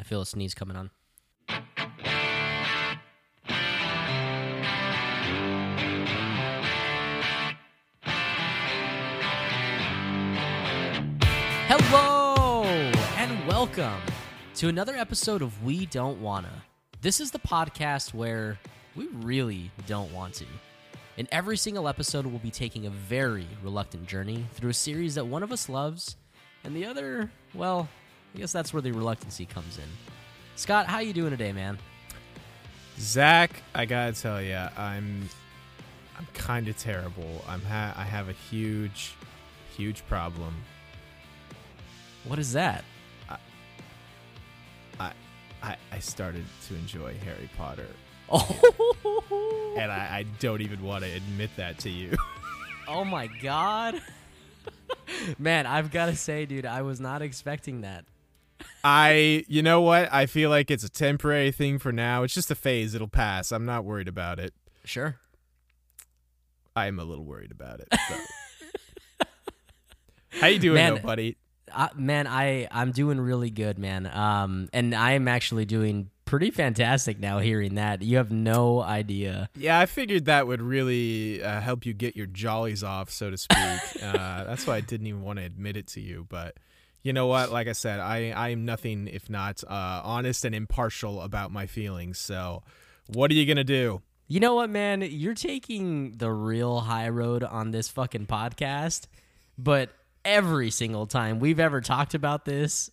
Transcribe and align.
I 0.00 0.02
feel 0.02 0.22
a 0.22 0.26
sneeze 0.26 0.54
coming 0.54 0.78
on. 0.78 0.90
Hello 11.68 12.64
and 12.64 13.46
welcome 13.46 14.00
to 14.54 14.68
another 14.68 14.96
episode 14.96 15.42
of 15.42 15.62
We 15.62 15.84
Don't 15.84 16.22
Wanna. 16.22 16.48
This 17.02 17.20
is 17.20 17.30
the 17.30 17.38
podcast 17.38 18.14
where 18.14 18.58
we 18.96 19.06
really 19.12 19.70
don't 19.86 20.10
want 20.14 20.32
to. 20.36 20.46
In 21.18 21.28
every 21.30 21.58
single 21.58 21.86
episode, 21.86 22.24
we'll 22.24 22.38
be 22.38 22.50
taking 22.50 22.86
a 22.86 22.90
very 22.90 23.46
reluctant 23.62 24.06
journey 24.06 24.46
through 24.54 24.70
a 24.70 24.74
series 24.74 25.16
that 25.16 25.26
one 25.26 25.42
of 25.42 25.52
us 25.52 25.68
loves, 25.68 26.16
and 26.64 26.74
the 26.74 26.86
other, 26.86 27.30
well, 27.52 27.86
I 28.34 28.38
guess 28.38 28.52
that's 28.52 28.72
where 28.72 28.82
the 28.82 28.92
reluctancy 28.92 29.46
comes 29.46 29.78
in. 29.78 29.84
Scott, 30.56 30.86
how 30.86 31.00
you 31.00 31.12
doing 31.12 31.30
today, 31.30 31.52
man? 31.52 31.78
Zach, 32.98 33.62
I 33.74 33.86
gotta 33.86 34.12
tell 34.12 34.42
you, 34.42 34.56
I'm 34.76 35.28
I'm 36.18 36.26
kind 36.34 36.68
of 36.68 36.76
terrible. 36.76 37.44
I'm 37.48 37.62
ha- 37.62 37.94
I 37.96 38.04
have 38.04 38.28
a 38.28 38.32
huge, 38.32 39.14
huge 39.76 40.06
problem. 40.06 40.54
What 42.24 42.38
is 42.38 42.52
that? 42.52 42.84
I 44.98 45.12
I, 45.62 45.76
I 45.92 45.98
started 45.98 46.44
to 46.68 46.74
enjoy 46.74 47.14
Harry 47.24 47.48
Potter, 47.56 47.86
Oh, 48.30 49.74
and 49.78 49.90
I, 49.90 50.18
I 50.18 50.26
don't 50.38 50.60
even 50.60 50.82
want 50.82 51.04
to 51.04 51.10
admit 51.10 51.50
that 51.56 51.78
to 51.80 51.90
you. 51.90 52.16
oh 52.88 53.04
my 53.04 53.26
god. 53.26 54.00
man, 55.38 55.66
I've 55.66 55.90
got 55.90 56.06
to 56.06 56.16
say, 56.16 56.46
dude, 56.46 56.66
I 56.66 56.82
was 56.82 57.00
not 57.00 57.22
expecting 57.22 57.80
that. 57.80 58.04
I, 58.84 59.44
you 59.48 59.62
know 59.62 59.80
what? 59.80 60.12
I 60.12 60.26
feel 60.26 60.50
like 60.50 60.70
it's 60.70 60.84
a 60.84 60.88
temporary 60.88 61.52
thing 61.52 61.78
for 61.78 61.92
now. 61.92 62.22
It's 62.22 62.34
just 62.34 62.50
a 62.50 62.54
phase. 62.54 62.94
It'll 62.94 63.08
pass. 63.08 63.52
I'm 63.52 63.66
not 63.66 63.84
worried 63.84 64.08
about 64.08 64.38
it. 64.38 64.54
Sure. 64.84 65.16
I'm 66.74 66.98
a 66.98 67.04
little 67.04 67.24
worried 67.24 67.50
about 67.50 67.80
it. 67.80 67.88
How 70.40 70.46
you 70.46 70.58
doing, 70.58 70.74
Man, 70.74 70.94
though, 70.94 71.00
buddy? 71.00 71.36
Uh, 71.72 71.88
man, 71.94 72.26
I 72.26 72.68
I'm 72.70 72.92
doing 72.92 73.20
really 73.20 73.50
good, 73.50 73.78
man. 73.78 74.06
Um, 74.06 74.68
and 74.72 74.94
I 74.94 75.12
am 75.12 75.28
actually 75.28 75.64
doing 75.64 76.10
pretty 76.24 76.50
fantastic 76.50 77.18
now. 77.18 77.38
Hearing 77.38 77.74
that, 77.74 78.02
you 78.02 78.16
have 78.16 78.30
no 78.30 78.80
idea. 78.80 79.50
Yeah, 79.56 79.78
I 79.78 79.86
figured 79.86 80.26
that 80.26 80.46
would 80.46 80.62
really 80.62 81.42
uh, 81.42 81.60
help 81.60 81.84
you 81.84 81.92
get 81.92 82.16
your 82.16 82.26
jollies 82.26 82.82
off, 82.82 83.10
so 83.10 83.30
to 83.30 83.36
speak. 83.36 83.58
uh, 84.02 84.44
that's 84.44 84.66
why 84.66 84.76
I 84.76 84.80
didn't 84.80 85.06
even 85.08 85.22
want 85.22 85.38
to 85.38 85.44
admit 85.44 85.76
it 85.76 85.88
to 85.88 86.00
you. 86.00 86.26
But 86.28 86.56
you 87.02 87.12
know 87.12 87.26
what? 87.26 87.50
Like 87.50 87.68
I 87.68 87.72
said, 87.72 88.00
I, 88.00 88.30
I 88.30 88.48
am 88.50 88.64
nothing 88.64 89.08
if 89.08 89.30
not 89.30 89.62
uh, 89.64 90.02
honest 90.04 90.44
and 90.44 90.54
impartial 90.54 91.22
about 91.22 91.50
my 91.50 91.66
feelings. 91.66 92.18
So, 92.18 92.62
what 93.06 93.30
are 93.30 93.34
you 93.34 93.46
gonna 93.46 93.64
do? 93.64 94.02
You 94.28 94.40
know 94.40 94.54
what, 94.54 94.70
man? 94.70 95.02
You're 95.02 95.34
taking 95.34 96.12
the 96.18 96.30
real 96.30 96.80
high 96.80 97.08
road 97.08 97.42
on 97.42 97.70
this 97.70 97.88
fucking 97.88 98.26
podcast, 98.26 99.06
but 99.58 99.90
every 100.24 100.70
single 100.70 101.06
time 101.06 101.40
we've 101.40 101.58
ever 101.58 101.80
talked 101.80 102.14
about 102.14 102.44
this, 102.44 102.90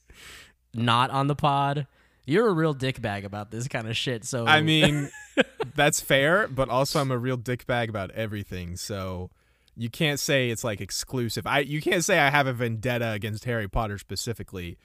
not 0.73 1.11
on 1.11 1.27
the 1.27 1.35
pod, 1.35 1.85
you're 2.25 2.47
a 2.47 2.53
real 2.53 2.73
dickbag 2.73 3.23
about 3.23 3.51
this 3.51 3.67
kind 3.67 3.87
of 3.87 3.95
shit. 3.95 4.25
So 4.25 4.45
I 4.45 4.61
mean, 4.61 5.09
that's 5.75 6.01
fair, 6.01 6.47
but 6.47 6.69
also 6.69 6.99
I'm 6.99 7.11
a 7.11 7.17
real 7.17 7.37
dickbag 7.37 7.89
about 7.89 8.11
everything. 8.11 8.75
So 8.75 9.29
you 9.77 9.89
can't 9.89 10.19
say 10.19 10.49
it's 10.49 10.63
like 10.63 10.81
exclusive. 10.81 11.45
I 11.45 11.59
you 11.59 11.81
can't 11.81 12.03
say 12.03 12.19
I 12.19 12.31
have 12.31 12.47
a 12.47 12.53
vendetta 12.53 13.11
against 13.11 13.45
Harry 13.45 13.67
Potter 13.69 13.97
specifically. 13.97 14.77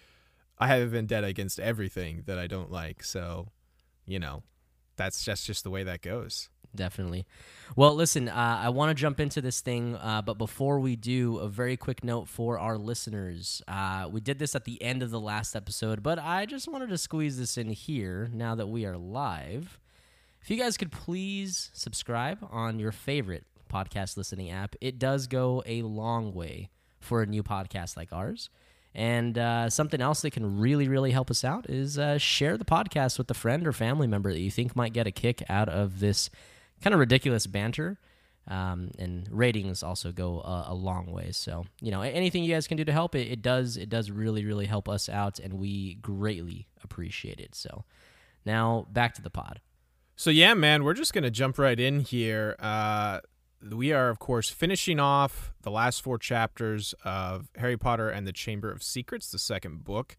I 0.59 0.67
have 0.69 0.83
a 0.83 0.87
vendetta 0.87 1.27
against 1.27 1.59
everything 1.59 2.23
that 2.27 2.39
I 2.39 2.47
don't 2.47 2.71
like. 2.71 3.03
So, 3.03 3.49
you 4.07 4.21
know, 4.21 4.43
that's 4.97 5.25
just 5.25 5.47
just 5.47 5.65
the 5.65 5.71
way 5.71 5.83
that 5.83 6.03
goes. 6.03 6.51
definitely. 6.75 7.27
Well, 7.75 7.95
listen, 7.95 8.29
uh, 8.29 8.61
I 8.63 8.69
want 8.69 8.91
to 8.91 8.95
jump 8.95 9.19
into 9.19 9.41
this 9.41 9.61
thing, 9.61 9.97
uh, 9.97 10.23
but 10.23 10.39
before 10.39 10.79
we 10.79 10.97
do, 10.97 11.39
a 11.39 11.49
very 11.49 11.77
quick 11.77 12.05
note 12.05 12.29
for 12.29 12.59
our 12.59 12.77
listeners. 12.79 13.63
Uh, 13.67 14.09
we 14.11 14.21
did 14.21 14.39
this 14.39 14.55
at 14.55 14.65
the 14.65 14.81
end 14.83 15.03
of 15.03 15.11
the 15.11 15.21
last 15.21 15.57
episode, 15.57 16.03
but 16.03 16.19
I 16.19 16.47
just 16.47 16.69
wanted 16.69 16.91
to 16.91 16.99
squeeze 16.99 17.39
this 17.39 17.57
in 17.57 17.71
here 17.71 18.29
now 18.33 18.55
that 18.55 18.69
we 18.69 18.85
are 18.87 18.97
live. 18.97 19.79
If 20.43 20.51
you 20.51 20.57
guys 20.59 20.77
could 20.77 20.93
please 20.93 21.71
subscribe 21.73 22.39
on 22.51 22.79
your 22.79 22.91
favorite 22.93 23.47
podcast 23.73 24.17
listening 24.17 24.51
app, 24.51 24.77
it 24.81 24.99
does 24.99 25.27
go 25.27 25.63
a 25.67 25.83
long 25.83 26.35
way 26.35 26.71
for 27.01 27.23
a 27.23 27.27
new 27.27 27.43
podcast 27.43 27.97
like 27.97 28.13
ours. 28.13 28.51
And 28.95 29.39
uh, 29.39 29.71
something 29.71 30.01
else 30.01 30.21
that 30.21 30.33
can 30.33 30.61
really, 30.61 30.87
really 30.87 31.13
help 31.13 31.31
us 31.31 31.45
out 31.45 31.69
is 31.71 31.99
uh, 31.99 32.19
share 32.19 32.59
the 32.59 32.65
podcast 32.65 33.17
with 33.17 33.31
a 33.31 33.35
friend 33.35 33.67
or 33.67 33.73
family 33.73 34.07
member 34.07 34.33
that 34.33 34.41
you 34.41 34.51
think 34.51 34.77
might 34.77 34.93
get 34.93 35.07
a 35.07 35.11
kick 35.11 35.43
out 35.49 35.69
of 35.69 36.01
this 36.01 36.29
kind 36.83 36.93
of 36.93 37.01
ridiculous 37.01 37.47
banter. 37.47 37.99
Um, 38.49 38.91
and 38.99 39.29
ratings 39.31 39.85
also 39.85 40.11
go 40.11 40.41
a, 40.41 40.67
a 40.71 40.75
long 40.75 41.07
way. 41.13 41.31
So 41.31 41.65
you 41.81 41.93
know, 41.93 42.03
anything 42.03 42.43
you 42.43 42.53
guys 42.53 42.67
can 42.67 42.77
do 42.77 42.85
to 42.85 42.93
help 42.93 43.15
it, 43.15 43.31
it 43.31 43.41
does. 43.41 43.77
It 43.77 43.89
does 43.89 44.11
really, 44.11 44.45
really 44.45 44.67
help 44.67 44.89
us 44.89 45.09
out, 45.09 45.39
and 45.39 45.55
we 45.55 45.95
greatly 45.95 46.67
appreciate 46.83 47.39
it. 47.39 47.55
So 47.55 47.85
now 48.45 48.89
back 48.91 49.15
to 49.15 49.23
the 49.23 49.31
pod. 49.31 49.61
So 50.17 50.31
yeah, 50.31 50.55
man, 50.55 50.83
we're 50.83 50.95
just 50.95 51.15
gonna 51.15 51.31
jump 51.31 51.57
right 51.57 51.79
in 51.79 52.01
here. 52.01 52.57
Uh, 52.59 53.21
we 53.71 53.93
are, 53.93 54.09
of 54.09 54.19
course, 54.19 54.51
finishing 54.51 54.99
off 54.99 55.53
the 55.63 55.71
last 55.71 56.03
four 56.03 56.19
chapters 56.19 56.95
of 57.05 57.49
Harry 57.57 57.77
Potter 57.77 58.09
and 58.09 58.27
the 58.27 58.33
Chamber 58.33 58.71
of 58.71 58.83
Secrets, 58.83 59.31
the 59.31 59.39
second 59.39 59.85
book. 59.85 60.17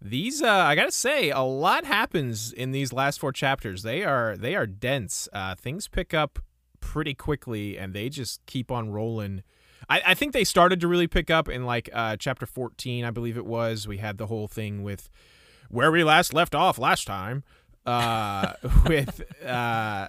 These, 0.00 0.42
uh, 0.42 0.48
I 0.48 0.74
gotta 0.74 0.92
say, 0.92 1.30
a 1.30 1.40
lot 1.40 1.86
happens 1.86 2.52
in 2.52 2.72
these 2.72 2.92
last 2.92 3.18
four 3.18 3.32
chapters. 3.32 3.82
They 3.82 4.04
are 4.04 4.36
they 4.36 4.54
are 4.54 4.66
dense. 4.66 5.28
Uh, 5.32 5.54
things 5.54 5.88
pick 5.88 6.12
up 6.12 6.38
pretty 6.80 7.14
quickly, 7.14 7.78
and 7.78 7.94
they 7.94 8.10
just 8.10 8.44
keep 8.44 8.70
on 8.70 8.90
rolling. 8.90 9.42
I, 9.88 10.02
I 10.08 10.14
think 10.14 10.32
they 10.32 10.44
started 10.44 10.80
to 10.80 10.88
really 10.88 11.06
pick 11.06 11.30
up 11.30 11.48
in 11.48 11.64
like 11.64 11.88
uh, 11.94 12.16
chapter 12.18 12.44
fourteen, 12.44 13.06
I 13.06 13.10
believe 13.10 13.38
it 13.38 13.46
was. 13.46 13.88
We 13.88 13.96
had 13.98 14.18
the 14.18 14.26
whole 14.26 14.48
thing 14.48 14.82
with 14.82 15.08
where 15.70 15.90
we 15.90 16.04
last 16.04 16.34
left 16.34 16.54
off 16.54 16.78
last 16.78 17.06
time 17.06 17.42
uh, 17.86 18.52
with 18.86 19.22
uh, 19.44 20.08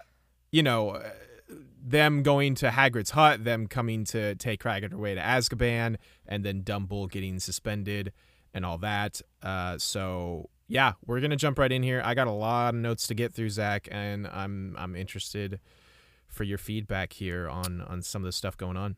you 0.52 0.64
know 0.64 1.02
them 1.50 2.24
going 2.24 2.56
to 2.56 2.70
Hagrid's 2.70 3.12
hut, 3.12 3.44
them 3.44 3.68
coming 3.68 4.04
to 4.06 4.36
take 4.36 4.64
Hagrid 4.64 4.94
away 4.94 5.16
to 5.16 5.22
Azkaban, 5.22 5.96
and 6.26 6.44
then 6.44 6.62
Dumble 6.62 7.08
getting 7.08 7.40
suspended 7.40 8.12
and 8.54 8.66
all 8.66 8.78
that. 8.80 9.22
Uh, 9.42 9.78
so 9.78 10.50
yeah, 10.68 10.94
we're 11.06 11.22
gonna 11.22 11.36
jump 11.36 11.60
right 11.60 11.72
in 11.72 11.84
here. 11.84 12.02
I 12.04 12.14
got 12.14 12.28
a 12.28 12.32
lot 12.32 12.74
of 12.74 12.82
notes 12.82 13.08
to 13.08 13.14
get 13.14 13.34
through, 13.34 13.50
Zach, 13.50 13.88
and 13.92 14.28
I'm 14.28 14.76
I'm 14.78 14.96
interested 14.96 15.60
for 16.28 16.44
your 16.44 16.58
feedback 16.58 17.14
here 17.14 17.48
on 17.48 17.82
on 17.82 18.02
some 18.02 18.22
of 18.22 18.26
the 18.26 18.32
stuff 18.32 18.58
going 18.58 18.78
on. 18.78 18.98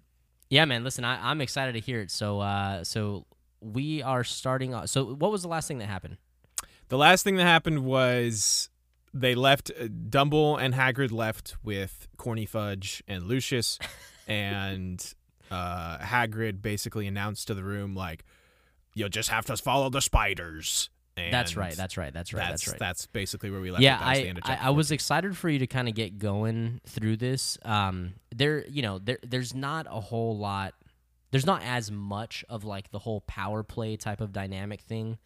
Yeah, 0.49 0.65
man. 0.65 0.83
Listen, 0.83 1.05
I, 1.05 1.29
I'm 1.29 1.41
excited 1.41 1.73
to 1.73 1.79
hear 1.79 2.01
it. 2.01 2.09
So, 2.09 2.39
uh, 2.39 2.83
so 2.83 3.25
we 3.61 4.01
are 4.01 4.23
starting. 4.23 4.73
Off, 4.73 4.89
so, 4.89 5.13
what 5.13 5.31
was 5.31 5.43
the 5.43 5.47
last 5.47 5.67
thing 5.67 5.77
that 5.77 5.87
happened? 5.87 6.17
The 6.87 6.97
last 6.97 7.23
thing 7.23 7.35
that 7.35 7.43
happened 7.43 7.85
was 7.85 8.69
they 9.13 9.35
left 9.35 9.71
uh, 9.71 9.87
Dumble 10.09 10.57
and 10.57 10.73
Hagrid 10.73 11.11
left 11.11 11.55
with 11.63 12.07
Corny 12.17 12.45
Fudge 12.45 13.03
and 13.07 13.25
Lucius, 13.25 13.79
and 14.27 15.13
uh, 15.51 15.97
Hagrid 15.99 16.61
basically 16.61 17.07
announced 17.07 17.47
to 17.47 17.53
the 17.53 17.63
room 17.63 17.95
like, 17.95 18.23
"You'll 18.93 19.09
just 19.09 19.29
have 19.29 19.45
to 19.45 19.57
follow 19.57 19.89
the 19.89 20.01
spiders." 20.01 20.89
And 21.17 21.33
that's 21.33 21.57
right. 21.57 21.75
That's 21.75 21.97
right. 21.97 22.13
That's 22.13 22.33
right. 22.33 22.49
that's 22.49 22.63
That's 22.63 22.67
right. 22.73 22.79
that's 22.79 23.05
basically 23.07 23.49
where 23.49 23.59
we 23.59 23.71
left. 23.71 23.83
yeah. 23.83 23.97
That 23.97 24.07
was 24.07 24.43
the 24.43 24.51
I, 24.51 24.53
I 24.53 24.67
I 24.67 24.69
was 24.69 24.91
excited 24.91 25.35
for 25.35 25.49
you 25.49 25.59
to 25.59 25.67
kind 25.67 25.89
of 25.89 25.95
get 25.95 26.17
going 26.17 26.79
through 26.85 27.17
this. 27.17 27.57
Um, 27.63 28.13
there, 28.33 28.65
you 28.67 28.81
know, 28.81 28.99
there 28.99 29.19
there's 29.23 29.53
not 29.53 29.85
a 29.89 29.99
whole 29.99 30.37
lot. 30.37 30.75
There's 31.31 31.45
not 31.45 31.61
as 31.63 31.91
much 31.91 32.45
of 32.49 32.63
like 32.63 32.91
the 32.91 32.99
whole 32.99 33.21
power 33.21 33.63
play 33.63 33.97
type 33.97 34.21
of 34.21 34.31
dynamic 34.31 34.81
thing. 34.81 35.17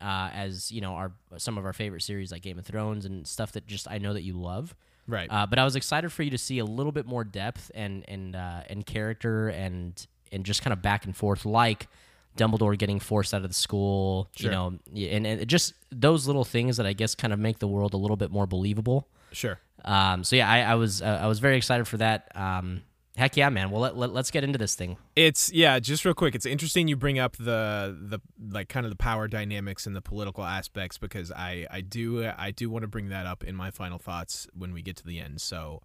Uh, 0.00 0.30
as 0.32 0.72
you 0.72 0.80
know, 0.80 0.94
our 0.94 1.12
some 1.36 1.58
of 1.58 1.64
our 1.64 1.72
favorite 1.72 2.02
series 2.02 2.32
like 2.32 2.42
Game 2.42 2.58
of 2.58 2.64
Thrones 2.64 3.04
and 3.04 3.26
stuff 3.26 3.52
that 3.52 3.66
just 3.66 3.88
I 3.90 3.98
know 3.98 4.14
that 4.14 4.22
you 4.22 4.34
love. 4.34 4.74
Right. 5.06 5.28
Uh, 5.30 5.46
but 5.46 5.58
I 5.58 5.64
was 5.64 5.76
excited 5.76 6.10
for 6.12 6.22
you 6.22 6.30
to 6.30 6.38
see 6.38 6.58
a 6.58 6.64
little 6.64 6.92
bit 6.92 7.06
more 7.06 7.24
depth 7.24 7.70
and 7.74 8.04
and 8.08 8.36
uh, 8.36 8.62
and 8.68 8.86
character 8.86 9.48
and 9.48 10.06
and 10.32 10.44
just 10.44 10.62
kind 10.62 10.72
of 10.72 10.80
back 10.80 11.04
and 11.04 11.16
forth, 11.16 11.44
like 11.44 11.88
Dumbledore 12.36 12.78
getting 12.78 13.00
forced 13.00 13.34
out 13.34 13.42
of 13.42 13.48
the 13.48 13.54
school, 13.54 14.30
you 14.36 14.50
know, 14.50 14.78
and, 14.94 15.26
and 15.26 15.48
just 15.48 15.74
those 15.90 16.26
little 16.26 16.44
things 16.44 16.76
that 16.76 16.86
I 16.86 16.92
guess 16.92 17.14
kind 17.14 17.32
of 17.32 17.38
make 17.38 17.58
the 17.58 17.66
world 17.66 17.92
a 17.92 17.96
little 17.96 18.16
bit 18.16 18.30
more 18.30 18.46
believable. 18.46 19.08
sure. 19.32 19.58
Um, 19.84 20.24
so 20.24 20.36
yeah, 20.36 20.48
I, 20.48 20.60
I 20.60 20.74
was 20.74 21.02
uh, 21.02 21.20
I 21.22 21.26
was 21.26 21.38
very 21.38 21.56
excited 21.56 21.88
for 21.88 21.96
that. 21.96 22.30
Um, 22.34 22.82
heck 23.20 23.36
yeah, 23.36 23.50
man! 23.50 23.70
Well, 23.70 23.82
let, 23.82 23.96
let, 23.96 24.12
let's 24.12 24.30
get 24.30 24.42
into 24.42 24.58
this 24.58 24.74
thing. 24.74 24.96
It's 25.14 25.52
yeah, 25.52 25.78
just 25.78 26.04
real 26.04 26.14
quick. 26.14 26.34
It's 26.34 26.46
interesting 26.46 26.88
you 26.88 26.96
bring 26.96 27.18
up 27.18 27.36
the 27.36 27.96
the 28.00 28.18
like 28.50 28.68
kind 28.68 28.84
of 28.86 28.90
the 28.90 28.96
power 28.96 29.28
dynamics 29.28 29.86
and 29.86 29.94
the 29.94 30.00
political 30.02 30.42
aspects 30.44 30.98
because 30.98 31.30
I 31.30 31.66
I 31.70 31.82
do 31.82 32.26
I 32.36 32.50
do 32.50 32.68
want 32.70 32.82
to 32.82 32.88
bring 32.88 33.10
that 33.10 33.26
up 33.26 33.44
in 33.44 33.54
my 33.54 33.70
final 33.70 33.98
thoughts 33.98 34.48
when 34.54 34.72
we 34.72 34.82
get 34.82 34.96
to 34.96 35.06
the 35.06 35.20
end. 35.20 35.40
So 35.40 35.82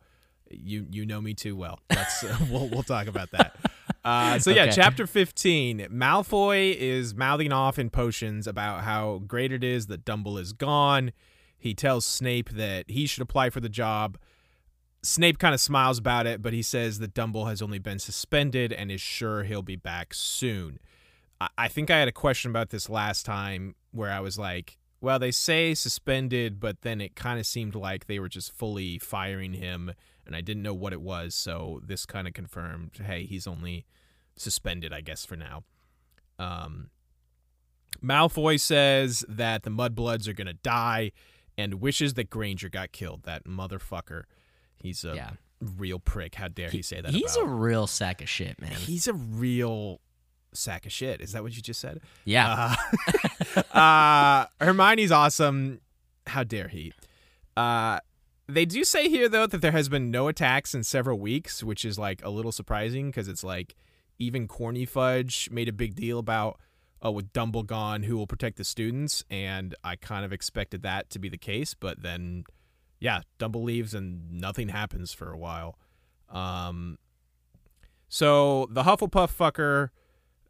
you 0.50 0.88
you 0.90 1.06
know 1.06 1.22
me 1.22 1.34
too 1.34 1.56
well. 1.56 1.80
Let's 1.90 2.24
uh, 2.24 2.38
we'll 2.50 2.70
we'll 2.70 2.84
talk 2.84 3.08
about 3.08 3.32
that. 3.32 3.56
Uh, 4.04 4.40
so 4.40 4.52
yeah, 4.52 4.64
Okay. 4.64 4.72
chapter 4.72 5.06
fifteen. 5.06 5.80
Malfoy 5.92 6.76
is 6.76 7.14
mouthing 7.16 7.52
off 7.52 7.78
in 7.78 7.90
potions 7.90 8.48
about 8.48 8.84
how 8.84 9.22
great 9.28 9.52
it 9.52 9.64
is 9.64 9.88
that 9.88 10.06
Dumble 10.06 10.38
is 10.38 10.54
gone. 10.54 11.12
He 11.58 11.74
tells 11.74 12.06
Snape 12.06 12.52
that 12.52 12.90
he 12.90 13.08
should 13.08 13.24
apply 13.24 13.50
for 13.50 13.60
the 13.60 13.70
job. 13.70 14.18
Snape 15.06 15.38
kind 15.38 15.54
of 15.54 15.62
smiles 15.62 15.98
about 16.00 16.26
it, 16.26 16.42
but 16.42 16.54
he 16.54 16.62
says 16.62 17.00
that 17.00 17.14
Dumble 17.14 17.46
has 17.46 17.62
only 17.62 17.80
been 17.80 18.00
suspended 18.00 18.74
and 18.74 18.92
is 18.92 19.02
sure 19.02 19.44
he'll 19.44 19.62
be 19.62 19.76
back 19.76 20.14
soon. 20.14 20.80
I, 21.40 21.50
I 21.58 21.68
think 21.68 21.92
I 21.92 22.00
had 22.00 22.08
a 22.08 22.14
question 22.14 22.50
about 22.50 22.70
this 22.70 22.90
last 22.90 23.26
time 23.26 23.76
where 23.92 24.12
I 24.12 24.20
was 24.20 24.40
like, 24.40 24.78
well, 25.02 25.20
they 25.20 25.32
say 25.32 25.76
suspended, 25.76 26.60
but 26.60 26.82
then 26.82 27.02
it 27.02 27.16
kind 27.16 27.40
of 27.40 27.46
seemed 27.46 27.76
like 27.76 28.08
they 28.08 28.20
were 28.20 28.30
just 28.30 28.52
fully 28.52 28.98
firing 28.98 29.54
him, 29.54 29.94
and 30.26 30.36
I 30.36 30.42
didn't 30.42 30.64
know 30.64 30.74
what 30.74 30.94
it 30.94 31.02
was. 31.02 31.36
So 31.36 31.82
this 31.86 32.06
kind 32.06 32.28
of 32.28 32.34
confirmed, 32.34 32.92
hey, 33.06 33.26
he's 33.26 33.46
only 33.46 33.86
suspended, 34.36 34.92
I 34.92 35.02
guess, 35.02 35.24
for 35.24 35.36
now. 35.36 35.64
Um, 36.40 36.90
Malfoy 38.04 38.60
says 38.60 39.24
that 39.30 39.64
the 39.64 39.70
Mudbloods 39.70 40.28
are 40.28 40.34
gonna 40.34 40.54
die, 40.54 41.12
and 41.58 41.76
wishes 41.76 42.16
that 42.16 42.30
Granger 42.30 42.70
got 42.70 42.92
killed. 42.92 43.24
That 43.24 43.46
motherfucker. 43.46 44.24
He's 44.86 45.04
a 45.04 45.16
Yeah. 45.16 45.32
real 45.78 45.98
prick. 46.00 46.36
How 46.36 46.48
dare 46.48 46.70
he, 46.70 46.82
say 46.84 47.02
that? 47.02 47.12
He's 47.12 47.36
about? 47.36 47.48
a 47.48 47.50
real 47.50 47.88
sack 47.88 48.22
of 48.22 48.30
shit, 48.30 48.62
man. 48.62 48.72
he's 48.74 49.08
a 49.08 49.14
real 49.14 50.00
sack 50.54 50.86
of 50.86 50.92
shit. 50.92 51.22
Is 51.22 51.32
that 51.32 51.42
what 51.44 51.56
you 51.56 51.62
just 51.62 51.80
said? 51.82 52.02
Yeah. 52.24 52.76
Uh, 53.56 53.62
uh, 53.78 54.46
Hermione's 54.64 55.12
awesome. 55.12 55.82
How 56.28 56.44
dare 56.44 56.68
he? 56.68 56.94
Uh, 57.58 58.00
they 58.48 58.66
do 58.66 58.84
say 58.84 59.10
here 59.10 59.28
though 59.28 59.48
that 59.48 59.62
there 59.62 59.72
has 59.72 59.90
been 59.90 60.12
no 60.12 60.28
attacks 60.28 60.76
in 60.76 60.84
several 60.84 61.18
weeks, 61.20 61.64
which 61.64 61.84
is 61.84 61.98
like 61.98 62.24
a 62.24 62.30
little 62.30 62.52
surprising 62.52 63.08
because 63.08 63.28
it's 63.28 63.44
like 63.44 63.76
even 64.20 64.48
Corny 64.48 64.86
Fudge 64.86 65.50
made 65.52 65.68
a 65.68 65.74
big 65.74 65.96
deal 65.96 66.20
about 66.20 66.60
oh 67.02 67.12
with 67.12 67.34
Dumble 67.34 67.64
gone, 67.64 68.04
who 68.04 68.16
will 68.18 68.28
protect 68.28 68.58
the 68.58 68.64
students, 68.64 69.24
and 69.32 69.74
I 69.84 69.96
kind 69.96 70.24
of 70.26 70.32
expected 70.32 70.84
that 70.84 71.10
to 71.10 71.20
be 71.20 71.28
the 71.30 71.38
case, 71.38 71.74
but 71.74 72.02
then 72.04 72.44
yeah, 73.06 73.22
Dumble 73.38 73.62
leaves 73.62 73.94
and 73.94 74.32
nothing 74.32 74.70
happens 74.70 75.14
for 75.14 75.32
a 75.32 75.38
while. 75.38 75.78
Um, 76.30 76.98
so 78.10 78.68
the 78.72 78.82
Hufflepuff 78.82 79.32
fucker 79.32 79.90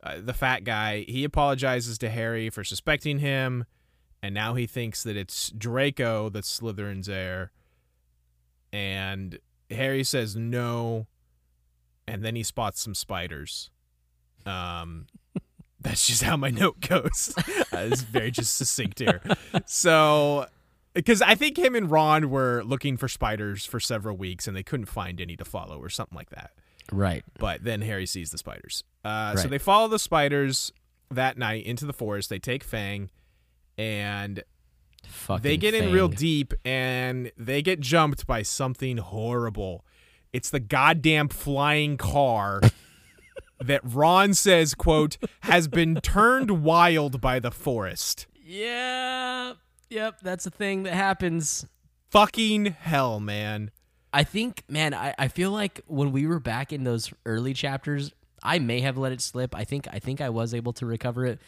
uh, 0.01 0.21
the 0.23 0.33
fat 0.33 0.63
guy, 0.63 1.03
he 1.07 1.23
apologizes 1.23 1.97
to 1.97 2.09
Harry 2.09 2.49
for 2.49 2.63
suspecting 2.63 3.19
him, 3.19 3.65
and 4.21 4.35
now 4.35 4.53
he 4.53 4.67
thinks 4.67 5.03
that 5.03 5.17
it's 5.17 5.49
Draco 5.49 6.29
that's 6.29 6.59
Slytherin's 6.59 7.09
heir. 7.09 7.51
And 8.71 9.39
Harry 9.71 10.03
says 10.03 10.35
no, 10.35 11.07
and 12.07 12.23
then 12.23 12.35
he 12.35 12.43
spots 12.43 12.81
some 12.81 12.93
spiders. 12.93 13.71
Um, 14.45 15.07
that's 15.81 16.05
just 16.05 16.21
how 16.21 16.37
my 16.37 16.51
note 16.51 16.81
goes. 16.81 17.33
uh, 17.73 17.87
it's 17.89 18.01
very 18.01 18.29
just 18.29 18.55
succinct 18.55 18.99
here. 18.99 19.21
So, 19.65 20.45
because 20.95 21.21
I 21.21 21.36
think 21.36 21.59
him 21.59 21.75
and 21.75 21.92
Ron 21.92 22.31
were 22.31 22.63
looking 22.63 22.97
for 22.97 23.07
spiders 23.07 23.65
for 23.65 23.80
several 23.80 24.18
weeks, 24.18 24.47
and 24.47 24.57
they 24.57 24.63
couldn't 24.63 24.88
find 24.88 25.21
any 25.21 25.36
to 25.36 25.45
follow, 25.45 25.77
or 25.77 25.89
something 25.89 26.15
like 26.15 26.31
that 26.31 26.51
right. 26.92 27.24
but 27.39 27.63
then 27.63 27.81
Harry 27.81 28.06
sees 28.06 28.31
the 28.31 28.38
spiders. 28.38 28.83
Uh, 29.03 29.36
So 29.36 29.47
they 29.47 29.57
follow 29.57 29.88
the 29.88 30.00
spiders 30.00 30.71
that 31.12 31.38
night 31.38 31.65
into 31.65 31.86
the 31.86 31.94
forest. 31.94 32.30
They 32.30 32.39
take 32.39 32.63
Fang, 32.63 33.09
and 33.77 34.44
Fucking 35.07 35.44
they 35.44 35.57
get 35.57 35.74
in 35.75 35.92
real 35.92 36.07
deep, 36.07 36.53
and 36.63 37.31
they 37.38 37.62
get 37.62 37.80
jumped 37.80 38.25
by 38.25 38.41
something 38.41 38.98
horrible. 38.98 39.86
It's 40.33 40.50
the 40.50 40.59
goddamn 40.59 41.30
flying 41.30 41.98
car 41.98 42.62
that 43.59 43.81
Ron 43.83 44.33
says, 44.33 44.74
"quote 44.74 45.18
has 45.41 45.68
been 45.68 45.95
turned 46.01 46.63
wild 46.63 47.21
by 47.21 47.39
the 47.39 47.51
forest." 47.51 48.25
Yeah. 48.44 49.53
Yep. 49.95 50.19
That's 50.21 50.45
a 50.45 50.50
thing 50.50 50.83
that 50.83 50.94
happens. 50.94 51.65
Fucking 52.09 52.65
hell, 52.65 53.21
man. 53.21 53.71
I 54.12 54.24
think, 54.24 54.63
man, 54.68 54.94
I, 54.94 55.15
I 55.18 55.30
feel 55.30 55.51
like 55.51 55.80
when 55.88 56.12
we 56.12 56.27
were 56.27 56.42
back 56.42 56.74
in 56.74 56.83
those 56.83 57.13
early 57.25 57.53
chapters, 57.53 58.12
I 58.44 58.59
may 58.59 58.81
have 58.81 58.97
let 58.97 59.13
it 59.13 59.21
slip. 59.21 59.56
I 59.56 59.63
think 59.63 59.88
I 59.89 60.00
think 60.00 60.19
I 60.19 60.30
was 60.30 60.53
able 60.53 60.74
to 60.74 60.86
recover 60.86 61.25
it. 61.25 61.39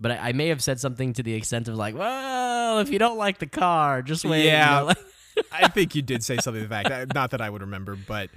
But 0.00 0.12
I, 0.12 0.16
I 0.30 0.32
may 0.32 0.48
have 0.48 0.60
said 0.60 0.80
something 0.80 1.12
to 1.12 1.22
the 1.22 1.34
extent 1.34 1.68
of 1.68 1.76
like, 1.76 1.94
well, 1.94 2.80
if 2.80 2.90
you 2.90 2.98
don't 2.98 3.18
like 3.18 3.38
the 3.38 3.46
car, 3.46 4.02
just 4.02 4.24
wait. 4.24 4.46
Yeah. 4.46 4.92
I 5.52 5.68
think 5.68 5.94
you 5.94 6.02
did 6.02 6.24
say 6.24 6.38
something 6.38 6.60
to 6.60 6.68
the 6.68 6.74
fact 6.74 6.88
that 6.88 7.14
not 7.14 7.30
that 7.30 7.40
I 7.40 7.50
would 7.50 7.62
remember, 7.62 7.96
but 7.96 8.30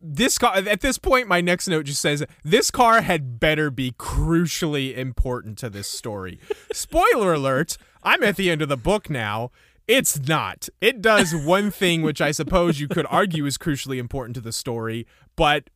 this 0.00 0.38
car 0.38 0.54
at 0.54 0.80
this 0.80 0.98
point 0.98 1.28
my 1.28 1.40
next 1.40 1.68
note 1.68 1.84
just 1.84 2.00
says 2.00 2.24
this 2.42 2.70
car 2.70 3.02
had 3.02 3.38
better 3.38 3.70
be 3.70 3.90
crucially 3.90 4.96
important 4.96 5.58
to 5.58 5.68
this 5.68 5.88
story. 5.88 6.38
Spoiler 6.72 7.34
alert, 7.34 7.76
I'm 8.02 8.22
at 8.22 8.36
the 8.36 8.50
end 8.50 8.62
of 8.62 8.68
the 8.68 8.76
book 8.76 9.10
now. 9.10 9.50
It's 9.86 10.20
not. 10.20 10.68
It 10.80 11.02
does 11.02 11.34
one 11.34 11.70
thing 11.70 12.02
which 12.02 12.20
I 12.20 12.30
suppose 12.30 12.78
you 12.78 12.86
could 12.86 13.06
argue 13.10 13.44
is 13.46 13.58
crucially 13.58 13.98
important 13.98 14.34
to 14.36 14.40
the 14.40 14.52
story, 14.52 15.06
but 15.34 15.68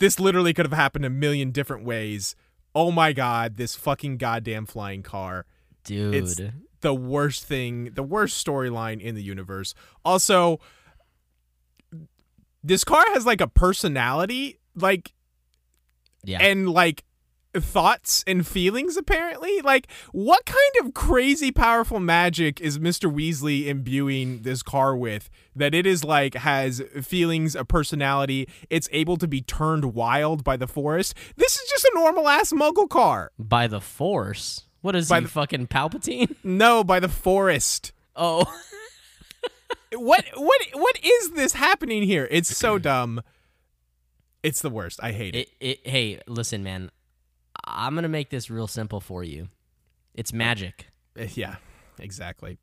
this 0.00 0.18
literally 0.18 0.52
could 0.52 0.66
have 0.66 0.72
happened 0.72 1.04
a 1.04 1.10
million 1.10 1.52
different 1.52 1.84
ways. 1.84 2.34
Oh 2.74 2.90
my 2.90 3.12
god, 3.12 3.56
this 3.56 3.76
fucking 3.76 4.16
goddamn 4.16 4.66
flying 4.66 5.02
car 5.02 5.46
dude. 5.84 6.14
it's 6.14 6.40
the 6.80 6.94
worst 6.94 7.44
thing, 7.44 7.90
the 7.94 8.02
worst 8.02 8.44
storyline 8.44 9.00
in 9.00 9.14
the 9.14 9.22
universe. 9.22 9.74
Also, 10.04 10.58
this 12.62 12.84
car 12.84 13.04
has 13.12 13.26
like 13.26 13.40
a 13.40 13.46
personality, 13.46 14.58
like 14.74 15.12
yeah. 16.24 16.42
and 16.42 16.68
like 16.68 17.04
thoughts 17.54 18.22
and 18.28 18.46
feelings 18.46 18.96
apparently 18.96 19.60
like 19.62 19.88
what 20.12 20.46
kind 20.46 20.72
of 20.86 20.94
crazy 20.94 21.50
powerful 21.50 21.98
magic 21.98 22.60
is 22.60 22.78
mr 22.78 23.12
weasley 23.12 23.66
imbuing 23.66 24.42
this 24.42 24.62
car 24.62 24.94
with 24.96 25.28
that 25.56 25.74
it 25.74 25.84
is 25.84 26.04
like 26.04 26.34
has 26.34 26.80
feelings 27.02 27.56
a 27.56 27.64
personality 27.64 28.48
it's 28.70 28.88
able 28.92 29.16
to 29.16 29.26
be 29.26 29.40
turned 29.42 29.94
wild 29.94 30.44
by 30.44 30.56
the 30.56 30.68
forest 30.68 31.12
this 31.36 31.56
is 31.60 31.68
just 31.68 31.84
a 31.86 31.92
normal 31.94 32.28
ass 32.28 32.52
muggle 32.52 32.88
car 32.88 33.32
By 33.36 33.66
the 33.66 33.80
force. 33.80 34.66
What 34.80 34.94
is 34.94 35.08
By 35.08 35.18
he 35.18 35.24
the- 35.24 35.30
fucking 35.30 35.66
Palpatine? 35.66 36.36
no 36.44 36.84
by 36.84 37.00
the 37.00 37.08
forest 37.08 37.92
Oh. 38.14 38.44
what 39.94 40.24
what 40.36 40.60
what 40.74 40.98
is 41.02 41.30
this 41.32 41.54
happening 41.54 42.02
here? 42.04 42.28
It's 42.30 42.56
so 42.56 42.78
dumb. 42.90 43.22
It's 44.42 44.62
the 44.62 44.70
worst. 44.70 45.00
I 45.02 45.12
hate 45.12 45.34
it. 45.34 45.48
It, 45.60 45.80
it, 45.84 45.86
hey, 45.86 46.20
listen, 46.26 46.62
man. 46.62 46.90
I'm 47.64 47.94
gonna 47.94 48.08
make 48.08 48.30
this 48.30 48.50
real 48.50 48.66
simple 48.66 49.00
for 49.00 49.22
you. 49.24 49.48
It's 50.14 50.32
magic. 50.32 50.86
Uh, 51.18 51.26
Yeah, 51.34 51.56
exactly. 51.98 52.58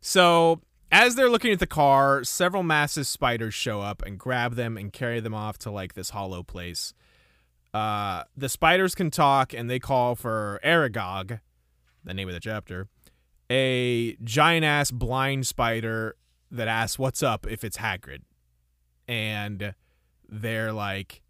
So 0.00 0.60
as 0.90 1.14
they're 1.14 1.28
looking 1.28 1.52
at 1.52 1.58
the 1.58 1.66
car, 1.66 2.24
several 2.24 2.62
massive 2.62 3.06
spiders 3.06 3.54
show 3.54 3.80
up 3.80 4.02
and 4.04 4.18
grab 4.18 4.54
them 4.54 4.76
and 4.76 4.92
carry 4.92 5.20
them 5.20 5.34
off 5.34 5.58
to 5.58 5.70
like 5.70 5.94
this 5.94 6.10
hollow 6.10 6.42
place. 6.42 6.94
Uh, 7.74 8.24
the 8.36 8.48
spiders 8.48 8.94
can 8.94 9.10
talk 9.10 9.52
and 9.52 9.68
they 9.68 9.78
call 9.78 10.14
for 10.14 10.58
Aragog, 10.64 11.40
the 12.04 12.14
name 12.14 12.28
of 12.28 12.34
the 12.34 12.40
chapter, 12.40 12.88
a 13.50 14.14
giant 14.24 14.64
ass 14.64 14.90
blind 14.90 15.46
spider 15.46 16.16
that 16.50 16.68
asks 16.68 16.98
what's 16.98 17.22
up 17.22 17.46
if 17.46 17.64
it's 17.64 17.76
Hagrid. 17.76 18.22
And 19.06 19.74
they're 20.28 20.72
like, 20.72 21.22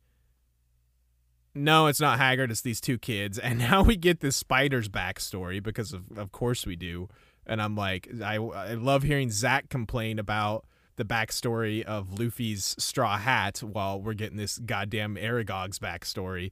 no, 1.59 1.87
it's 1.87 2.01
not 2.01 2.19
Haggard. 2.19 2.51
it's 2.51 2.61
these 2.61 2.81
two 2.81 2.99
kids. 2.99 3.39
And 3.39 3.59
now 3.59 3.83
we 3.83 3.97
get 3.97 4.21
this 4.21 4.37
spider's 4.37 4.89
backstory 4.89 5.63
because 5.63 5.93
of, 5.93 6.17
of 6.17 6.33
course 6.33 6.67
we 6.67 6.77
do. 6.77 7.09
And 7.47 7.63
I'm 7.63 7.77
like, 7.77 8.09
I, 8.23 8.37
I 8.37 8.75
love 8.75 9.03
hearing 9.03 9.31
Zach 9.31 9.69
complain 9.71 10.19
about 10.19 10.67
the 10.97 11.05
backstory 11.05 11.83
of 11.83 12.19
Luffy's 12.19 12.75
straw 12.79 13.17
hat 13.17 13.63
while 13.63 14.01
we're 14.01 14.15
getting 14.15 14.37
this 14.37 14.59
goddamn 14.59 15.17
Aragog's 15.17 15.79
backstory. 15.79 16.51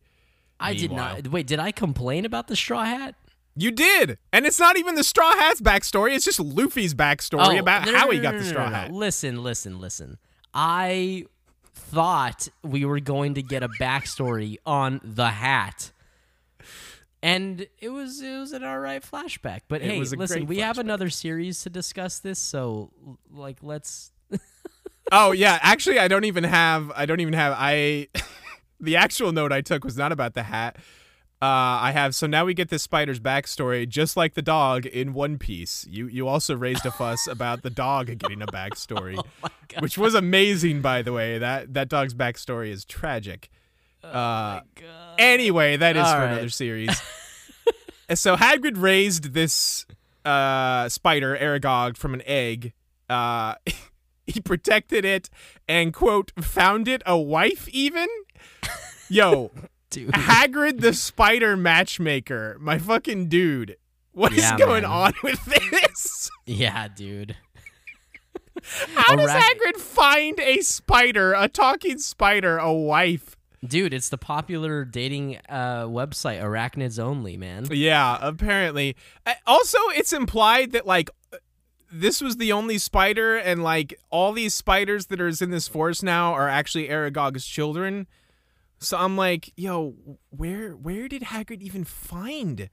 I 0.59 0.73
did 0.75 0.93
not. 0.93 1.29
Wait, 1.29 1.47
did 1.47 1.59
I 1.59 1.71
complain 1.71 2.25
about 2.25 2.49
the 2.49 2.57
straw 2.57 2.85
hat? 2.85 3.15
You 3.59 3.71
did, 3.71 4.19
and 4.33 4.45
it's 4.45 4.59
not 4.59 4.77
even 4.77 4.97
the 4.97 5.05
Straw 5.05 5.33
Hat's 5.33 5.63
backstory. 5.63 6.15
It's 6.15 6.27
just 6.27 6.39
Luffy's 6.39 6.95
backstory 6.95 7.57
oh, 7.57 7.59
about 7.59 7.83
Oh, 7.83 7.87
no, 7.87 7.93
no, 7.93 7.99
how 7.99 8.05
no, 8.05 8.11
he 8.11 8.19
got 8.19 8.37
the 8.37 8.45
Straw. 8.45 8.69
Hat. 8.69 8.93
Listen, 8.93 9.43
listen, 9.43 9.81
listen. 9.81 10.19
I 10.53 11.25
thought 11.77 12.49
we 12.63 12.85
were 12.85 13.01
going 13.01 13.35
to 13.35 13.43
get 13.43 13.63
a 13.63 13.69
backstory 13.69 14.57
on 14.65 15.01
the 15.05 15.29
hat. 15.29 15.93
And 17.23 17.67
it 17.79 17.89
was 17.91 18.21
it 18.21 18.39
was 18.39 18.53
an 18.53 18.65
all 18.65 18.79
right 18.79 19.03
flashback. 19.03 19.61
But 19.69 19.83
It 19.83 19.91
hey, 19.91 20.01
listen, 20.01 20.47
we 20.47 20.59
have 20.59 20.79
another 20.79 21.11
series 21.11 21.63
to 21.63 21.71
discuss 21.71 22.19
this, 22.19 22.39
so 22.39 22.91
like 23.33 23.59
let's 23.63 24.13
Oh 25.13 25.33
yeah, 25.33 25.59
actually, 25.63 25.99
I 25.99 26.09
don't 26.09 26.25
even 26.25 26.45
have. 26.45 26.91
I 26.95 27.07
don't 27.07 27.21
even 27.21 27.35
have. 27.35 27.55
I 27.57 28.09
the 28.81 28.97
actual 28.97 29.33
note 29.33 29.53
I 29.53 29.61
took 29.61 29.85
was 29.85 29.97
not 29.97 30.13
about 30.13 30.35
the 30.35 30.43
hat. 30.43 30.77
Uh, 31.43 31.45
I 31.83 31.91
have 31.93 32.15
so 32.15 32.27
now 32.27 32.47
we 32.47 32.55
get 32.55 32.71
this 32.71 32.83
spider's 32.83 33.21
backstory, 33.21 33.87
just 33.87 34.17
like 34.17 34.33
the 34.35 34.41
dog 34.43 34.87
in 34.87 35.13
One 35.13 35.37
Piece. 35.37 35.87
You 35.89 36.07
you 36.07 36.27
also 36.27 36.57
raised 36.57 36.87
a 36.87 36.91
fuss 36.91 37.27
about 37.31 37.63
the 37.63 37.69
dog 37.71 38.07
getting 38.19 38.41
a 38.41 38.47
backstory, 38.47 39.17
Oh 39.19 39.25
my 39.43 39.51
God. 39.69 39.83
which 39.83 39.99
was 39.99 40.15
amazing, 40.15 40.81
by 40.81 41.03
the 41.03 41.13
way. 41.13 41.37
That 41.39 41.75
that 41.75 41.89
dog's 41.91 42.15
backstory 42.15 42.71
is 42.71 42.85
tragic. 42.87 43.51
Uh, 44.03 44.61
anyway, 45.19 45.77
that 45.77 45.97
is 45.97 46.05
All 46.07 46.15
for 46.15 46.21
right. 46.21 46.33
another 46.33 46.49
series. 46.49 47.03
so 48.15 48.37
Hagrid 48.37 48.81
raised 48.81 49.35
this 49.35 49.85
uh, 50.25 50.89
spider, 50.89 51.37
Aragog, 51.37 51.97
from 51.97 52.15
an 52.15 52.23
egg. 52.25 52.73
Uh, 53.11 53.57
he 54.27 54.41
protected 54.41 55.05
it 55.05 55.29
and 55.69 55.93
quote 55.93 56.33
found 56.41 56.89
it 56.89 57.03
a 57.05 57.19
wife 57.19 57.69
even. 57.69 58.09
Yo, 59.09 59.51
Dude. 59.97 60.11
Hagrid 60.13 60.81
the 60.83 60.93
spider 60.93 61.57
matchmaker, 61.57 62.59
my 62.61 62.77
fucking 62.79 63.29
dude. 63.31 63.79
What 64.13 64.33
is 64.33 64.41
Yeah, 64.41 64.59
going 64.59 64.83
man. 64.83 64.91
on 64.91 65.13
with 65.23 65.43
this? 65.47 66.31
Yeah, 66.45 66.89
dude. 66.95 67.35
How 68.95 69.17
does 69.17 69.31
Arach- 69.31 69.41
Hagrid 69.41 69.77
find 69.81 70.39
a 70.41 70.61
spider, 70.61 71.33
a 71.35 71.49
talking 71.49 71.97
spider, 71.99 72.59
a 72.59 72.73
wife? 72.75 73.37
Dude, 73.67 73.95
it's 73.95 74.11
the 74.11 74.19
popular 74.19 74.85
dating 74.85 75.39
uh, 75.49 75.85
website 75.87 76.43
Arachnids 76.43 76.99
Only, 76.99 77.39
man. 77.39 77.67
Yeah, 77.71 78.19
apparently. 78.21 78.97
Also, 79.47 79.79
it's 79.95 80.13
implied 80.13 80.73
that 80.73 80.87
like 80.87 81.09
this 81.91 82.21
was 82.21 82.37
the 82.37 82.53
only 82.53 82.77
spider, 82.77 83.37
and 83.37 83.63
like 83.63 83.99
all 84.11 84.33
these 84.33 84.53
spiders 84.55 85.07
that 85.07 85.23
are 85.23 85.29
in 85.41 85.51
this 85.51 85.69
forest 85.69 86.03
now 86.03 86.35
are 86.35 86.49
actually 86.51 86.89
Aragog's 86.91 87.47
children. 87.47 88.07
So 88.79 88.97
I'm 88.99 89.17
like, 89.17 89.53
yo, 89.57 89.95
where 90.31 90.71
where 90.73 91.09
did 91.09 91.23
Hagrid 91.23 91.63
even 91.63 91.85
find 91.85 92.69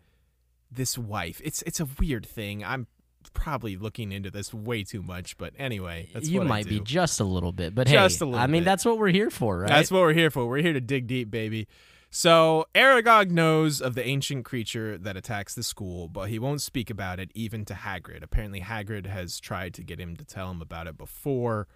this 0.71 0.97
wife? 0.97 1.41
It's 1.43 1.61
it's 1.63 1.79
a 1.79 1.87
weird 1.99 2.25
thing. 2.25 2.63
I'm 2.63 2.87
probably 3.33 3.77
looking 3.77 4.11
into 4.11 4.29
this 4.29 4.53
way 4.53 4.83
too 4.83 5.01
much, 5.01 5.37
but 5.37 5.53
anyway, 5.57 6.09
that's 6.13 6.27
you 6.27 6.41
might 6.41 6.67
be 6.67 6.79
just 6.81 7.19
a 7.19 7.23
little 7.23 7.53
bit, 7.53 7.73
but 7.73 7.87
Just 7.87 8.19
hey, 8.19 8.25
a 8.25 8.27
little 8.27 8.41
I 8.41 8.47
mean 8.47 8.61
bit. 8.61 8.65
that's 8.65 8.85
what 8.85 8.97
we're 8.97 9.09
here 9.09 9.29
for, 9.29 9.59
right? 9.59 9.69
That's 9.69 9.91
what 9.91 10.01
we're 10.01 10.13
here 10.13 10.29
for. 10.29 10.45
We're 10.45 10.61
here 10.61 10.73
to 10.73 10.81
dig 10.81 11.07
deep, 11.07 11.31
baby. 11.31 11.67
So 12.09 12.67
Aragog 12.75 13.31
knows 13.31 13.81
of 13.81 13.95
the 13.95 14.05
ancient 14.05 14.45
creature 14.45 14.99
that 14.99 15.17
attacks 15.17 15.55
the 15.55 15.63
school, 15.63 16.07
but 16.07 16.29
he 16.29 16.37
won't 16.37 16.61
speak 16.61 16.91
about 16.91 17.19
it 17.19 17.31
even 17.33 17.65
to 17.65 17.73
Hagrid. 17.73 18.21
Apparently, 18.21 18.61
Hagrid 18.61 19.07
has 19.07 19.39
tried 19.39 19.73
to 19.75 19.83
get 19.83 19.99
him 19.99 20.15
to 20.17 20.25
tell 20.25 20.51
him 20.51 20.61
about 20.61 20.85
it 20.85 20.95
before, 20.95 21.67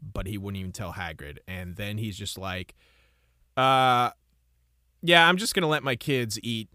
but 0.00 0.28
he 0.28 0.38
wouldn't 0.38 0.60
even 0.60 0.70
tell 0.70 0.92
Hagrid. 0.92 1.38
And 1.48 1.74
then 1.74 1.98
he's 1.98 2.16
just 2.16 2.38
like, 2.38 2.76
"Uh, 3.56 4.10
yeah, 5.02 5.28
I'm 5.28 5.36
just 5.36 5.54
gonna 5.54 5.68
let 5.68 5.82
my 5.82 5.96
kids 5.96 6.38
eat, 6.42 6.68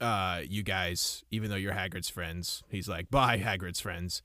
uh, 0.00 0.40
you 0.48 0.62
guys, 0.62 1.24
even 1.30 1.50
though 1.50 1.56
you're 1.56 1.74
Hagrid's 1.74 2.08
friends." 2.08 2.62
He's 2.68 2.88
like, 2.88 3.10
"Bye, 3.10 3.38
Hagrid's 3.38 3.80
friends." 3.80 4.22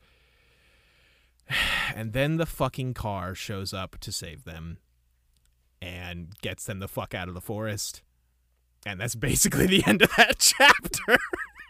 And 1.96 2.14
then 2.14 2.38
the 2.38 2.46
fucking 2.48 2.96
car 2.96 3.36
shows 3.36 3.72
up 3.74 3.98
to 4.00 4.12
save 4.12 4.44
them 4.44 4.80
and 5.82 6.34
gets 6.42 6.66
them 6.66 6.80
the 6.80 6.88
fuck 6.88 7.14
out 7.14 7.28
of 7.28 7.34
the 7.36 7.42
forest. 7.42 8.02
And 8.86 9.00
that's 9.00 9.16
basically 9.16 9.68
the 9.68 9.84
end 9.86 10.02
of 10.02 10.10
that 10.18 10.40
chapter. 10.40 11.18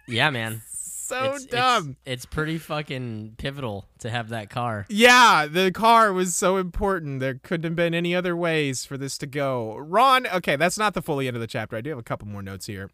yeah, 0.08 0.30
man. 0.30 0.62
So 1.08 1.34
it's, 1.34 1.46
dumb. 1.46 1.98
It's, 2.06 2.24
it's 2.24 2.26
pretty 2.26 2.58
fucking 2.58 3.36
pivotal 3.38 3.86
to 4.00 4.10
have 4.10 4.30
that 4.30 4.50
car. 4.50 4.86
yeah, 4.90 5.48
the 5.50 5.72
car 5.72 6.12
was 6.12 6.36
so 6.36 6.58
important. 6.58 7.20
There 7.20 7.36
couldn't 7.36 7.64
have 7.64 7.76
been 7.76 7.94
any 7.94 8.16
other 8.16 8.36
ways 8.36 8.86
for 8.86 8.98
this 8.98 9.18
to 9.20 9.28
go. 9.28 9.78
Ron, 9.78 10.28
okay, 10.28 10.56
that's 10.56 10.78
not 10.78 10.94
the 10.94 11.02
fully 11.02 11.28
end 11.28 11.38
of 11.38 11.42
the 11.42 11.48
chapter. 11.48 11.76
I 11.76 11.82
do 11.82 11.92
have 11.92 12.00
a 12.00 12.04
couple 12.04 12.28
more 12.28 12.42
notes 12.42 12.66
here. 12.66 12.90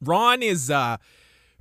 Ron 0.00 0.42
is 0.42 0.70
uh 0.70 0.98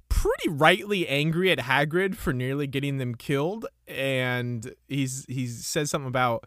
pretty 0.10 0.50
rightly 0.50 1.08
angry 1.08 1.52
at 1.52 1.60
Hagrid 1.60 2.16
for 2.16 2.34
nearly 2.34 2.68
getting 2.68 2.98
them 2.98 3.16
killed 3.16 3.66
and 3.88 4.74
he's 4.88 5.26
he 5.28 5.48
says 5.48 5.90
something 5.90 6.08
about 6.08 6.46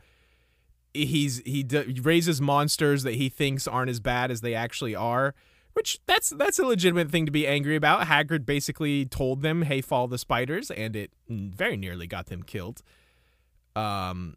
he's 0.94 1.42
he, 1.44 1.62
d- 1.62 1.92
he 1.94 2.00
raises 2.00 2.40
monsters 2.40 3.02
that 3.02 3.14
he 3.14 3.28
thinks 3.28 3.68
aren't 3.68 3.90
as 3.90 4.00
bad 4.00 4.30
as 4.30 4.40
they 4.40 4.54
actually 4.54 4.94
are 4.94 5.34
which 5.80 5.98
that's 6.06 6.28
that's 6.30 6.58
a 6.58 6.62
legitimate 6.62 7.10
thing 7.10 7.24
to 7.24 7.32
be 7.32 7.46
angry 7.46 7.74
about 7.74 8.02
hagrid 8.06 8.44
basically 8.44 9.06
told 9.06 9.40
them 9.40 9.62
hey 9.62 9.80
follow 9.80 10.06
the 10.06 10.18
spiders 10.18 10.70
and 10.70 10.94
it 10.94 11.10
very 11.26 11.74
nearly 11.74 12.06
got 12.06 12.26
them 12.26 12.42
killed 12.42 12.82
um 13.74 14.36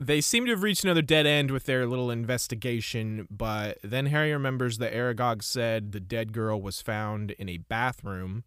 they 0.00 0.20
seem 0.22 0.46
to 0.46 0.50
have 0.52 0.62
reached 0.62 0.84
another 0.84 1.02
dead 1.02 1.26
end 1.26 1.50
with 1.50 1.66
their 1.66 1.86
little 1.86 2.10
investigation 2.10 3.26
but 3.30 3.76
then 3.84 4.06
harry 4.06 4.32
remembers 4.32 4.78
that 4.78 4.94
aragog 4.94 5.42
said 5.42 5.92
the 5.92 6.00
dead 6.00 6.32
girl 6.32 6.62
was 6.62 6.80
found 6.80 7.32
in 7.32 7.50
a 7.50 7.58
bathroom 7.58 8.42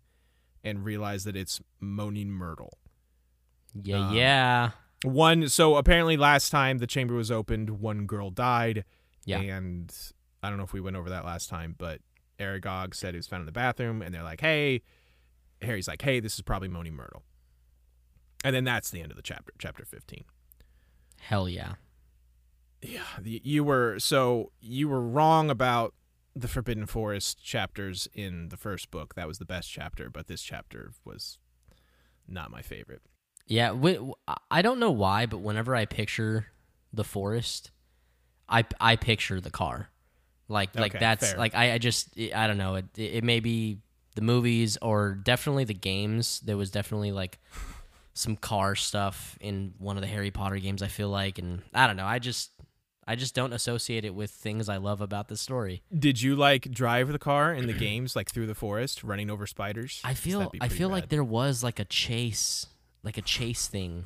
and 0.63 0.83
realized 0.83 1.23
that 1.27 1.35
it's 1.35 1.61
moaning 1.79 2.29
myrtle 2.31 2.79
Yeah, 3.83 4.07
Um, 4.09 4.15
yeah. 4.15 4.69
one 5.03 5.49
so 5.49 5.75
apparently 5.75 6.17
last 6.17 6.49
time 6.49 6.79
the 6.79 6.87
chamber 6.87 7.13
was 7.13 7.29
opened 7.29 7.69
one 7.79 8.07
girl 8.07 8.31
died 8.31 8.85
Yeah. 9.23 9.39
and 9.41 9.93
i 10.45 10.49
don't 10.49 10.57
know 10.57 10.63
if 10.63 10.73
we 10.73 10.81
went 10.81 10.95
over 10.95 11.09
that 11.09 11.25
last 11.25 11.49
time 11.49 11.75
but 11.77 11.99
aragog 12.39 12.93
said 12.93 13.13
he 13.13 13.17
was 13.17 13.27
found 13.27 13.41
in 13.41 13.45
the 13.45 13.51
bathroom 13.51 14.01
and 14.01 14.13
they're 14.13 14.23
like 14.23 14.41
hey 14.41 14.81
harry's 15.61 15.87
like 15.87 16.01
hey 16.01 16.19
this 16.19 16.35
is 16.35 16.41
probably 16.41 16.67
moaning 16.67 16.93
myrtle 16.93 17.23
and 18.43 18.55
then 18.55 18.63
that's 18.63 18.89
the 18.89 19.01
end 19.01 19.11
of 19.11 19.17
the 19.17 19.23
chapter 19.23 19.53
chapter 19.57 19.85
15 19.85 20.23
Hell 21.21 21.49
yeah. 21.49 21.73
yeah 22.81 23.01
the, 23.19 23.41
you 23.43 23.63
were 23.63 23.97
so 23.99 24.51
you 24.59 24.87
were 24.87 25.01
wrong 25.01 25.49
about 25.49 25.93
the 26.35 26.47
forbidden 26.47 26.85
forest 26.85 27.43
chapters 27.43 28.07
in 28.13 28.49
the 28.49 28.57
first 28.57 28.91
book 28.91 29.15
that 29.15 29.27
was 29.27 29.39
the 29.39 29.45
best 29.45 29.71
chapter 29.71 30.09
but 30.09 30.27
this 30.27 30.41
chapter 30.41 30.91
was 31.03 31.39
not 32.27 32.51
my 32.51 32.61
favorite 32.61 33.01
Yeah, 33.47 33.75
I 34.49 34.61
don't 34.61 34.79
know 34.79 34.91
why, 34.91 35.25
but 35.27 35.39
whenever 35.39 35.75
I 35.75 35.85
picture 35.85 36.47
the 36.91 37.03
forest, 37.03 37.71
I 38.49 38.65
I 38.81 38.95
picture 38.95 39.39
the 39.39 39.51
car. 39.51 39.89
Like 40.47 40.75
like 40.75 40.91
Okay, 40.91 40.99
that's 40.99 41.31
fair. 41.31 41.37
like 41.39 41.55
I, 41.55 41.73
I 41.73 41.77
just 41.77 42.09
I 42.33 42.47
don't 42.47 42.57
know. 42.57 42.75
It 42.75 42.85
it 42.97 43.23
may 43.23 43.39
be 43.39 43.79
the 44.15 44.21
movies 44.21 44.77
or 44.81 45.15
definitely 45.15 45.63
the 45.63 45.73
games. 45.73 46.39
There 46.41 46.57
was 46.57 46.71
definitely 46.71 47.11
like 47.11 47.39
some 48.13 48.35
car 48.37 48.75
stuff 48.75 49.37
in 49.41 49.73
one 49.77 49.97
of 49.97 50.01
the 50.01 50.07
Harry 50.07 50.31
Potter 50.31 50.57
games. 50.57 50.81
I 50.81 50.87
feel 50.87 51.09
like, 51.09 51.37
and 51.37 51.61
I 51.73 51.85
don't 51.87 51.97
know. 51.97 52.05
I 52.05 52.19
just 52.19 52.51
I 53.07 53.15
just 53.15 53.35
don't 53.35 53.53
associate 53.53 54.05
it 54.05 54.15
with 54.15 54.31
things 54.31 54.67
I 54.69 54.77
love 54.77 55.01
about 55.01 55.27
the 55.27 55.37
story. 55.37 55.83
Did 55.97 56.21
you 56.21 56.35
like 56.35 56.71
drive 56.71 57.11
the 57.11 57.19
car 57.19 57.53
in 57.53 57.67
the 57.67 57.73
games, 57.73 58.15
like 58.15 58.31
through 58.31 58.47
the 58.47 58.55
forest, 58.55 59.03
running 59.03 59.29
over 59.29 59.45
spiders? 59.45 60.01
I 60.03 60.13
feel 60.13 60.51
I 60.61 60.69
feel 60.69 60.89
like 60.89 61.09
there 61.09 61.23
was 61.23 61.63
like 61.63 61.79
a 61.79 61.85
chase, 61.85 62.67
like 63.03 63.17
a 63.17 63.21
chase 63.21 63.67
thing. 63.67 64.05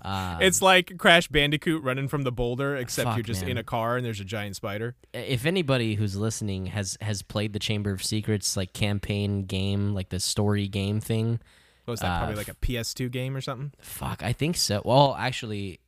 Uh, 0.00 0.38
it's 0.40 0.62
like 0.62 0.96
Crash 0.98 1.28
Bandicoot 1.28 1.82
running 1.82 2.06
from 2.08 2.22
the 2.22 2.30
boulder, 2.32 2.76
except 2.76 3.08
Fuck, 3.08 3.16
you're 3.16 3.24
just 3.24 3.42
in 3.42 3.58
a 3.58 3.64
car 3.64 3.96
and 3.96 4.06
there's 4.06 4.20
a 4.20 4.24
giant 4.24 4.54
spider. 4.56 4.94
if 5.12 5.44
anybody 5.44 5.94
who's 5.96 6.16
listening 6.16 6.66
has 6.66 6.96
has 7.00 7.22
played 7.22 7.52
the 7.52 7.58
Chamber 7.58 7.90
of 7.90 8.02
Secrets 8.04 8.56
like 8.56 8.72
campaign 8.72 9.42
game, 9.44 9.94
like 9.94 10.10
the 10.10 10.20
story 10.20 10.68
game 10.68 11.00
thing, 11.00 11.40
What 11.84 11.92
was 11.92 12.00
that? 12.00 12.12
Uh, 12.12 12.18
probably 12.18 12.36
like 12.36 12.48
a 12.48 12.54
PS2 12.54 13.10
game 13.10 13.36
or 13.36 13.40
something. 13.40 13.72
fuck, 13.80 14.22
I 14.22 14.32
think 14.32 14.56
so. 14.56 14.82
Well, 14.84 15.16
actually, 15.18 15.80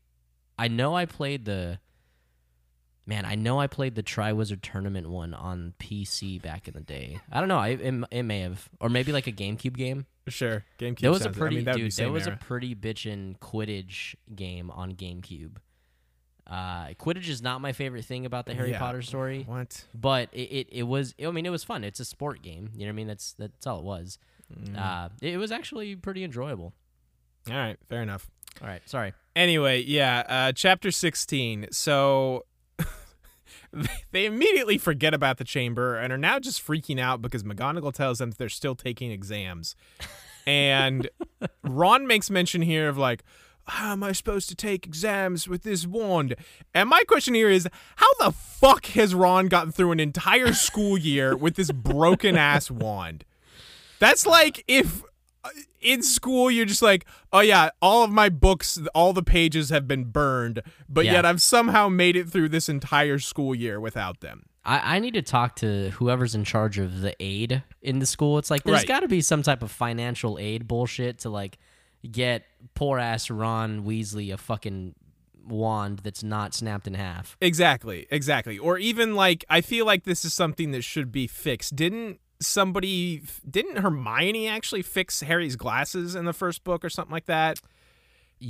I 0.59 0.69
know 0.69 0.97
I 0.97 1.07
played 1.07 1.45
the. 1.45 1.79
Man, 3.07 3.25
I 3.25 3.35
know 3.35 3.59
I 3.59 3.67
played 3.67 3.97
the 3.97 4.03
Triwizard 4.05 4.61
Tournament 4.63 5.09
one 5.09 5.35
on 5.35 5.75
PC 5.81 6.41
back 6.41 6.69
in 6.69 6.75
the 6.75 6.81
day. 6.81 7.19
I 7.33 7.41
don't 7.41 7.49
know. 7.49 7.59
I, 7.59 7.69
it, 7.71 8.05
it 8.13 8.23
may 8.23 8.41
have, 8.41 8.69
or 8.81 8.89
maybe 8.89 9.11
like 9.11 9.27
a 9.27 9.33
GameCube 9.33 9.77
game. 9.77 10.07
Sure, 10.31 10.65
GameCube. 10.79 11.01
There 11.01 11.11
was 11.11 11.25
a 11.27 11.31
pretty 11.31 11.57
I 11.57 11.59
mean, 11.59 11.65
that 11.67 11.77
dude. 11.77 11.93
There 11.93 12.11
was 12.11 12.27
era. 12.27 12.39
a 12.41 12.45
pretty 12.45 12.75
bitchin' 12.75 13.39
Quidditch 13.39 14.15
game 14.35 14.71
on 14.71 14.93
GameCube. 14.95 15.57
Uh, 16.47 16.89
Quidditch 16.99 17.29
is 17.29 17.43
not 17.43 17.61
my 17.61 17.73
favorite 17.73 18.05
thing 18.05 18.27
about 18.27 18.47
the 18.47 18.55
Harry 18.55 18.73
Yeah. 18.73 18.79
Potter 18.79 19.03
story. 19.03 19.45
What? 19.47 19.85
but 19.95 20.31
it, 20.33 20.41
it, 20.51 20.69
it 20.73 20.83
was 20.83 21.15
I 21.25 21.31
mean 21.31 21.47
it 21.47 21.51
was 21.51 21.63
fun. 21.63 21.85
It's 21.85 22.01
a 22.01 22.05
sport 22.05 22.43
game. 22.43 22.71
You 22.75 22.81
know 22.81 22.87
what 22.87 22.91
I 22.91 22.97
mean? 22.97 23.07
That's 23.07 23.35
that's 23.39 23.67
all 23.67 23.79
it 23.79 23.85
was. 23.85 24.19
Mm. 24.53 24.77
Uh, 24.77 25.09
it, 25.23 25.35
it 25.35 25.37
was 25.37 25.53
actually 25.53 25.95
pretty 25.95 26.25
enjoyable. 26.25 26.73
All 27.49 27.57
right, 27.57 27.77
fair 27.89 28.03
enough. 28.03 28.29
All 28.61 28.67
right, 28.69 28.83
sorry. 28.87 29.13
Anyway, 29.37 29.83
yeah, 29.83 30.25
uh, 30.29 30.53
chapter 30.53 30.91
16. 30.91 31.69
So 31.71 32.45
they 34.13 34.27
immediately 34.27 34.79
forget 34.79 35.15
about 35.15 35.39
the 35.39 35.45
chamber 35.45 35.97
and 35.97 36.13
are 36.13 36.19
now 36.19 36.39
just 36.39 36.65
freaking 36.65 37.01
out 37.01 37.23
because 37.23 37.43
McGonagall 37.43 37.93
tells 37.93 38.19
them 38.19 38.31
that 38.31 38.39
they're 38.39 38.49
still 38.49 38.75
taking 38.75 39.11
exams. 39.11 39.77
And 40.47 41.09
Ron 41.65 42.07
makes 42.07 42.31
mention 42.31 42.63
here 42.63 42.89
of 42.89 42.99
like, 42.99 43.23
how 43.65 43.93
am 43.93 44.03
I 44.03 44.13
supposed 44.13 44.49
to 44.49 44.55
take 44.55 44.87
exams 44.87 45.47
with 45.47 45.63
this 45.63 45.87
wand? 45.87 46.35
And 46.75 46.89
my 46.89 47.03
question 47.07 47.35
here 47.35 47.51
is, 47.51 47.69
how 47.97 48.13
the 48.19 48.33
fuck 48.33 48.87
has 48.87 49.15
Ron 49.15 49.47
gotten 49.47 49.71
through 49.71 49.93
an 49.93 50.01
entire 50.01 50.53
school 50.53 50.99
year 50.99 51.37
with 51.37 51.55
this 51.55 51.71
broken 51.71 52.37
ass 52.37 52.71
wand? 52.71 53.25
That's 54.01 54.27
like 54.27 54.65
if 54.67 55.05
in 55.81 56.03
school 56.03 56.51
you're 56.51 56.67
just 56.67 56.83
like, 56.83 57.07
oh 57.33 57.41
yeah, 57.41 57.71
all 57.81 58.05
of 58.05 58.11
my 58.11 58.29
books, 58.29 58.79
all 58.95 59.13
the 59.13 59.23
pages 59.23 59.71
have 59.71 59.89
been 59.89 60.05
burned, 60.05 60.63
but 60.89 61.05
Yeah. 61.07 61.13
yet 61.13 61.27
I've 61.27 61.41
somehow 61.41 61.89
made 61.89 62.17
it 62.17 62.29
through 62.29 62.51
this 62.51 62.69
entire 62.69 63.19
school 63.19 63.55
year 63.55 63.81
without 63.81 64.21
them. 64.21 64.47
I, 64.65 64.97
I 64.97 64.99
need 64.99 65.15
to 65.15 65.23
talk 65.23 65.57
to 65.57 65.91
whoever's 65.91 66.35
in 66.35 66.45
charge 66.45 66.79
of 66.79 67.01
the 67.01 67.15
aid 67.19 67.63
in 67.81 67.99
the 67.99 68.07
school. 68.07 68.37
It's 68.37 68.51
like 68.51 68.63
there's 68.65 68.81
Right. 68.81 68.87
got 68.89 69.01
to 69.01 69.09
be 69.09 69.23
some 69.23 69.43
type 69.43 69.63
of 69.63 69.71
financial 69.71 70.39
aid 70.39 70.69
bullshit 70.69 71.19
to 71.21 71.31
like 71.31 71.57
get 72.11 72.45
poor 72.75 72.99
ass 72.99 73.31
Ron 73.31 73.85
Weasley 73.85 74.33
a 74.33 74.37
fucking 74.37 74.95
wand 75.47 76.01
that's 76.01 76.23
not 76.23 76.53
snapped 76.55 76.87
in 76.87 76.95
half. 76.95 77.37
Exactly, 77.41 78.07
exactly. 78.11 78.59
Or 78.59 78.77
even 78.79 79.15
like 79.15 79.45
I 79.49 79.63
feel 79.63 79.87
like 79.87 80.05
this 80.05 80.25
is 80.27 80.35
something 80.35 80.71
that 80.73 80.83
should 80.83 81.11
be 81.11 81.27
fixed. 81.27 81.75
Didn't 81.75 82.21
somebody 82.41 83.23
didn't 83.49 83.79
Hermione 83.79 84.49
actually 84.49 84.83
fix 84.83 85.21
Harry's 85.21 85.57
glasses 85.57 86.15
in 86.15 86.25
the 86.25 86.33
first 86.33 86.65
book 86.65 86.85
or 86.85 86.91
something 86.91 87.13
like 87.13 87.27
that? 87.27 87.61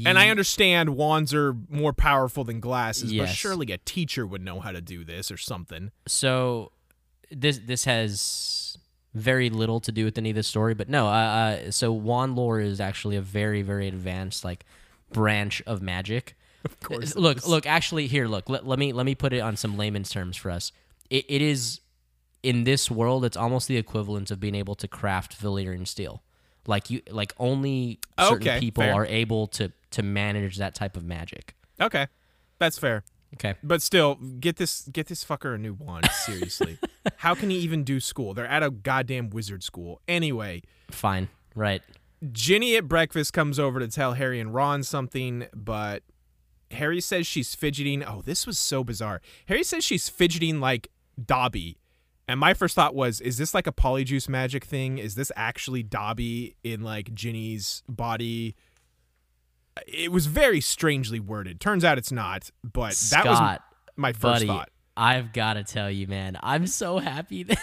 And 0.06 0.18
I 0.18 0.28
understand 0.28 0.90
wands 0.90 1.34
are 1.34 1.56
more 1.68 1.92
powerful 1.92 2.44
than 2.44 2.60
glasses, 2.60 3.12
but 3.12 3.26
surely 3.26 3.72
a 3.72 3.78
teacher 3.78 4.24
would 4.24 4.40
know 4.40 4.60
how 4.60 4.70
to 4.70 4.80
do 4.80 5.04
this 5.04 5.32
or 5.32 5.36
something. 5.36 5.90
So 6.06 6.70
this 7.32 7.58
this 7.58 7.84
has 7.86 8.78
very 9.14 9.50
little 9.50 9.80
to 9.80 9.90
do 9.90 10.04
with 10.04 10.16
any 10.16 10.30
of 10.30 10.36
the 10.36 10.44
story, 10.44 10.74
but 10.74 10.88
no. 10.88 11.08
Uh, 11.08 11.10
uh, 11.10 11.70
so 11.72 11.92
wand 11.92 12.36
lore 12.36 12.60
is 12.60 12.80
actually 12.80 13.16
a 13.16 13.20
very 13.20 13.62
very 13.62 13.88
advanced 13.88 14.44
like 14.44 14.64
branch 15.12 15.62
of 15.66 15.82
magic. 15.82 16.36
Of 16.62 16.78
course. 16.80 17.16
look, 17.16 17.48
look. 17.48 17.64
Actually, 17.64 18.06
here, 18.06 18.26
look. 18.26 18.50
Let, 18.50 18.66
let 18.66 18.78
me 18.78 18.92
let 18.92 19.06
me 19.06 19.14
put 19.14 19.32
it 19.32 19.38
on 19.38 19.56
some 19.56 19.78
layman's 19.78 20.10
terms 20.10 20.36
for 20.36 20.50
us. 20.50 20.72
It, 21.08 21.24
it 21.26 21.40
is 21.40 21.80
in 22.42 22.64
this 22.64 22.90
world. 22.90 23.24
It's 23.24 23.36
almost 23.36 23.68
the 23.68 23.76
equivalent 23.76 24.30
of 24.30 24.40
being 24.40 24.54
able 24.54 24.74
to 24.76 24.88
craft 24.88 25.40
Valyrian 25.40 25.86
steel. 25.86 26.22
Like 26.66 26.90
you, 26.90 27.00
like 27.10 27.32
only 27.38 27.98
certain 28.18 28.48
Okay, 28.48 28.60
people 28.60 28.84
fair. 28.84 28.94
are 28.94 29.06
able 29.06 29.46
to 29.48 29.72
to 29.92 30.02
manage 30.02 30.58
that 30.58 30.74
type 30.74 30.96
of 30.96 31.04
magic. 31.04 31.54
Okay. 31.80 32.06
That's 32.58 32.78
fair. 32.78 33.02
Okay. 33.34 33.54
But 33.62 33.80
still, 33.80 34.16
get 34.16 34.56
this 34.56 34.82
get 34.92 35.06
this 35.06 35.24
fucker 35.24 35.54
a 35.54 35.58
new 35.58 35.72
wand, 35.72 36.08
seriously. 36.10 36.78
How 37.16 37.34
can 37.34 37.48
he 37.50 37.56
even 37.58 37.82
do 37.84 37.98
school? 38.00 38.34
They're 38.34 38.46
at 38.46 38.62
a 38.62 38.70
goddamn 38.70 39.30
wizard 39.30 39.62
school. 39.62 40.00
Anyway, 40.06 40.62
Fine. 40.90 41.28
Right. 41.54 41.82
Ginny 42.32 42.76
at 42.76 42.86
breakfast 42.86 43.32
comes 43.32 43.58
over 43.58 43.80
to 43.80 43.88
tell 43.88 44.12
Harry 44.12 44.38
and 44.40 44.52
Ron 44.54 44.82
something, 44.82 45.46
but 45.54 46.02
Harry 46.72 47.00
says 47.00 47.26
she's 47.26 47.54
fidgeting. 47.54 48.04
Oh, 48.04 48.20
this 48.22 48.46
was 48.46 48.58
so 48.58 48.84
bizarre. 48.84 49.22
Harry 49.46 49.64
says 49.64 49.84
she's 49.84 50.08
fidgeting 50.10 50.60
like 50.60 50.88
Dobby. 51.24 51.78
And 52.30 52.38
my 52.38 52.54
first 52.54 52.76
thought 52.76 52.94
was, 52.94 53.20
is 53.20 53.38
this 53.38 53.54
like 53.54 53.66
a 53.66 53.72
polyjuice 53.72 54.28
magic 54.28 54.64
thing? 54.64 54.98
Is 54.98 55.16
this 55.16 55.32
actually 55.34 55.82
Dobby 55.82 56.54
in 56.62 56.82
like 56.82 57.12
Ginny's 57.12 57.82
body? 57.88 58.54
It 59.88 60.12
was 60.12 60.26
very 60.26 60.60
strangely 60.60 61.18
worded. 61.18 61.60
Turns 61.60 61.84
out 61.84 61.98
it's 61.98 62.12
not, 62.12 62.50
but 62.62 62.94
that 63.10 63.24
was 63.24 63.58
my 63.96 64.12
first 64.12 64.22
buddy, 64.22 64.46
thought. 64.46 64.70
I've 64.96 65.32
got 65.32 65.54
to 65.54 65.64
tell 65.64 65.90
you, 65.90 66.06
man, 66.06 66.38
I'm 66.40 66.68
so 66.68 66.98
happy 66.98 67.42
that, 67.44 67.58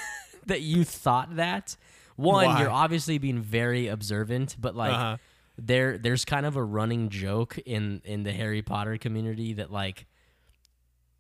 that 0.48 0.62
you 0.62 0.84
thought 0.84 1.38
that. 1.38 1.78
One, 2.18 2.48
Why? 2.48 2.60
you're 2.60 2.70
obviously 2.70 3.20
being 3.20 3.40
very 3.40 3.88
observant, 3.88 4.58
but 4.60 4.76
like 4.76 4.92
Uh-huh. 4.94 5.18
there 5.58 5.98
there's 5.98 6.26
kind 6.26 6.46
of 6.46 6.58
a 6.58 6.64
running 6.64 7.08
joke 7.08 7.58
in 7.60 8.02
in 8.04 8.24
the 8.24 8.34
Harry 8.34 8.62
Potter 8.64 8.98
community 8.98 9.54
that 9.54 9.72
like 9.72 10.08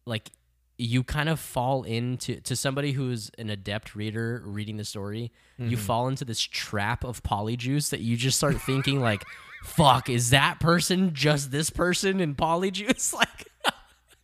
like 0.05 0.31
you 0.77 1.03
kind 1.03 1.27
of 1.29 1.39
fall 1.39 1.83
into 1.83 2.39
to 2.41 2.55
somebody 2.55 2.91
who's 2.91 3.31
an 3.37 3.49
adept 3.49 3.95
reader 3.95 4.41
reading 4.45 4.77
the 4.77 4.85
story, 4.85 5.31
Mm-hmm. 5.59 5.71
you 5.71 5.77
fall 5.77 6.07
into 6.07 6.23
this 6.23 6.39
trap 6.39 7.03
of 7.03 7.23
polyjuice 7.23 7.89
that 7.89 7.99
you 8.01 8.15
just 8.15 8.37
start 8.37 8.61
thinking 8.61 8.99
like 9.01 9.23
fuck, 9.63 10.07
is 10.07 10.29
that 10.29 10.59
person 10.59 11.15
just 11.15 11.49
this 11.49 11.71
person 11.71 12.19
in 12.19 12.35
polyjuice? 12.35 13.11
Like 13.17 13.47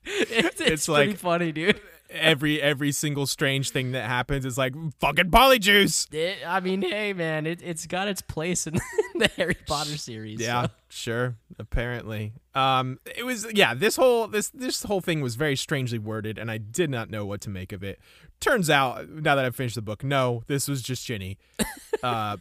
it's, 0.05 0.62
it's, 0.62 0.62
It's 0.62 0.86
pretty 0.86 1.12
like- 1.12 1.17
funny, 1.17 1.51
dude. 1.51 1.81
Every 2.13 2.62
every 2.62 2.91
single 2.91 3.25
strange 3.25 3.72
thing 3.72 3.91
that 3.91 4.08
happens 4.08 4.46
is 4.46 4.58
like 4.58 4.74
fucking 5.00 5.32
polyjuice. 5.32 6.13
It, 6.13 6.38
I 6.46 6.60
mean, 6.60 6.82
hey, 6.82 7.13
man, 7.13 7.46
it, 7.46 7.62
it's 7.63 7.88
got 7.88 8.08
its 8.08 8.22
place 8.22 8.67
in 8.67 8.75
the 9.15 9.29
Harry 9.36 9.58
Potter 9.65 9.98
series. 9.98 10.39
Yeah, 10.39 10.63
so. 10.63 10.72
sure. 10.89 11.36
Apparently, 11.60 12.34
um, 12.55 13.00
it 13.15 13.25
was 13.25 13.48
yeah. 13.53 13.74
This 13.74 13.96
whole 13.96 14.27
this 14.27 14.50
this 14.50 14.84
whole 14.84 15.01
thing 15.01 15.22
was 15.22 15.36
very 15.36 15.55
strangely 15.55 16.00
worded, 16.00 16.38
and 16.38 16.51
I 16.51 16.58
did 16.58 16.89
not 16.89 17.10
know 17.10 17.25
what 17.25 17.41
to 17.41 17.50
make 17.50 17.72
of 17.72 17.84
it. 17.84 18.00
Turns 18.39 18.70
out, 18.70 19.10
now 19.10 19.36
that 19.36 19.46
I've 19.46 19.55
finished 19.55 19.75
the 19.75 19.82
book, 19.82 20.03
no, 20.03 20.43
this 20.48 20.67
was 20.67 20.82
just 20.82 21.05
Ginny. 21.05 21.38
Uh, 22.01 22.36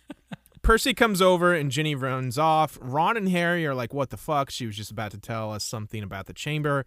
Percy 0.63 0.95
comes 0.95 1.21
over 1.21 1.55
and 1.55 1.71
Ginny 1.71 1.95
runs 1.95 2.37
off. 2.37 2.77
Ron 2.81 3.17
and 3.17 3.29
Harry 3.29 3.67
are 3.67 3.75
like, 3.75 3.93
"What 3.93 4.11
the 4.11 4.17
fuck?" 4.17 4.51
She 4.51 4.67
was 4.67 4.77
just 4.77 4.91
about 4.91 5.11
to 5.11 5.19
tell 5.19 5.53
us 5.53 5.63
something 5.63 6.03
about 6.03 6.27
the 6.27 6.33
chamber, 6.33 6.87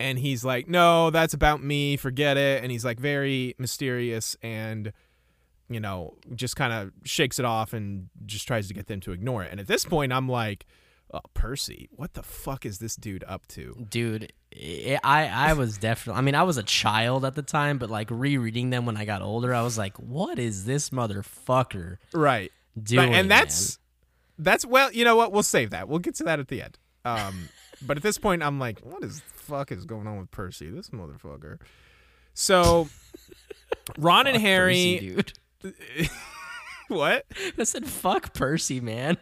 and 0.00 0.18
he's 0.18 0.44
like, 0.44 0.68
"No, 0.68 1.10
that's 1.10 1.34
about 1.34 1.62
me. 1.62 1.96
Forget 1.96 2.36
it." 2.36 2.62
And 2.62 2.70
he's 2.72 2.84
like 2.84 2.98
very 3.00 3.54
mysterious 3.58 4.36
and 4.42 4.92
you 5.70 5.80
know, 5.80 6.14
just 6.34 6.56
kind 6.56 6.72
of 6.74 6.92
shakes 7.04 7.38
it 7.38 7.44
off 7.46 7.72
and 7.72 8.10
just 8.26 8.46
tries 8.46 8.68
to 8.68 8.74
get 8.74 8.86
them 8.86 9.00
to 9.00 9.12
ignore 9.12 9.42
it. 9.42 9.50
And 9.50 9.58
at 9.58 9.66
this 9.66 9.86
point, 9.86 10.12
I'm 10.12 10.28
like, 10.28 10.66
oh, 11.12 11.20
Percy, 11.32 11.88
what 11.90 12.12
the 12.12 12.22
fuck 12.22 12.66
is 12.66 12.80
this 12.80 12.96
dude 12.96 13.24
up 13.26 13.46
to? 13.48 13.86
dude 13.88 14.30
i 14.54 15.00
i 15.02 15.24
I 15.50 15.52
was 15.54 15.78
definitely 15.88 16.18
i 16.18 16.22
mean 16.22 16.36
i 16.36 16.44
was 16.44 16.58
a 16.58 16.62
child 16.62 17.24
at 17.24 17.34
the 17.34 17.42
time 17.42 17.78
but 17.78 17.90
like 17.90 18.08
rereading 18.08 18.70
them 18.70 18.86
when 18.86 18.96
i 18.96 19.04
got 19.04 19.20
older 19.20 19.52
i 19.52 19.62
was 19.62 19.76
like 19.76 19.96
what 19.98 20.38
is 20.38 20.64
this 20.64 20.90
motherfucker 20.90 21.96
Right. 22.12 22.52
doing 22.80 23.12
and 23.14 23.28
that's 23.28 23.78
that's 24.38 24.64
well, 24.66 24.92
you 24.92 25.04
know 25.04 25.16
what? 25.16 25.30
We'll 25.32 25.42
save 25.44 25.70
that. 25.70 25.88
We'll 25.88 26.00
get 26.00 26.14
to 26.16 26.24
that 26.24 26.40
at 26.40 26.48
the 26.48 26.60
end. 26.62 26.78
Um, 27.04 27.48
but 27.82 27.96
at 27.96 28.02
this 28.02 28.18
point, 28.18 28.42
I'm 28.42 28.58
like, 28.58 28.80
what 28.80 29.02
is 29.02 29.22
fuck 29.34 29.72
is 29.72 29.84
going 29.84 30.06
on 30.06 30.18
with 30.18 30.30
Percy? 30.30 30.70
This 30.70 30.90
motherfucker. 30.90 31.58
So, 32.34 32.88
Ron 33.98 34.26
and 34.26 34.36
Fuck 34.36 34.42
Harry, 34.42 35.16
Percy, 35.60 36.10
what? 36.88 37.24
i 37.58 37.64
said 37.64 37.86
fuck 37.86 38.34
percy 38.34 38.78
man 38.78 39.16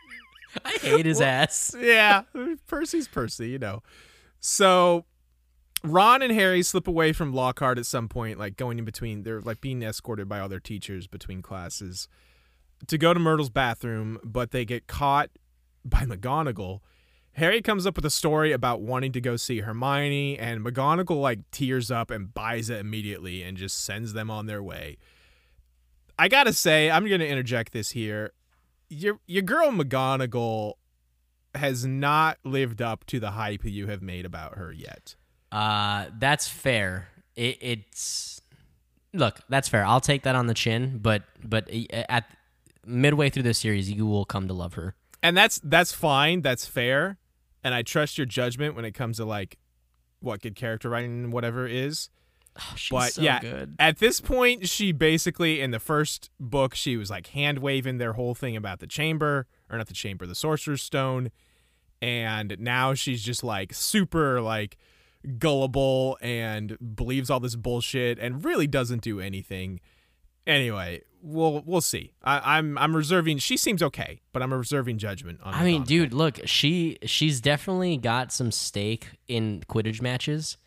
i 0.64 0.70
hate 0.80 1.06
his 1.06 1.20
ass 1.20 1.74
yeah, 1.78 2.22
Percy's 2.66 3.08
Percy, 3.08 3.48
you 3.48 3.58
know. 3.58 3.82
So 4.38 5.06
Ron 5.84 6.22
and 6.22 6.32
Harry 6.32 6.62
slip 6.62 6.86
away 6.86 7.12
from 7.12 7.32
Lockhart 7.32 7.78
at 7.78 7.86
some 7.86 8.08
point, 8.08 8.38
like 8.38 8.56
going 8.56 8.78
in 8.78 8.84
between. 8.84 9.22
They're 9.22 9.40
like 9.40 9.60
being 9.60 9.82
escorted 9.82 10.28
by 10.28 10.40
all 10.40 10.48
their 10.48 10.60
teachers 10.60 11.06
between 11.06 11.42
classes 11.42 12.06
to 12.86 12.98
go 12.98 13.14
to 13.14 13.20
Myrtle's 13.20 13.50
bathroom, 13.50 14.18
but 14.24 14.50
they 14.50 14.64
get 14.64 14.86
caught 14.86 15.30
by 15.84 16.00
McGonagall. 16.04 16.80
Harry 17.34 17.62
comes 17.62 17.86
up 17.86 17.96
with 17.96 18.04
a 18.04 18.10
story 18.10 18.52
about 18.52 18.82
wanting 18.82 19.12
to 19.12 19.20
go 19.20 19.36
see 19.36 19.60
Hermione, 19.60 20.38
and 20.38 20.64
McGonagall 20.64 21.20
like 21.20 21.50
tears 21.50 21.90
up 21.90 22.10
and 22.10 22.32
buys 22.32 22.68
it 22.68 22.78
immediately 22.80 23.42
and 23.42 23.56
just 23.56 23.82
sends 23.84 24.12
them 24.12 24.30
on 24.30 24.46
their 24.46 24.62
way. 24.62 24.98
I 26.18 26.28
gotta 26.28 26.52
say, 26.52 26.90
I'm 26.90 27.08
gonna 27.08 27.24
interject 27.24 27.72
this 27.72 27.90
here. 27.92 28.32
Your 28.90 29.18
your 29.26 29.42
girl 29.42 29.70
McGonagall 29.70 30.74
has 31.54 31.84
not 31.86 32.38
lived 32.44 32.80
up 32.82 33.04
to 33.06 33.18
the 33.20 33.32
hype 33.32 33.64
you 33.64 33.86
have 33.86 34.02
made 34.02 34.24
about 34.26 34.56
her 34.56 34.72
yet. 34.72 35.16
uh 35.50 36.06
that's 36.18 36.48
fair 36.48 37.08
it, 37.36 37.58
it's 37.60 38.40
look 39.12 39.38
that's 39.50 39.68
fair 39.68 39.84
i'll 39.84 40.00
take 40.00 40.22
that 40.22 40.34
on 40.34 40.46
the 40.46 40.54
chin 40.54 40.98
but 41.02 41.24
but 41.44 41.68
at 41.92 42.24
midway 42.86 43.28
through 43.28 43.42
this 43.42 43.58
series 43.58 43.90
you 43.90 44.06
will 44.06 44.24
come 44.24 44.48
to 44.48 44.54
love 44.54 44.72
her 44.74 44.94
And 45.22 45.36
that's 45.36 45.60
that's 45.62 45.92
fine, 45.92 46.40
that's 46.40 46.64
fair, 46.66 47.18
and 47.64 47.74
I 47.74 47.82
trust 47.82 48.18
your 48.18 48.26
judgment 48.26 48.74
when 48.74 48.84
it 48.84 48.92
comes 48.92 49.18
to 49.18 49.24
like 49.24 49.58
what 50.20 50.40
good 50.40 50.54
character 50.54 50.88
writing 50.90 51.24
and 51.24 51.32
whatever 51.32 51.66
is. 51.66 52.08
oh, 52.58 52.74
she's 52.76 52.90
But 52.90 53.12
so 53.14 53.22
yeah, 53.22 53.40
good 53.40 53.74
at 53.78 53.98
this 53.98 54.20
point, 54.20 54.68
she 54.68 54.92
basically 54.92 55.60
in 55.60 55.70
the 55.70 55.80
first 55.80 56.30
book 56.38 56.74
she 56.74 56.96
was 56.96 57.10
like 57.10 57.28
hand 57.28 57.58
waving 57.58 57.98
their 57.98 58.12
whole 58.14 58.34
thing 58.34 58.56
about 58.56 58.80
the 58.80 58.86
chamber 58.86 59.46
or 59.70 59.78
not 59.78 59.88
the 59.88 59.94
chamber, 59.94 60.26
the 60.26 60.34
sorcerer's 60.34 60.82
stone, 60.82 61.30
and 62.00 62.56
now 62.58 62.94
she's 62.94 63.22
just 63.22 63.42
like 63.44 63.72
super 63.72 64.40
like 64.40 64.76
gullible 65.38 66.18
and 66.20 66.76
believes 66.96 67.30
all 67.30 67.40
this 67.40 67.54
bullshit 67.56 68.18
and 68.18 68.44
really 68.44 68.66
doesn't 68.66 69.02
do 69.02 69.20
anything. 69.20 69.80
Anyway, 70.46 71.02
we'll 71.22 71.62
we'll 71.66 71.80
see. 71.80 72.12
I, 72.22 72.58
I'm 72.58 72.76
I'm 72.78 72.96
reserving. 72.96 73.38
She 73.38 73.56
seems 73.56 73.82
okay, 73.82 74.20
but 74.32 74.42
I'm 74.42 74.52
reserving 74.52 74.98
judgment 74.98 75.40
on. 75.42 75.54
I 75.54 75.64
mean, 75.64 75.84
dude, 75.84 76.12
look, 76.12 76.40
she 76.44 76.98
she's 77.04 77.40
definitely 77.40 77.96
got 77.96 78.32
some 78.32 78.50
stake 78.50 79.06
in 79.28 79.62
Quidditch 79.68 80.02
matches. 80.02 80.58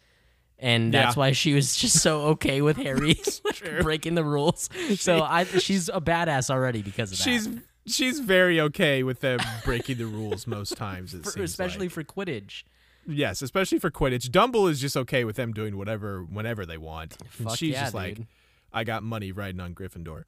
And 0.58 0.94
that's 0.94 1.18
Yeah. 1.18 1.20
why 1.20 1.32
she 1.34 1.54
was 1.54 1.76
just 1.76 2.00
so 2.02 2.22
okay 2.28 2.62
with 2.62 2.78
Harry 2.78 3.20
breaking 3.82 4.16
the 4.16 4.24
rules. 4.24 4.70
So 4.96 5.22
I 5.22 5.44
she's 5.44 5.90
a 5.90 6.00
badass 6.00 6.50
already 6.50 6.82
because 6.82 7.12
of 7.12 7.18
that. 7.18 7.24
she's 7.26 7.50
she's 7.86 8.20
very 8.22 8.62
okay 8.62 9.04
with 9.04 9.20
them 9.20 9.40
breaking 9.66 9.98
the 9.98 10.06
rules 10.06 10.48
most 10.48 10.78
times. 10.78 11.14
It 11.14 11.24
For- 11.26 11.32
seems 11.32 11.50
especially 11.52 11.88
like. 11.88 11.92
for 11.92 12.04
Quidditch. 12.06 12.64
Yes, 13.06 13.42
especially 13.42 13.80
for 13.80 13.92
Quidditch. 13.92 14.32
Dumble 14.32 14.68
is 14.68 14.80
just 14.80 14.96
okay 14.96 15.26
with 15.26 15.36
them 15.36 15.52
doing 15.52 15.78
whatever 15.78 16.24
whenever 16.24 16.66
they 16.66 16.78
want. 16.78 17.18
Fuck 17.28 17.58
she's 17.58 17.74
yeah, 17.74 17.82
just 17.84 17.94
like, 17.94 18.16
dude. 18.16 18.28
I 18.76 18.84
got 18.84 19.02
money 19.02 19.32
riding 19.32 19.60
on 19.62 19.74
Gryffindor. 19.74 20.26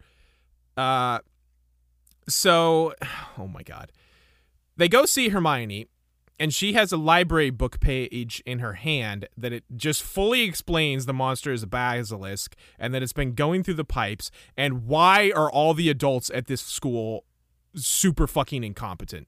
Uh 0.76 1.20
so 2.28 2.94
oh 3.38 3.48
my 3.48 3.62
god. 3.62 3.92
They 4.76 4.88
go 4.88 5.06
see 5.06 5.30
Hermione 5.30 5.88
and 6.40 6.54
she 6.54 6.74
has 6.74 6.92
a 6.92 6.98
library 6.98 7.50
book 7.50 7.80
page 7.80 8.44
in 8.46 8.60
her 8.60 8.74
hand 8.74 9.28
that 9.36 9.52
it 9.52 9.64
just 9.76 10.04
fully 10.04 10.44
explains 10.44 11.06
the 11.06 11.14
monster 11.14 11.52
is 11.52 11.64
a 11.64 11.68
basilisk 11.68 12.56
and 12.78 12.94
that 12.94 13.02
it's 13.02 13.14
been 13.14 13.34
going 13.34 13.64
through 13.64 13.74
the 13.74 13.84
pipes 13.84 14.32
and 14.56 14.86
why 14.86 15.32
are 15.36 15.52
all 15.52 15.74
the 15.74 15.90
adults 15.90 16.30
at 16.34 16.48
this 16.48 16.62
school 16.62 17.26
super 17.76 18.28
fucking 18.28 18.64
incompetent? 18.64 19.28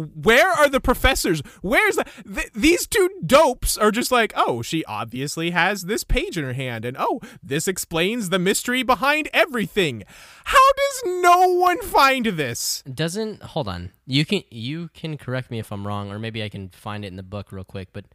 Where 0.00 0.50
are 0.50 0.68
the 0.68 0.80
professors? 0.80 1.42
Where's 1.62 1.96
the 1.96 2.04
th- 2.32 2.52
these 2.54 2.86
two 2.86 3.08
dopes 3.24 3.76
are 3.76 3.90
just 3.90 4.10
like, 4.10 4.32
oh, 4.36 4.62
she 4.62 4.84
obviously 4.84 5.50
has 5.50 5.82
this 5.82 6.04
page 6.04 6.36
in 6.36 6.44
her 6.44 6.52
hand, 6.52 6.84
and 6.84 6.96
oh, 6.98 7.20
this 7.42 7.68
explains 7.68 8.28
the 8.28 8.38
mystery 8.38 8.82
behind 8.82 9.28
everything. 9.32 10.04
How 10.44 10.72
does 10.72 11.02
no 11.22 11.46
one 11.54 11.80
find 11.82 12.26
this? 12.26 12.82
Doesn't 12.92 13.42
hold 13.42 13.68
on. 13.68 13.90
You 14.06 14.24
can 14.24 14.42
you 14.50 14.88
can 14.94 15.16
correct 15.16 15.50
me 15.50 15.58
if 15.58 15.72
I'm 15.72 15.86
wrong, 15.86 16.10
or 16.10 16.18
maybe 16.18 16.42
I 16.42 16.48
can 16.48 16.68
find 16.70 17.04
it 17.04 17.08
in 17.08 17.16
the 17.16 17.22
book 17.22 17.52
real 17.52 17.64
quick. 17.64 17.88
But 17.92 18.06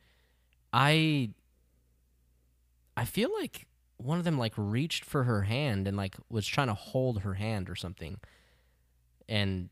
I 0.74 1.30
I 2.98 3.06
feel 3.06 3.30
like 3.40 3.68
one 3.98 4.18
of 4.18 4.26
them 4.26 4.38
like 4.38 4.54
reached 4.58 5.06
for 5.06 5.24
her 5.24 5.44
hand 5.44 5.88
and 5.88 5.96
like 5.96 6.16
was 6.30 6.46
trying 6.46 6.68
to 6.68 6.74
hold 6.74 7.22
her 7.22 7.36
hand 7.36 7.70
or 7.70 7.76
something, 7.76 8.20
and 9.30 9.70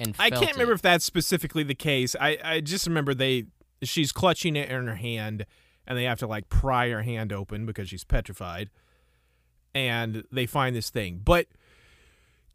and 0.00 0.14
I 0.18 0.30
can't 0.30 0.52
remember 0.52 0.72
if 0.72 0.82
that's 0.82 1.04
specifically 1.04 1.62
the 1.62 1.74
case. 1.74 2.16
I, 2.18 2.38
I 2.42 2.60
just 2.60 2.86
remember 2.86 3.14
they 3.14 3.46
she's 3.82 4.12
clutching 4.12 4.56
it 4.56 4.70
in 4.70 4.86
her 4.86 4.94
hand 4.96 5.46
and 5.86 5.98
they 5.98 6.04
have 6.04 6.18
to 6.20 6.26
like 6.26 6.48
pry 6.48 6.88
her 6.90 7.02
hand 7.02 7.32
open 7.32 7.66
because 7.66 7.88
she's 7.88 8.04
petrified. 8.04 8.70
And 9.74 10.24
they 10.32 10.46
find 10.46 10.74
this 10.74 10.90
thing. 10.90 11.20
But 11.22 11.46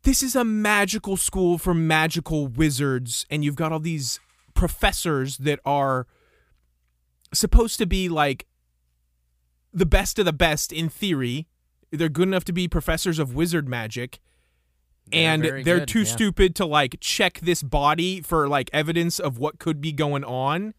this 0.03 0.21
is 0.21 0.35
a 0.35 0.43
magical 0.43 1.17
school 1.17 1.57
for 1.57 1.73
magical 1.73 2.47
wizards 2.47 3.25
and 3.29 3.43
you've 3.43 3.55
got 3.55 3.71
all 3.71 3.79
these 3.79 4.19
professors 4.53 5.37
that 5.37 5.59
are 5.65 6.07
supposed 7.33 7.77
to 7.77 7.85
be 7.85 8.09
like 8.09 8.47
the 9.73 9.85
best 9.85 10.17
of 10.19 10.25
the 10.25 10.33
best 10.33 10.73
in 10.73 10.89
theory. 10.89 11.47
They're 11.91 12.09
good 12.09 12.27
enough 12.27 12.45
to 12.45 12.53
be 12.53 12.67
professors 12.67 13.19
of 13.19 13.35
wizard 13.35 13.69
magic 13.69 14.19
They're 15.11 15.33
and 15.33 15.43
they're 15.43 15.79
good, 15.79 15.87
too 15.87 15.99
yeah. 15.99 16.05
stupid 16.05 16.55
to 16.55 16.65
like 16.65 16.97
check 16.99 17.39
this 17.41 17.61
body 17.61 18.21
for 18.21 18.47
like 18.47 18.69
evidence 18.73 19.19
of 19.19 19.37
what 19.37 19.59
could 19.59 19.79
be 19.81 19.91
going 19.91 20.23
on. 20.23 20.73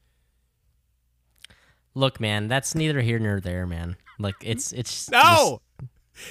Look, 1.95 2.21
man, 2.21 2.49
that's 2.49 2.75
neither 2.75 3.01
here 3.01 3.19
nor 3.19 3.41
there, 3.41 3.67
man. 3.67 3.97
Like 4.19 4.35
it's 4.43 4.73
it's 4.73 5.11
No, 5.11 5.61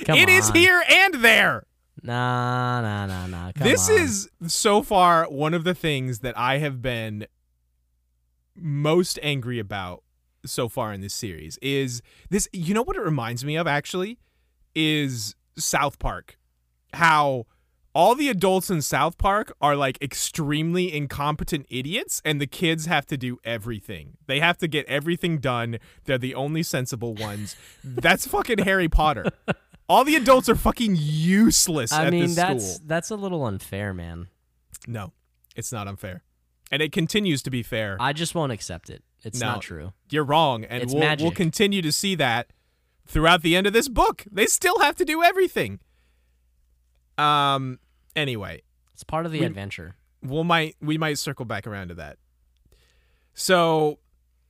just- 0.05 0.09
it 0.09 0.29
is 0.29 0.49
here 0.51 0.83
and 0.89 1.15
there. 1.15 1.65
Nah, 2.03 2.81
nah, 2.81 3.05
nah, 3.05 3.27
nah. 3.27 3.51
Come 3.53 3.67
this 3.67 3.89
on. 3.89 3.95
is 3.97 4.29
so 4.47 4.83
far 4.83 5.25
one 5.25 5.53
of 5.53 5.63
the 5.63 5.73
things 5.73 6.19
that 6.19 6.37
I 6.37 6.57
have 6.57 6.81
been 6.81 7.25
most 8.55 9.17
angry 9.23 9.59
about 9.59 10.03
so 10.45 10.69
far 10.69 10.93
in 10.93 11.01
this 11.01 11.13
series 11.13 11.57
is 11.61 12.01
this 12.29 12.47
you 12.53 12.73
know 12.73 12.83
what 12.83 12.95
it 12.95 13.01
reminds 13.01 13.43
me 13.43 13.55
of 13.55 13.65
actually 13.65 14.19
is 14.75 15.35
South 15.57 15.97
Park 15.97 16.37
how 16.93 17.45
all 17.95 18.13
the 18.13 18.27
adults 18.29 18.69
in 18.69 18.81
South 18.81 19.17
Park 19.17 19.55
are 19.61 19.75
like 19.75 19.97
extremely 20.01 20.93
incompetent 20.93 21.65
idiots 21.69 22.21
and 22.25 22.41
the 22.41 22.45
kids 22.45 22.85
have 22.87 23.05
to 23.07 23.15
do 23.17 23.39
everything. 23.45 24.17
They 24.27 24.41
have 24.41 24.57
to 24.57 24.67
get 24.67 24.85
everything 24.87 25.37
done. 25.39 25.79
They're 26.03 26.17
the 26.17 26.35
only 26.35 26.61
sensible 26.61 27.13
ones. 27.15 27.55
That's 27.83 28.27
fucking 28.27 28.59
Harry 28.59 28.89
Potter. 28.89 29.27
All 29.87 30.03
the 30.03 30.15
adults 30.17 30.49
are 30.49 30.55
fucking 30.55 30.97
useless 30.99 31.93
I 31.93 32.07
at 32.07 32.11
mean, 32.11 32.23
this 32.23 32.35
that's 32.35 32.73
school. 32.73 32.85
that's 32.87 33.11
a 33.11 33.15
little 33.15 33.45
unfair, 33.45 33.93
man. 33.93 34.27
No, 34.87 35.13
it's 35.55 35.71
not 35.71 35.87
unfair. 35.87 36.23
And 36.71 36.81
it 36.81 36.91
continues 36.91 37.41
to 37.43 37.49
be 37.51 37.63
fair. 37.63 37.95
I 37.99 38.11
just 38.11 38.35
won't 38.35 38.51
accept 38.51 38.89
it. 38.89 39.03
It's 39.23 39.39
No. 39.39 39.45
not 39.53 39.61
true. 39.61 39.93
You're 40.09 40.23
wrong. 40.25 40.65
And 40.65 40.83
It's 40.83 40.93
we'll, 40.93 41.15
we'll 41.19 41.31
continue 41.31 41.81
to 41.83 41.91
see 41.91 42.15
that 42.15 42.51
throughout 43.07 43.41
the 43.43 43.55
end 43.55 43.67
of 43.67 43.73
this 43.73 43.87
book. 43.87 44.25
They 44.31 44.47
still 44.47 44.79
have 44.79 44.95
to 44.95 45.05
do 45.05 45.23
everything. 45.23 45.79
Um 47.17 47.79
anyway, 48.15 48.61
It's 48.93 49.03
part 49.03 49.25
of 49.25 49.31
the 49.31 49.39
We- 49.41 49.45
adventure. 49.45 49.95
we'll 50.21 50.43
might 50.43 50.75
we 50.81 50.97
might 50.97 51.17
circle 51.19 51.45
back 51.45 51.67
around 51.67 51.89
to 51.89 51.95
that. 51.95 52.17
So 53.33 53.99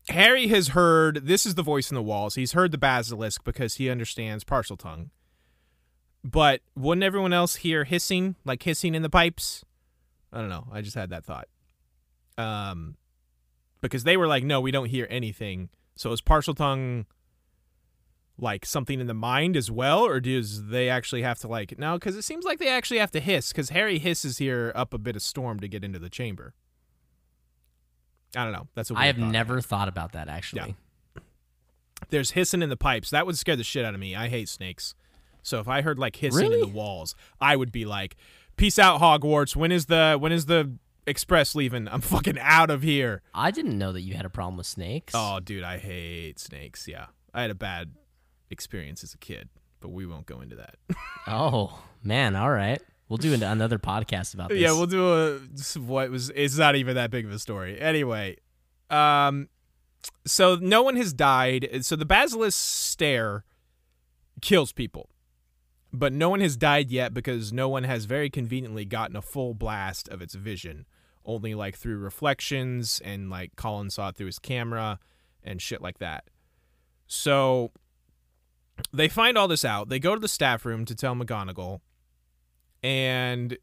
Harry 0.09 0.47
has 0.47 0.69
heard 0.69 1.25
this 1.25 1.45
is 1.45 1.55
the 1.55 1.63
voice 1.63 1.89
in 1.89 1.95
the 1.95 2.03
walls. 2.03 2.35
He's 2.35 2.51
heard 2.53 2.71
the 2.71 2.77
basilisk 2.77 3.43
because 3.43 3.75
he 3.75 3.89
understands 3.89 4.43
Parseltongue. 4.43 5.09
But 6.23 6.61
wouldn't 6.75 7.03
everyone 7.03 7.33
else 7.33 7.57
hear 7.57 7.83
hissing, 7.83 8.35
like 8.45 8.63
hissing 8.63 8.95
in 8.95 9.01
the 9.01 9.09
pipes? 9.09 9.63
I 10.31 10.39
don't 10.39 10.49
know. 10.49 10.67
I 10.71 10.81
just 10.81 10.95
had 10.95 11.09
that 11.09 11.25
thought. 11.25 11.47
Um 12.37 12.97
because 13.81 14.03
they 14.03 14.17
were 14.17 14.27
like, 14.27 14.43
no, 14.43 14.61
we 14.61 14.71
don't 14.71 14.89
hear 14.89 15.07
anything. 15.09 15.69
So 15.95 16.11
is 16.11 16.21
Parseltongue 16.21 17.05
like 18.37 18.65
something 18.65 18.99
in 18.99 19.07
the 19.07 19.13
mind 19.13 19.55
as 19.55 19.71
well, 19.71 20.05
or 20.05 20.19
does 20.19 20.67
they 20.67 20.89
actually 20.89 21.21
have 21.21 21.39
to 21.39 21.47
like 21.47 21.77
no? 21.79 21.93
Because 21.95 22.15
it 22.15 22.23
seems 22.23 22.43
like 22.45 22.59
they 22.59 22.69
actually 22.69 22.99
have 22.99 23.11
to 23.11 23.19
hiss. 23.19 23.51
Because 23.51 23.69
Harry 23.69 23.99
hisses 23.99 24.37
here 24.37 24.71
up 24.75 24.93
a 24.93 24.97
bit 24.97 25.15
of 25.15 25.21
storm 25.21 25.59
to 25.61 25.67
get 25.67 25.83
into 25.83 25.99
the 25.99 26.09
chamber. 26.09 26.53
I 28.35 28.43
don't 28.43 28.53
know. 28.53 28.67
That's 28.75 28.91
a 28.91 28.95
I 28.95 29.05
have 29.05 29.17
thought. 29.17 29.31
never 29.31 29.61
thought 29.61 29.87
about 29.87 30.11
that 30.11 30.27
actually. 30.27 30.75
There's 32.09 32.31
hissing 32.31 32.61
in 32.61 32.69
the 32.69 32.77
pipes. 32.77 33.09
That 33.09 33.25
would 33.25 33.37
scare 33.37 33.55
the 33.55 33.63
shit 33.63 33.85
out 33.85 33.93
of 33.93 33.99
me. 33.99 34.15
I 34.15 34.27
hate 34.27 34.49
snakes. 34.49 34.93
So 35.41 35.59
if 35.59 35.67
I 35.67 35.81
heard 35.81 35.97
like 35.97 36.17
hissing 36.17 36.51
in 36.51 36.59
the 36.59 36.67
walls, 36.67 37.15
I 37.39 37.55
would 37.55 37.71
be 37.71 37.85
like, 37.85 38.15
"Peace 38.57 38.77
out, 38.77 38.99
Hogwarts. 38.99 39.55
When 39.55 39.71
is 39.71 39.85
the 39.85 40.17
when 40.19 40.31
is 40.31 40.47
the 40.47 40.73
express 41.07 41.55
leaving? 41.55 41.87
I'm 41.87 42.01
fucking 42.01 42.37
out 42.39 42.69
of 42.69 42.81
here." 42.81 43.21
I 43.33 43.51
didn't 43.51 43.77
know 43.77 43.91
that 43.93 44.01
you 44.01 44.15
had 44.15 44.25
a 44.25 44.29
problem 44.29 44.57
with 44.57 44.67
snakes. 44.67 45.13
Oh, 45.15 45.39
dude, 45.39 45.63
I 45.63 45.77
hate 45.77 46.39
snakes. 46.39 46.87
Yeah, 46.87 47.05
I 47.33 47.43
had 47.43 47.51
a 47.51 47.55
bad 47.55 47.91
experience 48.55 49.03
as 49.03 49.13
a 49.13 49.17
kid, 49.17 49.49
but 49.81 49.89
we 49.89 50.05
won't 50.07 50.25
go 50.25 50.41
into 50.41 50.55
that. 50.55 50.75
Oh, 51.27 51.83
man, 52.03 52.35
all 52.35 52.51
right. 52.51 52.79
We'll 53.09 53.17
do 53.17 53.33
an- 53.33 53.41
another 53.43 53.79
podcast 53.79 54.33
about 54.35 54.49
this. 54.49 54.59
yeah, 54.59 54.71
we'll 54.71 54.85
do 54.85 55.11
a 55.11 55.39
what 55.79 56.09
was. 56.11 56.29
It's 56.35 56.55
not 56.57 56.75
even 56.75 56.93
that 56.95 57.09
big 57.11 57.25
of 57.25 57.31
a 57.31 57.39
story. 57.39 57.79
Anyway, 57.81 58.37
um, 58.91 59.49
so 60.25 60.55
no 60.61 60.83
one 60.83 60.95
has 60.97 61.13
died. 61.13 61.67
So 61.81 61.95
the 61.95 62.05
basilisk 62.05 62.59
stare 62.59 63.43
kills 64.41 64.71
people, 64.71 65.09
but 65.91 66.13
no 66.13 66.29
one 66.29 66.41
has 66.41 66.55
died 66.57 66.91
yet 66.91 67.11
because 67.11 67.51
no 67.51 67.69
one 67.69 67.85
has 67.85 68.05
very 68.05 68.29
conveniently 68.29 68.85
gotten 68.85 69.15
a 69.15 69.21
full 69.23 69.55
blast 69.55 70.07
of 70.09 70.21
its 70.21 70.35
vision. 70.35 70.85
Only 71.25 71.55
like 71.55 71.75
through 71.75 71.97
reflections 71.97 73.01
and 73.03 73.31
like 73.31 73.55
Colin 73.55 73.89
saw 73.89 74.09
it 74.09 74.15
through 74.15 74.27
his 74.27 74.37
camera 74.37 74.99
and 75.43 75.59
shit 75.59 75.81
like 75.81 75.97
that. 75.97 76.25
So 77.07 77.71
they 78.93 79.07
find 79.07 79.37
all 79.37 79.47
this 79.47 79.65
out. 79.65 79.89
They 79.89 79.99
go 79.99 80.15
to 80.15 80.21
the 80.21 80.27
staff 80.27 80.65
room 80.65 80.85
to 80.85 80.95
tell 80.95 81.15
McGonagall, 81.15 81.81
and 82.83 83.57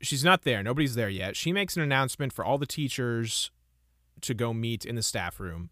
she's 0.00 0.24
not 0.24 0.42
there. 0.42 0.62
Nobody's 0.62 0.94
there 0.94 1.08
yet. 1.08 1.36
She 1.36 1.52
makes 1.52 1.76
an 1.76 1.82
announcement 1.82 2.32
for 2.32 2.44
all 2.44 2.58
the 2.58 2.66
teachers 2.66 3.50
to 4.20 4.34
go 4.34 4.52
meet 4.52 4.84
in 4.84 4.96
the 4.96 5.02
staff 5.02 5.40
room. 5.40 5.70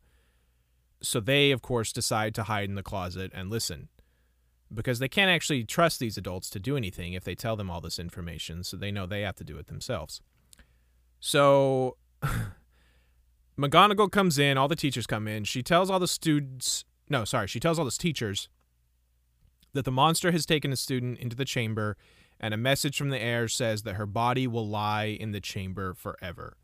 So 1.01 1.21
they, 1.21 1.51
of 1.51 1.63
course, 1.63 1.93
decide 1.93 2.35
to 2.37 2.45
hide 2.45 2.69
in 2.69 2.75
the 2.75 2.83
closet 2.83 3.33
and 3.35 3.51
listen 3.51 3.89
because 4.73 4.99
they 4.99 5.09
can't 5.09 5.31
actually 5.31 5.65
trust 5.65 6.01
these 6.01 6.17
adults 6.17 6.49
to 6.51 6.61
do 6.61 6.77
anything 6.77 7.13
if 7.13 7.25
they 7.25 7.35
tell 7.35 7.57
them 7.57 7.71
all 7.71 7.81
this 7.81 7.99
information. 7.99 8.65
So 8.65 8.77
they 8.77 8.91
know 8.91 9.07
they 9.07 9.23
have 9.23 9.37
to 9.37 9.45
do 9.45 9.59
it 9.59 9.67
themselves. 9.67 10.21
So 11.21 11.97
McGonagall 13.59 14.11
comes 14.11 14.39
in, 14.39 14.57
all 14.57 14.69
the 14.69 14.77
teachers 14.77 15.07
come 15.07 15.29
in. 15.29 15.45
She 15.45 15.63
tells 15.63 15.91
all 15.91 15.99
the 15.99 16.09
students, 16.09 16.85
no, 17.13 17.25
sorry, 17.25 17.47
she 17.47 17.61
tells 17.61 17.79
all 17.79 17.85
the 17.85 17.91
teachers 17.93 18.49
that 19.75 19.85
the 19.85 19.93
monster 19.93 20.33
has 20.33 20.45
taken 20.47 20.73
a 20.73 20.77
student 20.77 21.19
into 21.19 21.37
the 21.37 21.45
chamber 21.45 21.97
and 22.41 22.53
a 22.53 22.57
message 22.57 22.97
from 22.97 23.11
the 23.11 23.21
heir 23.21 23.47
says 23.49 23.83
that 23.83 23.95
her 23.95 24.07
body 24.07 24.47
will 24.47 24.67
lie 24.67 25.05
in 25.05 25.31
the 25.31 25.41
chamber 25.41 25.95
forever. 25.95 26.57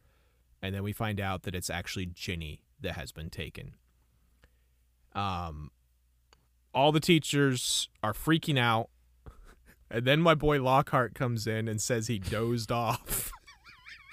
And 0.60 0.74
then 0.74 0.82
we 0.82 0.92
find 0.92 1.20
out 1.20 1.44
that 1.44 1.54
it's 1.54 1.70
actually 1.70 2.06
Ginny 2.06 2.62
that 2.80 2.94
has 2.94 3.12
been 3.12 3.30
taken. 3.30 3.74
Um, 5.14 5.70
all 6.74 6.90
the 6.90 6.98
teachers 6.98 7.88
are 8.02 8.12
freaking 8.12 8.58
out. 8.58 8.88
And 9.90 10.04
then 10.04 10.20
my 10.20 10.34
boy 10.34 10.62
Lockhart 10.62 11.14
comes 11.14 11.46
in 11.46 11.66
and 11.66 11.80
says 11.80 12.08
he 12.08 12.18
dozed 12.18 12.70
off. 12.70 13.32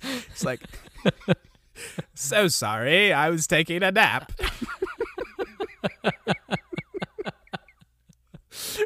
it's 0.00 0.44
like, 0.44 0.60
so 2.14 2.48
sorry, 2.48 3.12
I 3.12 3.30
was 3.30 3.46
taking 3.46 3.82
a 3.82 3.90
nap. 3.90 4.32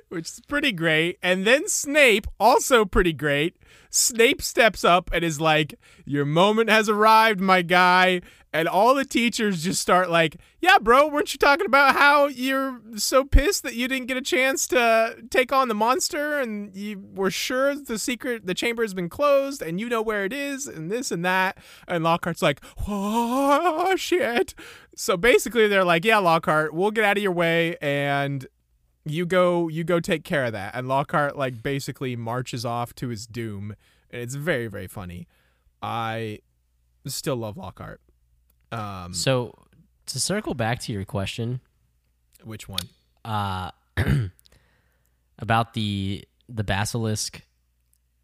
which 0.08 0.28
is 0.28 0.40
pretty 0.48 0.72
great. 0.72 1.18
And 1.22 1.46
then 1.46 1.68
Snape, 1.68 2.26
also 2.38 2.84
pretty 2.84 3.12
great. 3.12 3.56
Snape 3.90 4.42
steps 4.42 4.84
up 4.84 5.10
and 5.12 5.24
is 5.24 5.40
like, 5.40 5.74
Your 6.04 6.24
moment 6.24 6.70
has 6.70 6.88
arrived, 6.88 7.40
my 7.40 7.62
guy. 7.62 8.20
And 8.56 8.68
all 8.68 8.94
the 8.94 9.04
teachers 9.04 9.62
just 9.62 9.82
start 9.82 10.08
like, 10.08 10.38
Yeah, 10.60 10.78
bro, 10.80 11.08
weren't 11.08 11.30
you 11.34 11.38
talking 11.38 11.66
about 11.66 11.94
how 11.94 12.26
you're 12.28 12.80
so 12.96 13.22
pissed 13.22 13.62
that 13.64 13.74
you 13.74 13.86
didn't 13.86 14.06
get 14.06 14.16
a 14.16 14.22
chance 14.22 14.66
to 14.68 15.16
take 15.28 15.52
on 15.52 15.68
the 15.68 15.74
monster 15.74 16.38
and 16.38 16.74
you 16.74 17.02
were 17.14 17.30
sure 17.30 17.74
the 17.74 17.98
secret, 17.98 18.46
the 18.46 18.54
chamber 18.54 18.82
has 18.82 18.94
been 18.94 19.10
closed 19.10 19.60
and 19.60 19.78
you 19.78 19.90
know 19.90 20.00
where 20.00 20.24
it 20.24 20.32
is 20.32 20.66
and 20.66 20.90
this 20.90 21.10
and 21.10 21.22
that? 21.22 21.58
And 21.86 22.02
Lockhart's 22.02 22.40
like, 22.40 22.62
Oh, 22.88 23.94
shit. 23.96 24.54
So 24.96 25.18
basically, 25.18 25.68
they're 25.68 25.84
like, 25.84 26.06
Yeah, 26.06 26.18
Lockhart, 26.18 26.72
we'll 26.72 26.92
get 26.92 27.04
out 27.04 27.18
of 27.18 27.22
your 27.22 27.32
way 27.32 27.76
and 27.82 28.46
you 29.04 29.26
go 29.26 29.68
you 29.68 29.84
go 29.84 30.00
take 30.00 30.24
care 30.24 30.46
of 30.46 30.52
that 30.52 30.74
and 30.74 30.88
lockhart 30.88 31.36
like 31.36 31.62
basically 31.62 32.16
marches 32.16 32.64
off 32.64 32.92
to 32.92 33.06
his 33.06 33.24
doom 33.24 33.76
and 34.10 34.20
it's 34.22 34.34
very 34.34 34.66
very 34.66 34.88
funny. 34.88 35.28
I 35.80 36.40
still 37.06 37.36
love 37.36 37.56
Lockhart. 37.56 38.00
Um, 38.72 39.14
So 39.14 39.54
to 40.06 40.20
circle 40.20 40.54
back 40.54 40.80
to 40.80 40.92
your 40.92 41.04
question, 41.04 41.60
which 42.44 42.68
one? 42.68 42.80
uh, 43.24 43.70
about 45.38 45.74
the 45.74 46.24
the 46.48 46.64
basilisk 46.64 47.42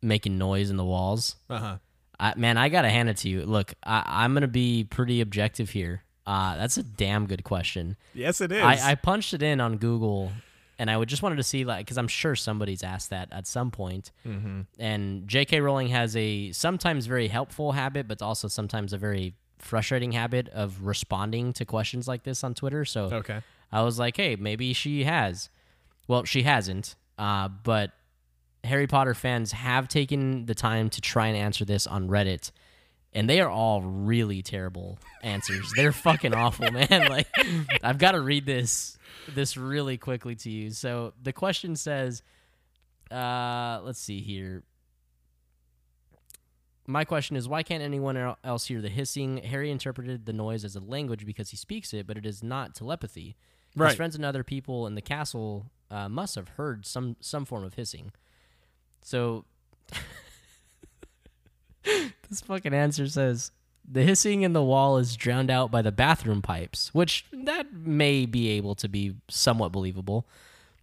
making 0.00 0.38
noise 0.38 0.70
in 0.70 0.76
the 0.76 0.84
walls. 0.84 1.36
Uh 1.50 1.58
huh. 1.58 1.76
I, 2.20 2.34
man, 2.36 2.56
I 2.56 2.68
gotta 2.68 2.90
hand 2.90 3.08
it 3.08 3.16
to 3.18 3.28
you. 3.28 3.44
Look, 3.44 3.74
I, 3.82 4.02
I'm 4.06 4.34
gonna 4.34 4.48
be 4.48 4.84
pretty 4.84 5.20
objective 5.20 5.70
here. 5.70 6.02
Uh, 6.26 6.56
that's 6.56 6.76
a 6.76 6.82
damn 6.84 7.26
good 7.26 7.42
question. 7.42 7.96
Yes, 8.14 8.40
it 8.40 8.52
is. 8.52 8.62
I, 8.62 8.92
I 8.92 8.94
punched 8.94 9.34
it 9.34 9.42
in 9.42 9.60
on 9.60 9.78
Google, 9.78 10.30
and 10.78 10.88
I 10.88 10.96
would 10.96 11.08
just 11.08 11.20
wanted 11.22 11.36
to 11.36 11.42
see 11.42 11.64
like 11.64 11.84
because 11.84 11.98
I'm 11.98 12.06
sure 12.08 12.36
somebody's 12.36 12.84
asked 12.84 13.10
that 13.10 13.28
at 13.32 13.46
some 13.48 13.70
point. 13.72 14.12
mm-hmm. 14.26 14.60
And 14.78 15.26
J.K. 15.26 15.60
Rowling 15.60 15.88
has 15.88 16.16
a 16.16 16.52
sometimes 16.52 17.06
very 17.06 17.26
helpful 17.26 17.72
habit, 17.72 18.06
but 18.06 18.22
also 18.22 18.46
sometimes 18.46 18.92
a 18.92 18.98
very 18.98 19.34
frustrating 19.62 20.12
habit 20.12 20.48
of 20.50 20.84
responding 20.84 21.52
to 21.54 21.64
questions 21.64 22.06
like 22.06 22.24
this 22.24 22.44
on 22.44 22.52
Twitter. 22.54 22.84
So 22.84 23.04
Okay. 23.06 23.40
I 23.70 23.82
was 23.82 23.98
like, 23.98 24.16
hey, 24.16 24.36
maybe 24.36 24.72
she 24.74 25.04
has. 25.04 25.48
Well, 26.08 26.24
she 26.24 26.42
hasn't. 26.42 26.94
Uh, 27.18 27.48
but 27.48 27.92
Harry 28.64 28.86
Potter 28.86 29.14
fans 29.14 29.52
have 29.52 29.88
taken 29.88 30.44
the 30.46 30.54
time 30.54 30.90
to 30.90 31.00
try 31.00 31.28
and 31.28 31.36
answer 31.36 31.64
this 31.64 31.86
on 31.86 32.08
Reddit, 32.08 32.50
and 33.12 33.28
they 33.30 33.40
are 33.40 33.48
all 33.50 33.82
really 33.82 34.42
terrible 34.42 34.98
answers. 35.22 35.72
They're 35.76 35.92
fucking 35.92 36.34
awful, 36.34 36.70
man. 36.70 36.88
Like, 37.08 37.28
I've 37.82 37.98
got 37.98 38.12
to 38.12 38.20
read 38.20 38.44
this 38.46 38.98
this 39.34 39.56
really 39.56 39.96
quickly 39.98 40.34
to 40.36 40.50
you. 40.50 40.70
So 40.70 41.12
the 41.22 41.32
question 41.32 41.76
says, 41.76 42.22
uh, 43.10 43.80
let's 43.84 44.00
see 44.00 44.20
here. 44.20 44.64
My 46.92 47.04
question 47.06 47.36
is, 47.36 47.48
why 47.48 47.62
can't 47.62 47.82
anyone 47.82 48.34
else 48.44 48.66
hear 48.66 48.82
the 48.82 48.90
hissing? 48.90 49.38
Harry 49.38 49.70
interpreted 49.70 50.26
the 50.26 50.32
noise 50.34 50.62
as 50.62 50.76
a 50.76 50.80
language 50.80 51.24
because 51.24 51.48
he 51.48 51.56
speaks 51.56 51.94
it, 51.94 52.06
but 52.06 52.18
it 52.18 52.26
is 52.26 52.42
not 52.42 52.74
telepathy. 52.74 53.34
His 53.72 53.80
Right. 53.80 53.96
friends 53.96 54.14
and 54.14 54.24
other 54.24 54.44
people 54.44 54.86
in 54.86 54.94
the 54.94 55.00
castle 55.00 55.70
uh, 55.90 56.10
must 56.10 56.34
have 56.34 56.48
heard 56.50 56.84
some 56.84 57.16
some 57.20 57.46
form 57.46 57.64
of 57.64 57.74
hissing. 57.74 58.12
So 59.00 59.46
this 62.28 62.42
fucking 62.42 62.74
answer 62.74 63.08
says 63.08 63.52
the 63.90 64.02
hissing 64.02 64.42
in 64.42 64.52
the 64.52 64.62
wall 64.62 64.98
is 64.98 65.16
drowned 65.16 65.50
out 65.50 65.70
by 65.70 65.80
the 65.80 65.92
bathroom 65.92 66.42
pipes, 66.42 66.92
which 66.94 67.24
that 67.32 67.72
may 67.72 68.26
be 68.26 68.50
able 68.50 68.74
to 68.76 68.88
be 68.88 69.16
somewhat 69.28 69.72
believable. 69.72 70.26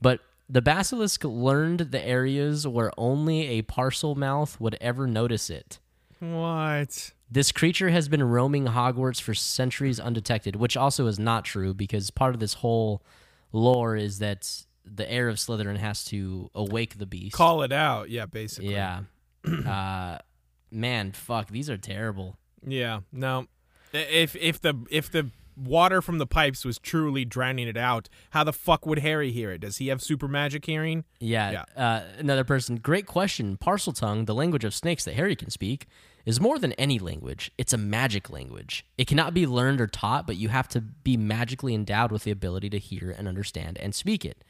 But 0.01 0.21
the 0.49 0.61
basilisk 0.63 1.23
learned 1.23 1.91
the 1.91 2.03
areas 2.03 2.67
where 2.67 2.91
only 2.97 3.47
a 3.59 3.61
Parselmouth 3.61 4.59
would 4.59 4.75
ever 4.81 5.05
notice 5.05 5.51
it. 5.51 5.77
What? 6.19 7.11
This 7.31 7.51
creature 7.51 7.89
has 7.89 8.07
been 8.07 8.23
roaming 8.23 8.65
Hogwarts 8.65 9.21
for 9.21 9.33
centuries 9.33 9.99
undetected, 9.99 10.55
which 10.55 10.75
also 10.75 11.07
is 11.07 11.19
not 11.19 11.45
true 11.45 11.73
because 11.73 12.09
part 12.09 12.33
of 12.33 12.39
this 12.39 12.55
whole 12.55 13.03
lore 13.51 13.95
is 13.95 14.19
that 14.19 14.65
the 14.83 15.09
heir 15.09 15.29
of 15.29 15.37
Slytherin 15.37 15.77
has 15.77 16.03
to 16.05 16.49
awake 16.55 16.97
the 16.97 17.05
beast. 17.05 17.35
Call 17.35 17.61
it 17.61 17.71
out. 17.71 18.09
Yeah, 18.09 18.25
basically. 18.25 18.73
yeah. 18.73 19.01
uh, 19.67 20.17
man, 20.71 21.11
fuck, 21.11 21.49
these 21.49 21.69
are 21.69 21.77
terrible. 21.77 22.35
Yeah. 22.65 23.01
No. 23.11 23.47
If 23.93 24.35
if 24.35 24.61
the 24.61 24.85
if 24.91 25.11
the 25.11 25.29
water 25.55 26.01
from 26.01 26.19
the 26.19 26.27
pipes 26.27 26.63
was 26.63 26.77
truly 26.79 27.25
drowning 27.25 27.67
it 27.67 27.77
out, 27.77 28.07
how 28.31 28.43
the 28.43 28.53
fuck 28.53 28.85
would 28.85 28.99
Harry 28.99 29.31
hear 29.31 29.51
it? 29.51 29.59
Does 29.61 29.77
he 29.77 29.87
have 29.87 30.01
super 30.01 30.27
magic 30.27 30.65
hearing? 30.65 31.05
Yeah. 31.19 31.65
Uh, 31.75 32.01
another 32.17 32.43
person. 32.43 32.77
Great 32.77 33.05
question. 33.05 33.57
Parseltongue, 33.57 34.25
the 34.25 34.35
language 34.35 34.63
of 34.63 34.73
snakes 34.73 35.05
that 35.05 35.15
Harry 35.15 35.35
can 35.35 35.49
speak, 35.49 35.87
is 36.25 36.39
more 36.39 36.59
than 36.59 36.73
any 36.73 36.99
language. 36.99 37.51
It's 37.57 37.73
a 37.73 37.77
magic 37.77 38.29
language. 38.29 38.85
It 38.97 39.07
cannot 39.07 39.33
be 39.33 39.45
learned 39.45 39.81
or 39.81 39.87
taught, 39.87 40.27
but 40.27 40.35
you 40.37 40.49
have 40.49 40.67
to 40.69 40.81
be 40.81 41.17
magically 41.17 41.73
endowed 41.73 42.11
with 42.11 42.23
the 42.23 42.31
ability 42.31 42.69
to 42.71 42.79
hear 42.79 43.13
and 43.17 43.27
understand 43.27 43.77
and 43.77 43.95
speak 43.95 44.25
it. 44.25 44.43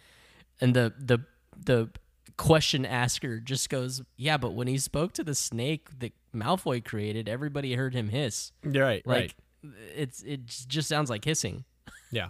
And 0.61 0.73
the 0.73 0.93
the 0.97 1.19
the 1.65 1.89
question 2.37 2.85
asker 2.85 3.39
just 3.39 3.69
goes, 3.69 4.01
"Yeah, 4.17 4.37
but 4.37 4.53
when 4.53 4.67
he 4.67 4.77
spoke 4.77 5.13
to 5.13 5.23
the 5.23 5.35
snake 5.35 5.87
that 5.99 6.13
Malfoy 6.35 6.83
created, 6.83 7.27
everybody 7.29 7.73
heard 7.73 7.93
him 7.93 8.09
hiss. 8.09 8.51
Right. 9.05 9.23
Like 9.23 9.35
it's 9.95 10.21
it 10.23 10.45
just 10.45 10.87
sounds 10.87 11.09
like 11.09 11.25
hissing." 11.25 11.65
Yeah. 12.11 12.29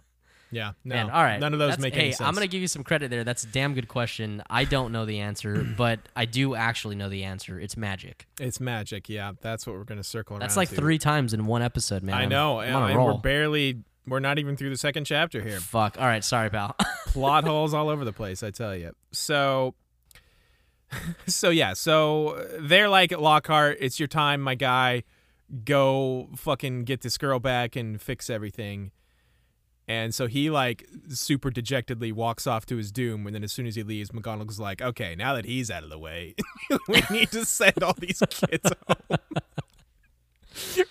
Yeah. 0.52 0.72
No. 0.84 0.96
Man, 0.96 1.10
all 1.10 1.24
right. 1.24 1.40
None 1.40 1.54
of 1.54 1.60
those 1.60 1.70
That's- 1.72 1.82
make 1.84 1.94
hey, 1.94 2.02
any 2.02 2.12
sense. 2.12 2.28
I'm 2.28 2.34
gonna 2.34 2.48
give 2.48 2.62
you 2.62 2.68
some 2.68 2.84
credit 2.84 3.12
there. 3.12 3.24
That's 3.24 3.44
a 3.44 3.48
damn 3.48 3.74
good 3.74 3.88
question. 3.88 4.42
I 4.50 4.64
don't 4.66 4.92
know 4.92 5.06
the 5.06 5.20
answer, 5.20 5.64
but 5.78 6.00
I 6.16 6.26
do 6.26 6.56
actually 6.56 6.96
know 6.96 7.10
the 7.10 7.24
answer. 7.24 7.60
It's 7.60 7.78
magic. 7.78 8.28
It's 8.40 8.60
magic. 8.60 9.10
Yeah. 9.10 9.34
That's 9.42 9.68
what 9.68 9.76
we're 9.76 9.84
gonna 9.84 10.04
circle 10.04 10.36
around. 10.36 10.42
That's 10.42 10.58
like 10.58 10.70
to. 10.70 10.76
three 10.76 10.98
times 10.98 11.34
in 11.34 11.46
one 11.46 11.62
episode, 11.62 12.04
man. 12.04 12.16
I 12.16 12.22
I'm- 12.22 12.30
know. 12.30 12.60
I'm 12.60 12.84
and 12.84 12.96
roll. 12.96 13.08
we're 13.16 13.22
barely. 13.22 13.84
We're 14.08 14.20
not 14.20 14.40
even 14.40 14.58
through 14.58 14.72
the 14.72 14.78
second 14.78 15.06
chapter 15.06 15.40
here. 15.42 15.60
Fuck. 15.60 15.98
All 16.00 16.06
right, 16.08 16.24
sorry, 16.24 16.50
pal. 16.50 16.76
plot 17.08 17.44
holes 17.44 17.74
all 17.74 17.90
over 17.90 18.06
the 18.06 18.14
place 18.14 18.44
i 18.44 18.52
tell 18.52 18.76
you 18.76 18.92
so 19.12 19.74
so 21.26 21.50
yeah 21.50 21.74
so 21.74 22.46
they're 22.60 22.88
like 22.88 23.12
lockhart 23.12 23.78
it's 23.80 24.00
your 24.00 24.08
time 24.08 24.42
my 24.42 24.54
guy 24.54 25.04
go 25.66 26.30
fucking 26.36 26.84
get 26.84 27.02
this 27.02 27.18
girl 27.18 27.40
back 27.40 27.76
and 27.76 28.00
fix 28.00 28.30
everything 28.30 28.92
and 29.90 30.16
so 30.16 30.28
he 30.28 30.50
like 30.50 30.88
super 31.10 31.50
dejectedly 31.50 32.12
walks 32.12 32.48
off 32.48 32.66
to 32.66 32.78
his 32.78 32.92
doom 32.92 33.26
and 33.26 33.36
then 33.36 33.44
as 33.44 33.52
soon 33.52 33.68
as 33.68 33.76
he 33.76 33.84
leaves 33.84 34.12
mcgonagall's 34.12 34.60
like 34.60 34.82
okay 34.82 35.16
now 35.16 35.34
that 35.34 35.46
he's 35.46 35.70
out 35.70 35.84
of 35.84 35.90
the 35.90 36.00
way 36.00 36.34
we 36.88 37.04
need 37.10 37.30
to 37.32 37.44
send 37.44 37.84
all 37.84 37.96
these 38.00 38.22
kids 38.30 38.72
home 38.88 39.18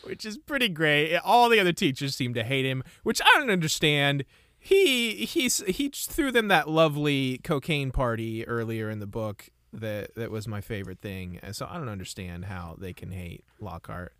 which 0.02 0.24
is 0.24 0.36
pretty 0.36 0.68
great 0.68 1.16
all 1.18 1.48
the 1.48 1.60
other 1.60 1.72
teachers 1.72 2.14
seem 2.14 2.34
to 2.34 2.44
hate 2.44 2.66
him 2.66 2.82
which 3.02 3.20
i 3.22 3.38
don't 3.38 3.50
understand 3.50 4.24
he 4.58 5.24
he's 5.24 5.62
he 5.66 5.88
threw 5.88 6.32
them 6.32 6.48
that 6.48 6.68
lovely 6.68 7.38
cocaine 7.44 7.90
party 7.90 8.46
earlier 8.46 8.90
in 8.90 8.98
the 8.98 9.06
book 9.06 9.48
that 9.72 10.14
that 10.14 10.30
was 10.30 10.48
my 10.48 10.60
favorite 10.60 11.00
thing. 11.00 11.38
So 11.52 11.66
I 11.68 11.78
don't 11.78 11.88
understand 11.88 12.46
how 12.46 12.76
they 12.78 12.92
can 12.92 13.10
hate 13.10 13.44
Lockhart. 13.60 14.14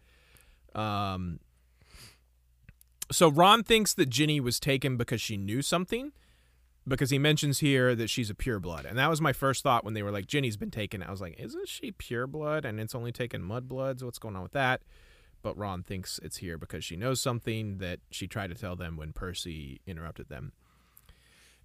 Um 0.75 1.41
so 3.11 3.29
Ron 3.31 3.63
thinks 3.63 3.95
that 3.95 4.09
Ginny 4.09 4.41
was 4.41 4.61
taken 4.61 4.97
because 4.97 5.21
she 5.21 5.37
knew 5.37 5.63
something 5.63 6.13
because 6.87 7.11
he 7.11 7.19
mentions 7.19 7.59
here 7.59 7.95
that 7.95 8.09
she's 8.09 8.31
a 8.31 8.35
pureblood. 8.35 8.85
And 8.89 8.99
that 8.99 9.11
was 9.11 9.21
my 9.21 9.33
first 9.33 9.63
thought 9.63 9.85
when 9.85 9.95
they 9.95 10.03
were 10.03 10.11
like 10.11 10.27
Ginny's 10.27 10.57
been 10.57 10.71
taken. 10.71 11.03
I 11.03 11.11
was 11.11 11.21
like, 11.21 11.39
isn't 11.39 11.69
she 11.69 11.93
pureblood 11.93 12.65
and 12.65 12.81
it's 12.81 12.95
only 12.95 13.13
taken 13.13 13.43
mudbloods? 13.43 14.03
What's 14.03 14.19
going 14.19 14.37
on 14.37 14.43
with 14.43 14.53
that? 14.53 14.83
But 15.43 15.57
Ron 15.57 15.83
thinks 15.83 16.19
it's 16.23 16.39
here 16.39 16.59
because 16.59 16.85
she 16.85 16.97
knows 16.97 17.21
something 17.21 17.79
that 17.79 18.01
she 18.11 18.27
tried 18.27 18.49
to 18.49 18.57
tell 18.57 18.75
them 18.75 18.97
when 18.97 19.13
Percy 19.13 19.81
interrupted 19.87 20.29
them. 20.29 20.53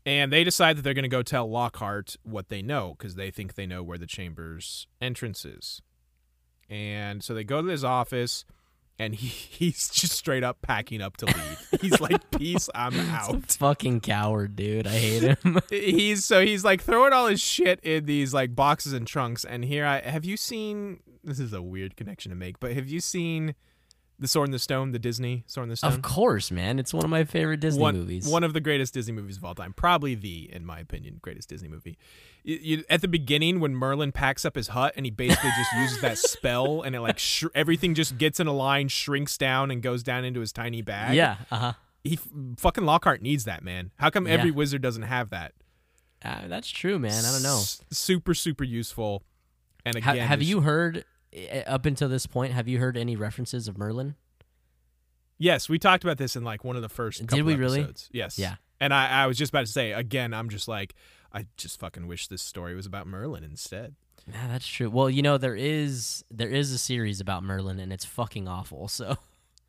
And 0.05 0.33
they 0.33 0.43
decide 0.43 0.77
that 0.77 0.81
they're 0.81 0.93
going 0.93 1.03
to 1.03 1.09
go 1.09 1.23
tell 1.23 1.49
Lockhart 1.49 2.17
what 2.23 2.49
they 2.49 2.61
know 2.61 2.95
because 2.97 3.15
they 3.15 3.31
think 3.31 3.55
they 3.55 3.65
know 3.65 3.81
where 3.81 3.97
the 3.97 4.05
chamber's 4.05 4.85
entrance 5.01 5.45
is. 5.45 5.81
And 6.69 7.23
so 7.23 7.33
they 7.33 7.43
go 7.43 7.61
to 7.61 7.67
his 7.67 7.83
office, 7.83 8.45
and 8.99 9.15
he, 9.15 9.27
he's 9.65 9.89
just 9.89 10.13
straight 10.13 10.43
up 10.43 10.61
packing 10.61 11.01
up 11.01 11.17
to 11.17 11.25
leave. 11.25 11.81
He's 11.81 11.99
like, 11.99 12.29
"Peace, 12.37 12.69
I'm 12.73 12.99
out." 13.11 13.51
Fucking 13.51 14.01
coward, 14.01 14.55
dude. 14.55 14.87
I 14.87 14.91
hate 14.91 15.23
him. 15.23 15.59
he's 15.69 16.25
so 16.25 16.43
he's 16.45 16.63
like 16.63 16.81
throwing 16.81 17.13
all 17.13 17.27
his 17.27 17.41
shit 17.41 17.79
in 17.81 18.05
these 18.05 18.33
like 18.33 18.55
boxes 18.55 18.93
and 18.93 19.07
trunks. 19.07 19.43
And 19.43 19.65
here 19.65 19.85
I 19.85 20.01
have 20.01 20.25
you 20.25 20.37
seen? 20.37 20.99
This 21.23 21.39
is 21.39 21.53
a 21.53 21.61
weird 21.61 21.95
connection 21.95 22.31
to 22.31 22.35
make, 22.35 22.59
but 22.59 22.73
have 22.73 22.89
you 22.89 22.99
seen 22.99 23.55
the 24.19 24.27
Sword 24.27 24.47
in 24.47 24.51
the 24.51 24.59
Stone, 24.59 24.91
the 24.91 24.99
Disney 24.99 25.43
Sword 25.47 25.65
in 25.65 25.69
the 25.69 25.75
Stone? 25.75 25.93
of 25.93 26.01
course, 26.01 26.51
man. 26.51 26.79
It's 26.79 26.93
one 26.93 27.03
of 27.03 27.09
my 27.09 27.23
favorite 27.23 27.59
Disney 27.59 27.81
one, 27.81 27.95
movies. 27.97 28.27
One 28.27 28.43
of 28.43 28.53
the 28.53 28.61
greatest 28.61 28.93
Disney 28.93 29.13
movies 29.13 29.37
of 29.37 29.43
all 29.45 29.55
time. 29.55 29.73
Probably 29.73 30.15
the, 30.15 30.49
in 30.53 30.65
my 30.65 30.79
opinion, 30.79 31.19
greatest 31.21 31.49
Disney 31.49 31.67
movie. 31.69 31.97
You, 32.43 32.59
you, 32.61 32.83
at 32.89 33.01
the 33.01 33.07
beginning, 33.07 33.59
when 33.59 33.73
Merlin 33.75 34.11
packs 34.11 34.45
up 34.45 34.55
his 34.55 34.69
hut 34.69 34.93
and 34.95 35.05
he 35.05 35.09
basically 35.11 35.49
just 35.57 35.73
uses 35.77 36.01
that 36.01 36.17
spell 36.17 36.81
and 36.83 36.95
it 36.95 37.01
like 37.01 37.19
sh- 37.19 37.45
everything 37.55 37.95
just 37.95 38.17
gets 38.17 38.39
in 38.39 38.47
a 38.47 38.53
line, 38.53 38.87
shrinks 38.87 39.37
down, 39.37 39.71
and 39.71 39.81
goes 39.81 40.03
down 40.03 40.23
into 40.25 40.39
his 40.41 40.51
tiny 40.51 40.81
bag. 40.81 41.15
yeah. 41.15 41.37
Uh 41.51 41.57
huh. 41.57 41.73
He 42.03 42.19
fucking 42.57 42.83
Lockhart 42.85 43.21
needs 43.21 43.45
that, 43.45 43.63
man. 43.63 43.91
How 43.97 44.09
come 44.09 44.27
every 44.27 44.49
Yeah. 44.49 44.55
wizard 44.55 44.81
doesn't 44.81 45.03
have 45.03 45.29
that? 45.29 45.53
Uh, 46.23 46.47
that's 46.47 46.69
true, 46.69 46.99
man. 46.99 47.23
I 47.25 47.31
don't 47.31 47.43
know. 47.43 47.57
S- 47.57 47.81
super, 47.91 48.33
super 48.33 48.63
useful. 48.65 49.23
And 49.85 49.97
Ha- 50.01 50.11
again, 50.11 50.27
have 50.27 50.39
this- 50.39 50.47
you 50.49 50.61
heard 50.61 51.05
up 51.67 51.85
until 51.85 52.09
this 52.09 52.25
point? 52.25 52.53
Have 52.53 52.67
you 52.67 52.79
heard 52.79 52.97
any 52.97 53.15
references 53.15 53.67
of 53.67 53.77
Merlin? 53.77 54.15
Yes, 55.37 55.67
we 55.67 55.79
talked 55.79 56.03
about 56.03 56.17
this 56.17 56.35
in 56.35 56.43
like 56.43 56.63
one 56.63 56.75
of 56.75 56.81
the 56.81 56.89
first. 56.89 57.25
Did 57.25 57.43
we 57.43 57.55
really? 57.55 57.81
episodes. 57.81 58.09
Yes. 58.11 58.37
Yeah. 58.37 58.55
And 58.79 58.93
I, 58.93 59.23
I 59.23 59.27
was 59.27 59.37
just 59.37 59.51
about 59.51 59.65
to 59.65 59.71
say 59.71 59.91
again. 59.91 60.33
I'm 60.33 60.49
just 60.49 60.67
like, 60.67 60.93
I 61.31 61.47
just 61.57 61.79
fucking 61.79 62.07
wish 62.07 62.27
this 62.27 62.41
story 62.41 62.75
was 62.75 62.85
about 62.85 63.07
Merlin 63.07 63.43
instead. 63.43 63.95
Yeah, 64.27 64.47
that's 64.47 64.67
true. 64.67 64.89
Well, 64.89 65.09
you 65.09 65.21
know 65.21 65.37
there 65.37 65.55
is 65.55 66.23
there 66.31 66.49
is 66.49 66.71
a 66.71 66.77
series 66.77 67.19
about 67.19 67.43
Merlin, 67.43 67.79
and 67.79 67.91
it's 67.91 68.05
fucking 68.05 68.47
awful. 68.47 68.87
So 68.87 69.17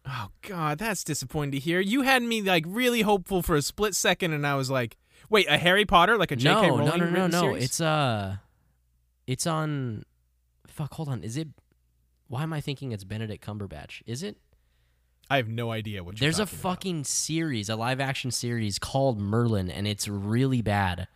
Oh 0.07 0.29
God, 0.43 0.79
that's 0.79 1.03
disappointing 1.03 1.53
to 1.53 1.59
hear. 1.59 1.81
You 1.81 2.03
had 2.03 2.23
me 2.23 2.43
like 2.43 2.65
really 2.67 3.03
hopeful 3.03 3.43
for 3.43 3.57
a 3.57 3.63
split 3.63 3.95
second, 3.95 4.33
and 4.33 4.47
I 4.47 4.55
was 4.55 4.71
like, 4.71 4.97
wait, 5.31 5.47
a 5.49 5.57
Harry 5.57 5.87
Potter, 5.87 6.19
like 6.19 6.31
a 6.31 6.37
J.K. 6.37 6.69
no, 6.69 6.79
Rowling 6.79 6.87
no, 6.87 6.97
no, 6.97 7.11
no, 7.11 7.27
no. 7.27 7.41
series? 7.41 7.65
It's 7.65 7.81
uh, 7.81 8.37
it's 9.27 9.47
on. 9.47 10.05
Fuck, 10.75 10.95
hold 10.95 11.09
on. 11.09 11.23
Is 11.23 11.37
it 11.37 11.49
Why 12.27 12.43
am 12.43 12.53
I 12.53 12.61
thinking 12.61 12.91
it's 12.91 13.05
Benedict 13.05 13.47
Cumberbatch? 13.47 14.03
Is 14.07 14.25
it? 14.25 14.37
I 15.31 15.37
have 15.37 15.49
no 15.49 15.71
idea 15.71 16.03
what. 16.03 16.19
You're 16.21 16.27
There's 16.27 16.41
a 16.41 16.45
talking 16.45 16.59
about. 16.59 16.71
fucking 16.71 17.05
series, 17.05 17.69
a 17.69 17.77
live 17.77 18.01
action 18.01 18.31
series 18.33 18.79
called 18.81 19.19
Merlin, 19.21 19.71
and 19.71 19.87
it's 19.87 20.09
really 20.09 20.63
bad. 20.63 21.07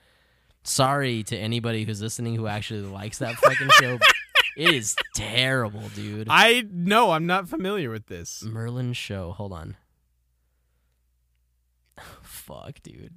Sorry 0.62 1.22
to 1.24 1.36
anybody 1.36 1.84
who's 1.84 2.00
listening 2.00 2.36
who 2.36 2.46
actually 2.46 2.82
likes 2.82 3.18
that 3.18 3.34
fucking 3.36 3.68
show. 3.80 3.98
It 4.56 4.74
is 4.74 4.96
terrible, 5.14 5.88
dude. 5.94 6.26
I 6.28 6.64
no, 6.68 7.12
I'm 7.12 7.26
not 7.26 7.48
familiar 7.48 7.90
with 7.90 8.06
this. 8.06 8.42
Merlin 8.42 8.92
show. 8.92 9.30
Hold 9.30 9.52
on. 9.52 9.76
Fuck, 12.22 12.82
dude. 12.82 13.14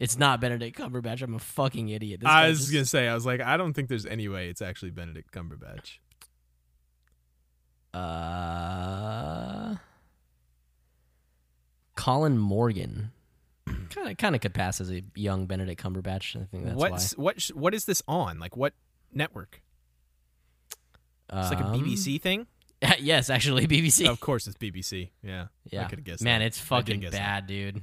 It's 0.00 0.18
not 0.18 0.40
Benedict 0.40 0.76
Cumberbatch. 0.76 1.22
I'm 1.22 1.34
a 1.34 1.38
fucking 1.38 1.90
idiot. 1.90 2.20
This 2.20 2.28
I 2.28 2.48
was 2.48 2.58
just- 2.60 2.72
gonna 2.72 2.84
say, 2.86 3.06
I 3.06 3.14
was 3.14 3.24
like, 3.26 3.40
I 3.40 3.56
don't 3.56 3.74
think 3.74 3.88
there's 3.88 4.06
any 4.06 4.26
way 4.28 4.48
it's 4.48 4.62
actually 4.62 4.90
Benedict 4.90 5.30
Cumberbatch. 5.30 5.98
Uh, 7.92 9.76
Colin 11.96 12.38
Morgan. 12.38 13.12
Kind 13.90 14.10
of, 14.10 14.16
kind 14.16 14.34
of 14.34 14.40
could 14.40 14.54
pass 14.54 14.80
as 14.80 14.90
a 14.90 15.02
young 15.14 15.46
Benedict 15.46 15.82
Cumberbatch. 15.82 16.40
I 16.40 16.44
think 16.46 16.64
that's 16.64 16.76
What's 16.76 17.16
what? 17.18 17.42
What 17.54 17.74
is 17.74 17.84
this 17.84 18.02
on? 18.08 18.38
Like 18.38 18.56
what 18.56 18.72
network? 19.12 19.60
why. 21.28 21.40
It's 21.42 21.50
like 21.50 21.60
a 21.60 21.66
Um, 21.66 21.80
BBC 21.80 22.20
thing. 22.20 22.46
yes, 23.00 23.28
actually, 23.28 23.66
BBC. 23.66 24.08
of 24.08 24.18
course, 24.20 24.46
it's 24.46 24.56
BBC. 24.56 25.10
Yeah, 25.22 25.46
yeah, 25.70 25.82
I 25.84 25.88
could 25.88 25.98
have 25.98 26.04
guessed. 26.04 26.22
man, 26.22 26.40
that. 26.40 26.46
it's 26.46 26.58
fucking 26.58 27.00
guess 27.00 27.12
that. 27.12 27.18
bad, 27.18 27.46
dude. 27.46 27.82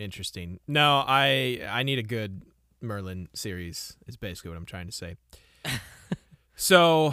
Interesting. 0.00 0.60
No, 0.66 1.04
I 1.06 1.60
I 1.68 1.82
need 1.82 1.98
a 1.98 2.02
good 2.02 2.40
Merlin 2.80 3.28
series. 3.34 3.98
Is 4.06 4.16
basically 4.16 4.50
what 4.50 4.56
I'm 4.56 4.64
trying 4.64 4.86
to 4.86 4.92
say. 4.92 5.16
so, 6.56 7.12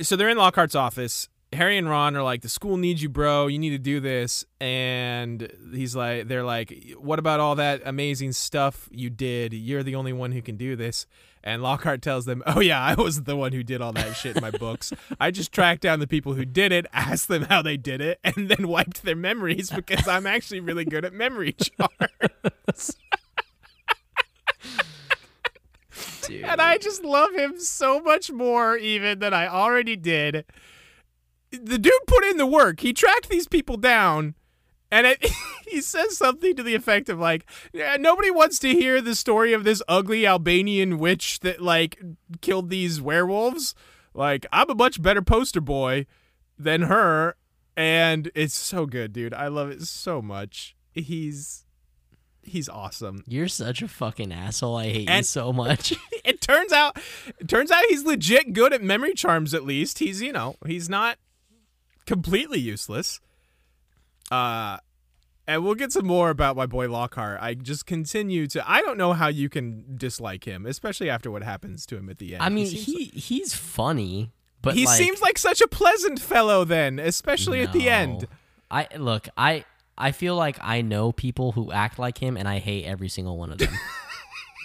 so 0.00 0.14
they're 0.14 0.28
in 0.28 0.38
Lockhart's 0.38 0.76
office. 0.76 1.28
Harry 1.52 1.76
and 1.76 1.90
Ron 1.90 2.16
are 2.16 2.22
like, 2.22 2.42
"The 2.42 2.48
school 2.48 2.76
needs 2.76 3.02
you, 3.02 3.08
bro. 3.08 3.48
You 3.48 3.58
need 3.58 3.70
to 3.70 3.78
do 3.78 3.98
this." 3.98 4.44
And 4.60 5.52
he's 5.74 5.96
like, 5.96 6.28
"They're 6.28 6.44
like, 6.44 6.94
what 7.00 7.18
about 7.18 7.40
all 7.40 7.56
that 7.56 7.82
amazing 7.84 8.30
stuff 8.32 8.88
you 8.92 9.10
did? 9.10 9.52
You're 9.52 9.82
the 9.82 9.96
only 9.96 10.12
one 10.12 10.30
who 10.30 10.40
can 10.40 10.56
do 10.56 10.76
this." 10.76 11.06
And 11.42 11.62
Lockhart 11.62 12.02
tells 12.02 12.26
them, 12.26 12.42
"Oh 12.46 12.60
yeah, 12.60 12.80
I 12.82 12.94
was 12.94 13.22
the 13.22 13.36
one 13.36 13.52
who 13.52 13.62
did 13.62 13.80
all 13.80 13.92
that 13.92 14.14
shit 14.14 14.36
in 14.36 14.42
my 14.42 14.50
books. 14.50 14.92
I 15.18 15.30
just 15.30 15.52
tracked 15.52 15.80
down 15.82 15.98
the 15.98 16.06
people 16.06 16.34
who 16.34 16.44
did 16.44 16.70
it, 16.70 16.86
asked 16.92 17.28
them 17.28 17.42
how 17.44 17.62
they 17.62 17.76
did 17.76 18.00
it, 18.00 18.18
and 18.24 18.48
then 18.50 18.68
wiped 18.68 19.02
their 19.02 19.16
memories 19.16 19.70
because 19.70 20.06
I'm 20.06 20.26
actually 20.26 20.60
really 20.60 20.84
good 20.84 21.04
at 21.04 21.12
memory 21.14 21.52
charts." 22.68 22.96
Dude. 26.22 26.44
and 26.44 26.60
I 26.60 26.78
just 26.78 27.02
love 27.02 27.34
him 27.34 27.58
so 27.58 28.00
much 28.00 28.30
more 28.30 28.76
even 28.76 29.18
than 29.18 29.34
I 29.34 29.48
already 29.48 29.96
did. 29.96 30.44
The 31.50 31.78
dude 31.78 31.92
put 32.06 32.24
in 32.24 32.36
the 32.36 32.46
work. 32.46 32.80
He 32.80 32.92
tracked 32.92 33.28
these 33.28 33.48
people 33.48 33.76
down, 33.76 34.34
and 34.90 35.06
it, 35.06 35.24
he 35.68 35.80
says 35.80 36.16
something 36.16 36.56
to 36.56 36.62
the 36.62 36.74
effect 36.74 37.08
of 37.08 37.18
like, 37.18 37.46
yeah, 37.72 37.96
"Nobody 37.98 38.30
wants 38.30 38.58
to 38.60 38.68
hear 38.68 39.00
the 39.00 39.14
story 39.14 39.52
of 39.52 39.64
this 39.64 39.82
ugly 39.88 40.26
Albanian 40.26 40.98
witch 40.98 41.40
that 41.40 41.62
like 41.62 42.00
killed 42.40 42.70
these 42.70 43.00
werewolves. 43.00 43.74
Like, 44.12 44.46
I'm 44.52 44.70
a 44.70 44.74
much 44.74 45.00
better 45.00 45.22
poster 45.22 45.60
boy 45.60 46.06
than 46.58 46.82
her." 46.82 47.36
And 47.76 48.30
it's 48.34 48.58
so 48.58 48.84
good, 48.84 49.12
dude. 49.12 49.32
I 49.32 49.48
love 49.48 49.70
it 49.70 49.82
so 49.82 50.20
much. 50.20 50.76
He's 50.92 51.64
he's 52.42 52.68
awesome. 52.68 53.22
You're 53.26 53.48
such 53.48 53.82
a 53.82 53.88
fucking 53.88 54.32
asshole. 54.32 54.76
I 54.76 54.88
hate 54.88 55.10
you 55.10 55.22
so 55.22 55.52
much. 55.52 55.94
it 56.24 56.40
turns 56.40 56.72
out 56.72 56.98
it 57.38 57.48
turns 57.48 57.70
out 57.70 57.84
he's 57.88 58.04
legit 58.04 58.52
good 58.52 58.72
at 58.72 58.82
memory 58.82 59.14
charms 59.14 59.54
at 59.54 59.64
least 59.64 59.98
he's 59.98 60.20
you 60.20 60.32
know 60.32 60.56
he's 60.66 60.88
not 60.88 61.18
completely 62.06 62.58
useless 62.58 63.20
uh 64.30 64.78
and 65.46 65.64
we'll 65.64 65.74
get 65.74 65.90
some 65.90 66.06
more 66.06 66.30
about 66.30 66.54
my 66.54 66.66
boy 66.66 66.88
Lockhart. 66.88 67.40
I 67.42 67.54
just 67.54 67.84
continue 67.84 68.46
to. 68.48 68.70
I 68.70 68.82
don't 68.82 68.96
know 68.96 69.14
how 69.14 69.26
you 69.26 69.48
can 69.48 69.96
dislike 69.96 70.44
him, 70.44 70.64
especially 70.64 71.10
after 71.10 71.28
what 71.28 71.42
happens 71.42 71.86
to 71.86 71.96
him 71.96 72.08
at 72.08 72.18
the 72.18 72.34
end. 72.34 72.42
I 72.44 72.50
mean, 72.50 72.66
seems, 72.66 72.84
he 72.86 73.04
he's 73.18 73.52
funny, 73.52 74.30
but 74.62 74.74
he 74.74 74.86
like, 74.86 74.96
seems 74.96 75.20
like 75.20 75.38
such 75.38 75.60
a 75.60 75.66
pleasant 75.66 76.20
fellow. 76.20 76.64
Then, 76.64 77.00
especially 77.00 77.62
at 77.62 77.72
the 77.72 77.88
end. 77.88 78.28
I 78.70 78.86
look, 78.96 79.28
I 79.36 79.64
I 79.98 80.12
feel 80.12 80.36
like 80.36 80.56
I 80.60 80.82
know 80.82 81.10
people 81.10 81.52
who 81.52 81.72
act 81.72 81.98
like 81.98 82.18
him, 82.18 82.36
and 82.36 82.46
I 82.46 82.58
hate 82.60 82.84
every 82.84 83.08
single 83.08 83.36
one 83.36 83.50
of 83.50 83.58
them. 83.58 83.72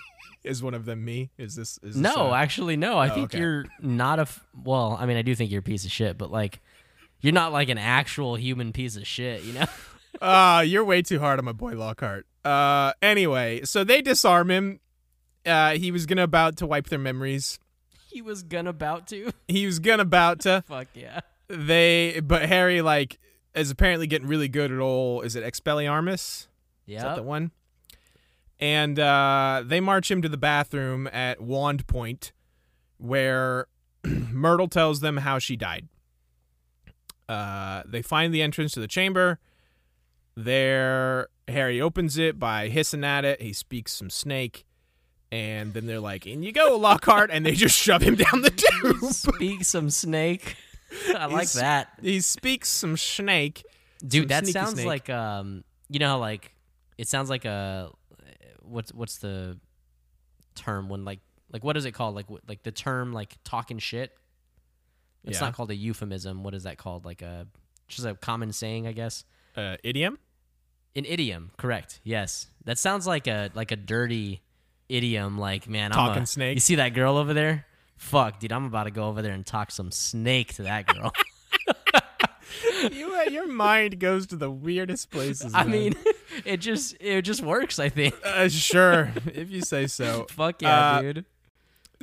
Is 0.44 0.62
one 0.62 0.76
of 0.76 0.86
them 0.86 1.04
me? 1.04 1.32
Is 1.40 1.56
this? 1.56 1.80
Is 1.82 1.96
this, 1.96 1.96
no, 1.96 2.32
uh, 2.32 2.36
actually, 2.36 2.78
no. 2.78 3.00
I 3.00 3.10
Oh, 3.10 3.14
think 3.16 3.32
okay. 3.34 3.40
you're 3.40 3.66
not 3.82 4.20
a. 4.20 4.24
F- 4.24 4.46
well, 4.64 4.96
I 5.00 5.08
mean, 5.08 5.18
I 5.18 5.24
do 5.24 5.34
think 5.34 5.50
you're 5.50 5.62
a 5.62 5.64
piece 5.64 5.86
of 5.86 5.92
shit, 5.92 6.20
but 6.20 6.30
like, 6.32 6.62
you're 7.22 7.34
not 7.34 7.52
like 7.52 7.70
an 7.70 7.78
actual 7.78 8.36
human 8.36 8.72
piece 8.74 8.96
of 8.96 9.06
shit. 9.08 9.44
You 9.44 9.54
know? 9.54 9.66
Ah, 10.22 10.62
you're 10.62 10.86
way 10.86 11.02
too 11.02 11.20
hard 11.20 11.40
on 11.40 11.46
my 11.46 11.52
boy 11.52 11.74
Lockhart. 11.74 12.26
Uh, 12.46 12.94
anyway, 13.02 13.62
so 13.66 13.84
they 13.84 14.02
disarm 14.02 14.50
him. 14.50 14.80
Uh, 15.46 15.72
he 15.72 15.92
was 15.92 16.06
gonna 16.06 16.24
about 16.24 16.56
to 16.58 16.66
wipe 16.66 16.88
their 16.88 16.98
memories. 16.98 17.60
he 18.10 18.22
was 18.22 18.42
gonna 18.42 18.70
about 18.70 19.08
to. 19.08 19.32
He 19.50 19.66
was 19.66 19.80
gonna 19.80 20.04
about 20.04 20.40
to. 20.42 20.64
Fuck 20.70 20.88
yeah. 20.94 21.20
They, 21.50 22.22
but 22.22 22.44
Harry 22.44 22.82
like 22.82 23.20
is 23.54 23.70
apparently 23.70 24.08
getting 24.08 24.28
really 24.30 24.48
good 24.48 24.72
at 24.72 24.80
all. 24.80 25.20
Is 25.22 25.36
it 25.36 25.44
Expelliarmus? 25.44 26.48
Yeah, 26.86 26.98
is 27.00 27.04
that 27.04 27.16
the 27.18 27.24
one? 27.24 27.52
And 28.58 28.98
uh, 28.98 29.64
they 29.66 29.82
march 29.82 30.10
him 30.10 30.22
to 30.22 30.30
the 30.30 30.38
bathroom 30.38 31.08
at 31.12 31.42
Wand 31.42 31.88
Point, 31.88 32.32
where 32.98 33.68
Myrtle 34.06 34.70
tells 34.70 35.02
them 35.02 35.18
how 35.18 35.40
she 35.40 35.58
died. 35.58 35.90
Uh, 37.28 37.84
they 37.86 38.02
find 38.02 38.34
the 38.34 38.42
entrance 38.42 38.74
to 38.74 38.80
the 38.80 38.88
chamber. 38.88 39.40
There, 40.36 41.30
Harry 41.48 41.80
opens 41.80 42.18
it 42.18 42.38
by 42.38 42.68
hissing 42.68 43.04
at 43.04 43.24
it. 43.24 43.42
He 43.42 43.54
speaks 43.54 43.94
some 43.94 44.10
snake, 44.10 44.66
and 45.32 45.74
then 45.74 45.86
they're 45.86 46.00
like, 46.02 46.28
"In 46.28 46.44
you 46.44 46.52
go, 46.52 46.76
Lockhart!" 46.78 47.30
and 47.32 47.46
they 47.46 47.54
just 47.56 47.78
shove 47.78 48.02
him 48.02 48.16
down 48.16 48.42
the 48.42 48.52
tube. 48.52 49.12
Speak 49.14 49.64
some 49.64 49.90
snake. 49.90 50.58
I 51.16 51.26
like 51.26 51.32
He's- 51.44 51.54
that, 51.54 51.88
he 52.02 52.20
speaks 52.20 52.70
some 52.70 52.98
snake. 52.98 53.64
dude. 54.06 54.24
some 54.24 54.28
That 54.28 54.48
sounds 54.48 54.74
snake. 54.74 54.86
like 54.86 55.10
um, 55.10 55.64
you 55.90 56.00
know 56.00 56.10
how 56.10 56.20
like 56.20 56.54
it 56.98 57.08
sounds 57.08 57.30
like 57.30 57.46
a 57.46 57.92
what's 58.62 58.94
what's 58.94 59.18
the 59.20 59.58
term 60.56 60.90
when 60.90 61.06
like 61.06 61.20
like 61.52 61.64
what 61.64 61.76
is 61.78 61.86
it 61.86 61.92
called 61.94 62.16
like 62.16 62.26
like 62.48 62.64
the 62.64 62.72
term 62.72 63.14
like 63.14 63.38
talking 63.46 63.80
shit. 63.80 64.12
It's 65.26 65.40
Yeah. 65.40 65.46
not 65.48 65.54
called 65.56 65.72
a 65.72 65.76
euphemism. 65.76 66.44
What 66.44 66.54
is 66.54 66.64
that 66.64 66.78
called? 66.78 67.04
Like 67.06 67.22
a 67.22 67.48
just 67.88 68.06
a 68.06 68.16
common 68.16 68.52
saying, 68.54 68.88
I 68.88 68.92
guess. 68.94 69.26
Uh, 69.56 69.78
idiom. 69.84 70.18
An 70.96 71.06
idiom, 71.06 71.52
correct? 71.58 72.00
Yes, 72.04 72.48
that 72.64 72.78
sounds 72.78 73.06
like 73.06 73.28
a 73.28 73.50
like 73.54 73.72
a 73.72 73.76
dirty 73.76 74.42
idiom. 74.88 75.38
Like, 75.38 75.68
man, 75.68 75.92
I'm 75.92 75.98
Talking 75.98 76.24
a, 76.24 76.28
snake. 76.28 76.56
You 76.56 76.62
see 76.62 76.76
that 76.76 76.90
girl 76.94 77.18
over 77.18 77.34
there? 77.34 77.66
Fuck, 77.98 78.40
dude, 78.40 78.52
I'm 78.54 78.66
about 78.66 78.86
to 78.86 78.92
go 78.92 79.08
over 79.08 79.22
there 79.22 79.34
and 79.34 79.46
talk 79.46 79.72
some 79.72 79.92
snake 79.92 80.54
to 80.56 80.64
that 80.64 80.86
girl. 80.88 81.12
you, 82.92 83.14
uh, 83.16 83.30
your 83.30 83.48
mind 83.48 84.00
goes 84.00 84.28
to 84.28 84.36
the 84.36 84.50
weirdest 84.50 85.12
places. 85.12 85.54
I 85.54 85.64
man. 85.64 85.72
mean, 85.72 85.94
it 86.46 86.58
just 86.58 86.96
it 87.00 87.22
just 87.24 87.42
works. 87.42 87.80
I 87.80 87.90
think. 87.90 88.16
uh, 88.24 88.48
sure, 88.50 89.12
if 89.34 89.50
you 89.50 89.62
say 89.62 89.88
so. 89.88 90.28
Fuck 90.30 90.62
yeah, 90.62 90.92
Uh, 90.92 91.02
dude. 91.02 91.26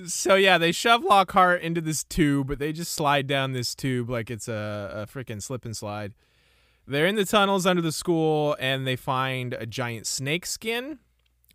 So 0.07 0.35
yeah, 0.35 0.59
they 0.59 0.73
shove 0.73 1.05
Lockhart 1.05 1.63
into 1.63 1.81
this 1.81 2.05
tube, 2.05 2.49
but 2.49 2.59
they 2.59 2.73
just 2.73 2.93
slide 2.93 3.27
down 3.27 3.53
this 3.53 3.75
tube 3.75 4.09
like 4.09 4.31
it's 4.31 4.49
a, 4.49 5.07
a 5.07 5.07
freaking 5.07 5.43
slip 5.43 5.65
and 5.65 5.77
slide. 5.77 6.15
They're 6.87 7.07
in 7.07 7.15
the 7.15 7.25
tunnels 7.25 7.67
under 7.67 7.83
the 7.83 7.93
school, 7.93 8.57
and 8.59 8.87
they 8.87 8.97
find 8.97 9.55
a 9.55 9.67
giant 9.67 10.07
snake 10.07 10.47
skin. 10.47 10.99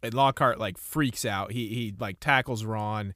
And 0.01 0.13
Lockhart 0.13 0.59
like 0.59 0.77
freaks 0.77 1.25
out. 1.25 1.51
He 1.51 1.67
he 1.69 1.93
like 1.99 2.19
tackles 2.19 2.63
Ron, 2.63 3.13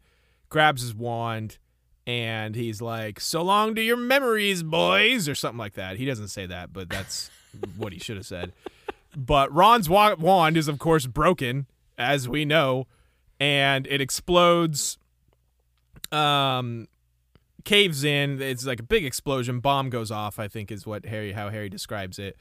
grabs 0.49 0.81
his 0.81 0.95
wand, 0.95 1.59
and 2.07 2.55
he's 2.55 2.81
like, 2.81 3.19
"So 3.19 3.41
long 3.41 3.75
to 3.75 3.81
your 3.81 3.97
memories, 3.97 4.63
boys," 4.63 5.29
or 5.29 5.35
something 5.35 5.59
like 5.59 5.73
that. 5.75 5.97
He 5.97 6.05
doesn't 6.05 6.29
say 6.29 6.45
that, 6.47 6.73
but 6.73 6.89
that's 6.89 7.29
what 7.77 7.93
he 7.93 7.99
should 7.99 8.17
have 8.17 8.25
said. 8.25 8.51
But 9.15 9.53
Ron's 9.53 9.89
wa- 9.89 10.15
wand 10.15 10.57
is 10.57 10.67
of 10.67 10.79
course 10.79 11.05
broken, 11.05 11.67
as 11.97 12.27
we 12.27 12.45
know, 12.45 12.87
and 13.39 13.85
it 13.87 14.01
explodes 14.01 14.97
um 16.11 16.87
caves 17.63 18.03
in 18.03 18.41
it's 18.41 18.65
like 18.65 18.79
a 18.79 18.83
big 18.83 19.05
explosion 19.05 19.59
bomb 19.59 19.89
goes 19.89 20.11
off 20.11 20.39
i 20.39 20.47
think 20.47 20.71
is 20.71 20.85
what 20.85 21.05
harry 21.05 21.31
how 21.33 21.49
harry 21.49 21.69
describes 21.69 22.19
it. 22.19 22.37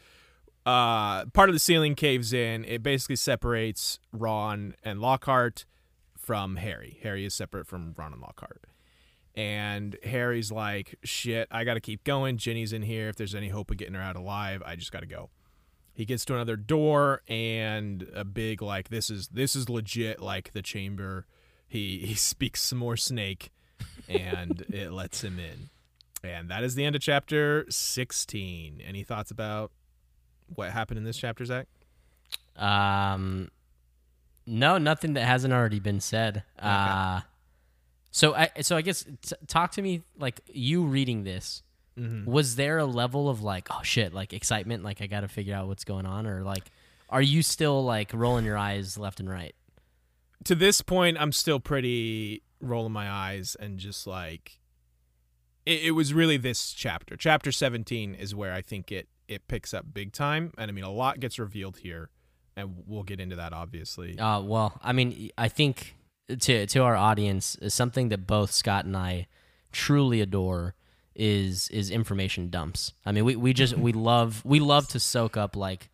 Uh 0.66 1.24
part 1.26 1.48
of 1.48 1.54
the 1.54 1.58
ceiling 1.58 1.94
caves 1.94 2.32
in 2.32 2.64
it 2.64 2.82
basically 2.82 3.16
separates 3.16 3.98
ron 4.12 4.74
and 4.82 5.00
lockhart 5.00 5.64
from 6.18 6.56
harry. 6.56 6.98
Harry 7.02 7.24
is 7.24 7.34
separate 7.34 7.66
from 7.66 7.94
ron 7.96 8.12
and 8.12 8.20
lockhart. 8.20 8.64
And 9.34 9.96
harry's 10.04 10.52
like 10.52 10.96
shit 11.02 11.48
i 11.50 11.64
gotta 11.64 11.80
keep 11.80 12.04
going. 12.04 12.36
Ginny's 12.36 12.72
in 12.72 12.82
here. 12.82 13.08
If 13.08 13.16
there's 13.16 13.34
any 13.34 13.48
hope 13.48 13.70
of 13.70 13.78
getting 13.78 13.94
her 13.94 14.02
out 14.02 14.16
alive 14.16 14.62
i 14.66 14.76
just 14.76 14.92
gotta 14.92 15.06
go. 15.06 15.30
He 15.92 16.04
gets 16.04 16.24
to 16.26 16.34
another 16.34 16.56
door 16.56 17.22
and 17.28 18.06
a 18.14 18.24
big 18.24 18.62
like 18.62 18.90
this 18.90 19.10
is 19.10 19.28
this 19.28 19.56
is 19.56 19.68
legit 19.68 20.20
like 20.20 20.52
the 20.52 20.62
chamber. 20.62 21.26
He 21.68 21.98
he 22.00 22.14
speaks 22.30 22.62
some 22.62 22.78
more 22.78 22.96
snake 22.96 23.50
and 24.08 24.64
it 24.72 24.92
lets 24.92 25.22
him 25.22 25.38
in 25.38 25.70
And 26.28 26.48
that 26.50 26.62
is 26.62 26.74
the 26.74 26.84
end 26.84 26.96
of 26.96 27.02
chapter 27.02 27.66
16. 27.68 28.82
Any 28.86 29.02
thoughts 29.02 29.30
about 29.30 29.70
what 30.54 30.70
happened 30.70 30.98
in 30.98 31.04
this 31.04 31.16
chapter, 31.16 31.44
Zach? 31.44 31.66
Um, 32.56 33.50
no, 34.46 34.78
nothing 34.78 35.14
that 35.14 35.24
hasn't 35.24 35.52
already 35.52 35.80
been 35.80 36.00
said. 36.00 36.42
Uh, 36.58 37.20
so 38.10 38.34
I 38.34 38.50
so 38.60 38.76
I 38.76 38.82
guess 38.82 39.04
t- 39.04 39.36
talk 39.46 39.72
to 39.72 39.82
me 39.82 40.02
like 40.18 40.40
you 40.52 40.84
reading 40.84 41.24
this. 41.24 41.62
Mm-hmm. 41.98 42.30
Was 42.30 42.56
there 42.56 42.78
a 42.78 42.86
level 42.86 43.28
of 43.28 43.42
like 43.42 43.68
oh 43.70 43.82
shit 43.82 44.12
like 44.12 44.32
excitement 44.32 44.82
like 44.82 45.00
I 45.00 45.06
got 45.06 45.20
to 45.20 45.28
figure 45.28 45.54
out 45.54 45.68
what's 45.68 45.84
going 45.84 46.06
on 46.06 46.26
or 46.26 46.42
like 46.42 46.70
are 47.08 47.22
you 47.22 47.42
still 47.42 47.84
like 47.84 48.12
rolling 48.12 48.44
your 48.44 48.56
eyes 48.56 48.98
left 48.98 49.20
and 49.20 49.28
right? 49.28 49.54
To 50.44 50.54
this 50.54 50.80
point, 50.80 51.18
I'm 51.20 51.32
still 51.32 51.60
pretty 51.60 52.42
rolling 52.60 52.92
my 52.92 53.10
eyes 53.10 53.56
and 53.58 53.78
just 53.78 54.06
like 54.06 54.60
it, 55.66 55.84
it 55.86 55.90
was 55.92 56.12
really 56.14 56.36
this 56.36 56.72
chapter. 56.72 57.16
Chapter 57.16 57.52
17 57.52 58.14
is 58.14 58.34
where 58.34 58.52
I 58.52 58.62
think 58.62 58.90
it 58.92 59.08
it 59.28 59.46
picks 59.46 59.72
up 59.72 59.86
big 59.94 60.12
time, 60.12 60.52
and 60.58 60.70
I 60.70 60.72
mean 60.72 60.84
a 60.84 60.90
lot 60.90 61.20
gets 61.20 61.38
revealed 61.38 61.78
here, 61.78 62.10
and 62.56 62.82
we'll 62.86 63.04
get 63.04 63.20
into 63.20 63.36
that 63.36 63.52
obviously. 63.52 64.18
Uh, 64.18 64.40
well, 64.40 64.78
I 64.82 64.92
mean, 64.92 65.30
I 65.38 65.48
think 65.48 65.96
to 66.28 66.66
to 66.66 66.82
our 66.82 66.96
audience, 66.96 67.56
something 67.68 68.08
that 68.08 68.26
both 68.26 68.50
Scott 68.50 68.84
and 68.84 68.96
I 68.96 69.28
truly 69.72 70.20
adore 70.20 70.74
is 71.14 71.68
is 71.68 71.90
information 71.90 72.50
dumps. 72.50 72.92
I 73.04 73.12
mean, 73.12 73.24
we, 73.24 73.36
we 73.36 73.52
just 73.52 73.76
we 73.76 73.92
love 73.92 74.42
we 74.44 74.60
love 74.60 74.88
to 74.88 75.00
soak 75.00 75.36
up 75.36 75.56
like 75.56 75.90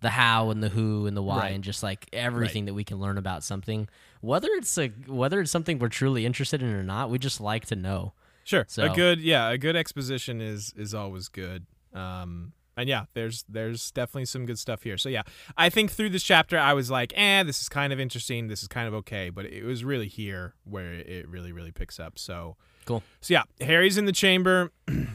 the 0.00 0.10
how 0.10 0.50
and 0.50 0.62
the 0.62 0.68
who 0.70 1.06
and 1.06 1.16
the 1.16 1.22
why 1.22 1.38
Right. 1.40 1.54
and 1.54 1.62
just 1.64 1.82
like 1.82 2.08
everything 2.12 2.64
that 2.66 2.74
we 2.74 2.84
can 2.84 2.98
learn 2.98 3.18
about 3.18 3.44
something, 3.44 3.88
whether 4.20 4.48
it's 4.52 4.76
a 4.78 4.88
whether 5.06 5.40
it's 5.40 5.50
something 5.50 5.78
we're 5.78 5.88
truly 5.88 6.24
interested 6.26 6.62
in 6.62 6.68
or 6.72 6.82
not. 6.82 7.10
We 7.10 7.18
just 7.18 7.40
like 7.40 7.66
to 7.66 7.76
know. 7.76 8.14
Sure. 8.44 8.64
So- 8.68 8.90
a 8.90 8.94
good 8.94 9.20
yeah, 9.20 9.48
a 9.50 9.58
good 9.58 9.76
exposition 9.76 10.40
is 10.40 10.72
is 10.76 10.94
always 10.94 11.28
good. 11.28 11.66
Um 11.94 12.52
and 12.76 12.88
yeah, 12.88 13.04
there's 13.12 13.44
there's 13.46 13.90
definitely 13.90 14.24
some 14.24 14.46
good 14.46 14.58
stuff 14.58 14.82
here. 14.84 14.96
So 14.96 15.10
yeah, 15.10 15.22
I 15.56 15.68
think 15.68 15.90
through 15.90 16.10
this 16.10 16.22
chapter 16.22 16.56
I 16.58 16.72
was 16.72 16.90
like, 16.90 17.12
"Eh, 17.14 17.42
this 17.42 17.60
is 17.60 17.68
kind 17.68 17.92
of 17.92 18.00
interesting. 18.00 18.46
This 18.48 18.62
is 18.62 18.68
kind 18.68 18.88
of 18.88 18.94
okay," 18.94 19.28
but 19.28 19.44
it 19.44 19.64
was 19.64 19.84
really 19.84 20.08
here 20.08 20.54
where 20.64 20.94
it 20.94 21.28
really 21.28 21.52
really 21.52 21.72
picks 21.72 22.00
up. 22.00 22.18
So 22.18 22.56
Cool. 22.86 23.02
So 23.20 23.34
yeah, 23.34 23.42
Harry's 23.60 23.98
in 23.98 24.06
the 24.06 24.12
chamber 24.12 24.72
and 24.88 25.08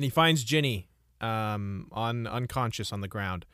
he 0.00 0.10
finds 0.10 0.44
Ginny 0.44 0.88
um 1.22 1.88
on 1.92 2.26
unconscious 2.26 2.92
on 2.92 3.00
the 3.00 3.08
ground. 3.08 3.46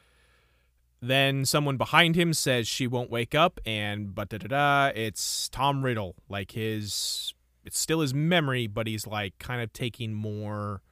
Then 1.00 1.44
someone 1.44 1.76
behind 1.76 2.16
him 2.16 2.34
says 2.34 2.66
she 2.66 2.86
won't 2.86 3.10
wake 3.10 3.34
up, 3.34 3.60
and 3.64 4.14
but 4.14 4.30
da 4.30 4.38
da 4.38 4.48
da. 4.48 4.92
It's 4.94 5.48
Tom 5.48 5.84
Riddle, 5.84 6.16
like 6.28 6.52
his. 6.52 7.34
It's 7.64 7.78
still 7.78 8.00
his 8.00 8.14
memory, 8.14 8.66
but 8.66 8.86
he's 8.86 9.06
like 9.06 9.38
kind 9.38 9.62
of 9.62 9.72
taking 9.72 10.12
more. 10.12 10.82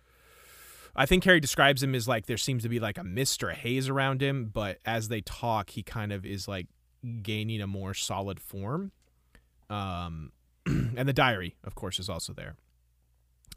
I 0.94 1.06
think 1.06 1.24
Harry 1.24 1.40
describes 1.40 1.82
him 1.82 1.94
as 1.94 2.06
like 2.06 2.26
there 2.26 2.36
seems 2.36 2.62
to 2.62 2.68
be 2.68 2.78
like 2.78 2.98
a 2.98 3.04
mist 3.04 3.42
or 3.42 3.50
a 3.50 3.54
haze 3.54 3.88
around 3.88 4.22
him, 4.22 4.50
but 4.52 4.78
as 4.84 5.08
they 5.08 5.22
talk, 5.22 5.70
he 5.70 5.82
kind 5.82 6.12
of 6.12 6.24
is 6.24 6.46
like 6.46 6.68
gaining 7.22 7.60
a 7.60 7.66
more 7.66 7.92
solid 7.92 8.38
form. 8.40 8.92
Um, 9.68 10.32
and 10.66 11.08
the 11.08 11.12
diary, 11.12 11.56
of 11.64 11.74
course, 11.74 11.98
is 11.98 12.08
also 12.08 12.32
there. 12.32 12.56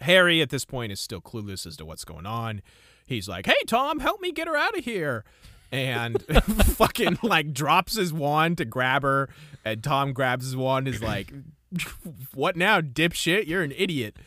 Harry 0.02 0.42
at 0.42 0.50
this 0.50 0.66
point 0.66 0.92
is 0.92 1.00
still 1.00 1.22
clueless 1.22 1.68
as 1.68 1.78
to 1.78 1.86
what's 1.86 2.06
going 2.06 2.26
on. 2.26 2.62
He's 3.06 3.28
like, 3.28 3.46
"Hey 3.46 3.62
Tom, 3.68 4.00
help 4.00 4.22
me 4.22 4.32
get 4.32 4.48
her 4.48 4.56
out 4.56 4.78
of 4.78 4.84
here." 4.84 5.24
And 5.72 6.22
fucking 6.44 7.20
like 7.22 7.54
drops 7.54 7.96
his 7.96 8.12
wand 8.12 8.58
to 8.58 8.66
grab 8.66 9.04
her 9.04 9.30
and 9.66 9.84
Tom 9.84 10.14
grabs 10.14 10.46
his 10.46 10.56
wand 10.56 10.88
is 10.88 11.02
like, 11.02 11.34
"What 12.34 12.56
now, 12.56 12.82
dipshit? 12.82 13.48
You're 13.48 13.64
an 13.64 13.74
idiot." 13.76 14.18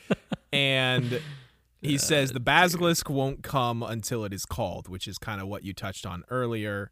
And 0.53 1.21
he 1.81 1.99
says 1.99 2.33
the 2.33 2.41
basilisk 2.41 3.09
won't 3.09 3.43
come 3.43 3.83
until 3.83 4.25
it 4.25 4.33
is 4.33 4.45
called, 4.45 4.89
which 4.89 5.09
is 5.09 5.19
kind 5.19 5.41
of 5.41 5.49
what 5.49 5.65
you 5.65 5.73
touched 5.73 6.07
on 6.07 6.25
earlier. 6.31 6.91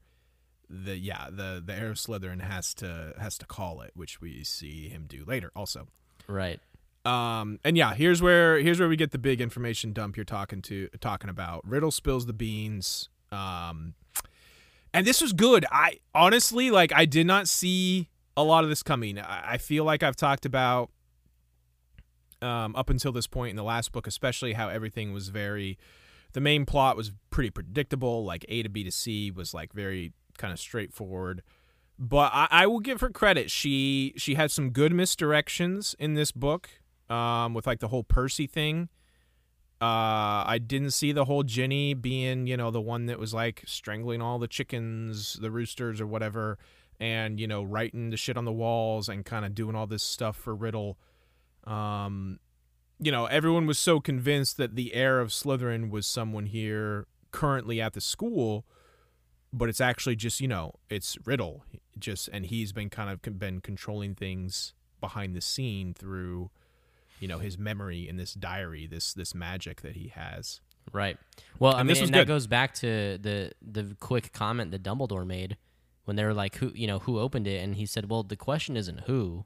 The 0.68 0.96
yeah, 0.96 1.28
the 1.30 1.62
the 1.64 1.74
heir 1.74 1.90
of 1.90 1.96
Slytherin 1.96 2.40
has 2.42 2.74
to 2.74 3.14
has 3.20 3.36
to 3.38 3.46
call 3.46 3.80
it, 3.82 3.92
which 3.94 4.20
we 4.20 4.44
see 4.44 4.88
him 4.88 5.06
do 5.08 5.24
later 5.26 5.50
also. 5.54 5.88
Right. 6.26 6.60
Um, 7.04 7.58
and 7.64 7.76
yeah, 7.78 7.94
here's 7.94 8.20
where 8.20 8.58
here's 8.58 8.78
where 8.78 8.88
we 8.88 8.96
get 8.96 9.10
the 9.10 9.18
big 9.18 9.40
information 9.40 9.92
dump 9.92 10.16
you're 10.16 10.24
talking 10.24 10.62
to 10.62 10.88
talking 11.00 11.30
about. 11.30 11.66
Riddle 11.66 11.90
spills 11.90 12.26
the 12.26 12.32
beans. 12.32 13.08
Um, 13.32 13.94
and 14.92 15.06
this 15.06 15.20
was 15.20 15.32
good. 15.32 15.64
I 15.70 15.98
honestly 16.14 16.70
like 16.70 16.92
I 16.92 17.04
did 17.04 17.26
not 17.26 17.48
see 17.48 18.08
a 18.36 18.42
lot 18.42 18.64
of 18.64 18.70
this 18.70 18.82
coming. 18.82 19.18
I, 19.18 19.52
I 19.52 19.58
feel 19.58 19.84
like 19.84 20.02
I've 20.02 20.16
talked 20.16 20.46
about 20.46 20.90
um, 22.42 22.74
up 22.76 22.90
until 22.90 23.12
this 23.12 23.26
point 23.26 23.50
in 23.50 23.56
the 23.56 23.64
last 23.64 23.92
book, 23.92 24.06
especially 24.06 24.54
how 24.54 24.68
everything 24.68 25.12
was 25.12 25.28
very. 25.28 25.78
The 26.32 26.40
main 26.40 26.64
plot 26.64 26.96
was 26.96 27.12
pretty 27.30 27.50
predictable. 27.50 28.24
Like 28.24 28.44
A 28.48 28.62
to 28.62 28.68
B 28.68 28.84
to 28.84 28.92
C 28.92 29.30
was 29.30 29.52
like 29.52 29.72
very 29.72 30.12
kind 30.38 30.52
of 30.52 30.60
straightforward 30.60 31.42
but 32.00 32.32
I, 32.32 32.48
I 32.50 32.66
will 32.66 32.80
give 32.80 33.02
her 33.02 33.10
credit. 33.10 33.50
She 33.50 34.14
she 34.16 34.34
had 34.34 34.50
some 34.50 34.70
good 34.70 34.92
misdirections 34.92 35.94
in 35.98 36.14
this 36.14 36.32
book, 36.32 36.70
um, 37.10 37.52
with 37.52 37.66
like 37.66 37.80
the 37.80 37.88
whole 37.88 38.02
Percy 38.02 38.46
thing. 38.46 38.88
Uh, 39.80 40.44
I 40.46 40.58
didn't 40.64 40.90
see 40.90 41.12
the 41.12 41.24
whole 41.24 41.42
Ginny 41.42 41.94
being, 41.94 42.46
you 42.46 42.56
know, 42.56 42.70
the 42.70 42.80
one 42.80 43.06
that 43.06 43.18
was 43.18 43.32
like 43.32 43.62
strangling 43.66 44.20
all 44.20 44.38
the 44.38 44.48
chickens, 44.48 45.34
the 45.40 45.50
roosters, 45.50 46.00
or 46.00 46.06
whatever, 46.06 46.58
and 46.98 47.40
you 47.40 47.46
know, 47.46 47.62
writing 47.62 48.10
the 48.10 48.16
shit 48.16 48.36
on 48.36 48.44
the 48.44 48.52
walls 48.52 49.08
and 49.08 49.24
kind 49.24 49.44
of 49.44 49.54
doing 49.54 49.74
all 49.74 49.86
this 49.86 50.02
stuff 50.02 50.36
for 50.36 50.54
Riddle. 50.54 50.98
Um, 51.64 52.40
you 52.98 53.10
know, 53.10 53.24
everyone 53.26 53.66
was 53.66 53.78
so 53.78 54.00
convinced 54.00 54.58
that 54.58 54.76
the 54.76 54.94
heir 54.94 55.18
of 55.20 55.30
Slytherin 55.30 55.88
was 55.88 56.06
someone 56.06 56.46
here 56.46 57.06
currently 57.30 57.80
at 57.80 57.94
the 57.94 58.00
school 58.00 58.66
but 59.52 59.68
it's 59.68 59.80
actually 59.80 60.16
just 60.16 60.40
you 60.40 60.48
know 60.48 60.74
it's 60.88 61.16
Riddle 61.24 61.64
just 61.98 62.28
and 62.32 62.46
he's 62.46 62.72
been 62.72 62.90
kind 62.90 63.10
of 63.10 63.38
been 63.38 63.60
controlling 63.60 64.14
things 64.14 64.74
behind 65.00 65.34
the 65.34 65.40
scene 65.40 65.94
through 65.94 66.50
you 67.20 67.28
know 67.28 67.38
his 67.38 67.56
memory 67.56 68.08
in 68.08 68.16
this 68.16 68.34
diary 68.34 68.86
this 68.86 69.14
this 69.14 69.34
magic 69.34 69.82
that 69.82 69.94
he 69.94 70.08
has 70.08 70.60
Right. 70.92 71.16
Well, 71.58 71.74
I 71.74 71.78
mean, 71.78 71.88
this 71.88 72.00
and 72.00 72.14
that 72.14 72.26
goes 72.26 72.46
back 72.46 72.74
to 72.76 73.18
the 73.18 73.52
the 73.62 73.96
quick 74.00 74.32
comment 74.32 74.70
that 74.72 74.82
Dumbledore 74.82 75.26
made 75.26 75.56
when 76.04 76.16
they 76.16 76.24
were 76.24 76.34
like, 76.34 76.56
"Who, 76.56 76.72
you 76.74 76.86
know, 76.86 77.00
who 77.00 77.18
opened 77.18 77.46
it?" 77.46 77.62
And 77.62 77.76
he 77.76 77.86
said, 77.86 78.10
"Well, 78.10 78.22
the 78.22 78.36
question 78.36 78.76
isn't 78.76 79.02
who. 79.02 79.44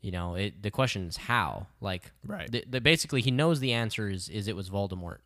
You 0.00 0.10
know, 0.10 0.34
it 0.34 0.62
the 0.62 0.70
question 0.70 1.06
is 1.06 1.16
how. 1.16 1.66
Like, 1.80 2.12
Right. 2.24 2.50
The, 2.50 2.64
the 2.68 2.80
basically, 2.80 3.20
he 3.20 3.30
knows 3.30 3.60
the 3.60 3.72
answer 3.72 4.08
is 4.08 4.28
is 4.28 4.48
it 4.48 4.56
was 4.56 4.70
Voldemort. 4.70 5.18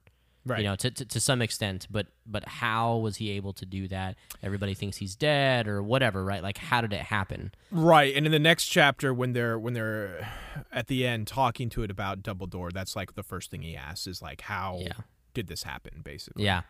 Right 0.47 0.61
You 0.61 0.65
know, 0.67 0.77
to, 0.77 0.91
to 0.91 1.05
to 1.05 1.21
some 1.21 1.41
extent, 1.43 1.87
but 1.91 2.07
but 2.27 2.47
how 2.49 2.97
was 2.97 3.17
he 3.17 3.31
able 3.31 3.53
to 3.55 3.65
do 3.67 3.89
that? 3.89 4.17
Everybody 4.43 4.75
thinks 4.75 4.99
he's 4.99 5.17
dead 5.17 5.67
or 5.69 5.83
whatever, 5.83 6.25
right? 6.25 6.43
Like, 6.43 6.59
how 6.59 6.81
did 6.81 6.93
it 6.93 7.01
happen? 7.03 7.53
right 7.71 8.15
and 8.15 8.25
in 8.27 8.33
the 8.33 8.39
next 8.39 8.67
chapter 8.67 9.13
when 9.13 9.33
they're 9.33 9.59
when 9.59 9.75
they're 9.75 10.29
at 10.73 10.87
the 10.87 11.07
end 11.07 11.27
talking 11.27 11.69
to 11.71 11.83
it 11.83 11.91
about 11.91 12.23
Dumbledore 12.23 12.73
that's 12.73 12.95
like 12.95 13.15
the 13.15 13.23
first 13.23 13.51
thing 13.51 13.63
he 13.63 13.75
asks 13.77 14.07
is 14.07 14.23
like 14.23 14.43
how 14.43 14.79
Yeah. 14.81 14.93
did 15.33 15.47
this 15.49 15.63
happen 15.65 16.03
basically 16.05 16.45
Yeah, 16.45 16.63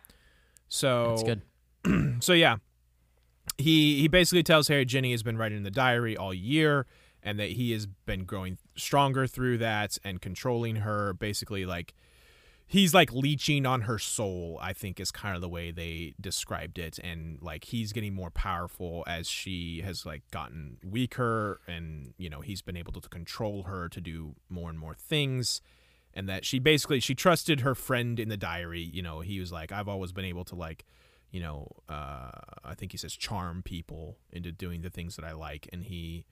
so 0.67 1.09
that's 1.09 1.23
good. 1.23 2.21
so 2.23 2.33
yeah, 2.33 2.57
he 3.57 3.99
he 4.01 4.07
basically 4.07 4.43
tells 4.43 4.67
Harry 4.67 4.85
Ginny 4.85 5.11
has 5.11 5.23
been 5.23 5.37
writing 5.37 5.57
in 5.57 5.63
the 5.63 5.71
diary 5.71 6.17
all 6.17 6.33
year, 6.33 6.85
and 7.21 7.39
that 7.39 7.51
he 7.51 7.71
has 7.73 7.85
been 7.85 8.25
growing 8.25 8.57
stronger 8.75 9.27
through 9.27 9.59
that 9.59 9.97
and 10.03 10.21
controlling 10.21 10.77
her. 10.77 11.13
Basically, 11.13 11.65
like 11.65 11.93
he's 12.67 12.93
like 12.93 13.11
leeching 13.13 13.65
on 13.65 13.81
her 13.81 13.99
soul. 13.99 14.57
I 14.61 14.73
think 14.73 14.99
is 14.99 15.11
kind 15.11 15.35
of 15.35 15.41
the 15.41 15.49
way 15.49 15.71
they 15.71 16.15
described 16.19 16.77
it, 16.77 16.99
and 16.99 17.39
like 17.41 17.65
he's 17.65 17.93
getting 17.93 18.13
more 18.13 18.31
powerful 18.31 19.03
as 19.07 19.27
she 19.29 19.81
has 19.81 20.05
like 20.05 20.23
gotten 20.31 20.77
weaker, 20.83 21.61
and 21.67 22.13
you 22.17 22.29
know 22.29 22.41
he's 22.41 22.61
been 22.61 22.77
able 22.77 22.93
to 22.93 23.09
control 23.09 23.63
her 23.63 23.89
to 23.89 24.01
do 24.01 24.35
more 24.49 24.69
and 24.69 24.79
more 24.79 24.95
things. 24.95 25.61
And 26.17 26.29
that 26.29 26.45
she 26.45 26.59
basically 26.59 27.01
she 27.01 27.13
trusted 27.13 27.59
her 27.59 27.75
friend 27.75 28.21
in 28.21 28.29
the 28.29 28.37
diary. 28.37 28.79
You 28.81 29.01
know, 29.01 29.19
he 29.19 29.41
was 29.41 29.51
like, 29.51 29.73
I've 29.73 29.89
always 29.89 30.13
been 30.13 30.23
able 30.23 30.45
to 30.45 30.55
like 30.55 30.85
you 31.31 31.41
know, 31.41 31.67
uh, 31.89 32.31
I 32.63 32.75
think 32.75 32.93
he 32.93 32.97
says 32.97 33.13
charm 33.13 33.61
people 33.61 34.19
into 34.31 34.53
doing 34.53 34.83
the 34.83 34.89
things 34.89 35.17
that 35.17 35.25
I 35.25 35.33
like, 35.33 35.67
and 35.73 35.83
he 35.83 36.25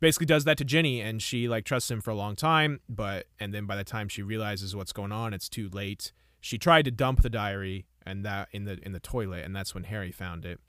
basically 0.00 0.26
does 0.26 0.44
that 0.44 0.58
to 0.58 0.64
Ginny, 0.64 1.00
and 1.00 1.22
she 1.22 1.48
like 1.48 1.64
trusts 1.64 1.90
him 1.90 2.00
for 2.00 2.10
a 2.10 2.14
long 2.14 2.36
time, 2.36 2.80
but 2.88 3.26
and 3.38 3.52
then 3.52 3.66
by 3.66 3.76
the 3.76 3.84
time 3.84 4.08
she 4.08 4.22
realizes 4.22 4.74
what's 4.74 4.92
going 4.92 5.12
on, 5.12 5.32
it's 5.34 5.48
too 5.48 5.68
late. 5.68 6.12
She 6.40 6.58
tried 6.58 6.84
to 6.84 6.90
dump 6.90 7.22
the 7.22 7.30
diary 7.30 7.86
and 8.04 8.24
that 8.24 8.48
in 8.52 8.64
the 8.64 8.78
in 8.82 8.92
the 8.92 9.00
toilet, 9.00 9.44
and 9.44 9.54
that's 9.54 9.74
when 9.74 9.84
Harry 9.84 10.12
found 10.12 10.44
it, 10.44 10.60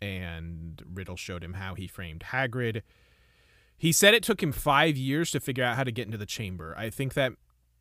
and 0.00 0.82
Riddle 0.92 1.16
showed 1.16 1.42
him 1.42 1.54
how 1.54 1.74
he 1.74 1.86
framed 1.86 2.24
Hagrid. 2.30 2.82
He 3.76 3.92
said 3.92 4.12
it 4.12 4.22
took 4.22 4.42
him 4.42 4.52
five 4.52 4.96
years 4.96 5.30
to 5.30 5.40
figure 5.40 5.64
out 5.64 5.76
how 5.76 5.84
to 5.84 5.92
get 5.92 6.06
into 6.06 6.18
the 6.18 6.26
chamber. 6.26 6.74
I 6.76 6.90
think 6.90 7.14
that 7.14 7.32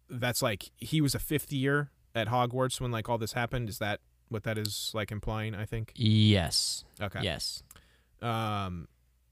that's 0.09 0.41
like 0.41 0.71
he 0.77 1.01
was 1.01 1.15
a 1.15 1.19
fifth 1.19 1.51
year 1.51 1.91
at 2.15 2.27
Hogwarts 2.27 2.79
when 2.79 2.91
like 2.91 3.09
all 3.09 3.17
this 3.17 3.33
happened. 3.33 3.67
Is 3.67 3.79
that 3.79 3.99
what 4.29 4.43
that 4.43 4.57
is 4.57 4.91
like 4.93 5.11
implying? 5.11 5.55
I 5.55 5.65
think. 5.65 5.91
Yes. 5.95 6.85
Okay. 7.01 7.19
Yes. 7.23 7.63
Um, 8.21 8.87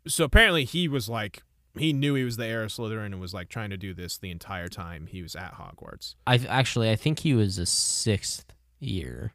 so 0.08 0.24
apparently 0.24 0.66
he 0.66 0.88
was 0.88 1.10
like 1.10 1.43
he 1.78 1.91
knew 1.93 2.16
he 2.16 2.24
was 2.24 2.38
the 2.38 2.45
heir 2.45 2.64
of 2.64 2.70
Slytherin 2.72 3.08
and 3.08 3.20
was 3.20 3.34
like 3.34 3.49
trying 3.49 3.70
to 3.70 3.78
do 3.78 3.93
this 3.93 4.18
the 4.18 4.32
entire 4.32 4.68
time 4.70 5.08
he 5.08 5.22
was 5.22 5.36
at 5.36 5.56
Hogwarts. 5.56 6.16
I 6.26 6.38
actually 6.47 6.89
I 6.89 6.95
think 6.95 7.20
he 7.20 7.34
was 7.34 7.58
a 7.58 7.66
sixth 7.66 8.45
year. 8.80 9.34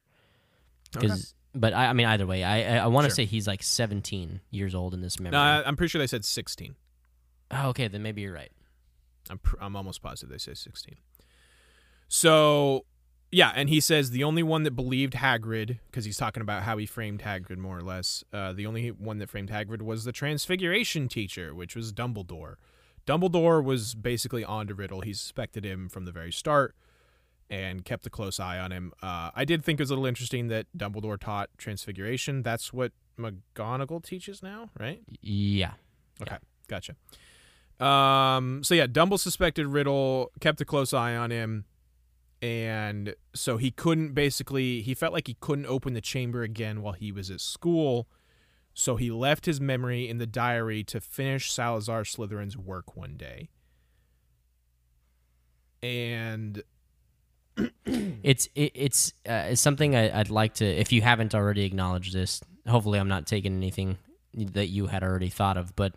Okay. 0.97 1.07
Because, 1.07 1.35
but 1.55 1.73
I, 1.75 1.87
I 1.87 1.93
mean, 1.93 2.07
either 2.07 2.27
way, 2.27 2.43
I 2.45 2.77
I, 2.77 2.85
I 2.85 2.87
want 2.87 3.05
to 3.05 3.11
Sure. 3.11 3.17
say 3.17 3.25
he's 3.27 3.47
like 3.47 3.63
17 3.63 4.41
years 4.51 4.75
old 4.75 4.95
in 4.95 5.01
this 5.03 5.19
memory. 5.21 5.33
No, 5.33 5.39
I, 5.41 5.63
I'm 5.67 5.77
pretty 5.77 5.91
sure 5.91 5.99
they 6.01 6.07
said 6.07 6.25
16. 6.25 6.75
oh, 7.53 7.69
okay, 7.71 7.89
then 7.89 8.03
maybe 8.03 8.23
you're 8.23 8.33
right. 8.35 8.51
I'm 9.29 9.39
pr- 9.39 9.57
I'm 9.61 9.77
almost 9.77 10.03
positive 10.03 10.31
they 10.31 10.39
say 10.39 10.55
16. 10.55 10.97
So, 12.09 12.85
yeah, 13.33 13.53
and 13.55 13.69
he 13.69 13.81
says 13.81 14.11
the 14.11 14.25
only 14.25 14.43
one 14.43 14.65
that 14.65 14.73
believed 14.73 15.15
Hagrid, 15.15 15.79
because 15.87 16.05
he's 16.05 16.17
talking 16.17 16.41
about 16.41 16.65
how 16.65 16.77
he 16.79 16.87
framed 16.87 17.23
Hagrid 17.23 17.59
more 17.59 17.79
or 17.79 17.83
less. 17.83 18.25
Uh, 18.33 18.53
the 18.53 18.67
only 18.67 18.89
one 18.89 19.19
that 19.19 19.31
framed 19.31 19.51
Hagrid 19.51 19.83
was 19.83 20.05
the 20.05 20.13
Transfiguration 20.13 21.09
teacher, 21.09 21.55
which 21.55 21.77
was 21.77 21.93
Dumbledore. 21.93 22.57
Dumbledore 23.07 23.63
was 23.65 23.95
basically 23.95 24.45
on 24.45 24.67
to 24.67 24.75
Riddle. 24.75 25.01
He 25.01 25.13
suspected 25.13 25.65
him 25.65 25.89
from 25.89 26.05
the 26.05 26.13
very 26.13 26.33
start 26.33 26.75
and 27.49 27.85
kept 27.85 28.07
a 28.07 28.11
close 28.11 28.39
eye 28.39 28.59
on 28.59 28.71
him. 28.71 28.93
Uh, 29.03 29.31
I 29.35 29.45
did 29.45 29.65
think 29.65 29.81
it 29.81 29.83
was 29.83 29.91
a 29.91 29.95
little 29.95 30.07
interesting 30.07 30.49
that 30.49 30.67
Dumbledore 30.77 31.19
taught 31.19 31.51
Transfiguration. 31.59 32.43
That's 32.43 32.73
what 32.73 32.93
McGonagall 33.19 34.05
teaches 34.05 34.43
now, 34.43 34.71
right? 34.79 35.01
Yeah. 35.21 35.73
Okay, 36.23 36.37
gotcha. 36.69 36.95
Um, 37.85 38.63
so 38.63 38.75
yeah, 38.75 38.87
Dumble 38.87 39.19
suspected 39.19 39.67
Riddle, 39.67 40.31
kept 40.41 40.61
a 40.61 40.65
close 40.65 40.93
eye 40.93 41.17
on 41.17 41.31
him, 41.31 41.65
and 42.43 43.15
so 43.35 43.57
he 43.57 43.71
couldn't 43.71 44.15
basically. 44.15 44.83
He 44.83 44.95
felt 44.95 45.13
like 45.13 45.27
he 45.27 45.37
couldn't 45.41 45.67
open 45.67 45.95
the 45.95 46.01
chamber 46.01 46.43
again 46.43 46.83
while 46.83 46.95
he 46.95 47.13
was 47.13 47.31
at 47.31 47.41
school, 47.41 48.09
so 48.75 48.97
he 48.97 49.11
left 49.11 49.47
his 49.47 49.61
memory 49.61 50.09
in 50.09 50.19
the 50.19 50.27
diary 50.27 50.83
to 50.85 51.01
finish 51.01 51.53
Salazar 51.53 52.03
Slytherin's 52.03 52.57
work 52.57 52.97
one 52.97 53.17
day. 53.17 53.51
And 55.83 56.63
It's 58.23 58.49
it, 58.55 58.73
it's 58.75 59.13
uh, 59.29 59.49
it's 59.51 59.61
something 59.61 59.97
I, 59.97 60.21
I'd 60.21 60.31
like 60.31 60.55
to. 60.55 60.65
If 60.65 60.93
you 60.93 61.03
haven't 61.03 61.35
already 61.35 61.65
acknowledged 61.65 62.13
this, 62.13 62.41
hopefully 62.69 62.99
I'm 62.99 63.09
not 63.09 63.27
taking 63.27 63.57
anything 63.57 63.99
that 64.35 64.69
you 64.69 64.87
had 64.87 65.03
already 65.03 65.31
thought 65.31 65.57
of. 65.57 65.75
But 65.75 65.95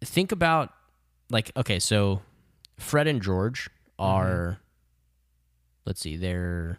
think 0.00 0.32
about 0.32 0.72
like 1.30 1.52
okay, 1.56 1.78
so 1.78 2.22
Fred 2.78 3.06
and 3.06 3.22
George 3.22 3.70
are. 3.98 4.58
Let's 5.84 6.00
see, 6.00 6.16
they're 6.16 6.78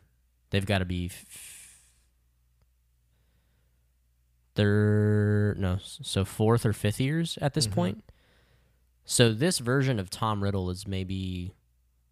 they've 0.52 0.66
got 0.66 0.80
to 0.80 0.86
be. 0.86 1.08
F- 1.08 1.58
they're 4.56 5.56
no, 5.56 5.78
so 5.82 6.26
fourth 6.26 6.66
or 6.66 6.74
fifth 6.74 7.00
years 7.00 7.38
at 7.42 7.54
this 7.54 7.68
Mhm. 7.68 7.72
point. 7.72 8.04
So 9.06 9.34
this 9.34 9.60
version 9.60 10.00
of 10.00 10.10
Tom 10.10 10.44
Riddle 10.44 10.70
is 10.70 10.86
maybe 10.88 11.54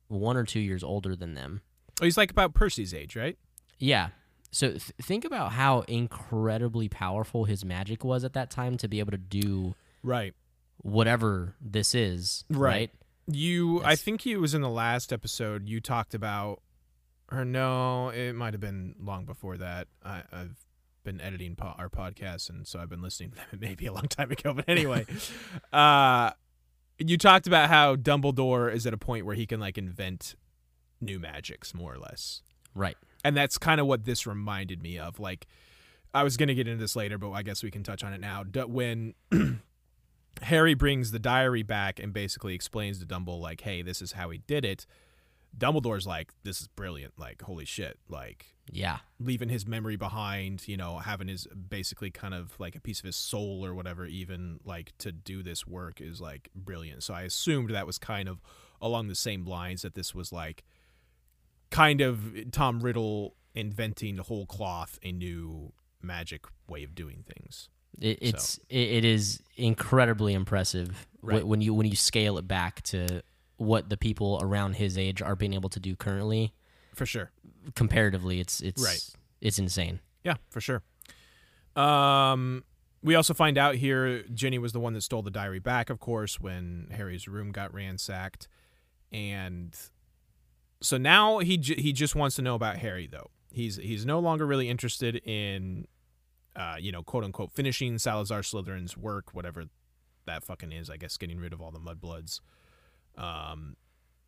one 0.07 0.37
or 0.37 0.43
two 0.45 0.59
years 0.59 0.83
older 0.83 1.15
than 1.15 1.33
them. 1.35 1.61
oh, 1.99 2.05
he's 2.05 2.15
like 2.17 2.29
about 2.31 2.53
Percy's 2.53 2.93
age, 2.93 3.15
right? 3.15 3.37
Yeah. 3.79 4.09
So 4.51 4.69
th- 4.69 4.83
think 5.01 5.25
about 5.25 5.53
how 5.53 5.81
incredibly 5.81 6.87
powerful 6.87 7.45
his 7.45 7.65
magic 7.65 8.03
was 8.03 8.23
at 8.23 8.33
that 8.33 8.51
time 8.51 8.77
to 8.77 8.87
be 8.87 8.99
able 8.99 9.11
to 9.11 9.17
do 9.17 9.73
Right. 10.03 10.33
whatever 10.77 11.55
this 11.59 11.95
is. 11.95 12.45
Right. 12.49 12.59
Right. 12.59 12.93
You, 13.30 13.82
I 13.84 13.95
think 13.95 14.21
he 14.21 14.36
was 14.38 14.53
in 14.53 14.61
the 14.61 14.69
last 14.69 15.11
episode. 15.11 15.67
You 15.67 15.82
talked 15.82 16.13
about, 16.13 16.61
or 17.32 17.43
no, 17.43 18.09
it 18.09 18.34
might 18.34 18.53
have 18.53 18.61
been 18.61 18.95
long 19.01 19.25
before 19.25 19.57
that. 19.57 19.88
I, 20.03 20.23
I've 20.32 20.55
been 21.03 21.19
editing 21.19 21.55
po- 21.55 21.75
our 21.78 21.89
podcast, 21.89 22.49
and 22.49 22.65
so 22.65 22.80
I've 22.80 22.89
been 22.89 23.01
listening 23.01 23.32
to 23.32 23.36
them 23.38 23.45
maybe 23.59 23.86
a 23.86 23.91
long 23.93 24.07
time 24.07 24.32
ago. 24.32 24.53
But 24.53 24.65
anyway, 24.69 25.05
uh, 25.73 26.32
you 26.99 27.17
talked 27.17 27.47
about 27.47 27.67
how 27.69 27.95
Dumbledore 27.97 28.73
is 28.73 28.88
at 28.88 28.93
a 28.93 28.97
point 28.97 29.25
where 29.25 29.36
he 29.36 29.45
can 29.45 29.59
like 29.59 29.78
invent 29.78 30.36
new 31.01 31.19
magics, 31.19 31.73
more 31.73 31.93
or 31.93 31.99
less, 31.99 32.41
Right. 32.73 32.95
and 33.25 33.36
that's 33.36 33.57
kind 33.57 33.80
of 33.82 33.88
what 33.88 34.05
this 34.05 34.25
reminded 34.25 34.82
me 34.82 34.97
of. 34.97 35.19
Like, 35.19 35.47
I 36.13 36.23
was 36.23 36.38
gonna 36.38 36.55
get 36.55 36.67
into 36.67 36.80
this 36.80 36.95
later, 36.95 37.17
but 37.17 37.32
I 37.32 37.43
guess 37.43 37.61
we 37.61 37.71
can 37.71 37.84
touch 37.84 38.03
on 38.05 38.13
it 38.13 38.21
now. 38.21 38.43
When 38.65 39.13
Harry 40.43 40.73
brings 40.73 41.11
the 41.11 41.19
diary 41.19 41.63
back 41.63 41.99
and 41.99 42.13
basically 42.13 42.53
explains 42.53 42.99
to 42.99 43.05
Dumbledore, 43.05 43.39
like, 43.41 43.61
hey, 43.61 43.81
this 43.81 44.01
is 44.01 44.13
how 44.13 44.29
he 44.29 44.38
did 44.39 44.63
it. 44.65 44.85
Dumbledore's 45.57 46.05
like, 46.05 46.31
this 46.43 46.61
is 46.61 46.67
brilliant. 46.67 47.13
Like, 47.17 47.41
holy 47.41 47.65
shit. 47.65 47.97
Like, 48.09 48.53
Yeah. 48.71 48.99
leaving 49.19 49.49
his 49.49 49.65
memory 49.65 49.95
behind, 49.95 50.67
you 50.67 50.77
know, 50.77 50.99
having 50.99 51.27
his 51.29 51.47
basically 51.47 52.11
kind 52.11 52.33
of 52.33 52.59
like 52.59 52.75
a 52.75 52.81
piece 52.81 52.99
of 52.99 53.05
his 53.05 53.15
soul 53.15 53.65
or 53.65 53.73
whatever, 53.73 54.05
even 54.05 54.59
like 54.63 54.93
to 54.99 55.11
do 55.11 55.41
this 55.41 55.65
work 55.65 55.99
is 56.01 56.21
like 56.21 56.49
brilliant. 56.53 57.03
So 57.03 57.13
I 57.13 57.21
assumed 57.23 57.69
that 57.71 57.88
was 57.88 57.97
kind 57.97 58.29
of 58.29 58.41
along 58.81 59.07
the 59.07 59.15
same 59.15 59.45
lines 59.45 59.81
that 59.81 59.95
this 59.95 60.13
was 60.13 60.31
like 60.31 60.63
kind 61.71 62.01
of 62.01 62.51
Tom 62.51 62.81
Riddle 62.81 63.35
inventing 63.55 64.17
the 64.17 64.23
whole 64.23 64.45
cloth 64.45 64.99
a 65.01 65.11
new 65.11 65.73
magic 66.01 66.45
way 66.67 66.83
of 66.83 66.93
doing 66.93 67.23
things. 67.25 67.69
It, 67.99 68.19
it's 68.21 68.57
it, 68.69 68.89
it 68.89 69.05
is 69.05 69.41
incredibly 69.55 70.33
impressive 70.33 71.07
Right. 71.21 71.45
when 71.45 71.61
you 71.61 71.73
when 71.73 71.87
you 71.87 71.95
scale 71.95 72.37
it 72.37 72.47
back 72.47 72.81
to 72.83 73.21
what 73.57 73.89
the 73.89 73.97
people 73.97 74.39
around 74.41 74.73
his 74.75 74.97
age 74.97 75.21
are 75.21 75.35
being 75.35 75.53
able 75.53 75.69
to 75.69 75.79
do 75.79 75.95
currently. 75.95 76.53
For 76.93 77.05
sure. 77.05 77.31
Comparatively, 77.75 78.39
it's 78.39 78.61
it's 78.61 78.81
Right. 78.83 79.03
it's 79.41 79.57
insane. 79.59 79.99
Yeah, 80.23 80.35
for 80.49 80.61
sure. 80.61 80.83
Um, 81.75 82.63
we 83.03 83.15
also 83.15 83.33
find 83.33 83.57
out 83.57 83.75
here 83.75 84.23
Ginny 84.33 84.57
was 84.57 84.73
the 84.73 84.79
one 84.79 84.93
that 84.93 85.01
stole 85.01 85.21
the 85.21 85.31
diary 85.31 85.59
back, 85.59 85.89
of 85.89 85.99
course, 85.99 86.39
when 86.39 86.87
Harry's 86.91 87.27
room 87.27 87.51
got 87.51 87.73
ransacked, 87.73 88.47
and 89.11 89.75
so 90.81 90.97
now 90.97 91.39
he 91.39 91.57
j- 91.57 91.79
he 91.81 91.93
just 91.93 92.15
wants 92.15 92.35
to 92.37 92.41
know 92.41 92.55
about 92.55 92.77
Harry 92.77 93.07
though. 93.07 93.29
He's 93.51 93.77
he's 93.77 94.05
no 94.05 94.19
longer 94.19 94.45
really 94.45 94.69
interested 94.69 95.15
in, 95.17 95.87
uh, 96.57 96.75
you 96.79 96.91
know, 96.91 97.03
quote 97.03 97.23
unquote, 97.23 97.51
finishing 97.51 97.97
Salazar 97.97 98.41
Slytherin's 98.41 98.97
work, 98.97 99.33
whatever 99.33 99.65
that 100.25 100.43
fucking 100.43 100.71
is. 100.71 100.89
I 100.89 100.97
guess 100.97 101.17
getting 101.17 101.39
rid 101.39 101.53
of 101.53 101.61
all 101.61 101.71
the 101.71 101.79
mudbloods. 101.79 102.41
Um, 103.17 103.77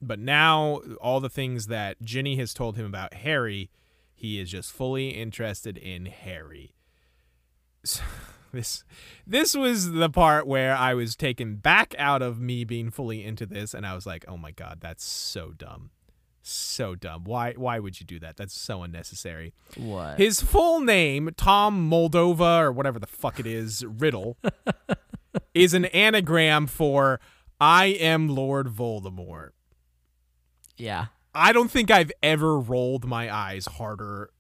but 0.02 0.20
now 0.20 0.82
all 1.02 1.20
the 1.20 1.30
things 1.30 1.68
that 1.68 2.02
Ginny 2.02 2.38
has 2.38 2.54
told 2.54 2.78
him 2.78 2.86
about 2.86 3.16
Harry, 3.16 3.70
he 4.14 4.40
is 4.40 4.50
just 4.52 4.72
fully 4.72 5.10
interested 5.10 5.78
in 5.78 6.06
Harry. 6.06 6.74
So, 7.86 8.04
this 8.52 8.84
this 9.26 9.56
was 9.56 9.92
the 9.92 10.10
part 10.10 10.48
where 10.48 10.76
I 10.76 10.94
was 10.94 11.16
taken 11.16 11.56
back 11.58 11.96
out 11.98 12.22
of 12.22 12.42
me 12.42 12.64
being 12.64 12.90
fully 12.92 13.24
into 13.24 13.46
this 13.46 13.74
and 13.74 13.86
I 13.86 13.94
was 13.94 14.06
like, 14.06 14.26
"Oh 14.28 14.38
my 14.38 14.52
god, 14.52 14.80
that's 14.82 15.06
so 15.06 15.52
dumb." 15.52 15.92
So 16.50 16.96
dumb. 16.96 17.24
Why 17.26 17.54
why 17.54 17.80
would 17.80 18.00
you 18.00 18.06
do 18.06 18.20
that? 18.20 18.38
That's 18.38 18.60
so 18.60 18.82
unnecessary. 18.84 19.54
What? 19.78 20.18
His 20.18 20.42
full 20.42 20.80
name, 20.80 21.30
Tom 21.38 21.90
Moldova 21.90 22.60
or 22.62 22.72
whatever 22.72 22.98
the 23.00 23.08
fuck 23.08 23.40
it 23.40 23.46
is, 23.46 23.86
Riddle, 23.86 24.38
is 25.54 25.74
an 25.74 25.86
anagram 25.86 26.66
for 26.68 27.20
I 27.60 27.86
am 27.88 28.28
Lord 28.30 28.68
Voldemort. 28.68 29.50
yeah. 30.78 31.08
I 31.36 31.54
don't 31.54 31.70
think 31.70 31.92
I've 31.92 32.12
ever 32.24 32.58
rolled 32.60 33.06
my 33.06 33.32
eyes 33.34 33.66
harder 33.68 34.32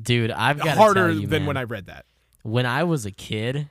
Dude, 0.00 0.30
I've 0.30 0.58
got 0.58 0.76
harder 0.76 1.10
you, 1.10 1.26
than 1.26 1.42
man, 1.42 1.46
when 1.46 1.56
I 1.56 1.64
read 1.64 1.86
that. 1.86 2.04
when 2.42 2.66
I 2.66 2.84
was 2.84 3.04
a 3.06 3.10
kid, 3.10 3.68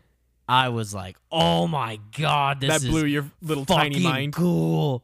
I 0.50 0.70
was 0.70 0.94
like, 0.94 1.16
"Oh 1.32 1.68
my 1.68 2.00
god, 2.18 2.60
this 2.60 2.70
that 2.70 2.84
is 2.84 2.90
blew 2.90 3.06
your 3.06 3.32
little 3.42 3.66
tiny 3.66 4.00
mind. 4.02 4.34
cool." 4.34 5.04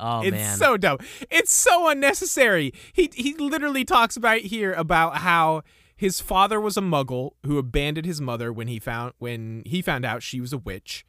Oh 0.00 0.22
it's 0.22 0.32
man, 0.32 0.56
so 0.56 0.76
dumb. 0.76 0.98
It's 1.30 1.52
so 1.52 1.88
unnecessary. 1.88 2.72
He 2.92 3.10
he 3.14 3.34
literally 3.34 3.84
talks 3.84 4.16
about 4.16 4.40
here 4.40 4.72
about 4.72 5.18
how 5.18 5.62
his 5.94 6.20
father 6.20 6.58
was 6.58 6.78
a 6.78 6.80
muggle 6.80 7.32
who 7.44 7.58
abandoned 7.58 8.06
his 8.06 8.20
mother 8.20 8.50
when 8.52 8.68
he 8.68 8.78
found 8.78 9.12
when 9.18 9.62
he 9.66 9.82
found 9.82 10.04
out 10.04 10.22
she 10.22 10.40
was 10.40 10.52
a 10.52 10.58
witch, 10.58 11.04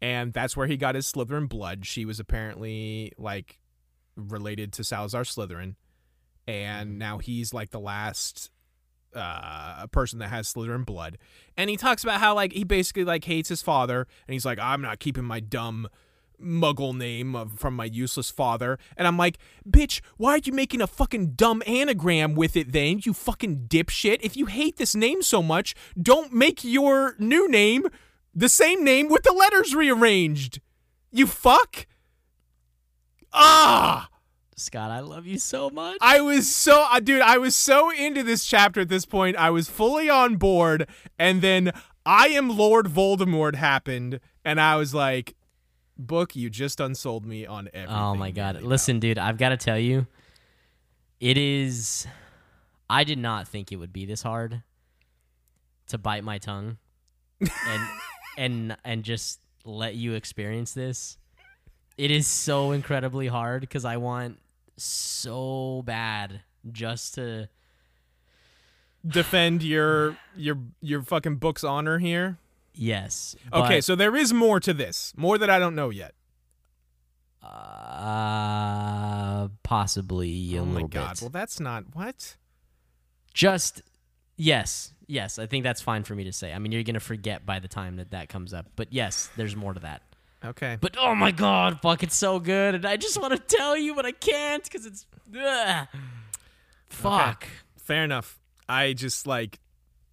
and 0.00 0.32
that's 0.32 0.56
where 0.56 0.66
he 0.66 0.76
got 0.76 0.96
his 0.96 1.10
Slytherin 1.10 1.48
blood. 1.48 1.86
She 1.86 2.04
was 2.04 2.18
apparently 2.18 3.12
like 3.16 3.60
related 4.16 4.72
to 4.74 4.84
Salazar 4.84 5.22
Slytherin, 5.22 5.76
and 6.48 6.98
now 6.98 7.18
he's 7.18 7.54
like 7.54 7.70
the 7.70 7.80
last 7.80 8.50
uh 9.14 9.86
person 9.88 10.18
that 10.18 10.28
has 10.28 10.52
Slytherin 10.52 10.84
blood. 10.84 11.18
And 11.56 11.70
he 11.70 11.76
talks 11.76 12.02
about 12.02 12.18
how 12.18 12.34
like 12.34 12.52
he 12.52 12.64
basically 12.64 13.04
like 13.04 13.24
hates 13.24 13.48
his 13.48 13.62
father, 13.62 14.08
and 14.26 14.32
he's 14.32 14.44
like, 14.44 14.58
I'm 14.58 14.82
not 14.82 14.98
keeping 14.98 15.24
my 15.24 15.38
dumb 15.38 15.88
muggle 16.42 16.96
name 16.96 17.34
of, 17.34 17.58
from 17.58 17.74
my 17.74 17.84
useless 17.84 18.30
father. 18.30 18.78
And 18.96 19.06
I'm 19.06 19.16
like, 19.16 19.38
bitch, 19.68 20.00
why 20.16 20.32
are 20.32 20.40
you 20.42 20.52
making 20.52 20.80
a 20.80 20.86
fucking 20.86 21.32
dumb 21.32 21.62
anagram 21.66 22.34
with 22.34 22.56
it 22.56 22.72
then, 22.72 23.00
you 23.02 23.12
fucking 23.12 23.66
dipshit? 23.68 24.18
If 24.22 24.36
you 24.36 24.46
hate 24.46 24.76
this 24.76 24.94
name 24.94 25.22
so 25.22 25.42
much, 25.42 25.74
don't 26.00 26.32
make 26.32 26.64
your 26.64 27.14
new 27.18 27.48
name 27.48 27.86
the 28.34 28.48
same 28.48 28.82
name 28.82 29.08
with 29.08 29.22
the 29.24 29.32
letters 29.32 29.74
rearranged. 29.74 30.60
You 31.10 31.26
fuck. 31.26 31.86
Ah! 33.32 34.08
Scott, 34.56 34.90
I 34.90 35.00
love 35.00 35.26
you 35.26 35.38
so 35.38 35.70
much. 35.70 35.98
I 36.00 36.20
was 36.20 36.54
so, 36.54 36.86
uh, 36.90 37.00
dude, 37.00 37.20
I 37.20 37.38
was 37.38 37.56
so 37.56 37.90
into 37.90 38.22
this 38.22 38.44
chapter 38.44 38.80
at 38.82 38.88
this 38.88 39.04
point. 39.04 39.36
I 39.36 39.50
was 39.50 39.68
fully 39.68 40.08
on 40.08 40.36
board. 40.36 40.88
And 41.18 41.42
then 41.42 41.72
I 42.04 42.28
am 42.28 42.56
Lord 42.56 42.86
Voldemort 42.86 43.54
happened, 43.54 44.20
and 44.44 44.60
I 44.60 44.76
was 44.76 44.92
like, 44.92 45.34
book, 46.06 46.36
you 46.36 46.50
just 46.50 46.80
unsold 46.80 47.24
me 47.24 47.46
on 47.46 47.68
everything. 47.72 47.96
Oh 47.96 48.14
my 48.14 48.30
god. 48.30 48.56
really 48.56 48.66
Listen, 48.68 49.00
dude, 49.00 49.18
I've 49.18 49.38
got 49.38 49.50
to 49.50 49.56
tell 49.56 49.78
you 49.78 50.06
it 51.20 51.38
is 51.38 52.06
I 52.90 53.04
did 53.04 53.18
not 53.18 53.48
think 53.48 53.72
it 53.72 53.76
would 53.76 53.92
be 53.92 54.04
this 54.04 54.22
hard 54.22 54.62
to 55.88 55.98
bite 55.98 56.24
my 56.24 56.38
tongue 56.38 56.78
and 57.40 57.88
and 58.36 58.76
and 58.84 59.02
just 59.02 59.40
let 59.64 59.94
you 59.94 60.14
experience 60.14 60.72
this. 60.72 61.16
It 61.96 62.10
is 62.10 62.26
so 62.26 62.72
incredibly 62.72 63.28
hard 63.28 63.68
cuz 63.70 63.84
I 63.84 63.96
want 63.96 64.40
so 64.76 65.82
bad 65.84 66.40
just 66.70 67.14
to 67.14 67.48
defend 69.06 69.62
your 69.62 70.16
your 70.36 70.58
your 70.80 71.02
fucking 71.02 71.36
book's 71.36 71.64
honor 71.64 71.98
here. 71.98 72.38
Yes. 72.74 73.36
Okay, 73.52 73.76
but, 73.76 73.84
so 73.84 73.94
there 73.94 74.16
is 74.16 74.32
more 74.32 74.60
to 74.60 74.72
this, 74.74 75.12
more 75.16 75.38
that 75.38 75.50
I 75.50 75.58
don't 75.58 75.74
know 75.74 75.90
yet. 75.90 76.14
uh 78.22 79.48
possibly 79.62 80.56
a 80.56 80.60
oh 80.60 80.64
my 80.64 80.72
little 80.74 80.88
god! 80.88 81.14
bit. 81.14 81.22
Well, 81.22 81.30
that's 81.30 81.60
not 81.60 81.84
what. 81.94 82.36
just 83.34 83.82
yes 84.36 84.92
yes 85.08 85.38
i 85.38 85.46
think 85.46 85.62
that's 85.64 85.80
fine 85.82 86.04
for 86.04 86.14
me 86.14 86.24
to 86.24 86.32
say 86.32 86.52
i 86.52 86.58
mean 86.58 86.72
you're 86.72 86.82
gonna 86.84 87.00
forget 87.00 87.44
by 87.44 87.58
the 87.58 87.68
time 87.68 87.96
that 87.96 88.10
that 88.12 88.28
comes 88.28 88.54
up 88.54 88.66
but 88.76 88.92
yes 88.92 89.28
there's 89.36 89.54
more 89.56 89.74
to 89.74 89.80
that 89.80 90.02
Okay. 90.44 90.76
but 90.80 90.96
oh 90.98 91.14
my 91.14 91.30
god 91.30 91.80
fuck 91.82 92.02
it's 92.02 92.16
so 92.16 92.38
good 92.40 92.74
and 92.74 92.84
i 92.86 92.96
just 92.96 93.20
want 93.20 93.32
to 93.32 93.56
tell 93.56 93.76
you 93.76 93.94
but 93.94 94.06
i 94.06 94.12
can't 94.12 94.62
because 94.64 94.86
it's 94.86 95.06
ugh. 95.38 95.86
fuck 96.88 97.46
Fair 97.78 98.04
enough. 98.04 98.38
I 98.68 98.92
just 98.92 99.26
like 99.26 99.58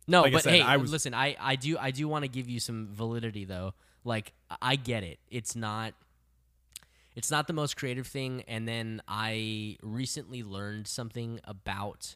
no 0.10 0.22
Like 0.24 0.32
I 0.32 0.36
but 0.36 0.43
said, 0.43 0.53
hey 0.53 0.62
I 0.62 0.78
was- 0.78 0.91
listen 0.91 1.14
i 1.14 1.36
i 1.39 1.55
do 1.55 1.78
i 1.78 1.91
do 1.91 2.07
want 2.07 2.24
to 2.24 2.28
give 2.30 2.49
you 2.49 2.60
some 2.60 2.89
validity 2.91 3.45
though 3.45 3.74
like 4.03 4.34
i 4.62 4.76
get 4.76 5.03
it 5.03 5.20
it's 5.30 5.55
not 5.55 5.93
it's 7.16 7.30
not 7.32 7.47
the 7.47 7.53
most 7.53 7.76
creative 7.78 8.07
thing 8.07 8.43
and 8.47 8.68
then 8.68 9.01
i 9.07 9.78
recently 9.84 10.43
learned 10.43 10.88
something 10.88 11.39
about 11.43 12.16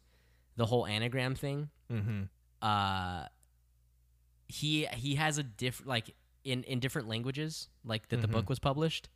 the 0.55 0.65
whole 0.65 0.85
anagram 0.85 1.35
thing 1.35 1.69
mhm. 1.91 2.27
uh 2.61 3.25
he 4.47 4.85
he 4.93 5.15
has 5.15 5.37
a 5.37 5.43
different 5.43 5.87
like 5.89 6.13
in 6.43 6.63
in 6.63 6.79
different 6.79 7.07
languages 7.07 7.69
like 7.85 8.07
that 8.09 8.17
the 8.21 8.27
Mm-hmm. 8.27 8.33
book 8.37 8.49
was 8.49 8.59
published 8.59 9.09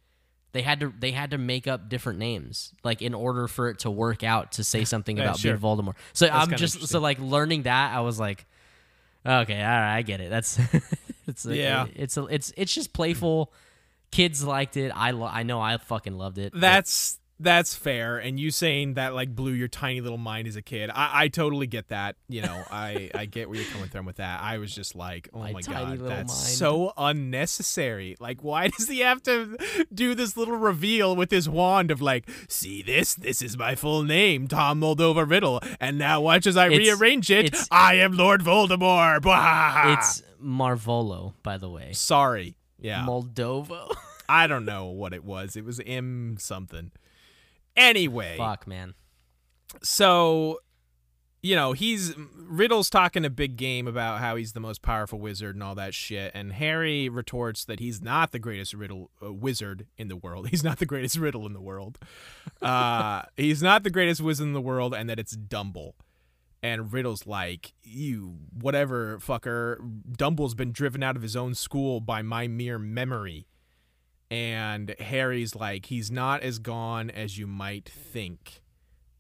they 0.54 0.62
had 0.62 0.80
to 0.80 0.94
they 0.98 1.12
had 1.12 1.32
to 1.32 1.38
make 1.38 1.68
up 1.68 1.90
different 1.90 2.20
names 2.20 2.74
like 2.84 3.02
in 3.02 3.14
order 3.14 3.48
for 3.48 3.70
it 3.70 3.80
to 3.80 3.92
work 3.92 4.24
out 4.24 4.54
to 4.54 4.64
say 4.64 4.84
something 4.94 5.18
Yeah, 5.18 5.24
about 5.26 5.40
sure. 5.40 5.56
being 5.58 5.62
Voldemort. 5.62 5.96
So 6.14 6.28
I'm 6.28 6.52
just 6.56 6.88
so 6.88 7.00
like 7.00 7.20
learning 7.20 7.64
that 7.64 7.94
I 7.96 8.00
was 8.02 8.20
like 8.20 8.46
okay, 9.28 9.62
all 9.62 9.68
right, 9.68 9.98
I 9.98 10.02
get 10.04 10.22
it. 10.22 10.30
That's 10.30 10.60
it's 11.28 11.46
a, 11.46 11.56
Yeah. 11.56 11.86
it's 11.96 12.18
a, 12.18 12.26
it's 12.26 12.54
it's 12.58 12.74
just 12.74 12.94
playful. 12.94 13.52
Kids 14.12 14.44
liked 14.44 14.78
it. 14.78 14.92
I 14.96 15.12
lo- 15.12 15.30
I 15.32 15.44
know 15.44 15.60
I 15.60 15.78
fucking 15.78 16.18
loved 16.18 16.38
it. 16.38 16.54
That's 16.56 17.20
that's 17.40 17.76
fair. 17.76 18.18
And 18.18 18.40
you 18.40 18.50
saying 18.52 18.96
that 18.96 19.14
like 19.14 19.36
blew 19.36 19.52
your 19.52 19.68
tiny 19.68 20.02
little 20.02 20.18
mind 20.18 20.48
as 20.48 20.56
a 20.56 20.62
kid. 20.62 20.90
I, 20.90 21.24
I 21.24 21.28
totally 21.28 21.68
get 21.68 21.90
that. 21.90 22.16
You 22.28 22.42
know, 22.42 22.64
I, 22.72 23.12
I 23.14 23.26
get 23.26 23.48
where 23.50 23.60
you're 23.60 23.72
coming 23.72 23.90
from 23.90 24.06
with 24.06 24.16
that. 24.18 24.42
I 24.42 24.58
was 24.58 24.74
just 24.74 24.96
like, 24.96 25.30
oh 25.34 25.40
My 25.40 25.52
my, 25.54 25.62
god, 25.62 26.00
that's 26.00 26.10
mind. 26.34 26.58
so 26.58 26.94
unnecessary. 26.98 28.16
Like, 28.20 28.44
why 28.44 28.68
does 28.78 28.88
he 28.88 29.00
have 29.02 29.22
to 29.24 29.58
do 29.94 30.16
this 30.16 30.36
little 30.36 30.56
reveal 30.58 31.16
with 31.16 31.30
his 31.32 31.48
wand 31.48 31.92
of 31.92 32.02
like, 32.02 32.28
see 32.50 32.82
this? 32.82 33.14
This 33.16 33.42
is 33.42 33.58
my 33.58 33.76
full 33.76 34.04
name, 34.04 34.48
Tom 34.48 34.82
Moldova 34.82 35.30
Riddle. 35.30 35.62
And 35.80 35.98
now 35.98 36.22
watch 36.22 36.48
as 36.48 36.58
I 36.58 36.68
It's- 36.68 36.80
rearrange 36.80 37.30
it. 37.30 37.56
I 37.72 37.96
am 37.96 38.14
Lord 38.14 38.42
Voldemort. 38.42 39.24
It's 39.98 40.24
Marvolo, 40.44 41.34
by 41.44 41.58
the 41.58 41.70
way. 41.70 41.92
sorry. 41.94 42.56
Yeah. 42.80 43.06
Moldovo. 43.08 43.94
I 44.30 44.48
don't 44.48 44.66
know 44.66 44.86
what 44.88 45.14
it 45.14 45.24
was. 45.24 45.56
It 45.56 45.64
was 45.66 45.80
M 45.86 46.36
something. 46.40 46.92
Anyway, 47.78 48.36
Fuck, 48.38 48.68
man. 48.68 48.94
so 49.84 50.60
you 51.44 51.56
know 51.56 51.74
he's 51.74 52.16
riddle's 52.36 52.90
talking 52.90 53.24
a 53.24 53.30
big 53.30 53.56
game 53.58 53.88
about 53.88 54.20
how 54.20 54.36
he's 54.36 54.54
the 54.54 54.60
most 54.60 54.82
powerful 54.82 55.20
wizard 55.20 55.56
and 55.56 55.64
all 55.64 55.76
that 55.76 55.94
shit 55.94 56.32
and 56.34 56.52
harry 56.54 57.08
retorts 57.10 57.64
that 57.64 57.80
he's 57.80 58.02
not 58.02 58.32
the 58.32 58.40
greatest 58.40 58.74
riddle 58.74 59.12
uh, 59.24 59.32
wizard 59.32 59.86
in 59.98 60.08
the 60.08 60.16
world. 60.16 60.48
He's 60.50 60.64
not 60.64 60.80
the 60.80 60.86
greatest 60.86 61.18
riddle 61.18 61.46
in 61.46 61.54
the 61.54 61.62
world. 61.62 62.00
Uh, 62.62 63.22
he's 63.38 63.62
not 63.62 63.84
the 63.84 63.90
greatest 63.90 64.20
wizard 64.22 64.48
in 64.48 64.54
the 64.54 64.62
world 64.62 64.94
and 64.96 65.10
that 65.10 65.20
it's 65.20 65.34
dumble. 65.34 65.96
And 66.64 66.92
riddle's 66.92 67.28
like 67.28 67.74
you 67.84 68.38
whatever 68.52 69.20
fucker. 69.20 69.78
Dumble's 70.12 70.56
been 70.56 70.72
driven 70.72 71.04
out 71.04 71.16
of 71.16 71.22
his 71.22 71.36
own 71.36 71.54
school 71.54 72.00
by 72.02 72.24
my 72.24 72.48
mere 72.48 72.80
memory 72.80 73.46
and 74.30 74.94
harry's 75.00 75.56
like 75.56 75.86
he's 75.86 76.12
not 76.12 76.42
as 76.42 76.60
gone 76.60 77.10
as 77.10 77.38
you 77.38 77.48
might 77.48 77.88
think 77.88 78.62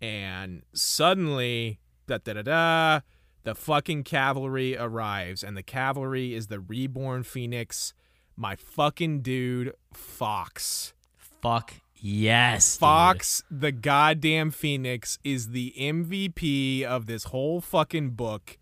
and 0.01 0.63
suddenly 0.73 1.79
da 2.07 2.17
da 2.17 2.33
da 2.33 2.41
da 2.41 2.99
the 3.43 3.55
fucking 3.55 4.03
cavalry 4.03 4.75
arrives 4.77 5.43
and 5.43 5.55
the 5.55 5.63
cavalry 5.63 6.33
is 6.33 6.47
the 6.47 6.59
reborn 6.59 7.23
phoenix 7.23 7.93
my 8.35 8.55
fucking 8.55 9.21
dude 9.21 9.73
Fawkes 9.93 10.93
Fuck 11.15 11.73
yes. 11.95 12.75
dude. 12.75 12.79
Fawkes 12.81 13.43
the 13.49 13.71
goddamn 13.71 14.51
phoenix 14.51 15.17
is 15.23 15.49
the 15.49 15.73
mvp 15.77 16.83
of 16.83 17.05
this 17.05 17.25
whole 17.25 17.61
fucking 17.61 18.11
book 18.11 18.57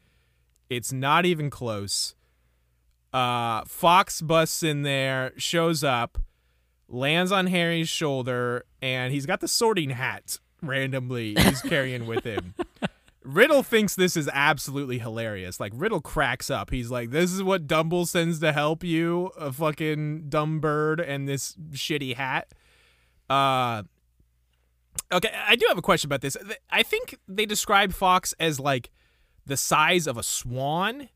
it's 0.69 0.93
not 0.93 1.25
even 1.25 1.49
close 1.49 2.15
uh 3.11 3.63
Fawkes 3.65 4.21
busts 4.21 4.61
in 4.61 4.83
there 4.83 5.33
shows 5.35 5.83
up 5.83 6.19
lands 6.95 7.31
on 7.31 7.47
harry's 7.47 7.89
shoulder 7.89 8.65
and 8.81 9.13
he's 9.13 9.25
got 9.25 9.39
the 9.39 9.47
sorting 9.47 9.91
hat 9.91 10.39
randomly 10.61 11.35
he's 11.35 11.61
carrying 11.61 12.05
with 12.07 12.23
him 12.23 12.53
Riddle 13.25 13.63
thinks 13.63 13.95
this 13.95 14.15
is 14.15 14.29
absolutely 14.31 14.99
hilarious. 14.99 15.59
Like 15.59 15.73
Riddle 15.75 15.99
cracks 15.99 16.51
up. 16.51 16.69
He's 16.69 16.91
like, 16.91 17.09
"This 17.09 17.31
is 17.31 17.41
what 17.41 17.65
Dumble 17.65 18.05
sends 18.05 18.39
to 18.39 18.53
help 18.53 18.83
you, 18.83 19.31
a 19.35 19.51
fucking 19.51 20.29
dumb 20.29 20.59
bird 20.59 20.99
and 20.99 21.27
this 21.27 21.55
shitty 21.71 22.15
hat." 22.15 22.53
Uh 23.27 23.83
Okay, 25.11 25.29
I 25.47 25.55
do 25.55 25.65
have 25.67 25.77
a 25.77 25.81
question 25.81 26.07
about 26.07 26.21
this. 26.21 26.37
I 26.69 26.83
think 26.83 27.17
they 27.27 27.45
describe 27.45 27.93
Fawkes 27.93 28.33
as 28.39 28.59
like 28.59 28.91
the 29.45 29.57
size 29.57 30.07
of 30.07 30.17
a 30.17 30.23
swan. 30.23 31.09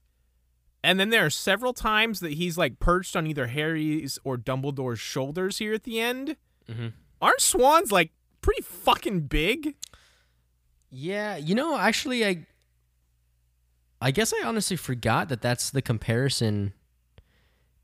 And 0.83 0.99
then 0.99 1.09
there 1.09 1.25
are 1.25 1.29
several 1.29 1.73
times 1.73 2.19
that 2.21 2.33
he's 2.33 2.57
like 2.57 2.79
perched 2.79 3.15
on 3.15 3.27
either 3.27 3.47
Harry's 3.47 4.17
or 4.23 4.37
Dumbledore's 4.37 4.99
shoulders 4.99 5.57
here 5.57 5.73
at 5.73 5.83
the 5.83 5.99
end. 5.99 6.37
Mhm. 6.69 6.93
Aren't 7.21 7.41
swans 7.41 7.91
like 7.91 8.11
pretty 8.41 8.61
fucking 8.61 9.21
big? 9.21 9.75
Yeah, 10.89 11.35
you 11.35 11.53
know, 11.53 11.77
actually, 11.77 12.25
I, 12.25 12.45
I 14.01 14.11
guess 14.11 14.33
I 14.33 14.45
honestly 14.47 14.77
forgot 14.77 15.29
that 15.29 15.41
that's 15.41 15.69
the 15.69 15.81
comparison 15.81 16.73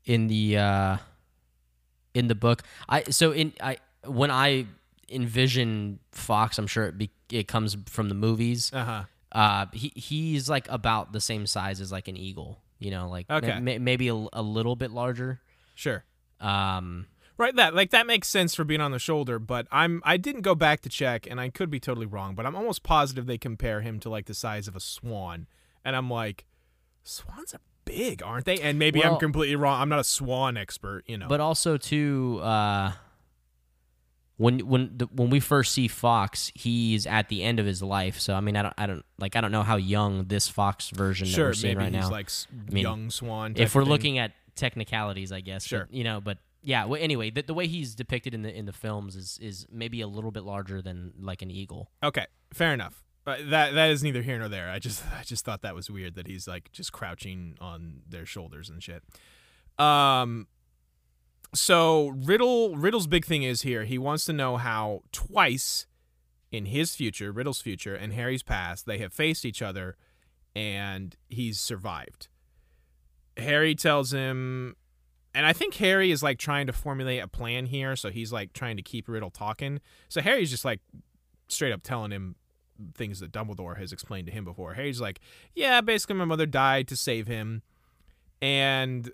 in 0.04 0.28
the 0.28 0.56
uh, 0.56 0.96
in 2.14 2.28
the 2.28 2.34
book. 2.34 2.62
I 2.88 3.02
so 3.04 3.32
in 3.32 3.52
I 3.60 3.76
when 4.06 4.30
I 4.30 4.66
envision 5.10 5.98
Fawkes, 6.12 6.58
I'm 6.58 6.66
sure 6.66 6.86
it 6.86 6.96
be, 6.98 7.10
it 7.30 7.46
comes 7.46 7.76
from 7.86 8.08
the 8.08 8.14
movies. 8.14 8.72
Uh-huh. 8.72 9.04
Uh, 9.32 9.66
he 9.72 9.92
he's 9.94 10.48
like 10.48 10.66
about 10.70 11.12
the 11.12 11.20
same 11.20 11.46
size 11.46 11.80
as 11.80 11.92
like 11.92 12.08
an 12.08 12.16
eagle. 12.16 12.62
You 12.78 12.90
know, 12.90 13.08
like 13.08 13.30
Okay. 13.30 13.58
ma- 13.60 13.78
maybe 13.78 14.08
a, 14.08 14.26
a 14.32 14.42
little 14.42 14.76
bit 14.76 14.90
larger. 14.90 15.40
Sure. 15.74 16.04
Um, 16.40 17.06
Right, 17.38 17.54
that 17.56 17.74
like 17.74 17.90
that 17.90 18.06
makes 18.06 18.28
sense 18.28 18.54
for 18.54 18.64
being 18.64 18.80
on 18.80 18.92
the 18.92 18.98
shoulder, 18.98 19.38
but 19.38 19.66
I'm 19.70 20.00
I 20.06 20.16
didn't 20.16 20.40
go 20.40 20.54
back 20.54 20.80
to 20.82 20.88
check, 20.88 21.26
and 21.30 21.38
I 21.38 21.50
could 21.50 21.68
be 21.68 21.78
totally 21.78 22.06
wrong, 22.06 22.34
but 22.34 22.46
I'm 22.46 22.56
almost 22.56 22.82
positive 22.82 23.26
they 23.26 23.36
compare 23.36 23.82
him 23.82 24.00
to 24.00 24.08
like 24.08 24.24
the 24.24 24.32
size 24.32 24.66
of 24.68 24.74
a 24.74 24.80
swan, 24.80 25.46
and 25.84 25.94
I'm 25.94 26.08
like, 26.08 26.46
swans 27.02 27.52
are 27.52 27.60
big, 27.84 28.22
aren't 28.22 28.46
they? 28.46 28.58
And 28.58 28.78
maybe 28.78 29.04
I'm 29.04 29.18
completely 29.18 29.54
wrong. 29.56 29.82
I'm 29.82 29.90
not 29.90 29.98
a 29.98 30.04
swan 30.04 30.56
expert, 30.56 31.04
you 31.06 31.18
know. 31.18 31.28
But 31.28 31.40
also 31.40 31.76
too, 31.76 32.40
uh, 32.42 32.92
when 34.36 34.60
when 34.60 34.90
the, 34.96 35.06
when 35.06 35.30
we 35.30 35.40
first 35.40 35.72
see 35.72 35.88
Fawkes, 35.88 36.52
he's 36.54 37.06
at 37.06 37.28
the 37.28 37.42
end 37.42 37.58
of 37.58 37.66
his 37.66 37.82
life. 37.82 38.20
So 38.20 38.34
I 38.34 38.40
mean, 38.40 38.56
I 38.56 38.62
don't 38.62 38.74
I 38.76 38.86
don't 38.86 39.04
like 39.18 39.36
I 39.36 39.40
don't 39.40 39.52
know 39.52 39.62
how 39.62 39.76
young 39.76 40.24
this 40.24 40.48
Fawkes 40.48 40.90
version 40.90 41.26
that 41.26 41.34
sure, 41.34 41.46
we're 41.48 41.52
seeing 41.54 41.78
maybe 41.78 41.92
right 41.92 41.94
he's 41.94 42.10
now. 42.10 42.10
like 42.10 42.30
mean, 42.70 42.82
young 42.82 43.10
swan. 43.10 43.54
if 43.56 43.74
we're 43.74 43.84
looking 43.84 44.18
at 44.18 44.32
technicalities, 44.54 45.32
I 45.32 45.40
guess. 45.40 45.64
Sure. 45.64 45.86
But, 45.86 45.94
you 45.94 46.04
know, 46.04 46.20
but 46.20 46.38
yeah. 46.62 46.84
Well, 46.84 47.00
anyway, 47.00 47.30
the, 47.30 47.42
the 47.42 47.54
way 47.54 47.66
he's 47.66 47.94
depicted 47.94 48.34
in 48.34 48.42
the 48.42 48.54
in 48.54 48.66
the 48.66 48.72
films 48.72 49.16
is 49.16 49.38
is 49.40 49.66
maybe 49.70 50.00
a 50.00 50.08
little 50.08 50.30
bit 50.32 50.42
larger 50.42 50.82
than 50.82 51.12
like 51.20 51.42
an 51.42 51.50
eagle. 51.50 51.90
okay, 52.02 52.26
fair 52.52 52.74
enough. 52.74 53.02
But 53.24 53.50
that 53.50 53.74
that 53.74 53.90
is 53.90 54.04
neither 54.04 54.22
here 54.22 54.38
nor 54.38 54.48
there. 54.48 54.70
I 54.70 54.78
just 54.78 55.02
I 55.18 55.22
just 55.24 55.44
thought 55.44 55.62
that 55.62 55.74
was 55.74 55.90
weird 55.90 56.14
that 56.14 56.26
he's 56.26 56.46
like 56.46 56.70
just 56.72 56.92
crouching 56.92 57.56
on 57.60 58.02
their 58.08 58.26
shoulders 58.26 58.68
and 58.68 58.82
shit. 58.82 59.02
Um 59.78 60.46
so 61.54 62.08
Riddle 62.08 62.76
Riddle's 62.76 63.06
big 63.06 63.24
thing 63.24 63.42
is 63.42 63.62
here. 63.62 63.84
He 63.84 63.98
wants 63.98 64.24
to 64.26 64.32
know 64.32 64.56
how 64.56 65.02
twice 65.12 65.86
in 66.50 66.66
his 66.66 66.94
future, 66.94 67.32
Riddle's 67.32 67.60
future 67.60 67.94
and 67.94 68.12
Harry's 68.12 68.42
past, 68.42 68.86
they 68.86 68.98
have 68.98 69.12
faced 69.12 69.44
each 69.44 69.62
other 69.62 69.96
and 70.54 71.16
he's 71.28 71.60
survived. 71.60 72.28
Harry 73.36 73.74
tells 73.74 74.12
him, 74.12 74.74
and 75.34 75.44
I 75.44 75.52
think 75.52 75.74
Harry 75.74 76.10
is 76.10 76.22
like 76.22 76.38
trying 76.38 76.66
to 76.66 76.72
formulate 76.72 77.22
a 77.22 77.28
plan 77.28 77.66
here. 77.66 77.94
So 77.96 78.10
he's 78.10 78.32
like 78.32 78.52
trying 78.54 78.76
to 78.76 78.82
keep 78.82 79.08
Riddle 79.08 79.30
talking. 79.30 79.80
So 80.08 80.22
Harry's 80.22 80.50
just 80.50 80.64
like 80.64 80.80
straight 81.48 81.72
up 81.72 81.82
telling 81.82 82.10
him 82.10 82.36
things 82.94 83.20
that 83.20 83.32
Dumbledore 83.32 83.76
has 83.78 83.92
explained 83.92 84.26
to 84.26 84.32
him 84.32 84.44
before. 84.44 84.74
Harry's 84.74 85.00
like, 85.00 85.20
yeah, 85.54 85.80
basically 85.80 86.16
my 86.16 86.24
mother 86.24 86.46
died 86.46 86.88
to 86.88 86.96
save 86.96 87.26
him. 87.26 87.62
And 88.40 89.10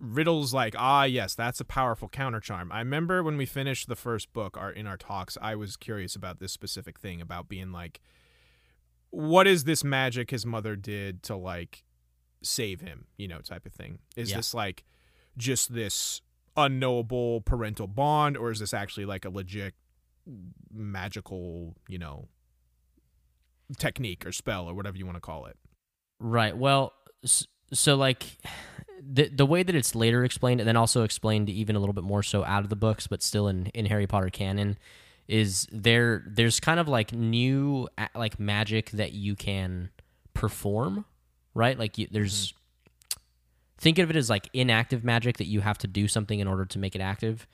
Riddle's 0.00 0.54
like, 0.54 0.74
ah, 0.78 1.04
yes, 1.04 1.34
that's 1.34 1.60
a 1.60 1.64
powerful 1.64 2.08
counter 2.08 2.40
charm. 2.40 2.70
I 2.70 2.78
remember 2.78 3.22
when 3.22 3.36
we 3.36 3.46
finished 3.46 3.88
the 3.88 3.96
first 3.96 4.32
book, 4.32 4.56
our 4.56 4.70
in 4.70 4.86
our 4.86 4.96
talks, 4.96 5.36
I 5.42 5.56
was 5.56 5.76
curious 5.76 6.14
about 6.14 6.38
this 6.38 6.52
specific 6.52 6.98
thing 7.00 7.20
about 7.20 7.48
being 7.48 7.72
like, 7.72 8.00
what 9.10 9.46
is 9.46 9.64
this 9.64 9.82
magic 9.82 10.30
his 10.30 10.44
mother 10.46 10.76
did 10.76 11.22
to 11.24 11.34
like 11.36 11.82
save 12.42 12.80
him, 12.80 13.06
you 13.16 13.26
know, 13.26 13.40
type 13.40 13.66
of 13.66 13.72
thing. 13.72 13.98
Is 14.16 14.30
Yeah. 14.30 14.36
this 14.36 14.54
like 14.54 14.84
just 15.36 15.72
this 15.74 16.20
unknowable 16.56 17.40
parental 17.40 17.86
bond, 17.88 18.36
or 18.36 18.50
is 18.52 18.60
this 18.60 18.72
actually 18.74 19.06
like 19.06 19.24
a 19.24 19.30
legit 19.30 19.74
magical, 20.72 21.74
you 21.88 21.98
know, 21.98 22.28
technique 23.78 24.24
or 24.26 24.32
spell 24.32 24.66
or 24.68 24.74
whatever 24.74 24.96
you 24.96 25.06
want 25.06 25.16
to 25.16 25.20
call 25.20 25.46
it? 25.46 25.56
Right. 26.20 26.56
Well, 26.56 26.92
s- 27.24 27.46
so 27.72 27.96
like 27.96 28.24
the 29.00 29.28
the 29.28 29.46
way 29.46 29.62
that 29.62 29.74
it's 29.74 29.94
later 29.94 30.24
explained, 30.24 30.60
and 30.60 30.68
then 30.68 30.76
also 30.76 31.02
explained 31.02 31.48
even 31.48 31.76
a 31.76 31.78
little 31.78 31.92
bit 31.92 32.04
more 32.04 32.22
so 32.22 32.44
out 32.44 32.62
of 32.62 32.70
the 32.70 32.76
books, 32.76 33.06
but 33.06 33.22
still 33.22 33.48
in 33.48 33.66
in 33.66 33.86
Harry 33.86 34.06
Potter 34.06 34.30
canon, 34.30 34.78
is 35.26 35.66
there 35.70 36.24
there's 36.26 36.60
kind 36.60 36.80
of 36.80 36.88
like 36.88 37.12
new 37.12 37.88
like 38.14 38.38
magic 38.38 38.90
that 38.92 39.12
you 39.12 39.34
can 39.34 39.90
perform, 40.34 41.04
right? 41.54 41.78
Like 41.78 41.98
you, 41.98 42.08
there's 42.10 42.52
mm-hmm. 42.52 43.20
think 43.78 43.98
of 43.98 44.10
it 44.10 44.16
as 44.16 44.28
like 44.28 44.48
inactive 44.52 45.04
magic 45.04 45.38
that 45.38 45.46
you 45.46 45.60
have 45.60 45.78
to 45.78 45.86
do 45.86 46.08
something 46.08 46.40
in 46.40 46.46
order 46.46 46.64
to 46.66 46.78
make 46.78 46.94
it 46.94 47.00
active. 47.00 47.46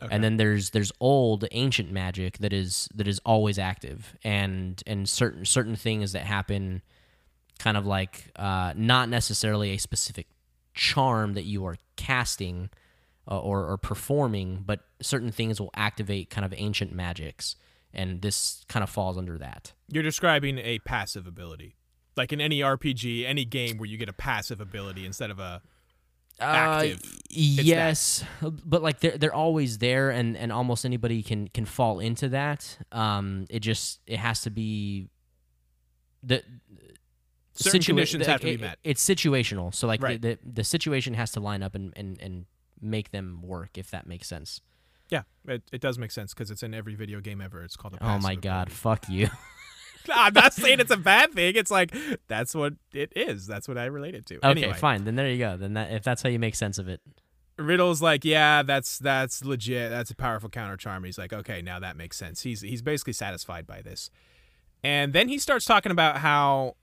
Okay. 0.00 0.14
And 0.14 0.22
then 0.22 0.36
there's 0.36 0.70
there's 0.70 0.92
old 1.00 1.44
ancient 1.50 1.90
magic 1.90 2.38
that 2.38 2.52
is 2.52 2.88
that 2.94 3.08
is 3.08 3.20
always 3.24 3.58
active 3.58 4.16
and 4.22 4.80
and 4.86 5.08
certain 5.08 5.44
certain 5.44 5.74
things 5.74 6.12
that 6.12 6.22
happen 6.22 6.82
kind 7.58 7.76
of 7.76 7.86
like 7.86 8.30
uh, 8.36 8.72
not 8.76 9.08
necessarily 9.08 9.72
a 9.72 9.78
specific 9.78 10.26
charm 10.74 11.34
that 11.34 11.44
you 11.44 11.64
are 11.66 11.76
casting 11.96 12.70
uh, 13.30 13.38
or, 13.38 13.66
or 13.66 13.76
performing, 13.76 14.62
but 14.64 14.80
certain 15.02 15.30
things 15.30 15.60
will 15.60 15.70
activate 15.74 16.30
kind 16.30 16.44
of 16.44 16.54
ancient 16.56 16.92
magics, 16.92 17.56
and 17.92 18.22
this 18.22 18.64
kind 18.68 18.82
of 18.82 18.88
falls 18.90 19.18
under 19.18 19.36
that. 19.38 19.72
You're 19.88 20.02
describing 20.02 20.58
a 20.58 20.78
passive 20.80 21.26
ability. 21.26 21.76
Like 22.16 22.32
in 22.32 22.40
any 22.40 22.60
RPG, 22.60 23.26
any 23.26 23.44
game 23.44 23.78
where 23.78 23.88
you 23.88 23.96
get 23.96 24.08
a 24.08 24.12
passive 24.12 24.60
ability 24.60 25.06
instead 25.06 25.30
of 25.30 25.38
a 25.38 25.62
active. 26.40 27.00
Uh, 27.02 27.08
yes, 27.28 28.24
but 28.40 28.82
like 28.82 29.00
they're 29.00 29.18
they're 29.18 29.34
always 29.34 29.78
there, 29.78 30.10
and 30.10 30.36
and 30.36 30.52
almost 30.52 30.84
anybody 30.84 31.22
can 31.22 31.48
can 31.48 31.64
fall 31.64 32.00
into 32.00 32.28
that. 32.30 32.78
Um, 32.92 33.46
it 33.50 33.60
just 33.60 34.00
it 34.06 34.18
has 34.18 34.42
to 34.42 34.50
be 34.50 35.08
the 36.22 36.42
certain 37.58 37.80
situa- 37.80 37.86
conditions 37.86 38.24
the- 38.26 38.30
have 38.32 38.40
to 38.40 38.46
be 38.46 38.52
it- 38.54 38.60
met. 38.60 38.78
It's 38.84 39.04
situational, 39.04 39.74
so 39.74 39.86
like 39.86 40.02
Right. 40.02 40.20
the, 40.20 40.38
the 40.44 40.52
the 40.54 40.64
situation 40.64 41.14
has 41.14 41.32
to 41.32 41.40
line 41.40 41.62
up 41.62 41.74
and 41.74 41.92
and 41.96 42.20
and 42.20 42.46
make 42.80 43.10
them 43.10 43.40
work, 43.42 43.76
if 43.76 43.90
that 43.90 44.06
makes 44.06 44.28
sense. 44.28 44.60
Yeah, 45.10 45.22
it, 45.46 45.62
it 45.72 45.80
does 45.80 45.98
make 45.98 46.10
sense 46.10 46.34
because 46.34 46.50
it's 46.50 46.62
in 46.62 46.74
every 46.74 46.94
video 46.94 47.20
game 47.20 47.40
ever. 47.40 47.62
It's 47.62 47.76
called 47.76 47.94
a 47.94 47.98
Oh 48.04 48.18
my 48.18 48.34
god, 48.34 48.68
ability. 48.68 48.74
fuck 48.74 49.08
you. 49.08 49.28
I'm 50.14 50.32
not 50.32 50.54
saying 50.54 50.80
it's 50.80 50.90
a 50.90 50.96
bad 50.96 51.32
thing. 51.32 51.54
It's 51.56 51.70
like 51.70 51.94
that's 52.28 52.54
what 52.54 52.74
it 52.94 53.12
is. 53.16 53.46
That's 53.46 53.66
what 53.68 53.76
I 53.76 53.86
relate 53.86 54.14
it 54.14 54.26
to. 54.26 54.36
Okay, 54.36 54.48
anyway, 54.48 54.72
fine. 54.74 55.04
Then 55.04 55.16
there 55.16 55.28
you 55.28 55.38
go. 55.38 55.56
Then 55.56 55.74
that 55.74 55.92
if 55.92 56.02
that's 56.02 56.22
how 56.22 56.28
you 56.28 56.38
make 56.38 56.54
sense 56.54 56.78
of 56.78 56.88
it. 56.88 57.00
Riddle's 57.58 58.00
like, 58.00 58.24
yeah, 58.24 58.62
that's 58.62 58.98
that's 58.98 59.44
legit. 59.44 59.90
That's 59.90 60.10
a 60.10 60.14
powerful 60.14 60.48
counter 60.48 60.76
charm. 60.76 61.02
He's 61.04 61.18
like, 61.18 61.32
okay, 61.32 61.60
now 61.60 61.80
that 61.80 61.96
makes 61.96 62.16
sense. 62.16 62.42
He's 62.42 62.60
he's 62.60 62.82
basically 62.82 63.12
satisfied 63.14 63.66
by 63.66 63.82
this, 63.82 64.10
and 64.84 65.12
then 65.12 65.28
he 65.28 65.38
starts 65.38 65.64
talking 65.64 65.90
about 65.90 66.18
how 66.18 66.76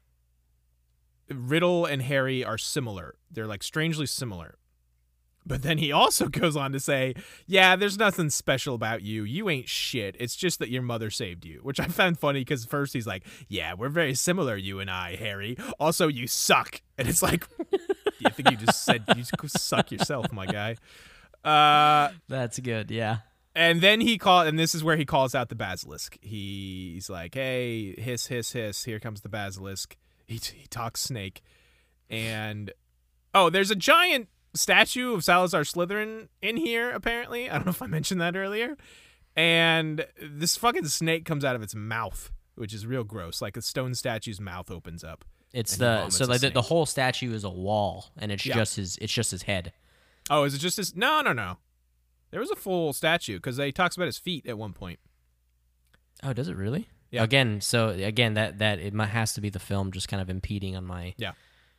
Riddle 1.29 1.85
and 1.85 2.01
Harry 2.03 2.43
are 2.43 2.57
similar. 2.57 3.15
They're 3.31 3.47
like 3.47 3.63
strangely 3.63 4.05
similar. 4.05 4.57
But 5.47 5.61
then 5.61 5.77
he 5.77 5.91
also 5.91 6.27
goes 6.29 6.55
on 6.55 6.71
to 6.71 6.79
say, 6.79 7.13
Yeah, 7.45 7.75
there's 7.75 7.97
nothing 7.99 8.29
special 8.31 8.73
about 8.75 9.01
you. 9.03 9.23
You 9.23 9.49
ain't 9.49 9.69
shit. 9.69 10.15
It's 10.19 10.35
just 10.35 10.57
that 10.59 10.69
your 10.69 10.81
mother 10.81 11.09
saved 11.11 11.45
you. 11.45 11.59
Which 11.61 11.79
I 11.79 11.85
found 11.87 12.17
funny 12.19 12.39
because 12.41 12.65
first 12.65 12.93
he's 12.93 13.05
like, 13.07 13.23
Yeah, 13.47 13.73
we're 13.75 13.89
very 13.89 14.15
similar, 14.15 14.55
you 14.55 14.79
and 14.79 14.89
I, 14.89 15.15
Harry. 15.15 15.55
Also, 15.79 16.07
you 16.07 16.25
suck. 16.27 16.81
And 16.97 17.07
it's 17.07 17.21
like, 17.21 17.47
I 18.25 18.29
think 18.31 18.49
you 18.49 18.57
just 18.57 18.83
said 18.83 19.03
you 19.15 19.23
suck 19.47 19.91
yourself, 19.91 20.31
my 20.31 20.45
guy. 20.47 20.77
Uh, 21.43 22.11
That's 22.27 22.59
good. 22.59 22.89
Yeah. 22.89 23.17
and 23.53 23.81
then 23.81 24.01
he 24.01 24.17
call, 24.17 24.41
and 24.41 24.57
this 24.57 24.73
is 24.73 24.83
where 24.83 24.97
he 24.97 25.05
calls 25.05 25.35
out 25.35 25.49
the 25.49 25.55
basilisk. 25.55 26.17
He's 26.21 27.07
like, 27.09 27.35
"Hey, 27.35 27.93
hiss, 28.01 28.25
hiss, 28.27 28.51
hiss! 28.53 28.83
Here 28.85 28.99
comes 28.99 29.21
the 29.21 29.29
basilisk." 29.29 29.95
He 30.27 30.35
he 30.37 30.67
talks 30.67 31.01
snake, 31.01 31.41
and 32.09 32.71
oh, 33.33 33.49
there's 33.49 33.71
a 33.71 33.75
giant 33.75 34.27
statue 34.53 35.13
of 35.13 35.23
Salazar 35.23 35.61
Slytherin 35.61 36.27
in 36.41 36.57
here. 36.57 36.91
Apparently, 36.91 37.49
I 37.49 37.55
don't 37.55 37.65
know 37.65 37.71
if 37.71 37.81
I 37.81 37.87
mentioned 37.87 38.21
that 38.21 38.35
earlier. 38.35 38.77
And 39.35 40.05
this 40.21 40.55
fucking 40.55 40.85
snake 40.87 41.25
comes 41.25 41.43
out 41.43 41.55
of 41.57 41.61
its 41.61 41.75
mouth, 41.75 42.31
which 42.55 42.73
is 42.73 42.85
real 42.87 43.03
gross. 43.03 43.41
Like 43.41 43.57
a 43.57 43.61
stone 43.61 43.93
statue's 43.93 44.39
mouth 44.39 44.71
opens 44.71 45.03
up. 45.03 45.25
It's 45.53 45.77
the 45.77 46.09
so 46.09 46.25
like 46.25 46.41
the, 46.41 46.49
the 46.49 46.61
whole 46.61 46.85
statue 46.85 47.33
is 47.33 47.43
a 47.43 47.49
wall, 47.49 48.11
and 48.17 48.31
it's 48.31 48.45
Yeah. 48.45 48.55
just 48.55 48.77
his 48.77 48.97
it's 49.01 49.13
just 49.13 49.31
his 49.31 49.43
head. 49.43 49.73
Oh, 50.29 50.43
is 50.43 50.55
it 50.55 50.59
just 50.59 50.77
his? 50.77 50.95
No, 50.95 51.21
no, 51.21 51.33
no. 51.33 51.57
There 52.31 52.39
was 52.39 52.49
a 52.51 52.55
full 52.55 52.93
statue 52.93 53.35
because 53.37 53.57
he 53.57 53.71
talks 53.71 53.95
about 53.95 54.05
his 54.07 54.17
feet 54.17 54.45
at 54.47 54.57
one 54.57 54.73
point. 54.73 54.99
Oh, 56.23 56.33
does 56.33 56.47
it 56.47 56.55
really? 56.55 56.87
Yeah. 57.15 57.23
Again, 57.23 57.61
so 57.61 57.89
again, 57.89 58.33
that 58.35 58.59
that 58.59 58.79
it 58.79 58.93
might, 58.93 59.07
has 59.07 59.33
to 59.33 59.41
be 59.41 59.49
the 59.49 59.59
film 59.59 59.91
just 59.91 60.07
kind 60.07 60.21
of 60.21 60.29
impeding 60.29 60.75
on 60.75 60.85
my 60.85 61.13
yeah, 61.17 61.31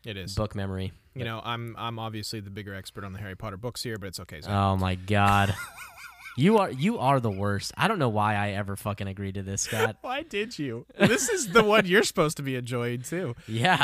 It 0.05 0.17
is. 0.17 0.35
book 0.35 0.55
memory. 0.55 0.93
You 1.15 1.25
know, 1.25 1.41
I'm 1.45 1.75
I'm 1.79 1.99
obviously 1.99 2.41
the 2.41 2.51
bigger 2.51 2.75
expert 2.75 3.05
on 3.05 3.13
the 3.13 3.19
Harry 3.19 3.37
Potter 3.37 3.57
books 3.57 3.83
here, 3.83 3.97
but 3.99 4.07
it's 4.09 4.21
okay. 4.21 4.41
Zach. 4.41 4.53
Oh 4.53 4.77
my 4.77 4.95
god, 4.97 5.55
you 6.37 6.59
are 6.59 6.71
you 6.71 6.99
are 6.99 7.21
the 7.21 7.31
worst. 7.31 7.73
I 7.77 7.89
don't 7.89 7.99
know 7.99 8.09
why 8.11 8.35
I 8.35 8.51
ever 8.51 8.77
fucking 8.77 9.07
agreed 9.09 9.35
to 9.37 9.43
this, 9.43 9.63
Scott. 9.63 9.97
Why 10.03 10.23
did 10.23 10.59
you? 10.59 10.85
This 10.99 11.29
is 11.31 11.53
the 11.53 11.65
one 11.65 11.87
you're 11.87 12.03
supposed 12.03 12.37
to 12.37 12.43
be 12.43 12.55
enjoying 12.57 13.03
too. 13.03 13.35
Yeah, 13.49 13.83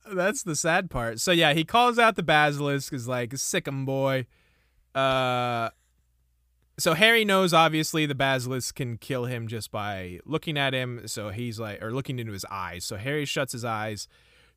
Uh 0.00 0.14
that's 0.14 0.42
the 0.44 0.54
sad 0.56 0.90
part. 0.90 1.18
So 1.20 1.32
yeah, 1.32 1.52
he 1.54 1.64
calls 1.64 1.98
out 1.98 2.14
the 2.16 2.22
basilisk 2.22 2.92
is 2.92 3.08
like 3.08 3.36
sick 3.36 3.66
'em 3.66 3.84
boy. 3.84 4.26
Uh 4.94 5.70
so 6.78 6.94
Harry 6.94 7.24
knows 7.24 7.54
obviously 7.54 8.06
the 8.06 8.14
basilisk 8.14 8.74
can 8.74 8.98
kill 8.98 9.26
him 9.26 9.46
just 9.46 9.70
by 9.70 10.18
looking 10.24 10.58
at 10.58 10.74
him, 10.74 11.06
so 11.06 11.28
he's 11.28 11.60
like 11.60 11.82
or 11.82 11.92
looking 11.92 12.18
into 12.18 12.32
his 12.32 12.44
eyes. 12.50 12.84
So 12.84 12.96
Harry 12.96 13.24
shuts 13.24 13.52
his 13.52 13.64
eyes, 13.64 14.08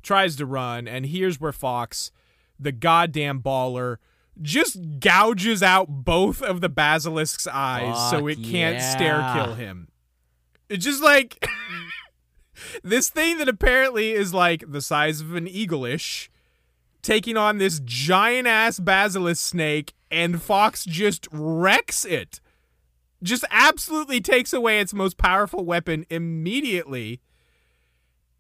tries 0.01 0.35
to 0.37 0.45
run, 0.45 0.87
and 0.87 1.05
here's 1.05 1.39
where 1.39 1.51
Fawkes, 1.51 2.11
the 2.59 2.71
goddamn 2.71 3.41
baller, 3.41 3.97
just 4.41 4.99
gouges 4.99 5.61
out 5.61 5.87
both 5.87 6.41
of 6.41 6.61
the 6.61 6.69
basilisk's 6.69 7.47
eyes 7.47 8.09
so 8.09 8.27
it 8.27 8.43
can't 8.43 8.81
stare 8.81 9.31
kill 9.33 9.55
him. 9.55 9.89
It's 10.69 10.85
just 10.85 11.01
like 11.03 11.47
this 12.83 13.09
thing 13.09 13.37
that 13.37 13.49
apparently 13.49 14.11
is 14.11 14.33
like 14.33 14.63
the 14.67 14.81
size 14.81 15.21
of 15.21 15.35
an 15.35 15.47
eagle-ish 15.47 16.29
taking 17.01 17.37
on 17.37 17.57
this 17.57 17.79
giant 17.85 18.47
ass 18.47 18.79
basilisk 18.79 19.43
snake 19.45 19.93
and 20.09 20.41
Fawkes 20.41 20.85
just 20.85 21.27
wrecks 21.31 22.05
it. 22.05 22.39
Just 23.23 23.45
absolutely 23.49 24.21
takes 24.21 24.53
away 24.53 24.79
its 24.79 24.93
most 24.93 25.17
powerful 25.17 25.65
weapon 25.65 26.05
immediately, 26.09 27.19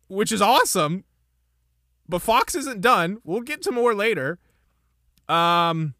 which 0.07 0.31
is 0.31 0.41
awesome. 0.41 1.03
But 2.07 2.21
Fawkes 2.21 2.55
isn't 2.55 2.81
done. 2.81 3.17
We'll 3.23 3.41
get 3.41 3.61
to 3.63 3.71
more 3.71 3.93
later. 3.93 4.39
Um 5.27 5.95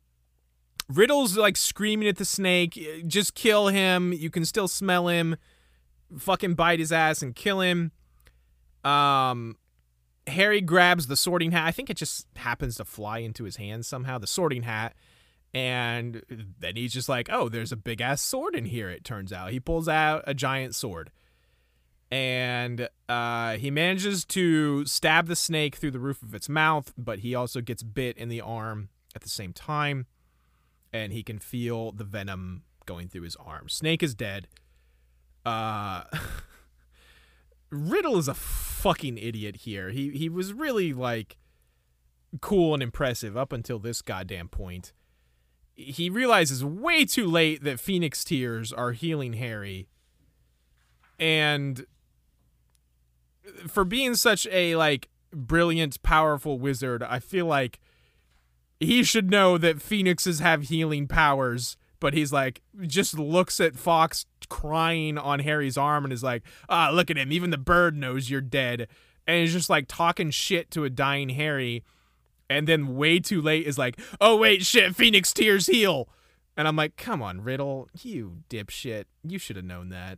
Riddle's 0.89 1.36
like 1.36 1.57
screaming 1.57 2.07
at 2.07 2.15
the 2.15 2.24
snake, 2.24 3.03
just 3.07 3.36
kill 3.36 3.68
him. 3.68 4.13
You 4.13 4.30
can 4.30 4.45
still 4.45 4.70
smell 4.70 5.09
him. 5.09 5.36
Fucking 6.18 6.53
bite 6.53 6.80
his 6.80 6.93
ass 6.93 7.22
and 7.22 7.36
kill 7.36 7.59
him. 7.59 7.91
Um 8.84 9.57
Harry 10.28 10.61
grabs 10.61 11.07
the 11.07 11.15
sorting 11.15 11.51
hat. 11.51 11.65
I 11.65 11.72
think 11.72 11.89
it 11.89 11.97
just 11.97 12.28
happens 12.36 12.76
to 12.76 12.86
fly 12.86 13.20
into 13.20 13.43
his 13.43 13.55
hands 13.55 13.88
somehow, 13.88 14.18
the 14.18 14.28
sorting 14.28 14.63
hat. 14.63 14.93
And 15.53 16.23
then 16.59 16.75
he's 16.75 16.93
just 16.93 17.09
like, 17.09 17.29
oh, 17.31 17.49
there's 17.49 17.71
a 17.71 17.77
big 17.77 18.01
ass 18.01 18.21
sword 18.21 18.55
in 18.55 18.65
here, 18.65 18.89
it 18.89 19.03
turns 19.03 19.33
out. 19.33 19.51
He 19.51 19.59
pulls 19.59 19.87
out 19.87 20.23
a 20.27 20.33
giant 20.33 20.75
sword. 20.75 21.11
And 22.09 22.87
uh, 23.09 23.57
he 23.57 23.71
manages 23.71 24.23
to 24.25 24.85
stab 24.85 25.27
the 25.27 25.35
snake 25.35 25.75
through 25.75 25.91
the 25.91 25.99
roof 25.99 26.21
of 26.21 26.33
its 26.33 26.47
mouth, 26.47 26.93
but 26.97 27.19
he 27.19 27.35
also 27.35 27.59
gets 27.59 27.83
bit 27.83 28.17
in 28.17 28.29
the 28.29 28.41
arm 28.41 28.89
at 29.15 29.21
the 29.21 29.29
same 29.29 29.51
time. 29.51 30.05
And 30.93 31.11
he 31.11 31.23
can 31.23 31.39
feel 31.39 31.91
the 31.91 32.05
venom 32.05 32.63
going 32.85 33.09
through 33.09 33.23
his 33.23 33.35
arm. 33.35 33.67
Snake 33.67 34.03
is 34.03 34.15
dead. 34.15 34.47
Uh. 35.45 36.03
Riddle 37.69 38.17
is 38.17 38.27
a 38.27 38.33
fucking 38.33 39.17
idiot 39.17 39.57
here. 39.57 39.89
He 39.89 40.11
he 40.11 40.29
was 40.29 40.53
really 40.53 40.93
like 40.93 41.37
cool 42.41 42.73
and 42.73 42.83
impressive 42.83 43.35
up 43.35 43.51
until 43.51 43.79
this 43.79 44.01
goddamn 44.01 44.47
point. 44.47 44.93
He 45.78 46.09
realizes 46.09 46.65
way 46.65 47.05
too 47.05 47.28
late 47.28 47.63
that 47.63 47.80
Phoenix 47.80 48.23
Tears 48.23 48.73
are 48.73 48.91
healing 48.91 49.34
Harry. 49.34 49.88
And 51.19 51.86
for 53.67 53.86
being 53.86 54.15
such 54.15 54.47
a 54.51 54.75
like 54.75 55.09
brilliant, 55.32 56.01
powerful 56.03 56.59
wizard, 56.59 57.03
I 57.03 57.19
feel 57.19 57.45
like 57.45 57.80
he 58.80 59.03
should 59.03 59.30
know 59.30 59.57
that 59.57 59.82
phoenixes 59.82 60.39
have 60.39 60.63
healing 60.63 61.07
powers. 61.07 61.78
But 61.99 62.13
he's 62.13 62.32
like, 62.32 62.61
just 62.82 63.17
looks 63.17 63.59
at 63.59 63.75
Fawkes 63.75 64.25
crying 64.49 65.17
on 65.17 65.39
Harry's 65.39 65.78
arm 65.78 66.03
and 66.03 66.13
is 66.13 66.23
like, 66.23 66.43
ah, 66.69 66.91
look 66.91 67.09
at 67.09 67.17
him. 67.17 67.32
Even 67.32 67.49
the 67.49 67.57
bird 67.57 67.95
knows 67.95 68.30
you're 68.30 68.41
dead. 68.41 68.88
And 69.25 69.41
he's 69.41 69.53
just 69.53 69.69
like 69.69 69.86
talking 69.88 70.30
shit 70.30 70.69
to 70.71 70.86
a 70.86 70.91
dying 70.91 71.30
Harry. 71.30 71.84
And 72.49 72.67
then 72.67 72.95
way 72.95 73.19
too 73.19 73.41
late 73.41 73.67
is 73.67 73.77
like, 73.77 73.99
oh, 74.21 74.37
wait, 74.37 74.65
shit, 74.65 74.95
Phoenix 74.95 75.33
tears 75.33 75.67
heal. 75.67 76.07
And 76.55 76.67
I'm 76.67 76.75
like, 76.75 76.95
come 76.95 77.21
on, 77.21 77.41
Riddle, 77.41 77.89
you 78.01 78.37
dipshit. 78.49 79.03
You 79.23 79.37
should 79.37 79.57
have 79.57 79.65
known 79.65 79.89
that. 79.89 80.17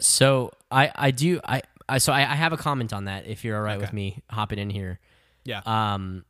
So 0.00 0.50
I 0.70 0.90
I 0.94 1.10
do 1.12 1.40
I, 1.44 1.62
I 1.88 1.98
so 1.98 2.12
I, 2.12 2.20
I 2.22 2.34
have 2.34 2.52
a 2.52 2.56
comment 2.56 2.92
on 2.92 3.04
that 3.04 3.26
if 3.26 3.44
you're 3.44 3.56
all 3.56 3.62
right 3.62 3.76
Okay. 3.76 3.82
with 3.82 3.92
me 3.92 4.22
hopping 4.30 4.58
in 4.58 4.70
here. 4.70 4.98
Yeah. 5.44 5.60
Um 5.66 6.24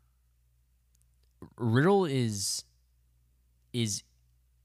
Riddle 1.57 2.05
is 2.05 2.65
is 3.73 4.03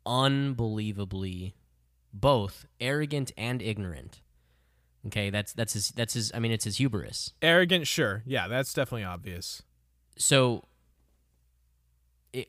unbelievably 0.06 1.56
both 2.14 2.66
arrogant 2.82 3.32
and 3.38 3.62
ignorant. 3.62 4.22
Okay, 5.08 5.30
that's 5.30 5.54
that's 5.54 5.74
his 5.74 5.90
that's 5.90 6.14
his 6.14 6.32
I 6.34 6.40
mean 6.40 6.52
it's 6.52 6.66
his 6.66 6.78
hubris. 6.78 7.34
Arrogant, 7.42 7.88
sure. 7.88 8.22
Yeah, 8.26 8.48
that's 8.48 8.74
definitely 8.74 9.06
obvious. 9.06 9.62
So 10.18 10.66
it, 12.34 12.48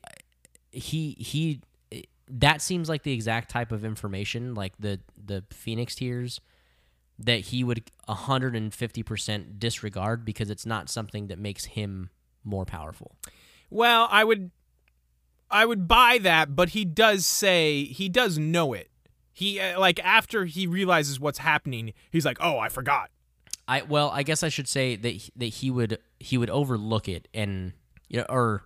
he 0.71 1.11
he 1.17 1.61
it- 1.89 2.07
that 2.27 2.61
seems 2.61 2.87
like 2.89 3.03
the 3.03 3.13
exact 3.13 3.49
type 3.49 3.71
of 3.71 3.83
information 3.85 4.53
like 4.53 4.73
the 4.79 4.99
the 5.17 5.43
Phoenix 5.51 5.95
tears 5.95 6.39
that 7.19 7.39
he 7.41 7.63
would 7.63 7.89
150% 8.09 9.59
disregard 9.59 10.25
because 10.25 10.49
it's 10.49 10.65
not 10.65 10.89
something 10.89 11.27
that 11.27 11.37
makes 11.37 11.65
him 11.65 12.09
more 12.43 12.65
powerful. 12.65 13.15
Well, 13.69 14.07
I 14.11 14.23
would 14.23 14.51
I 15.49 15.65
would 15.65 15.87
buy 15.87 16.17
that, 16.21 16.55
but 16.55 16.69
he 16.69 16.83
does 16.85 17.25
say 17.25 17.83
he 17.85 18.09
does 18.09 18.37
know 18.37 18.73
it. 18.73 18.89
He 19.41 19.59
uh, 19.59 19.79
like 19.79 19.99
after 20.03 20.45
he 20.45 20.67
realizes 20.67 21.19
what's 21.19 21.39
happening, 21.39 21.93
he's 22.11 22.25
like, 22.25 22.37
"Oh, 22.39 22.59
I 22.59 22.69
forgot." 22.69 23.09
I 23.67 23.81
well, 23.81 24.09
I 24.13 24.21
guess 24.23 24.43
I 24.43 24.49
should 24.49 24.67
say 24.67 24.95
that 24.95 25.09
he- 25.09 25.31
that 25.35 25.45
he 25.47 25.71
would 25.71 25.97
he 26.19 26.37
would 26.37 26.49
overlook 26.51 27.07
it 27.09 27.27
and 27.33 27.73
you 28.07 28.19
know 28.19 28.25
or 28.29 28.63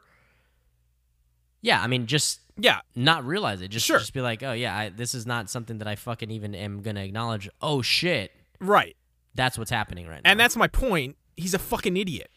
yeah, 1.62 1.82
I 1.82 1.88
mean 1.88 2.06
just 2.08 2.42
Yeah, 2.58 2.80
not 2.96 3.26
realize 3.26 3.62
it. 3.62 3.70
Just 3.70 3.86
Sure. 3.86 4.00
just 4.00 4.14
be 4.14 4.22
like, 4.22 4.44
"Oh 4.44 4.54
yeah, 4.54 4.78
I, 4.78 4.90
this 4.90 5.16
is 5.16 5.26
not 5.26 5.50
something 5.50 5.78
that 5.80 5.88
I 5.88 5.96
fucking 5.96 6.30
even 6.32 6.54
am 6.56 6.82
going 6.82 6.96
to 6.96 7.04
acknowledge." 7.04 7.50
Oh 7.62 7.82
shit. 7.82 8.32
right. 8.60 8.96
That's 9.34 9.58
what's 9.58 9.72
happening 9.72 10.08
right 10.08 10.24
now. 10.24 10.30
And 10.32 10.40
that's 10.40 10.56
my 10.56 10.68
point. 10.68 11.18
He's 11.36 11.54
a 11.54 11.60
fucking 11.60 11.98
idiot. 11.98 12.30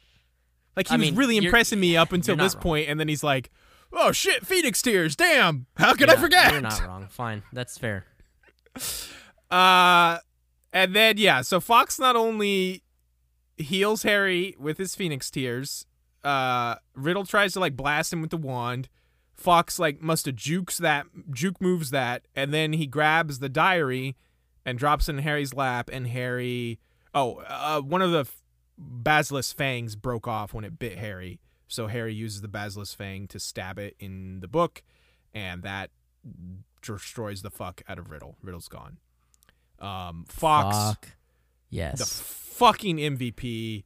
Like 0.77 0.89
he 0.89 0.95
I 0.95 0.97
was 0.97 1.07
mean, 1.07 1.15
really 1.17 1.37
impressing 1.37 1.79
me 1.79 1.97
up 1.97 2.13
until 2.13 2.35
this 2.37 2.55
point, 2.57 2.89
and 2.89 2.99
then 3.01 3.07
he's 3.09 3.23
like, 3.23 3.51
"Oh 3.93 4.11
shit, 4.13 4.45
Phoenix 4.47 4.83
tears! 4.83 5.15
Damn, 5.17 5.67
how 5.77 5.93
could 5.95 6.09
You're 6.09 6.17
I 6.19 6.21
forget?" 6.21 6.53
You're 6.53 6.61
not 6.61 6.85
wrong. 6.87 7.07
Fine. 7.11 7.43
That's 7.53 7.79
fair. 7.79 8.05
Uh, 9.51 10.19
and 10.75 10.95
then 10.95 11.17
yeah, 11.17 11.41
so 11.41 11.59
Fawkes 11.59 11.99
not 11.99 12.17
only 12.17 12.83
heals 13.57 14.03
Harry 14.03 14.55
with 14.59 14.77
his 14.77 14.95
Phoenix 14.95 15.31
tears, 15.31 15.87
uh, 16.23 16.75
Riddle 16.95 17.25
tries 17.25 17.55
to 17.55 17.61
like 17.61 17.77
blast 17.77 18.13
him 18.13 18.21
with 18.21 18.31
the 18.31 18.37
wand. 18.37 18.89
Fawkes 19.35 19.79
like 19.79 20.03
must 20.03 20.27
have 20.27 20.35
jukes 20.35 20.79
that 20.79 21.07
juke 21.31 21.61
moves 21.61 21.91
that, 21.91 22.27
and 22.35 22.53
then 22.53 22.75
he 22.75 22.87
grabs 22.87 23.39
the 23.39 23.49
diary 23.49 24.17
and 24.67 24.79
drops 24.79 25.09
it 25.09 25.13
in 25.13 25.19
Harry's 25.21 25.55
lap, 25.55 25.89
and 25.93 26.09
Harry, 26.09 26.79
oh, 27.15 27.43
uh, 27.49 27.81
one 27.81 28.03
of 28.03 28.11
the 28.11 28.27
basilisk 28.77 29.57
fangs 29.57 29.97
broke 29.97 30.29
off 30.29 30.53
when 30.53 30.65
it 30.65 30.79
bit 30.79 30.99
Harry, 30.99 31.41
so 31.69 31.87
Harry 31.87 32.13
uses 32.13 32.43
the 32.43 32.49
basilisk 32.49 32.99
fang 32.99 33.27
to 33.29 33.41
stab 33.41 33.79
it 33.79 33.97
in 33.99 34.41
the 34.41 34.49
book, 34.49 34.83
and 35.33 35.63
that 35.63 35.91
destroys 36.83 37.43
the 37.43 37.51
fuck 37.51 37.83
out 37.89 37.99
of 37.99 38.11
Riddle. 38.11 38.37
Riddle's 38.43 38.69
gone. 38.69 38.99
Um, 39.79 40.25
Fawkes, 40.29 40.77
Fuck. 40.77 41.09
the 41.71 42.05
fucking 42.05 42.97
MVP, 42.97 43.85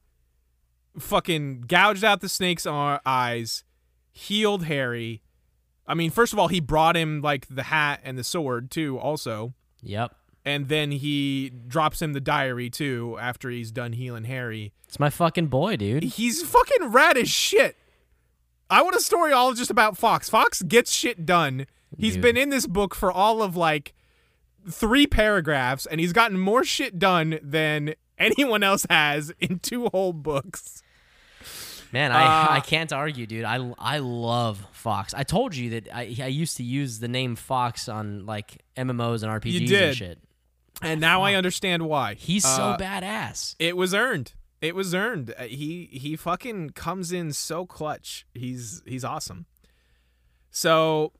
fucking 0.99 1.63
gouged 1.63 2.05
out 2.05 2.21
the 2.21 2.29
snake's 2.29 2.67
eyes, 2.67 3.65
healed 4.13 4.65
Harry. 4.65 5.23
I 5.87 5.95
mean, 5.95 6.11
first 6.11 6.33
of 6.33 6.39
all, 6.39 6.49
he 6.49 6.61
brought 6.61 6.97
him 6.97 7.21
like 7.21 7.47
the 7.49 7.65
hat 7.65 8.01
and 8.05 8.17
the 8.17 8.25
sword 8.25 8.71
too, 8.71 8.99
also, 8.99 9.53
Yep. 9.83 10.15
and 10.45 10.69
then 10.69 10.93
he 10.93 11.51
drops 11.51 12.01
him 12.01 12.13
the 12.13 12.21
diary 12.21 12.71
too 12.71 13.19
after 13.21 13.51
he's 13.51 13.71
done 13.71 13.93
healing 13.93 14.25
Harry. 14.25 14.73
It's 14.89 15.01
my 15.01 15.11
fucking 15.11 15.49
boy, 15.49 15.77
dude. 15.77 16.05
He's 16.05 16.43
fucking 16.43 16.89
rad 16.93 17.17
as 17.19 17.29
shit. 17.29 17.77
I 18.71 18.81
want 18.83 18.97
a 18.97 19.01
story 19.01 19.33
all 19.33 19.53
just 19.53 19.71
about 19.71 19.99
Fawkes. 19.99 20.31
Fawkes 20.31 20.63
gets 20.63 20.91
shit 20.93 21.27
done. 21.27 21.67
He's 21.99 22.15
Dude. 22.15 22.23
been 22.23 22.37
in 22.37 22.49
this 22.51 22.67
book 22.67 22.95
for 22.95 23.11
all 23.13 23.43
of 23.43 23.57
like 23.57 23.95
three 24.71 25.07
paragraphs, 25.07 25.87
and 25.87 26.01
he's 26.01 26.13
gotten 26.13 26.39
more 26.39 26.65
shit 26.65 26.99
done 26.99 27.39
than 27.43 27.95
anyone 28.19 28.63
else 28.63 28.87
has 28.91 29.33
in 29.41 29.59
two 29.59 29.87
whole 29.87 30.13
books. 30.13 30.83
Man, 31.93 32.11
I, 32.11 32.23
Uh, 32.25 32.47
I 32.53 32.61
can't 32.61 32.91
argue, 32.93 33.27
dude. 33.27 33.45
I, 33.45 33.57
I 33.79 33.99
love 33.99 34.65
Fawkes. 34.73 35.13
I 35.13 35.25
told 35.25 35.55
you 35.55 35.71
that 35.71 35.89
I, 35.95 36.03
I 36.23 36.27
used 36.29 36.57
to 36.57 36.63
use 36.63 37.01
the 37.01 37.09
name 37.09 37.37
Fawkes 37.37 37.87
on 37.89 38.25
like 38.25 38.63
MMOs 38.77 39.23
and 39.23 39.31
RPGs 39.43 39.73
and 39.89 39.97
shit. 39.97 40.19
And 40.81 41.01
now 41.03 41.21
I 41.23 41.35
understand 41.35 41.83
why. 41.87 42.15
He's 42.15 42.45
so 42.45 42.49
Uh, 42.63 42.79
badass. 42.79 43.57
It 43.59 43.77
was 43.77 43.93
earned. 43.93 44.33
It 44.63 44.75
was 44.75 44.95
earned. 44.95 45.35
Uh, 45.39 45.43
He 45.45 45.91
he 45.93 46.17
fucking 46.17 46.71
comes 46.71 47.13
in 47.13 47.33
so 47.35 47.67
clutch. 47.67 48.27
He's 48.33 48.83
he's 48.87 49.05
awesome. 49.05 49.45
So 50.51 51.13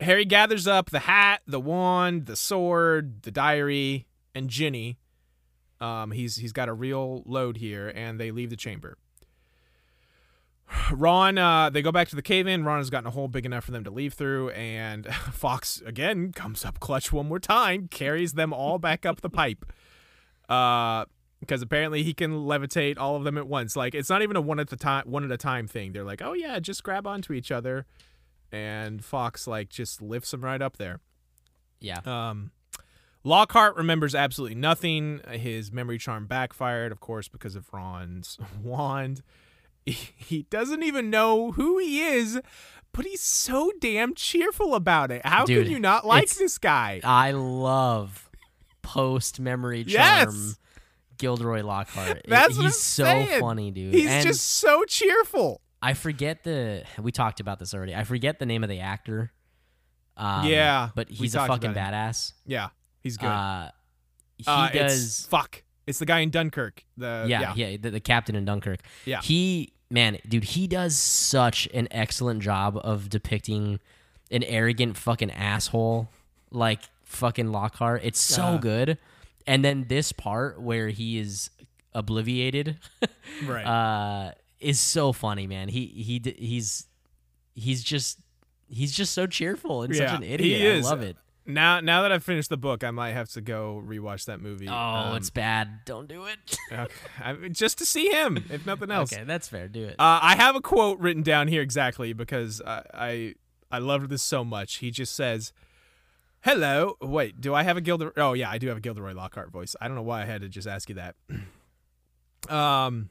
Harry 0.00 0.24
gathers 0.24 0.66
up 0.66 0.90
the 0.90 1.00
hat, 1.00 1.42
the 1.46 1.60
wand, 1.60 2.26
the 2.26 2.36
sword, 2.36 3.22
the 3.22 3.30
diary, 3.30 4.06
and 4.34 4.48
Ginny. 4.48 4.98
Um, 5.80 6.10
he's 6.10 6.36
he's 6.36 6.52
got 6.52 6.68
a 6.68 6.72
real 6.72 7.22
load 7.26 7.56
here, 7.56 7.88
and 7.94 8.20
they 8.20 8.30
leave 8.30 8.50
the 8.50 8.56
chamber. 8.56 8.96
Ron, 10.92 11.38
uh, 11.38 11.70
they 11.70 11.82
go 11.82 11.92
back 11.92 12.08
to 12.08 12.16
the 12.16 12.22
cave 12.22 12.46
in. 12.46 12.64
Ron 12.64 12.78
has 12.78 12.90
gotten 12.90 13.06
a 13.06 13.10
hole 13.10 13.28
big 13.28 13.46
enough 13.46 13.64
for 13.64 13.72
them 13.72 13.84
to 13.84 13.90
leave 13.90 14.14
through, 14.14 14.50
and 14.50 15.06
Fawkes 15.32 15.82
again 15.84 16.32
comes 16.32 16.64
up 16.64 16.80
clutch 16.80 17.12
one 17.12 17.28
more 17.28 17.38
time, 17.38 17.88
carries 17.88 18.34
them 18.34 18.52
all 18.52 18.78
back 18.78 19.04
up 19.04 19.20
the 19.20 19.30
pipe. 19.30 19.64
Uh, 20.48 21.04
because 21.40 21.62
apparently 21.62 22.02
he 22.02 22.12
can 22.12 22.32
levitate 22.32 22.98
all 22.98 23.16
of 23.16 23.24
them 23.24 23.38
at 23.38 23.46
once. 23.46 23.74
Like 23.74 23.94
it's 23.94 24.10
not 24.10 24.22
even 24.22 24.36
a 24.36 24.40
one 24.40 24.60
at 24.60 24.68
the 24.68 24.76
time, 24.76 25.04
one 25.06 25.24
at 25.24 25.30
a 25.30 25.38
time 25.38 25.66
thing. 25.66 25.92
They're 25.92 26.04
like, 26.04 26.20
oh 26.22 26.34
yeah, 26.34 26.58
just 26.60 26.82
grab 26.84 27.06
onto 27.06 27.32
each 27.32 27.50
other, 27.50 27.86
and 28.52 29.04
Fawkes 29.04 29.46
like 29.46 29.68
just 29.68 30.02
lifts 30.02 30.32
him 30.32 30.42
right 30.42 30.60
up 30.60 30.76
there. 30.76 31.00
Yeah. 31.80 32.00
Um, 32.04 32.50
Lockhart 33.24 33.76
remembers 33.76 34.14
absolutely 34.14 34.54
nothing. 34.56 35.20
His 35.30 35.72
memory 35.72 35.98
charm 35.98 36.26
backfired, 36.26 36.92
of 36.92 37.00
course, 37.00 37.28
because 37.28 37.54
of 37.54 37.72
Ron's 37.72 38.38
wand. 38.62 39.22
He 39.84 40.46
doesn't 40.50 40.82
even 40.82 41.10
know 41.10 41.52
who 41.52 41.78
he 41.78 42.02
is, 42.02 42.40
but 42.92 43.06
he's 43.06 43.22
so 43.22 43.72
damn 43.80 44.14
cheerful 44.14 44.74
about 44.74 45.10
it. 45.10 45.24
How 45.24 45.44
Dude, 45.44 45.64
can 45.64 45.72
you 45.72 45.80
not 45.80 46.06
like 46.06 46.30
this 46.30 46.58
guy? 46.58 47.00
I 47.02 47.32
love 47.32 48.30
post 48.82 49.40
memory 49.40 49.84
charm. 49.84 49.92
Yes! 49.92 50.56
Gilderoy 51.18 51.62
Lockhart. 51.62 52.22
That's 52.26 52.56
what 52.56 52.64
he's 52.64 52.78
so 52.78 53.04
saying. 53.04 53.40
funny, 53.40 53.70
dude. 53.70 53.92
He's 53.92 54.08
and 54.08 54.26
just 54.26 54.42
so 54.42 54.84
cheerful. 54.84 55.60
I 55.82 55.94
forget 55.94 56.44
the 56.44 56.84
we 57.00 57.10
talked 57.12 57.40
about 57.40 57.58
this 57.58 57.72
already. 57.74 57.94
I 57.94 58.04
forget 58.04 58.38
the 58.38 58.46
name 58.46 58.62
of 58.62 58.68
the 58.70 58.80
actor. 58.80 59.32
Um, 60.16 60.44
Yeah, 60.46 60.90
but 60.94 61.08
he's 61.08 61.34
a 61.34 61.46
fucking 61.46 61.72
badass. 61.72 62.32
Yeah, 62.46 62.68
he's 63.02 63.16
good. 63.16 63.26
Uh, 63.26 63.70
he 64.36 64.44
Uh, 64.46 64.66
it's- 64.72 64.92
does. 64.92 65.26
fuck. 65.30 65.62
It's 65.86 65.98
the 65.98 66.06
guy 66.06 66.20
in 66.20 66.30
Dunkirk. 66.30 66.84
The 66.96 67.24
yeah, 67.28 67.54
yeah, 67.56 67.66
yeah, 67.68 67.76
the, 67.80 67.90
the 67.90 68.00
captain 68.00 68.36
in 68.36 68.44
Dunkirk. 68.44 68.80
Yeah. 69.06 69.22
He, 69.22 69.72
man, 69.90 70.18
dude, 70.28 70.44
he 70.44 70.66
does 70.68 70.96
such 70.96 71.66
an 71.74 71.88
excellent 71.90 72.42
job 72.42 72.78
of 72.84 73.08
depicting 73.08 73.80
an 74.30 74.44
arrogant 74.44 74.96
fucking 74.96 75.30
asshole 75.32 76.08
like 76.52 76.80
fucking 77.04 77.50
Lockhart. 77.50 78.02
It's 78.04 78.20
so 78.20 78.42
Uh-huh. 78.42 78.56
good. 78.58 78.98
And 79.46 79.64
then 79.64 79.86
this 79.88 80.12
part 80.12 80.60
where 80.60 80.88
he 80.90 81.18
is 81.18 81.50
obliviated, 81.94 82.76
right. 83.44 83.64
uh, 83.64 84.32
is 84.60 84.78
so 84.80 85.12
funny, 85.12 85.46
man. 85.46 85.68
He 85.68 85.86
he 85.86 86.34
he's 86.38 86.86
he's 87.54 87.82
just 87.82 88.20
he's 88.68 88.92
just 88.92 89.12
so 89.14 89.26
cheerful 89.26 89.82
and 89.82 89.94
Yeah, 89.94 90.10
such 90.12 90.18
an 90.18 90.22
idiot. 90.24 90.84
I 90.84 90.88
love 90.88 91.02
it. 91.02 91.16
Now, 91.46 91.80
now 91.80 92.02
that 92.02 92.12
I've 92.12 92.22
finished 92.22 92.48
the 92.50 92.58
book, 92.58 92.84
I 92.84 92.90
might 92.92 93.12
have 93.12 93.28
to 93.30 93.40
go 93.40 93.82
rewatch 93.84 94.26
that 94.26 94.40
movie. 94.40 94.68
Oh, 94.68 94.72
Um, 94.72 95.16
it's 95.16 95.30
bad. 95.30 95.80
Don't 95.84 96.06
do 96.06 96.26
it. 96.26 96.38
okay. 96.72 96.92
I 97.18 97.32
mean, 97.32 97.54
just 97.54 97.78
to 97.78 97.86
see 97.86 98.08
him, 98.08 98.44
if 98.50 98.66
nothing 98.66 98.90
else. 98.90 99.12
okay, 99.12 99.24
that's 99.24 99.48
fair. 99.48 99.66
Do 99.66 99.84
it. 99.84 99.96
Uh, 99.98 100.20
I 100.22 100.36
have 100.36 100.54
a 100.54 100.60
quote 100.60 101.00
written 101.00 101.22
down 101.22 101.48
here 101.48 101.62
exactly 101.62 102.12
because 102.12 102.60
I, 102.64 102.82
I 102.94 103.34
I 103.72 103.78
loved 103.78 104.10
this 104.10 104.22
so 104.22 104.44
much. 104.44 104.76
He 104.76 104.90
just 104.92 105.16
says, 105.16 105.52
"Hello." 106.42 106.96
Wait, 107.00 107.40
do 107.40 107.54
I 107.54 107.62
have 107.64 107.76
a 107.76 107.80
Gilderoy? 107.80 108.12
Oh 108.18 108.34
yeah, 108.34 108.50
I 108.50 108.58
do 108.58 108.68
have 108.68 108.76
a 108.76 108.80
Gilderoy 108.80 109.14
Lockhart 109.14 109.50
voice. 109.50 109.74
I 109.80 109.88
don't 109.88 109.96
know 109.96 110.02
why 110.02 110.22
I 110.22 110.26
had 110.26 110.42
to 110.42 110.48
just 110.48 110.68
ask 110.68 110.88
you 110.88 110.96
that. 110.96 111.16
um, 112.48 113.10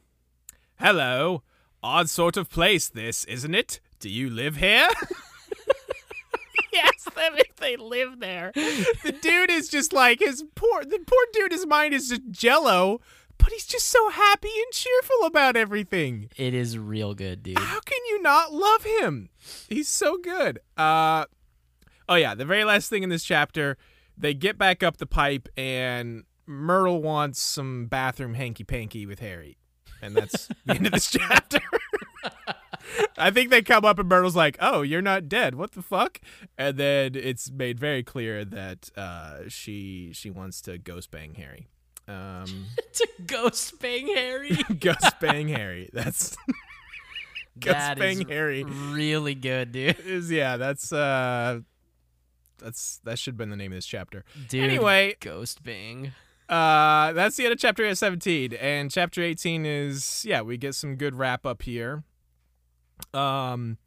hello. 0.80 1.42
Odd 1.82 2.10
sort 2.10 2.36
of 2.36 2.50
place, 2.50 2.88
this 2.88 3.24
isn't 3.24 3.54
it? 3.54 3.80
Do 4.00 4.08
you 4.08 4.28
live 4.28 4.56
here? 4.56 4.88
yes, 6.72 7.04
them 7.04 7.34
if 7.36 7.56
they 7.56 7.76
live 7.76 8.20
there. 8.20 8.52
The 8.54 9.16
dude 9.20 9.50
is 9.50 9.68
just 9.68 9.92
like 9.92 10.20
his 10.20 10.44
poor. 10.54 10.84
The 10.84 10.98
poor 11.06 11.24
dude. 11.32 11.52
His 11.52 11.66
mind 11.66 11.94
is 11.94 12.08
just 12.08 12.22
jello. 12.30 13.00
But 13.38 13.52
he's 13.52 13.66
just 13.66 13.86
so 13.86 14.10
happy 14.10 14.50
and 14.54 14.72
cheerful 14.72 15.24
about 15.24 15.56
everything. 15.56 16.28
it 16.36 16.52
is 16.52 16.76
real 16.76 17.14
good, 17.14 17.42
dude. 17.42 17.58
How 17.58 17.80
can 17.80 17.98
you 18.10 18.20
not 18.20 18.52
love 18.52 18.84
him? 18.84 19.30
He's 19.68 19.88
so 19.88 20.18
good. 20.18 20.60
Uh 20.76 21.24
Oh 22.08 22.16
yeah, 22.16 22.34
the 22.34 22.44
very 22.44 22.64
last 22.64 22.90
thing 22.90 23.02
in 23.02 23.08
this 23.08 23.24
chapter, 23.24 23.78
they 24.18 24.34
get 24.34 24.58
back 24.58 24.82
up 24.82 24.98
the 24.98 25.06
pipe 25.06 25.48
and 25.56 26.24
Myrtle 26.46 27.00
wants 27.00 27.40
some 27.40 27.86
bathroom 27.86 28.34
hanky 28.34 28.64
panky 28.64 29.06
with 29.06 29.20
Harry. 29.20 29.56
And 30.02 30.14
that's 30.16 30.46
the 30.66 30.74
end 30.74 30.86
of 30.86 30.92
this 30.92 31.10
chapter. 31.10 31.60
I 33.16 33.30
think 33.30 33.50
they 33.50 33.62
come 33.62 33.84
up 33.84 33.98
and 33.98 34.08
Myrtle's 34.08 34.34
like, 34.36 34.56
"Oh, 34.60 34.82
you're 34.82 35.02
not 35.02 35.28
dead. 35.28 35.54
What 35.54 35.72
the 35.72 35.82
fuck?" 35.82 36.20
And 36.58 36.76
then 36.76 37.14
it's 37.14 37.50
made 37.50 37.78
very 37.78 38.02
clear 38.02 38.44
that 38.44 38.90
uh, 38.96 39.40
she 39.48 40.10
she 40.12 40.30
wants 40.30 40.60
to 40.62 40.78
ghost 40.78 41.10
bang 41.10 41.34
Harry. 41.34 41.68
Um, 42.08 42.66
to 42.94 43.08
ghost 43.26 43.80
bang 43.80 44.06
Harry. 44.08 44.56
ghost 44.80 45.20
bang 45.20 45.48
Harry. 45.48 45.90
That's 45.92 46.36
ghost 47.58 47.76
That 47.76 47.98
bang 47.98 48.26
Harry. 48.28 48.64
really 48.64 49.34
good, 49.34 49.72
dude. 49.72 50.00
is 50.00 50.30
yeah 50.30 50.56
that's 50.56 50.92
uh 50.92 51.60
that's 52.58 53.00
that 53.04 53.18
should 53.18 53.32
have 53.34 53.38
been 53.38 53.50
the 53.50 53.56
name 53.56 53.72
of 53.72 53.76
this 53.76 53.86
chapter 53.86 54.24
Dude, 54.48 54.64
anyway 54.64 55.14
ghost 55.20 55.62
bang. 55.62 56.12
Uh 56.50 57.12
that's 57.12 57.36
the 57.36 57.44
end 57.44 57.52
of 57.52 57.58
chapter 57.58 57.94
17 57.94 58.52
and 58.54 58.90
chapter 58.90 59.22
18 59.22 59.64
is 59.64 60.24
yeah 60.26 60.42
we 60.42 60.56
get 60.56 60.74
some 60.74 60.96
good 60.96 61.14
wrap 61.14 61.46
up 61.46 61.62
here 61.62 62.02
um 63.14 63.78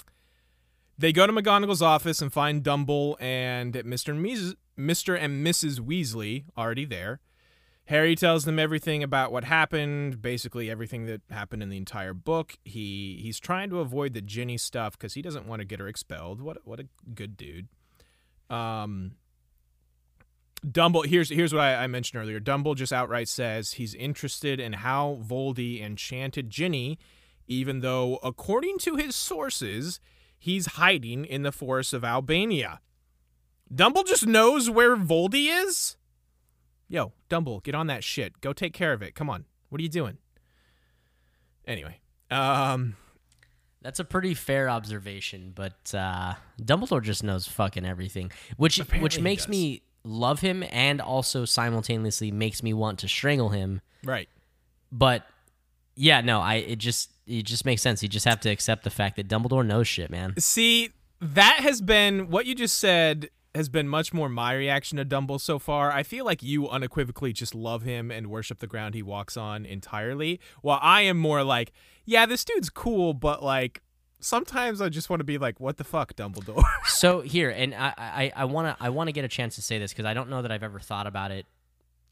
they 0.97 1.11
go 1.11 1.26
to 1.28 1.34
McGonagall's 1.34 1.82
office 1.82 2.22
and 2.22 2.32
find 2.32 2.64
Dumble 2.64 3.18
and 3.20 3.74
Mr. 3.74 4.11
and 4.11 4.26
Mrs. 4.26 4.55
Mr. 4.78 5.20
and 5.20 5.45
Mrs. 5.45 5.80
Weasley 5.80 6.45
already 6.57 6.86
there. 6.86 7.20
Harry 7.88 8.16
tells 8.16 8.45
them 8.45 8.57
everything 8.57 9.03
about 9.03 9.32
what 9.32 9.43
happened, 9.43 10.22
basically 10.22 10.70
everything 10.72 11.05
that 11.05 11.22
happened 11.30 11.61
in 11.61 11.70
the 11.70 11.78
entire 11.78 12.14
book. 12.14 12.55
He 12.64 13.20
he's 13.22 13.39
trying 13.39 13.70
to 13.72 13.80
avoid 13.82 14.14
the 14.14 14.22
Ginny 14.22 14.57
stuff 14.57 14.93
because 14.93 15.16
he 15.16 15.22
doesn't 15.22 15.45
want 15.45 15.59
to 15.59 15.66
get 15.66 15.80
her 15.80 15.88
expelled. 15.88 16.39
What 16.39 16.59
what 16.64 16.80
a 16.80 16.88
good 17.14 17.36
dude. 17.36 17.68
Um, 18.49 19.16
Dumble 20.70 21.01
here's 21.01 21.30
here's 21.30 21.53
what 21.53 21.61
I, 21.61 21.84
I 21.84 21.88
mentioned 21.88 22.22
earlier. 22.22 22.39
Dumble 22.39 22.76
just 22.76 22.93
outright 22.93 23.28
says 23.28 23.74
he's 23.74 23.93
interested 23.95 24.59
in 24.59 24.74
how 24.74 25.20
Voldy 25.22 25.82
enchanted 25.84 26.49
Ginny, 26.49 26.97
even 27.47 27.82
though 27.82 28.18
according 28.24 28.78
to 28.80 28.95
his 28.95 29.16
sources, 29.16 29.99
he's 30.39 30.66
hiding 30.68 31.26
in 31.26 31.43
the 31.43 31.51
forests 31.51 31.91
of 31.91 32.03
Albania. 32.05 32.80
Dumble 33.74 34.03
just 34.03 34.26
knows 34.26 34.70
where 34.70 34.95
Voldy 34.95 35.47
is. 35.49 35.97
Yo, 36.88 37.11
Dumble, 37.28 37.59
get 37.59 37.76
on 37.76 37.88
that 37.88 38.03
shit. 38.03 38.39
Go 38.39 38.53
take 38.53 38.74
care 38.74 38.93
of 38.93 39.01
it. 39.01 39.16
Come 39.16 39.30
on. 39.30 39.45
What 39.70 39.80
are 39.80 39.84
you 39.84 39.89
doing? 39.89 40.18
Anyway, 41.66 41.99
um, 42.30 42.95
That's 43.82 43.99
a 43.99 44.05
pretty 44.05 44.34
fair 44.34 44.70
observation, 44.70 45.51
but 45.53 45.93
uh, 45.93 46.34
Dumbledore 46.61 47.01
just 47.03 47.24
knows 47.24 47.47
fucking 47.47 47.86
everything, 47.86 48.32
which 48.57 48.80
Apparently 48.80 49.03
which 49.03 49.20
makes 49.20 49.47
me 49.47 49.82
love 50.03 50.41
him 50.41 50.63
and 50.71 51.01
also 51.01 51.45
simultaneously 51.45 52.31
makes 52.31 52.61
me 52.61 52.73
want 52.73 52.99
to 52.99 53.07
strangle 53.07 53.49
him. 53.49 53.81
right. 54.03 54.29
But 54.91 55.25
yeah, 55.95 56.21
no, 56.21 56.39
I 56.39 56.55
it 56.55 56.77
just 56.77 57.09
it 57.25 57.43
just 57.43 57.65
makes 57.65 57.81
sense. 57.81 58.03
You 58.03 58.09
just 58.09 58.25
have 58.25 58.39
to 58.41 58.49
accept 58.49 58.83
the 58.83 58.89
fact 58.89 59.15
that 59.15 59.27
Dumbledore 59.27 59.65
knows 59.65 59.87
shit, 59.87 60.09
man. 60.09 60.35
See, 60.37 60.91
that 61.21 61.59
has 61.61 61.81
been 61.81 62.29
what 62.29 62.45
you 62.45 62.53
just 62.53 62.77
said 62.77 63.29
has 63.55 63.69
been 63.69 63.87
much 63.87 64.13
more 64.13 64.29
my 64.29 64.53
reaction 64.53 64.97
to 64.97 65.05
Dumble 65.05 65.37
so 65.37 65.59
far. 65.59 65.91
I 65.91 66.01
feel 66.01 66.25
like 66.25 66.41
you 66.41 66.67
unequivocally 66.67 67.33
just 67.33 67.53
love 67.53 67.83
him 67.83 68.09
and 68.09 68.27
worship 68.27 68.59
the 68.59 68.67
ground 68.67 68.95
he 68.95 69.03
walks 69.03 69.37
on 69.37 69.65
entirely. 69.65 70.39
While 70.61 70.79
I 70.81 71.01
am 71.01 71.17
more 71.17 71.43
like, 71.43 71.71
yeah, 72.03 72.25
this 72.25 72.43
dude's 72.43 72.71
cool, 72.71 73.13
but 73.13 73.43
like 73.43 73.82
sometimes 74.24 74.82
I 74.82 74.89
just 74.89 75.09
want 75.09 75.19
to 75.19 75.24
be 75.26 75.38
like, 75.38 75.59
what 75.59 75.78
the 75.78 75.84
fuck, 75.84 76.15
Dumbledore? 76.15 76.63
So 76.86 77.21
here, 77.21 77.49
and 77.49 77.74
I 77.76 77.93
I 77.97 78.32
I 78.36 78.45
want 78.45 78.78
to 78.78 78.84
I 78.84 78.89
want 78.89 79.07
to 79.07 79.11
get 79.11 79.26
a 79.26 79.28
chance 79.28 79.55
to 79.55 79.61
say 79.61 79.78
this 79.80 79.91
because 79.91 80.05
I 80.05 80.13
don't 80.13 80.30
know 80.30 80.41
that 80.41 80.51
I've 80.51 80.63
ever 80.63 80.80
thought 80.80 81.07
about 81.07 81.32
it 81.32 81.45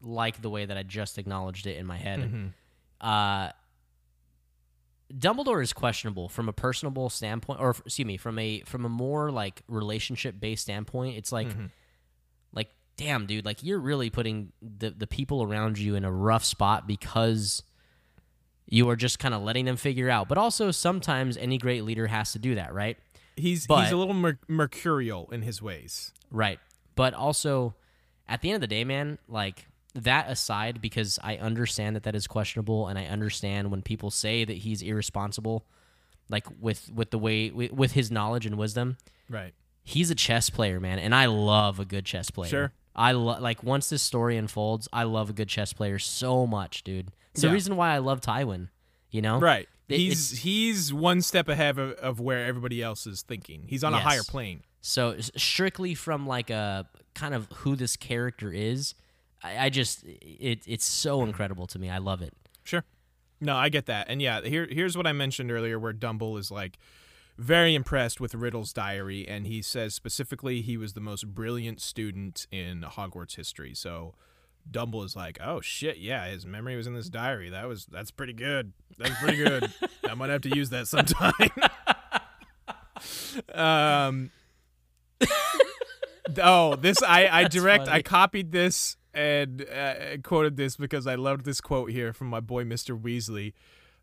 like 0.02 0.42
the 0.42 0.50
way 0.50 0.64
that 0.66 0.76
I 0.76 0.82
just 0.82 1.18
acknowledged 1.18 1.66
it 1.66 1.76
in 1.76 1.86
my 1.86 1.96
head. 1.96 2.20
Mhm. 2.20 2.52
Uh, 3.00 3.52
Dumbledore 5.12 5.62
is 5.62 5.72
questionable 5.72 6.28
from 6.28 6.48
a 6.48 6.52
personable 6.52 7.10
standpoint, 7.10 7.60
or 7.60 7.70
excuse 7.84 8.06
me, 8.06 8.16
from 8.16 8.38
a 8.38 8.60
from 8.60 8.84
a 8.84 8.88
more 8.88 9.30
like 9.30 9.62
relationship 9.68 10.40
based 10.40 10.62
standpoint. 10.62 11.16
It's 11.18 11.32
like, 11.32 11.48
Mhm. 11.48 11.70
like 12.52 12.70
damn, 12.96 13.26
dude, 13.26 13.44
like 13.44 13.62
you're 13.62 13.78
really 13.80 14.08
putting 14.10 14.52
the 14.62 14.90
the 14.90 15.06
people 15.06 15.42
around 15.42 15.78
you 15.78 15.94
in 15.96 16.04
a 16.04 16.10
rough 16.12 16.44
spot 16.44 16.86
because 16.86 17.62
you 18.72 18.88
are 18.88 18.96
just 18.96 19.18
kind 19.18 19.34
of 19.34 19.42
letting 19.42 19.66
them 19.66 19.76
figure 19.76 20.08
out. 20.08 20.28
But 20.28 20.38
also, 20.38 20.70
sometimes 20.70 21.36
any 21.36 21.58
great 21.58 21.84
leader 21.84 22.06
has 22.06 22.32
to 22.32 22.38
do 22.38 22.54
that, 22.54 22.72
right? 22.72 22.96
He's 23.36 23.66
But- 23.66 23.82
he's 23.82 23.92
a 23.92 23.96
little 23.96 24.14
mer- 24.14 24.38
mercurial 24.48 25.28
in 25.30 25.42
his 25.42 25.60
ways. 25.60 26.10
Right. 26.30 26.58
But 26.94 27.12
also, 27.12 27.74
at 28.26 28.40
the 28.40 28.48
end 28.48 28.56
of 28.56 28.60
the 28.62 28.66
day, 28.66 28.84
man, 28.84 29.18
like 29.28 29.66
that 29.94 30.30
aside, 30.30 30.80
because 30.80 31.18
I 31.22 31.36
understand 31.36 31.96
that 31.96 32.04
that 32.04 32.14
is 32.14 32.26
questionable, 32.26 32.88
and 32.88 32.98
I 32.98 33.04
understand 33.04 33.70
when 33.70 33.82
people 33.82 34.10
say 34.10 34.44
that 34.46 34.56
he's 34.58 34.80
irresponsible, 34.80 35.66
like 36.30 36.46
with 36.58 36.90
with 36.94 37.10
the 37.10 37.18
way 37.18 37.50
with, 37.50 37.72
with 37.72 37.92
his 37.92 38.10
knowledge 38.10 38.46
and 38.46 38.56
wisdom, 38.56 38.96
Right. 39.28 39.52
he's 39.84 40.10
a 40.10 40.14
chess 40.14 40.48
player, 40.48 40.80
man, 40.80 40.98
and 40.98 41.14
I 41.14 41.26
love 41.26 41.78
a 41.78 41.84
good 41.84 42.06
chess 42.06 42.30
player. 42.30 42.48
Sure. 42.48 42.72
I 42.96 43.12
lo- 43.12 43.38
like 43.38 43.62
once 43.62 43.90
this 43.90 44.02
story 44.02 44.38
unfolds, 44.38 44.88
I 44.94 45.02
love 45.02 45.28
a 45.28 45.34
good 45.34 45.48
chess 45.48 45.74
player 45.74 45.98
so 45.98 46.46
much, 46.46 46.84
dude. 46.84 47.10
It's 47.32 47.42
the 47.42 47.50
reason 47.50 47.76
why 47.76 47.94
I 47.94 47.98
love 47.98 48.20
Tywin. 48.20 48.68
You 49.10 49.22
know, 49.22 49.38
Right. 49.38 49.68
It- 49.88 49.98
he's 49.98 50.38
he's 50.38 50.92
one 50.92 51.20
step 51.20 51.48
ahead 51.48 51.78
of, 51.78 51.90
of 51.92 52.18
where 52.20 52.46
everybody 52.46 52.82
else 52.82 53.06
is 53.06 53.20
thinking. 53.22 53.64
He's 53.68 53.84
on 53.84 53.92
a 53.92 53.98
higher 53.98 54.22
plane. 54.22 54.62
So 54.80 55.16
strictly 55.36 55.94
from 55.94 56.26
like 56.26 56.48
a 56.50 56.88
kind 57.14 57.34
of 57.34 57.46
who 57.56 57.76
this 57.76 57.96
character 57.96 58.50
is, 58.50 58.94
I, 59.42 59.66
I 59.66 59.68
just 59.68 60.02
it 60.04 60.62
it's 60.66 60.84
so 60.86 61.22
incredible 61.24 61.66
to 61.68 61.78
me. 61.78 61.90
I 61.90 61.98
love 61.98 62.22
it. 62.22 62.32
Sure. 62.64 62.84
No, 63.40 63.54
I 63.56 63.68
get 63.68 63.86
that. 63.86 64.06
And 64.08 64.22
yeah, 64.22 64.40
here 64.40 64.66
here's 64.70 64.96
what 64.96 65.06
I 65.06 65.12
mentioned 65.12 65.50
earlier 65.52 65.78
where 65.78 65.92
Dumble 65.92 66.38
is 66.38 66.50
like 66.50 66.78
very 67.38 67.74
impressed 67.74 68.20
with 68.20 68.34
Riddle's 68.34 68.72
diary 68.72 69.26
and 69.28 69.46
he 69.46 69.60
says 69.62 69.94
specifically 69.94 70.62
he 70.62 70.76
was 70.76 70.92
the 70.94 71.00
most 71.00 71.34
brilliant 71.34 71.80
student 71.82 72.46
in 72.50 72.80
Hogwarts 72.82 73.36
history. 73.36 73.74
So 73.74 74.14
Dumble 74.70 75.02
is 75.02 75.14
like, 75.16 75.38
"Oh 75.42 75.60
shit, 75.60 75.98
yeah, 75.98 76.26
his 76.28 76.46
memory 76.46 76.76
was 76.76 76.86
in 76.86 76.94
this 76.94 77.08
diary. 77.08 77.50
That 77.50 77.68
was 77.68 77.86
that's 77.86 78.10
pretty 78.10 78.32
good. 78.32 78.72
That's 78.98 79.18
pretty 79.20 79.36
good. 79.36 79.72
I 80.08 80.14
might 80.14 80.30
have 80.30 80.42
to 80.42 80.54
use 80.54 80.70
that 80.70 80.88
sometime." 80.88 81.32
um 83.54 84.30
Oh, 86.40 86.76
this 86.76 87.02
I 87.02 87.26
I 87.28 87.42
That's 87.42 87.54
direct 87.54 87.88
I 87.88 88.02
copied 88.02 88.52
this 88.52 88.96
and 89.14 89.66
uh, 89.68 90.16
quoted 90.22 90.56
this 90.56 90.76
because 90.76 91.06
I 91.06 91.16
loved 91.16 91.44
this 91.44 91.60
quote 91.60 91.90
here 91.90 92.12
from 92.12 92.28
my 92.28 92.40
boy 92.40 92.64
Mr. 92.64 92.98
Weasley. 92.98 93.52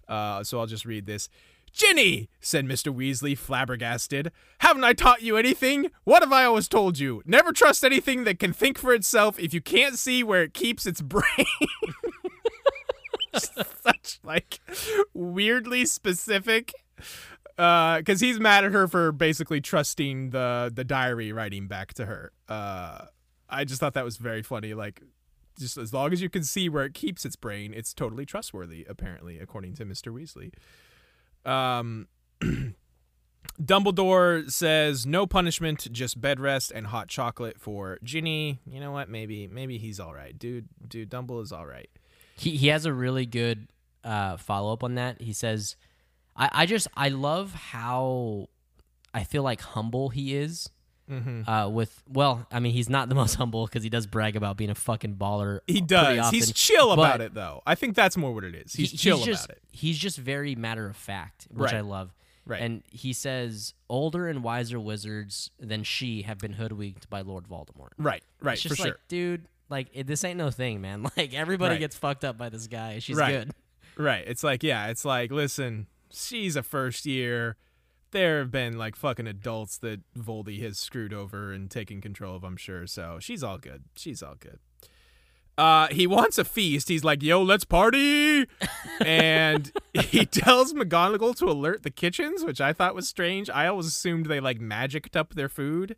Uh, 0.08 0.44
so 0.44 0.60
I'll 0.60 0.68
just 0.68 0.86
read 0.86 1.06
this. 1.06 1.30
Ginny, 1.72 2.30
said 2.40 2.66
Mr. 2.66 2.94
Weasley, 2.94 3.38
flabbergasted. 3.38 4.32
Haven't 4.60 4.84
I 4.84 4.94
taught 4.94 5.22
you 5.22 5.38
anything? 5.38 5.92
What 6.04 6.22
have 6.24 6.34
I 6.34 6.46
always 6.46 6.68
told 6.68 7.00
you? 7.00 7.22
Never 7.26 7.52
trust 7.52 7.84
anything 7.84 8.24
that 8.24 8.40
can 8.40 8.54
think 8.54 8.78
for 8.78 8.94
itself 8.94 9.40
if 9.40 9.54
you 9.54 9.62
can't 9.62 9.98
see 9.98 10.24
where 10.24 10.44
it 10.44 10.54
keeps 10.54 10.86
its 10.86 11.02
brain. 11.02 11.24
Such 13.34 14.20
like 14.24 14.60
weirdly 15.14 15.86
specific. 15.86 16.74
Because 17.56 18.22
he's 18.22 18.40
mad 18.40 18.64
at 18.64 18.72
her 18.72 18.88
for 18.88 19.12
basically 19.12 19.60
trusting 19.60 20.30
the 20.30 20.72
the 20.74 20.84
diary 20.86 21.34
writing 21.34 21.68
back 21.68 21.94
to 21.96 22.06
her. 22.06 22.32
Uh, 22.48 23.06
I 23.50 23.66
just 23.66 23.80
thought 23.82 23.94
that 23.96 24.06
was 24.06 24.16
very 24.18 24.42
funny. 24.42 24.74
Like, 24.74 25.02
just 25.60 25.78
as 25.78 25.94
long 25.94 26.14
as 26.14 26.22
you 26.22 26.30
can 26.30 26.44
see 26.44 26.70
where 26.70 26.86
it 26.86 26.94
keeps 26.94 27.26
its 27.26 27.36
brain, 27.36 27.74
it's 27.74 27.94
totally 27.94 28.26
trustworthy. 28.26 28.86
Apparently, 28.90 29.40
according 29.40 29.74
to 29.76 29.86
Mister 29.86 30.12
Weasley. 30.12 30.54
Um, 31.46 32.08
Dumbledore 33.62 34.50
says 34.50 35.06
no 35.06 35.28
punishment, 35.28 35.92
just 35.92 36.22
bed 36.22 36.40
rest 36.40 36.72
and 36.74 36.88
hot 36.88 37.10
chocolate 37.10 37.60
for 37.60 38.00
Ginny. 38.04 38.60
You 38.66 38.80
know 38.80 38.92
what? 38.92 39.10
Maybe 39.10 39.48
maybe 39.48 39.78
he's 39.78 40.00
all 40.00 40.14
right, 40.14 40.38
dude. 40.38 40.70
Dude, 40.88 41.10
Dumble 41.10 41.42
is 41.42 41.52
all 41.52 41.66
right. 41.66 41.90
He 42.38 42.56
he 42.56 42.68
has 42.68 42.86
a 42.86 42.94
really 42.94 43.26
good 43.26 43.68
uh, 44.04 44.38
follow 44.38 44.72
up 44.72 44.84
on 44.84 44.96
that. 44.96 45.22
He 45.22 45.34
says, 45.34 45.76
"I 46.38 46.50
I 46.54 46.66
just 46.66 46.88
I 46.96 47.10
love 47.10 47.54
how 47.54 48.48
I 49.14 49.26
feel 49.26 49.44
like 49.44 49.62
humble 49.62 50.10
he 50.10 50.36
is." 50.36 50.70
Mm-hmm. 51.10 51.50
Uh, 51.50 51.68
with 51.70 52.04
well, 52.08 52.46
I 52.52 52.60
mean, 52.60 52.74
he's 52.74 52.90
not 52.90 53.10
the 53.10 53.16
most 53.24 53.36
humble 53.36 53.66
because 53.66 53.84
he 53.84 53.90
does 53.90 54.06
brag 54.08 54.36
about 54.36 54.58
being 54.58 54.70
a 54.70 54.76
fucking 54.76 55.16
baller. 55.16 55.60
He 55.68 55.82
does. 55.82 56.30
He's 56.30 56.52
chill 56.54 56.92
about 56.92 57.22
it 57.22 57.34
though. 57.34 57.62
I 57.66 57.76
think 57.76 57.96
that's 57.96 58.16
more 58.18 58.34
what 58.34 58.44
it 58.44 58.56
is. 58.56 58.74
He's 58.74 58.92
he- 58.92 58.98
chill 58.98 59.18
just, 59.20 59.46
about 59.46 59.58
it. 59.58 59.64
He's 59.72 59.98
just 59.98 60.18
very 60.18 60.56
matter 60.56 60.86
of 60.88 60.96
fact, 60.96 61.48
which 61.52 61.72
Right. 61.72 61.78
I 61.78 61.82
love. 61.82 62.14
Right. 62.46 62.62
And 62.62 62.82
he 62.92 63.14
says, 63.14 63.76
older 63.90 64.28
and 64.28 64.44
wiser 64.44 64.80
wizards 64.80 65.52
than 65.60 65.84
she 65.84 66.24
have 66.24 66.40
been 66.40 66.54
hoodwinked 66.54 67.08
by 67.10 67.22
Lord 67.22 67.46
Voldemort. 67.48 67.90
right. 67.98 68.24
Right. 68.42 68.54
It's 68.54 68.64
For 68.64 68.70
just 68.70 68.80
like, 68.80 68.88
sure. 68.94 69.00
dude, 69.08 69.46
like 69.70 69.88
it, 69.94 70.08
this 70.08 70.24
ain't 70.24 70.38
no 70.38 70.50
thing, 70.50 70.82
man. 70.82 71.04
Like 71.18 71.34
everybody 71.36 71.74
Right. 71.74 71.80
gets 71.80 71.96
fucked 71.96 72.26
up 72.26 72.38
by 72.40 72.50
this 72.50 72.66
guy. 72.68 73.00
She's 73.00 73.18
Right. 73.18 73.32
good. 73.32 73.52
Right. 73.98 74.24
It's 74.26 74.44
like, 74.44 74.64
yeah, 74.64 74.88
it's 74.88 75.06
like, 75.06 75.30
listen, 75.32 75.86
she's 76.12 76.56
a 76.56 76.64
first 76.64 77.06
year. 77.06 77.56
There 78.12 78.40
have 78.40 78.52
been 78.52 78.78
like 78.78 78.96
fucking 78.96 79.28
adults 79.28 79.78
that 79.80 80.02
Voldy 80.18 80.62
has 80.62 80.80
screwed 80.80 81.14
over 81.14 81.52
and 81.52 81.70
taken 81.70 82.02
control 82.02 82.36
of, 82.36 82.44
I'm 82.44 82.58
sure. 82.58 82.88
So 82.88 83.18
she's 83.20 83.44
all 83.44 83.58
good. 83.58 83.84
She's 83.96 84.24
all 84.24 84.36
good. 84.40 84.60
Uh, 85.60 85.90
he 85.92 86.08
wants 86.08 86.38
a 86.38 86.46
feast. 86.46 86.88
He's 86.88 87.04
like, 87.04 87.22
yo, 87.22 87.44
let's 87.44 87.66
party. 87.66 88.48
and 89.06 89.72
he 89.94 90.26
tells 90.26 90.74
McGonagall 90.74 91.36
to 91.36 91.46
alert 91.46 91.84
the 91.84 91.92
kitchens, 91.92 92.46
which 92.46 92.62
I 92.62 92.72
thought 92.72 92.96
was 92.96 93.10
strange. 93.10 93.50
I 93.50 93.68
always 93.68 93.86
assumed 93.86 94.28
they 94.28 94.40
like 94.40 94.62
magicked 94.62 95.18
up 95.18 95.36
their 95.36 95.50
food. 95.50 95.98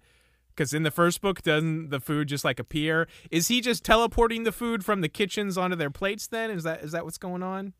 Because 0.49 0.73
in 0.73 0.83
the 0.83 0.91
first 0.91 1.21
book, 1.21 1.43
doesn't 1.43 1.91
the 1.91 1.99
food 1.99 2.27
just 2.27 2.43
like 2.43 2.59
appear? 2.59 3.07
Is 3.29 3.49
he 3.49 3.61
just 3.61 3.85
teleporting 3.85 4.43
the 4.43 4.51
food 4.51 4.83
from 4.83 5.01
the 5.01 5.09
kitchens 5.09 5.57
onto 5.57 5.75
their 5.75 5.91
plates? 5.91 6.27
Then 6.27 6.49
is 6.49 6.63
that 6.63 6.83
is 6.83 6.91
that 6.91 7.05
what's 7.05 7.17
going 7.17 7.43
on? 7.43 7.73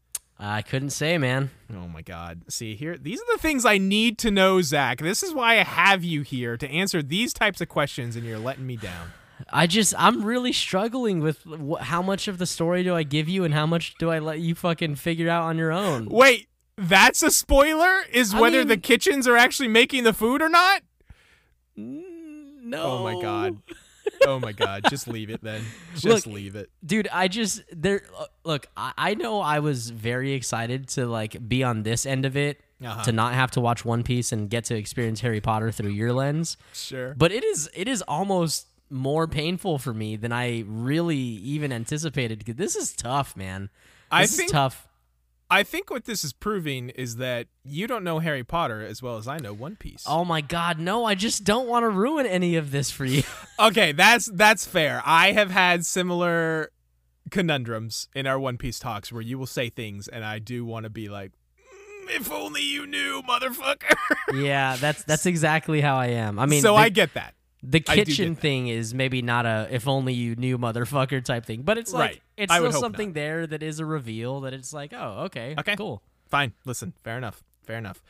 I 0.44 0.64
couldn't 0.64 0.90
say, 0.90 1.20
man. 1.20 1.52
Oh 1.72 1.88
my 1.88 2.02
God! 2.02 2.42
See 2.52 2.74
here, 2.76 2.98
these 2.98 3.22
are 3.22 3.36
the 3.36 3.42
things 3.42 3.64
I 3.64 3.78
need 3.78 4.18
to 4.20 4.32
know, 4.32 4.62
Zach. 4.64 4.98
This 5.00 5.22
is 5.22 5.34
why 5.36 5.60
I 5.60 5.64
have 5.64 6.04
you 6.04 6.24
here 6.24 6.58
to 6.58 6.68
answer 6.68 7.04
these 7.04 7.32
types 7.32 7.62
of 7.62 7.70
questions, 7.70 8.16
and 8.16 8.26
you're 8.26 8.40
letting 8.40 8.66
me 8.66 8.76
down. 8.76 9.12
I 9.54 9.68
just 9.68 9.94
I'm 9.98 10.24
really 10.24 10.52
struggling 10.52 11.20
with 11.20 11.44
wh- 11.44 11.82
how 11.82 12.02
much 12.02 12.28
of 12.28 12.40
the 12.40 12.46
story 12.48 12.84
do 12.84 12.96
I 12.96 13.04
give 13.04 13.30
you 13.30 13.44
and 13.44 13.54
how 13.54 13.68
much 13.68 13.94
do 14.00 14.10
I 14.10 14.18
let 14.20 14.40
you 14.40 14.56
fucking 14.56 14.96
figure 14.96 15.30
out 15.30 15.44
on 15.44 15.58
your 15.60 15.72
own. 15.72 16.06
Wait, 16.10 16.48
that's 16.76 17.22
a 17.22 17.30
spoiler? 17.30 18.02
Is 18.12 18.34
I 18.34 18.40
whether 18.42 18.60
mean- 18.60 18.68
the 18.68 18.78
kitchens 18.78 19.28
are 19.28 19.38
actually 19.38 19.68
making 19.68 20.04
the 20.06 20.14
food 20.14 20.42
or 20.42 20.50
not? 20.50 20.82
No. 21.76 22.84
Oh 22.84 23.04
my 23.04 23.22
God! 23.22 23.58
Oh 24.26 24.40
my 24.40 24.52
God! 24.52 24.84
Just 24.90 25.08
leave 25.08 25.30
it 25.30 25.42
then. 25.44 25.62
Just 25.96 26.06
Look, 26.06 26.26
leave 26.36 26.56
it. 26.56 26.70
dude 26.86 27.08
i 27.14 27.28
just 27.28 27.62
there 27.72 28.04
uh, 28.18 28.26
look 28.44 28.68
I, 28.78 28.94
I 28.98 29.14
know 29.16 29.42
i 29.42 29.60
was 29.60 29.90
very 29.90 30.32
excited 30.34 30.88
to 30.90 31.06
like 31.06 31.48
be 31.48 31.64
on 31.64 31.84
this 31.84 32.06
end 32.06 32.26
of 32.26 32.36
it 32.38 32.62
Uh-huh. 32.84 33.04
to 33.04 33.12
not 33.12 33.34
have 33.34 33.52
to 33.52 33.62
watch 33.62 33.84
one 33.86 34.04
piece 34.04 34.32
and 34.32 34.50
get 34.50 34.64
to 34.66 34.76
experience 34.76 35.20
harry 35.22 35.42
potter 35.42 35.72
through 35.72 35.92
your 35.92 36.14
lens 36.14 36.58
Sure. 36.74 37.14
but 37.16 37.32
it 37.32 37.44
is 37.44 37.70
it 37.74 37.88
is 37.88 38.02
almost 38.04 38.68
more 38.90 39.28
painful 39.28 39.78
for 39.78 39.94
me 39.94 40.16
than 40.16 40.32
i 40.32 40.64
really 40.68 41.18
even 41.18 41.72
anticipated 41.72 42.42
this 42.58 42.76
is 42.76 42.94
tough 42.96 43.36
man 43.36 43.70
I 44.12 44.26
think- 44.26 44.46
is 44.48 44.52
tough 44.52 44.88
I 45.52 45.64
think 45.64 45.90
what 45.90 46.06
this 46.06 46.24
is 46.24 46.32
proving 46.34 46.90
is 46.90 47.18
that 47.18 47.48
you 47.66 47.86
don't 47.86 48.04
know 48.06 48.20
Harry 48.20 48.44
Potter 48.44 48.82
as 48.82 49.04
well 49.04 49.18
as 49.18 49.28
I 49.28 49.38
know 49.38 49.54
One 49.54 49.76
Piece. 49.76 50.06
oh 50.08 50.24
my 50.26 50.40
god 50.42 50.80
no 50.80 51.04
i 51.06 51.14
just 51.14 51.44
don't 51.44 51.68
want 51.68 51.84
to 51.84 51.90
ruin 51.90 52.26
any 52.26 52.56
of 52.56 52.72
this 52.72 52.90
for 52.90 53.06
you 53.06 53.24
Okay, 53.60 53.92
that's 53.92 54.26
that's 54.34 54.66
fair. 54.66 55.04
I 55.06 55.34
have 55.34 55.52
had 55.52 55.86
similar 55.86 56.72
conundrums 57.30 58.08
in 58.16 58.26
our 58.26 58.40
One 58.40 58.58
Piece 58.58 58.80
talks 58.80 59.12
where 59.12 59.22
you 59.22 59.38
will 59.38 59.46
say 59.46 59.70
things, 59.70 60.08
and 60.08 60.26
I 60.26 60.40
do 60.40 60.66
want 60.66 60.86
to 60.86 60.90
be 60.90 61.10
like, 61.10 61.32
"Mm, 62.10 62.16
"If 62.16 62.32
only 62.32 62.64
you 62.64 62.88
knew, 62.88 63.22
motherfucker." 63.22 63.96
yeah 64.34 64.78
that's 64.78 65.04
that's 65.04 65.26
exactly 65.26 65.82
how 65.82 65.98
i 65.98 66.08
am 66.08 66.40
i 66.40 66.46
mean 66.46 66.62
so 66.62 66.74
the, 66.74 66.80
I 66.80 66.90
get 66.90 67.14
that. 67.16 67.36
The 67.64 67.84
I 67.88 67.96
do 67.96 67.96
get 68.02 68.08
kitchen 68.08 68.36
thing 68.36 68.68
is 68.68 68.94
maybe 68.94 69.22
not 69.22 69.46
a 69.46 69.68
if 69.72 69.88
only 69.88 70.14
you 70.14 70.36
knew 70.36 70.58
motherfucker 70.58 71.24
type 71.24 71.46
thing 71.46 71.62
but 71.62 71.78
it's 71.78 71.94
like 71.94 72.12
Right. 72.12 72.22
it's 72.38 72.52
I 72.52 72.58
still 72.58 72.72
something 72.72 73.10
not. 73.10 73.16
there 73.16 73.48
that 73.48 73.62
is 73.62 73.80
a 73.80 73.86
reveal 73.86 74.42
that 74.42 74.54
it's 74.54 74.74
like 74.74 74.94
oh 74.94 75.26
okay 75.26 75.56
Okay. 75.60 75.76
cool 75.76 76.02
Fine. 76.28 76.54
Listen, 76.66 76.94
fair 77.04 77.18
enough. 77.18 77.44
Fair 77.64 77.78
enough. 77.78 78.02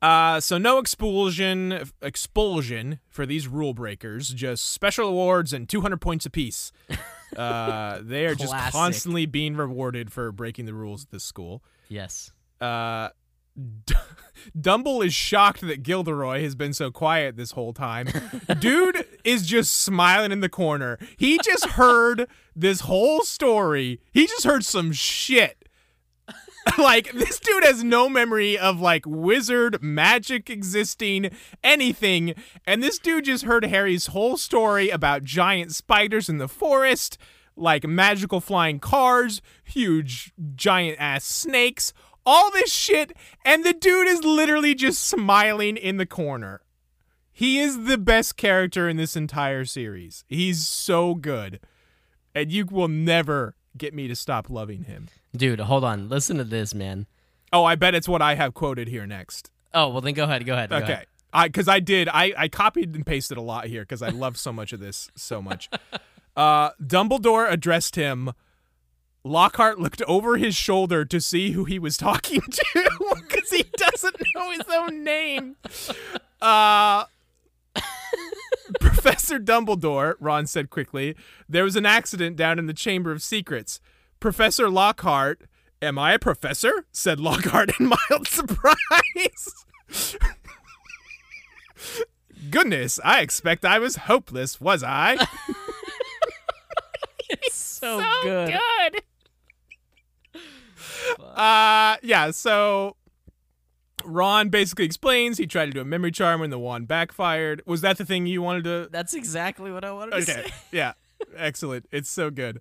Uh, 0.00 0.38
so 0.38 0.58
no 0.58 0.78
expulsion 0.78 1.90
expulsion 2.02 3.00
for 3.08 3.26
these 3.26 3.48
rule 3.48 3.74
breakers. 3.74 4.28
Just 4.28 4.70
special 4.70 5.08
awards 5.08 5.52
and 5.52 5.68
200 5.68 6.00
points 6.00 6.24
apiece. 6.26 6.72
Uh, 7.36 7.98
they 8.00 8.26
are 8.26 8.36
just 8.36 8.54
constantly 8.70 9.26
being 9.26 9.56
rewarded 9.56 10.12
for 10.12 10.30
breaking 10.30 10.66
the 10.66 10.74
rules 10.74 11.02
at 11.02 11.10
this 11.10 11.24
school. 11.24 11.64
yes 11.88 12.30
uh, 12.60 13.08
D- 13.56 13.94
Dumble 14.60 15.00
is 15.02 15.14
shocked 15.14 15.60
that 15.62 15.82
Gilderoy 15.82 16.42
has 16.42 16.54
been 16.54 16.72
so 16.72 16.90
quiet 16.90 17.36
this 17.36 17.52
whole 17.52 17.72
time. 17.72 18.08
Dude 18.58 19.06
is 19.24 19.46
just 19.46 19.74
smiling 19.74 20.32
in 20.32 20.40
the 20.40 20.48
corner. 20.48 20.98
He 21.16 21.38
just 21.42 21.64
heard 21.70 22.28
this 22.54 22.80
whole 22.80 23.22
story. 23.22 24.00
He 24.12 24.26
just 24.26 24.44
heard 24.44 24.64
some 24.64 24.92
shit. 24.92 25.64
like 26.78 27.12
this 27.12 27.38
dude 27.38 27.64
has 27.64 27.84
no 27.84 28.08
memory 28.08 28.56
of 28.56 28.80
like 28.80 29.04
wizard 29.06 29.82
magic 29.82 30.48
existing 30.48 31.30
anything 31.62 32.34
and 32.66 32.82
this 32.82 32.98
dude 32.98 33.26
just 33.26 33.44
heard 33.44 33.66
harry's 33.66 34.06
whole 34.06 34.38
story 34.38 34.88
about 34.88 35.24
giant 35.24 35.74
spiders 35.74 36.30
in 36.30 36.38
the 36.38 36.48
forest 36.48 37.18
like 37.54 37.86
magical 37.86 38.40
flying 38.40 38.78
cars 38.78 39.42
huge 39.64 40.32
giant 40.54 40.96
ass 40.98 41.26
snakes 41.26 41.92
all 42.26 42.50
this 42.50 42.72
shit 42.72 43.12
and 43.44 43.64
the 43.64 43.72
dude 43.72 44.06
is 44.08 44.24
literally 44.24 44.74
just 44.74 45.02
smiling 45.02 45.76
in 45.76 45.96
the 45.98 46.06
corner 46.06 46.60
he 47.32 47.58
is 47.58 47.84
the 47.84 47.98
best 47.98 48.36
character 48.36 48.88
in 48.88 48.96
this 48.96 49.16
entire 49.16 49.64
series 49.64 50.24
he's 50.28 50.66
so 50.66 51.14
good 51.14 51.60
and 52.34 52.50
you 52.52 52.64
will 52.66 52.88
never 52.88 53.54
get 53.76 53.92
me 53.94 54.08
to 54.08 54.14
stop 54.16 54.48
loving 54.48 54.84
him 54.84 55.08
dude 55.36 55.60
hold 55.60 55.84
on 55.84 56.08
listen 56.08 56.36
to 56.38 56.44
this 56.44 56.74
man 56.74 57.06
Oh, 57.52 57.64
I 57.64 57.76
bet 57.76 57.94
it's 57.94 58.08
what 58.08 58.20
I 58.20 58.34
have 58.34 58.52
quoted 58.52 58.88
here 58.88 59.06
next. 59.06 59.48
oh 59.72 59.88
well 59.90 60.00
then 60.00 60.14
go 60.14 60.24
ahead 60.24 60.44
go 60.44 60.54
ahead 60.54 60.70
go 60.70 60.76
Okay. 60.78 60.92
ahead. 60.92 61.06
I 61.32 61.46
because 61.46 61.68
I 61.68 61.78
did 61.78 62.08
I 62.08 62.32
I 62.36 62.48
copied 62.48 62.94
and 62.96 63.06
pasted 63.06 63.38
a 63.38 63.42
lot 63.42 63.66
here 63.66 63.82
because 63.82 64.02
I 64.02 64.08
love 64.08 64.36
so 64.36 64.52
much 64.52 64.72
of 64.72 64.80
this 64.80 65.08
so 65.14 65.40
much. 65.40 65.68
Uh, 66.36 66.70
Dumbledore 66.82 67.48
addressed 67.48 67.94
him. 67.94 68.32
Lockhart 69.24 69.80
looked 69.80 70.02
over 70.02 70.36
his 70.36 70.54
shoulder 70.54 71.06
to 71.06 71.18
see 71.18 71.52
who 71.52 71.64
he 71.64 71.78
was 71.78 71.96
talking 71.96 72.40
to 72.50 72.88
because 73.26 73.50
he 73.50 73.64
doesn't 73.76 74.16
know 74.34 74.50
his 74.50 74.66
own 74.70 75.02
name. 75.02 75.56
Uh, 76.42 77.04
Professor 78.80 79.38
Dumbledore, 79.38 80.14
Ron 80.20 80.46
said 80.46 80.68
quickly, 80.68 81.16
there 81.48 81.64
was 81.64 81.74
an 81.74 81.86
accident 81.86 82.36
down 82.36 82.58
in 82.58 82.66
the 82.66 82.74
Chamber 82.74 83.12
of 83.12 83.22
Secrets. 83.22 83.80
Professor 84.20 84.68
Lockhart, 84.68 85.42
am 85.80 85.98
I 85.98 86.12
a 86.12 86.18
professor? 86.18 86.84
said 86.92 87.18
Lockhart 87.18 87.78
in 87.80 87.86
mild 87.86 88.28
surprise. 88.28 89.66
Goodness, 92.50 93.00
I 93.02 93.20
expect 93.22 93.64
I 93.64 93.78
was 93.78 93.96
hopeless, 93.96 94.60
was 94.60 94.82
I? 94.82 95.16
so, 97.50 98.02
good 98.22 99.02
Uh, 101.34 101.96
yeah, 102.02 102.30
so 102.30 102.96
Ron 104.04 104.48
basically 104.50 104.84
explains 104.84 105.38
he 105.38 105.46
tried 105.46 105.66
to 105.66 105.72
do 105.72 105.80
a 105.80 105.84
memory 105.84 106.12
charm 106.12 106.42
and 106.42 106.52
the 106.52 106.58
wand 106.58 106.86
backfired. 106.86 107.60
Was 107.66 107.80
that 107.80 107.98
the 107.98 108.04
thing 108.04 108.26
you 108.26 108.40
wanted 108.42 108.64
to 108.64 108.88
that's 108.90 109.14
exactly 109.14 109.72
what 109.72 109.84
i 109.84 109.90
wanted 109.90 110.10
to 110.12 110.16
Okay. 110.18 110.48
say 110.48 110.54
yeah. 110.70 110.92
Excellent. 111.36 111.86
It's 111.90 112.08
so 112.10 112.30
good. 112.30 112.60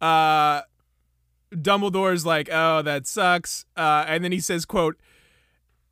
Uh 0.00 0.62
Dumbledore's 1.52 2.24
like, 2.26 2.48
"Oh, 2.52 2.82
that 2.82 3.06
sucks." 3.06 3.64
Uh 3.76 4.04
and 4.06 4.22
then 4.24 4.32
he 4.32 4.40
says, 4.40 4.64
quote, 4.64 4.96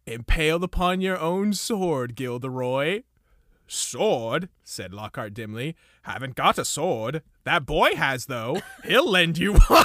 "Impaled 0.06 0.62
upon 0.64 1.00
your 1.00 1.18
own 1.18 1.52
sword, 1.54 2.14
Gilderoy." 2.16 3.02
Sword? 3.66 4.48
said 4.64 4.92
Lockhart 4.92 5.32
dimly. 5.34 5.74
Haven't 6.02 6.34
got 6.34 6.58
a 6.58 6.64
sword. 6.64 7.22
That 7.44 7.64
boy 7.66 7.94
has 7.96 8.26
though. 8.26 8.60
He'll 8.84 9.08
lend 9.10 9.38
you 9.38 9.54
one. 9.68 9.84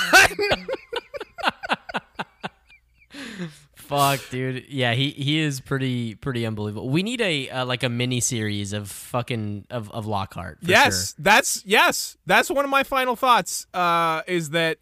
Fuck 3.76 4.20
dude 4.30 4.66
yeah 4.68 4.94
he 4.94 5.12
he 5.12 5.40
is 5.40 5.62
pretty 5.62 6.16
pretty 6.16 6.46
unbelievable 6.46 6.90
we 6.90 7.04
need 7.04 7.22
a 7.22 7.50
uh, 7.50 7.66
like 7.66 7.84
a 7.84 7.90
mini 7.90 8.20
series 8.20 8.74
of 8.74 8.90
fucking 8.90 9.66
of, 9.70 9.90
of 9.92 10.06
lockhart 10.06 10.60
for 10.62 10.70
yes, 10.70 11.14
sure. 11.14 11.24
that's 11.24 11.64
yes, 11.66 12.18
that's 12.26 12.50
one 12.50 12.66
of 12.66 12.72
my 12.72 12.84
final 12.84 13.16
thoughts. 13.16 13.68
Uh, 13.74 14.22
is 14.28 14.52
that 14.52 14.78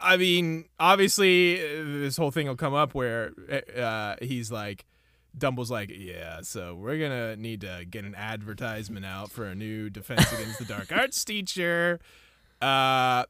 I 0.00 0.16
mean, 0.16 0.66
obviously, 0.78 1.60
uh, 1.60 1.84
this 2.00 2.16
whole 2.16 2.30
thing 2.30 2.46
will 2.46 2.56
come 2.56 2.74
up 2.74 2.94
where 2.94 3.32
uh, 3.76 4.16
he's 4.22 4.50
like, 4.50 4.86
Dumble's 5.36 5.70
like, 5.70 5.90
yeah, 5.94 6.40
so 6.42 6.74
we're 6.74 6.98
gonna 6.98 7.36
need 7.36 7.62
to 7.62 7.84
get 7.88 8.04
an 8.04 8.14
advertisement 8.14 9.04
out 9.04 9.30
for 9.30 9.46
a 9.46 9.54
new 9.54 9.90
Defense 9.90 10.32
Against 10.32 10.58
the 10.58 10.64
Dark 10.64 10.92
Arts 10.96 11.24
teacher. 11.24 12.00
Uh, 12.62 13.24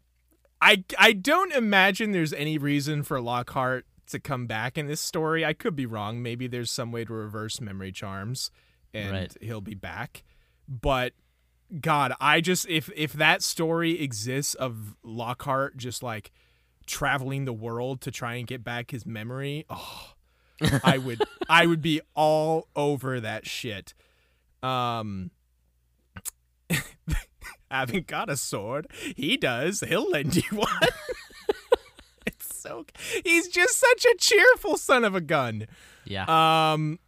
I 0.64 0.84
I 0.98 1.12
don't 1.12 1.52
imagine 1.52 2.12
there's 2.12 2.32
any 2.32 2.56
reason 2.58 3.02
for 3.02 3.20
Lockhart 3.20 3.84
to 4.08 4.18
come 4.18 4.46
back 4.46 4.78
in 4.78 4.86
this 4.86 5.00
story. 5.00 5.44
I 5.44 5.52
could 5.52 5.76
be 5.76 5.86
wrong. 5.86 6.22
Maybe 6.22 6.46
there's 6.46 6.70
some 6.70 6.90
way 6.92 7.04
to 7.04 7.12
reverse 7.12 7.60
memory 7.60 7.92
charms, 7.92 8.50
and 8.92 9.12
Right. 9.12 9.36
he'll 9.40 9.60
be 9.60 9.74
back. 9.74 10.24
But 10.68 11.12
God, 11.80 12.14
I 12.20 12.40
just 12.40 12.68
if 12.68 12.90
if 12.96 13.12
that 13.14 13.42
story 13.42 14.00
exists 14.00 14.54
of 14.54 14.94
Lockhart 15.02 15.76
just 15.76 16.02
like 16.02 16.30
traveling 16.86 17.44
the 17.44 17.52
world 17.52 18.00
to 18.02 18.10
try 18.10 18.34
and 18.34 18.46
get 18.46 18.62
back 18.64 18.90
his 18.90 19.04
memory, 19.04 19.64
oh, 19.68 20.12
I 20.82 20.98
would 20.98 21.22
I 21.48 21.66
would 21.66 21.82
be 21.82 22.00
all 22.14 22.68
over 22.74 23.20
that 23.20 23.46
shit. 23.46 23.92
Um 24.62 25.30
haven't 27.80 28.06
got 28.06 28.30
a 28.30 28.36
sword. 28.36 28.86
He 29.16 29.36
does. 29.36 29.80
He'll 29.80 30.08
lend 30.08 30.36
you 30.36 30.58
one. 30.58 30.68
it's 32.26 32.58
so 32.60 32.86
he's 33.24 33.48
just 33.48 33.78
such 33.78 34.04
a 34.04 34.16
cheerful 34.18 34.76
son 34.76 35.04
of 35.04 35.14
a 35.14 35.20
gun. 35.20 35.66
Yeah. 36.04 36.72
Um, 36.72 36.98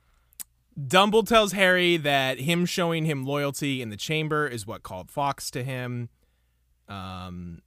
Dumble 0.77 1.23
tells 1.23 1.53
Harry 1.53 1.97
that 1.97 2.41
him 2.41 2.67
showing 2.67 3.07
him 3.07 3.25
loyalty 3.25 3.81
in 3.81 3.89
the 3.89 3.97
chamber 3.97 4.47
is 4.47 4.67
what 4.67 4.83
called 4.83 5.11
Fawkes 5.11 5.51
to 5.53 5.65
him. 5.65 6.11
Um, 6.89 7.63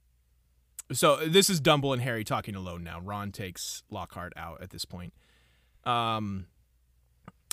so 0.92 1.16
this 1.16 1.50
is 1.50 1.60
Dumble 1.60 1.92
and 1.92 2.02
Harry 2.02 2.24
talking 2.24 2.54
alone 2.54 2.84
now. 2.84 3.00
Ron 3.00 3.32
takes 3.32 3.82
Lockhart 3.90 4.32
out 4.36 4.62
at 4.62 4.70
this 4.70 4.84
point. 4.84 5.12
Um, 5.84 6.46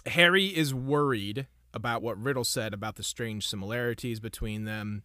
Harry 0.06 0.46
is 0.46 0.74
worried 0.74 1.48
about 1.74 2.02
what 2.02 2.22
Riddle 2.22 2.44
said 2.44 2.74
about 2.74 2.96
the 2.96 3.04
strange 3.04 3.48
similarities 3.48 4.20
between 4.20 4.66
them. 4.66 5.04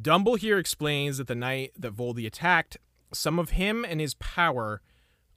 Dumble 0.00 0.36
here 0.36 0.58
explains 0.58 1.18
that 1.18 1.26
the 1.26 1.34
night 1.34 1.72
that 1.78 1.94
Voldy 1.94 2.26
attacked, 2.26 2.76
some 3.12 3.38
of 3.38 3.50
him 3.50 3.84
and 3.84 4.00
his 4.00 4.14
power 4.14 4.80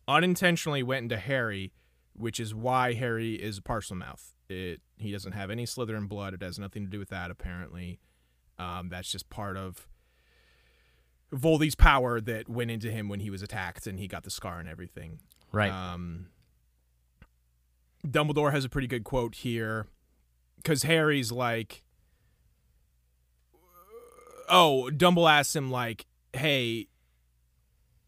unintentionally 0.08 0.84
went 0.84 1.04
into 1.04 1.18
Harry, 1.18 1.74
which 2.14 2.40
is 2.40 2.56
why 2.56 2.94
Harry 2.94 3.36
is 3.36 3.58
a 3.58 3.62
Parselmouth. 3.62 4.34
It 4.50 4.82
he 4.98 5.12
doesn't 5.12 5.34
have 5.34 5.52
any 5.52 5.66
Slytherin 5.66 6.08
blood. 6.08 6.34
It 6.34 6.42
has 6.42 6.58
nothing 6.58 6.84
to 6.86 6.90
do 6.90 7.00
with 7.00 7.10
that 7.10 7.30
apparently. 7.30 8.00
Um, 8.58 8.90
that's 8.90 9.12
just 9.12 9.30
part 9.30 9.58
of 9.58 9.88
Voldy's 11.34 11.76
power 11.76 12.22
that 12.22 12.48
went 12.50 12.72
into 12.72 12.90
him 12.90 13.10
when 13.10 13.20
he 13.20 13.30
was 13.30 13.42
attacked 13.42 13.86
and 13.86 14.00
he 14.00 14.08
got 14.08 14.24
the 14.24 14.32
scar 14.32 14.60
and 14.60 14.70
everything. 14.70 15.20
right. 15.52 15.72
Um, 15.72 16.28
Dumbledore 18.06 18.52
has 18.52 18.64
a 18.64 18.70
pretty 18.70 18.88
good 18.88 19.04
quote 19.04 19.36
here 19.36 19.88
because 20.56 20.84
Harry's 20.84 21.32
like, 21.32 21.84
oh, 24.48 24.90
Dumble 24.90 25.28
asks 25.28 25.56
him 25.56 25.72
like, 25.72 26.06
hey, 26.34 26.88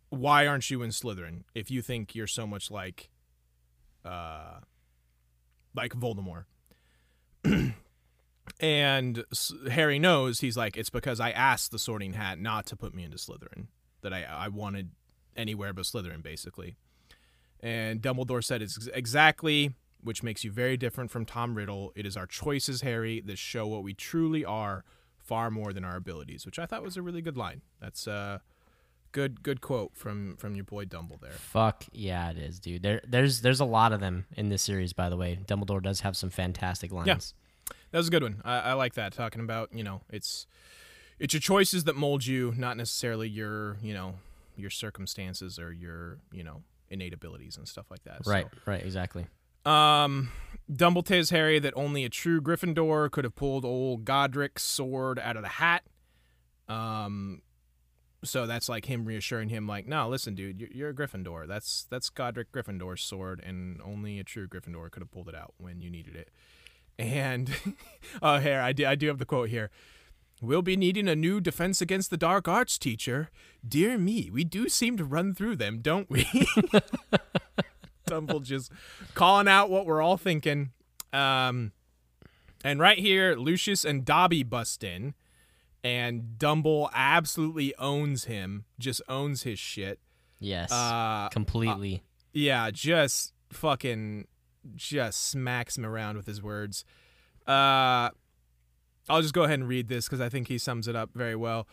why 0.10 0.48
aren't 0.48 0.70
you 0.70 0.82
in 0.82 0.90
Slytherin 0.90 1.44
if 1.53 1.70
you 1.70 1.82
think 1.82 2.16
you're 2.16 2.28
so 2.28 2.48
much 2.48 2.72
like, 2.72 3.10
uh, 4.06 4.60
like 5.76 5.94
Voldemort? 5.94 6.45
and 8.60 9.24
Harry 9.70 9.99
knows 9.99 10.40
he's 10.40 10.57
like, 10.57 10.78
it's 10.78 10.90
because 10.90 11.20
I 11.20 11.32
asked 11.32 11.72
the 11.72 11.80
Sorting 11.80 12.14
Hat 12.14 12.40
not 12.40 12.66
to 12.68 12.76
put 12.76 12.94
me 12.94 13.03
into 13.03 13.18
Slytherin 13.18 13.68
that 14.02 14.14
I 14.14 14.24
I 14.24 14.48
wanted 14.48 14.91
anywhere 15.36 15.74
but 15.74 15.86
Slytherin 15.86 16.24
basically. 16.24 16.76
And 17.61 18.02
Dumbledore 18.02 18.44
said 18.44 18.61
it's 18.61 18.78
ex- 18.78 18.90
exactly, 18.94 19.74
which 20.02 20.24
makes 20.24 20.44
you 20.44 20.52
very 20.52 20.78
different 20.78 21.11
from 21.11 21.26
Tom 21.26 21.56
Riddle. 21.56 21.91
It 21.95 22.06
is 22.06 22.16
our 22.16 22.28
choices, 22.28 22.82
Harry, 22.82 23.22
that 23.22 23.38
show 23.38 23.68
what 23.68 23.84
we 23.84 23.94
truly 23.94 24.45
are 24.45 24.86
far 25.30 25.49
more 25.51 25.72
than 25.73 25.85
our 25.85 25.95
abilities, 25.95 26.45
which 26.45 26.57
I 26.60 26.65
thought 26.65 26.81
was 26.84 26.97
a 26.97 27.01
really 27.01 27.22
good 27.22 27.38
line. 27.38 27.61
That's 27.80 28.07
a 28.07 28.41
good 29.11 29.43
good 29.43 29.61
quote 29.61 29.91
from 29.95 30.35
from 30.38 30.56
your 30.56 30.64
boy 30.65 30.85
Dumble 30.85 31.18
there. 31.22 31.31
Fuck 31.31 31.85
yeah, 31.91 32.31
it 32.31 32.38
is, 32.38 32.60
dude. 32.60 32.81
There, 32.84 33.01
there's, 33.07 33.41
there's 33.41 33.60
a 33.60 33.65
lot 33.65 33.93
of 33.93 33.99
them 33.99 34.26
in 34.35 34.49
this 34.49 34.61
series, 34.64 34.91
by 34.93 35.07
the 35.10 35.18
way. 35.18 35.39
Dumbledore 35.47 35.81
does 35.81 36.01
have 36.01 36.18
some 36.18 36.30
fantastic 36.30 36.91
lines. 36.91 37.07
Yeah. 37.07 37.73
That 37.91 37.97
was 37.99 38.07
a 38.07 38.11
good 38.11 38.23
one. 38.23 38.41
I, 38.43 38.60
I 38.60 38.73
like 38.73 38.93
that 38.95 39.14
talking 39.14 39.41
about, 39.41 39.69
you 39.73 39.84
know, 39.84 40.01
it's 40.10 40.47
it's 41.19 41.34
your 41.34 41.41
choices 41.41 41.84
that 41.85 41.95
mold 41.95 42.26
you, 42.26 42.53
not 42.57 42.76
necessarily 42.77 43.27
your, 43.30 43.77
you 43.81 43.93
know, 43.93 44.15
your 44.57 44.69
circumstances 44.72 45.60
or 45.60 45.72
your, 45.72 46.18
you 46.31 46.43
know, 46.43 46.64
innate 46.89 47.14
abilities 47.14 47.57
and 47.57 47.68
stuff 47.68 47.85
like 47.91 48.03
that. 48.03 48.26
So- 48.26 48.31
Right, 48.31 48.47
right, 48.65 48.84
exactly. 48.84 49.27
Um, 49.70 50.32
Dumble 50.72 51.04
tells 51.04 51.30
Harry 51.30 51.60
that 51.60 51.74
only 51.76 52.04
a 52.04 52.10
true 52.10 52.41
Gryffindor 52.41 53.12
could 53.12 53.24
have 53.24 53.36
pulled 53.36 53.66
old 53.66 54.06
Godric's 54.06 54.64
sword 54.64 55.20
out 55.20 55.36
of 55.36 55.44
the 55.44 55.50
hat. 55.50 55.84
Um, 56.68 57.41
so 58.24 58.48
that's 58.48 58.68
like 58.68 58.86
him 58.86 59.06
reassuring 59.06 59.50
him, 59.50 59.68
like, 59.68 59.88
no, 59.88 60.10
listen, 60.10 60.36
dude, 60.36 60.60
you're, 60.60 60.70
you're 60.74 60.90
a 60.90 60.94
Gryffindor. 60.94 61.48
That's 61.48 61.86
that's 61.90 62.10
Godric 62.10 62.52
Gryffindor's 62.52 63.02
sword, 63.02 63.41
and 63.46 63.80
only 63.82 64.20
a 64.20 64.24
true 64.24 64.48
Gryffindor 64.48 64.91
could 64.91 65.02
have 65.02 65.12
pulled 65.12 65.30
it 65.30 65.36
out 65.36 65.54
when 65.58 65.82
you 65.82 65.90
needed 65.90 66.16
it. 66.16 66.30
And 66.98 67.52
oh, 68.22 68.40
here 68.40 68.60
I 68.60 68.74
do 68.74 68.86
I 68.86 68.96
do 68.96 69.08
have 69.08 69.20
the 69.20 69.26
quote 69.26 69.50
here. 69.50 69.70
We'll 70.41 70.62
be 70.62 70.78
needing 70.78 71.08
a 71.08 71.16
new 71.16 71.41
defense 71.41 71.82
against 71.82 72.10
the 72.10 72.18
dark 72.18 72.48
arts 72.48 72.78
teacher. 72.78 73.30
Dear 73.68 73.98
me, 73.98 74.30
we 74.32 74.44
do 74.44 74.70
seem 74.70 74.96
to 74.98 75.04
run 75.04 75.34
through 75.34 75.58
them, 75.58 75.80
don't 75.80 76.10
we? 76.10 76.28
Dumble 78.10 78.40
just 78.41 78.72
calling 79.14 79.48
out 79.48 79.69
what 79.69 79.86
we're 79.86 80.02
all 80.02 80.18
thinking. 80.18 80.72
Um, 81.14 81.72
and 82.64 82.80
right 82.80 82.98
here, 82.98 83.36
Lucius 83.36 83.86
and 83.86 84.03
Dobby 84.06 84.44
bust 84.44 84.84
in, 84.84 85.14
and 85.84 86.38
Dumble 86.38 86.90
absolutely 86.94 87.73
owns 87.77 88.26
him, 88.26 88.65
just 88.80 89.02
owns 89.07 89.44
his 89.44 89.60
shit. 89.60 89.99
Yes, 90.40 90.72
Uh, 90.72 91.30
completely. 91.30 92.03
yeah, 92.34 92.69
just 92.72 93.34
fucking 93.52 94.27
just 94.76 95.27
smacks 95.30 95.77
him 95.77 95.86
around 95.86 96.18
with 96.18 96.26
his 96.26 96.41
words. 96.41 96.84
Uh 97.48 98.10
I'll 99.11 99.22
just 99.23 99.34
go 99.34 99.44
ahead 99.44 99.57
and 99.60 99.68
read 99.68 99.88
this 99.88 100.06
because 100.06 100.22
I 100.22 100.30
think 100.30 100.48
he 100.49 100.57
sums 100.60 100.88
it 100.88 100.95
up 100.95 101.10
very 101.15 101.36
well. 101.36 101.68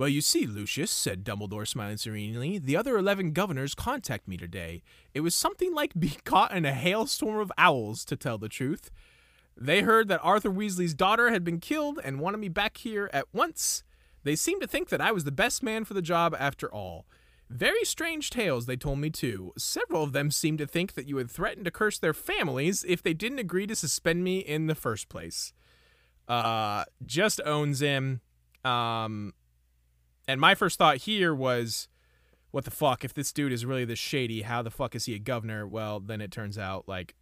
Well, 0.00 0.08
you 0.08 0.22
see, 0.22 0.46
Lucius, 0.46 0.90
said 0.90 1.24
Dumbledore, 1.24 1.68
smiling 1.68 1.98
serenely, 1.98 2.56
the 2.56 2.74
other 2.74 2.96
eleven 2.96 3.32
governors 3.32 3.74
contact 3.74 4.26
me 4.26 4.38
today. 4.38 4.82
It 5.12 5.20
was 5.20 5.34
something 5.34 5.74
like 5.74 5.92
being 5.92 6.16
caught 6.24 6.52
in 6.52 6.64
a 6.64 6.72
hailstorm 6.72 7.38
of 7.38 7.52
owls, 7.58 8.06
to 8.06 8.16
tell 8.16 8.38
the 8.38 8.48
truth. 8.48 8.90
They 9.58 9.82
heard 9.82 10.08
that 10.08 10.22
Arthur 10.22 10.48
Weasley's 10.48 10.94
daughter 10.94 11.30
had 11.30 11.44
been 11.44 11.60
killed 11.60 12.00
and 12.02 12.18
wanted 12.18 12.38
me 12.38 12.48
back 12.48 12.78
here 12.78 13.10
at 13.12 13.26
once. 13.34 13.82
They 14.24 14.36
seemed 14.36 14.62
to 14.62 14.66
think 14.66 14.88
that 14.88 15.02
I 15.02 15.12
was 15.12 15.24
the 15.24 15.30
best 15.30 15.62
man 15.62 15.84
for 15.84 15.92
the 15.92 16.00
job 16.00 16.34
after 16.40 16.72
all. 16.72 17.04
Very 17.50 17.84
strange 17.84 18.30
tales 18.30 18.64
they 18.64 18.76
told 18.76 19.00
me 19.00 19.10
too. 19.10 19.52
Several 19.58 20.02
of 20.02 20.14
them 20.14 20.30
seemed 20.30 20.60
to 20.60 20.66
think 20.66 20.94
that 20.94 21.08
you 21.08 21.18
had 21.18 21.30
threatened 21.30 21.66
to 21.66 21.70
curse 21.70 21.98
their 21.98 22.14
families 22.14 22.86
if 22.88 23.02
they 23.02 23.12
didn't 23.12 23.38
agree 23.38 23.66
to 23.66 23.76
suspend 23.76 24.24
me 24.24 24.38
in 24.38 24.66
the 24.66 24.74
first 24.74 25.10
place. 25.10 25.52
Uh, 26.26 26.86
just 27.04 27.38
owns 27.44 27.80
him. 27.80 28.22
Um, 28.64 29.34
and 30.30 30.40
my 30.40 30.54
first 30.54 30.78
thought 30.78 30.98
here 30.98 31.34
was, 31.34 31.88
what 32.50 32.64
the 32.64 32.70
fuck? 32.70 33.04
If 33.04 33.14
this 33.14 33.32
dude 33.32 33.52
is 33.52 33.64
really 33.64 33.84
this 33.84 33.98
shady, 33.98 34.42
how 34.42 34.62
the 34.62 34.70
fuck 34.70 34.94
is 34.94 35.06
he 35.06 35.14
a 35.14 35.18
governor? 35.18 35.66
Well, 35.66 36.00
then 36.00 36.20
it 36.20 36.30
turns 36.30 36.58
out, 36.58 36.88
like, 36.88 37.14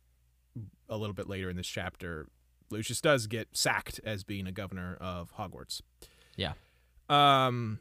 a 0.89 0.97
little 0.97 1.14
bit 1.14 1.28
later 1.28 1.51
in 1.51 1.56
this 1.56 1.66
chapter, 1.66 2.26
Lucius 2.70 3.01
does 3.01 3.26
get 3.26 3.48
sacked 3.52 4.01
as 4.05 4.24
being 4.24 4.47
a 4.47 4.52
governor 4.52 4.97
of 5.01 5.32
Hogwarts. 5.36 5.80
Yeah. 6.36 6.52
Um, 7.09 7.80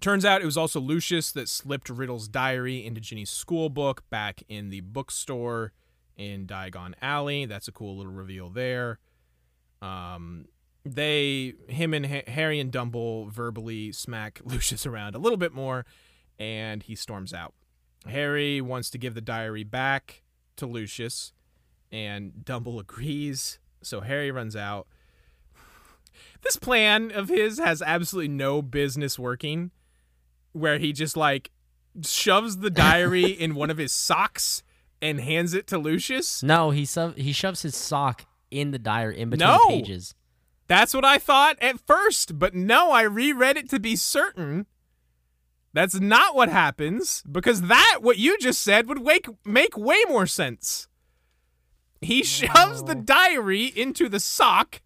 turns 0.00 0.24
out 0.24 0.42
it 0.42 0.46
was 0.46 0.56
also 0.56 0.80
Lucius 0.80 1.32
that 1.32 1.48
slipped 1.48 1.88
Riddle's 1.88 2.28
diary 2.28 2.84
into 2.84 3.00
Ginny's 3.00 3.30
school 3.30 3.68
book 3.68 4.02
back 4.10 4.42
in 4.48 4.70
the 4.70 4.80
bookstore 4.80 5.72
in 6.16 6.46
Diagon 6.46 6.94
Alley. 7.02 7.44
That's 7.46 7.68
a 7.68 7.72
cool 7.72 7.96
little 7.96 8.12
reveal 8.12 8.50
there. 8.50 8.98
Um, 9.82 10.46
they, 10.94 11.54
him 11.68 11.92
and 11.94 12.06
ha- 12.06 12.22
Harry 12.28 12.60
and 12.60 12.70
Dumble 12.70 13.28
verbally 13.28 13.92
smack 13.92 14.40
Lucius 14.44 14.86
around 14.86 15.14
a 15.14 15.18
little 15.18 15.36
bit 15.38 15.52
more, 15.52 15.84
and 16.38 16.82
he 16.82 16.94
storms 16.94 17.32
out. 17.34 17.54
Harry 18.06 18.60
wants 18.60 18.88
to 18.90 18.98
give 18.98 19.14
the 19.14 19.20
diary 19.20 19.64
back 19.64 20.22
to 20.56 20.66
Lucius, 20.66 21.32
and 21.90 22.44
Dumble 22.44 22.78
agrees. 22.80 23.58
So 23.82 24.00
Harry 24.00 24.30
runs 24.30 24.54
out. 24.56 24.86
This 26.42 26.56
plan 26.56 27.10
of 27.10 27.28
his 27.28 27.58
has 27.58 27.82
absolutely 27.82 28.28
no 28.28 28.62
business 28.62 29.18
working, 29.18 29.70
where 30.52 30.78
he 30.78 30.92
just 30.92 31.16
like 31.16 31.50
shoves 32.04 32.58
the 32.58 32.70
diary 32.70 33.24
in 33.30 33.54
one 33.54 33.70
of 33.70 33.78
his 33.78 33.92
socks 33.92 34.62
and 35.02 35.20
hands 35.20 35.54
it 35.54 35.66
to 35.68 35.78
Lucius. 35.78 36.42
No, 36.42 36.70
he 36.70 36.86
he 37.16 37.32
shoves 37.32 37.62
his 37.62 37.74
sock 37.76 38.26
in 38.50 38.70
the 38.70 38.78
diary 38.78 39.18
in 39.18 39.30
between 39.30 39.48
No. 39.48 39.66
pages. 39.68 40.14
That's 40.68 40.94
what 40.94 41.04
I 41.04 41.18
thought 41.18 41.56
at 41.62 41.80
first, 41.80 42.38
but 42.38 42.54
no, 42.54 42.90
I 42.90 43.02
reread 43.02 43.56
it 43.56 43.70
to 43.70 43.78
be 43.78 43.96
certain. 43.96 44.66
That's 45.72 46.00
not 46.00 46.34
what 46.34 46.48
happens 46.48 47.22
because 47.30 47.62
that 47.62 47.98
what 48.00 48.18
you 48.18 48.38
just 48.38 48.62
said 48.62 48.88
would 48.88 49.00
wake, 49.00 49.28
make 49.44 49.76
way 49.76 50.02
more 50.08 50.26
sense. 50.26 50.88
He 52.00 52.22
shoves 52.22 52.84
the 52.84 52.94
diary 52.94 53.66
into 53.66 54.08
the 54.08 54.20
sock, 54.20 54.80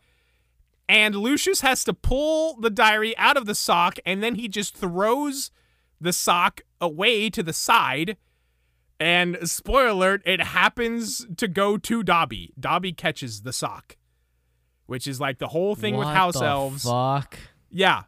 and 0.89 1.15
Lucius 1.15 1.61
has 1.61 1.85
to 1.85 1.95
pull 1.95 2.61
the 2.61 2.71
diary 2.71 3.17
out 3.17 3.37
of 3.37 3.47
the 3.47 3.55
sock, 3.55 3.99
and 4.05 4.23
then 4.23 4.35
he 4.35 4.49
just 4.49 4.77
throws 4.77 5.51
the 6.01 6.13
sock 6.13 6.63
away 6.81 7.31
to 7.31 7.43
the 7.43 7.53
side. 7.53 8.17
And 8.99 9.39
spoiler 9.49 9.89
alert, 9.89 10.23
it 10.27 10.41
happens 10.41 11.27
to 11.37 11.49
go 11.49 11.77
to 11.79 12.03
Dobby. 12.03 12.53
Dobby 12.59 12.93
catches 12.93 13.43
the 13.43 13.53
sock, 13.53 13.97
which 14.91 15.07
is 15.07 15.21
like 15.21 15.39
the 15.39 15.47
whole 15.47 15.77
thing 15.77 15.97
with 15.97 16.09
house 16.09 16.43
elves. 16.43 16.83
Fuck. 16.83 17.39
Yeah. 17.71 18.03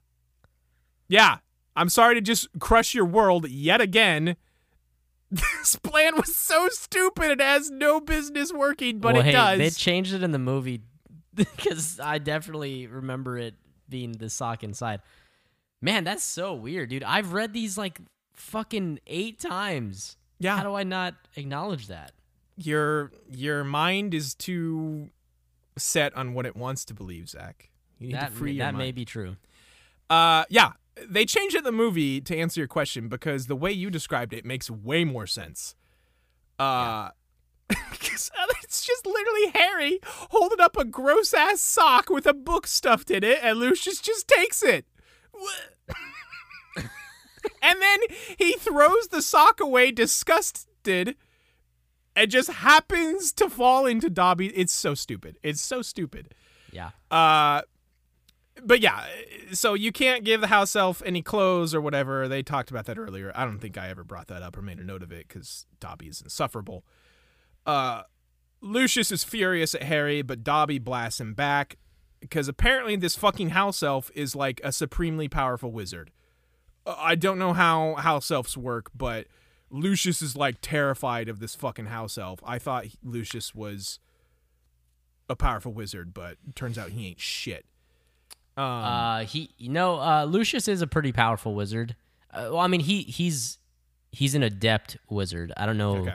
Yeah. 1.07 1.39
I'm 1.77 1.89
sorry 1.89 2.17
to 2.17 2.21
just 2.21 2.49
crush 2.59 2.93
your 2.93 3.05
world 3.05 3.49
yet 3.49 3.81
again. 3.81 4.37
This 5.31 5.77
plan 5.77 6.15
was 6.17 6.37
so 6.37 6.69
stupid 6.69 7.31
it 7.31 7.41
has 7.41 7.71
no 7.71 8.01
business 8.01 8.53
working, 8.53 8.99
but 8.99 9.15
well, 9.15 9.23
it 9.23 9.27
hey, 9.27 9.33
does. 9.33 9.59
They 9.59 9.71
changed 9.71 10.13
it 10.13 10.23
in 10.23 10.31
the 10.31 10.39
movie 10.39 10.83
because 11.35 11.99
I 11.99 12.19
definitely 12.19 12.87
remember 12.87 13.39
it 13.39 13.55
being 13.89 14.13
the 14.13 14.29
sock 14.29 14.63
inside. 14.63 15.01
Man, 15.81 16.05
that's 16.05 16.23
so 16.23 16.53
weird, 16.53 16.91
dude. 16.91 17.03
I've 17.03 17.33
read 17.33 17.55
these 17.55 17.79
like 17.79 17.99
fucking 18.35 18.99
eight 19.07 19.41
times. 19.41 20.19
yeah. 20.39 20.59
How 20.59 20.65
do 20.65 20.75
I 20.75 20.83
not 20.83 21.15
acknowledge 21.35 21.87
that? 21.87 22.13
your 22.57 23.13
your 23.31 23.65
mind 23.65 24.15
is 24.15 24.35
too 24.35 25.09
set 25.79 26.15
on 26.15 26.35
what 26.35 26.47
it 26.47 26.55
wants 26.57 26.85
to 26.87 26.95
believe, 26.95 27.29
Zach. 27.29 27.71
You 27.99 28.09
need 28.09 28.17
That, 28.17 28.31
to 28.31 28.37
free 28.37 28.51
may, 28.53 28.57
your 28.57 28.67
that 28.67 28.73
mind. 28.75 28.79
may 28.87 28.93
be 28.93 29.05
true. 29.05 29.37
Uh, 30.11 30.45
yeah, 30.51 30.73
they 31.09 31.25
changed 31.25 31.55
it 31.55 31.59
in 31.59 31.65
the 31.65 31.73
movie 31.73 32.21
to 32.21 32.37
answer 32.37 32.61
your 32.61 32.69
question 32.69 33.09
because 33.09 33.47
the 33.47 33.57
way 33.57 33.73
you 33.73 33.91
described 33.91 34.33
it 34.33 34.45
makes 34.45 34.71
way 34.71 35.05
more 35.05 35.27
sense. 35.27 35.75
Uh, 36.59 37.11
'cause 37.69 38.31
it's 38.63 38.85
just 38.85 39.07
literally 39.07 39.49
Harry 39.55 39.99
holding 40.05 40.61
up 40.61 40.77
a 40.77 40.85
gross 40.85 41.33
ass 41.33 41.61
sock 41.61 42.11
with 42.11 42.27
a 42.27 42.35
book 42.35 42.67
stuffed 42.67 43.11
in 43.11 43.25
it, 43.25 43.39
and 43.43 43.59
Lucius 43.59 44.01
just 44.01 44.29
takes 44.29 44.63
it. 44.63 44.85
and 46.77 47.81
then 47.81 47.99
he 48.39 48.53
throws 48.55 49.09
the 49.09 49.23
sock 49.23 49.61
away, 49.61 49.91
disgusted, 49.91 51.17
and 52.15 52.31
just 52.31 52.51
happens 52.51 53.33
to 53.33 53.49
fall 53.49 53.87
into 53.87 54.11
Dobby. 54.11 54.49
It's 54.49 54.73
so 54.73 54.95
stupid. 54.95 55.39
It's 55.43 55.61
so 55.61 55.83
stupid. 55.83 56.35
Yeah. 56.73 56.91
Uh, 57.11 57.63
but 58.63 58.81
yeah, 58.81 59.07
so 59.53 59.75
you 59.75 59.93
can't 59.93 60.25
give 60.25 60.41
the 60.41 60.47
house 60.49 60.77
elf 60.77 61.03
any 61.05 61.23
clothes 61.23 61.75
or 61.75 61.81
whatever. 61.81 62.29
They 62.29 62.43
talked 62.43 62.71
about 62.71 62.87
that 62.87 62.99
earlier. 62.99 63.33
I 63.35 63.45
don't 63.45 63.59
think 63.59 63.79
I 63.79 63.89
ever 63.89 64.05
brought 64.05 64.29
that 64.29 64.43
up 64.43 64.57
or 64.57 64.63
made 64.63 64.79
a 64.79 64.85
note 64.85 65.03
of 65.03 65.11
it 65.11 65.29
because 65.29 65.67
Dobby 65.81 66.07
is 66.07 66.21
insufferable. 66.21 66.85
Uh, 67.65 68.03
Lucius 68.61 69.11
is 69.11 69.25
furious 69.25 69.75
at 69.75 69.85
Harry, 69.85 70.23
but 70.23 70.45
Dobby 70.45 70.79
blasts 70.79 71.21
him 71.21 71.35
back 71.35 71.77
because 72.21 72.47
apparently 72.47 72.95
this 72.95 73.17
fucking 73.17 73.51
house 73.51 73.83
elf 73.83 74.11
is 74.15 74.37
like 74.37 74.61
a 74.63 74.71
supremely 74.71 75.29
powerful 75.29 75.73
wizard. 75.73 76.11
Uh, 76.87 76.95
I 76.99 77.15
don't 77.15 77.39
know 77.39 77.53
how 77.53 77.95
house 77.97 78.31
elves 78.31 78.57
work, 78.57 78.91
but 78.95 79.27
Lucius 79.73 80.21
is 80.23 80.37
like 80.37 80.57
terrified 80.61 81.29
of 81.29 81.41
this 81.41 81.55
fucking 81.55 81.87
house 81.87 82.17
elf. 82.19 82.39
I 82.45 82.59
thought 82.59 82.85
he- 82.87 82.99
Lucius 83.03 83.55
was 83.55 83.99
a 85.29 85.35
powerful 85.35 85.73
wizard, 85.73 86.13
but 86.13 86.37
turns 86.55 86.77
out 86.79 86.91
he 86.91 87.09
ain't 87.09 87.21
shit. 87.21 87.65
Um, 88.57 88.65
Uh, 88.65 89.21
he, 89.25 89.51
you 89.57 89.71
know, 89.71 89.99
uh, 90.01 90.25
Lucius 90.25 90.69
is 90.69 90.83
a 90.83 90.87
pretty 90.87 91.11
powerful 91.11 91.55
wizard. 91.55 91.97
Uh, 92.31 92.49
well, 92.51 92.59
I 92.59 92.67
mean, 92.67 92.81
he 92.81 93.03
he's 93.03 93.59
he's 94.11 94.35
an 94.35 94.43
adept 94.43 94.99
wizard. 95.09 95.53
I 95.57 95.65
don't 95.67 95.79
know. 95.79 95.97
okay. 95.99 96.15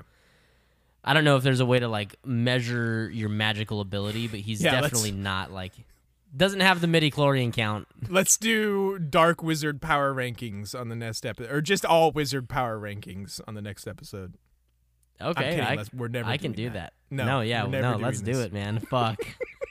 I 1.03 1.13
don't 1.13 1.23
know 1.23 1.35
if 1.37 1.43
there's 1.43 1.59
a 1.61 1.65
way 1.65 1.79
to 1.79 1.87
like 1.87 2.15
measure 2.25 3.09
your 3.11 3.29
magical 3.29 3.79
ability, 3.81 4.27
but 4.27 4.41
he's 4.41 4.61
Yeah, 4.61 4.79
definitely 4.81 5.11
not 5.13 5.51
like 5.51 5.71
doesn't 6.37 6.59
have 6.59 6.81
the 6.81 6.87
midi 6.87 7.11
chlorian 7.11 7.51
count. 7.51 7.87
Let's 8.09 8.37
do 8.37 8.99
dark 8.99 9.41
wizard 9.41 9.81
power 9.81 10.13
rankings 10.13 10.79
on 10.79 10.89
the 10.89 10.95
next 10.95 11.25
episode, 11.25 11.51
or 11.51 11.61
just 11.61 11.85
all 11.85 12.11
wizard 12.11 12.47
power 12.47 12.79
rankings 12.79 13.41
on 13.47 13.55
the 13.55 13.61
next 13.61 13.87
episode. 13.87 14.35
Okay, 15.19 15.59
I, 15.59 15.83
we're 15.93 16.09
never 16.09 16.29
I 16.29 16.37
can 16.37 16.51
do 16.51 16.65
that. 16.69 16.73
that. 16.73 16.93
No, 17.09 17.25
no, 17.25 17.41
yeah, 17.41 17.63
no, 17.63 17.97
let's 17.97 18.21
doing 18.21 18.35
do 18.37 18.41
it, 18.43 18.53
man. 18.53 18.79
Fuck, 18.89 19.19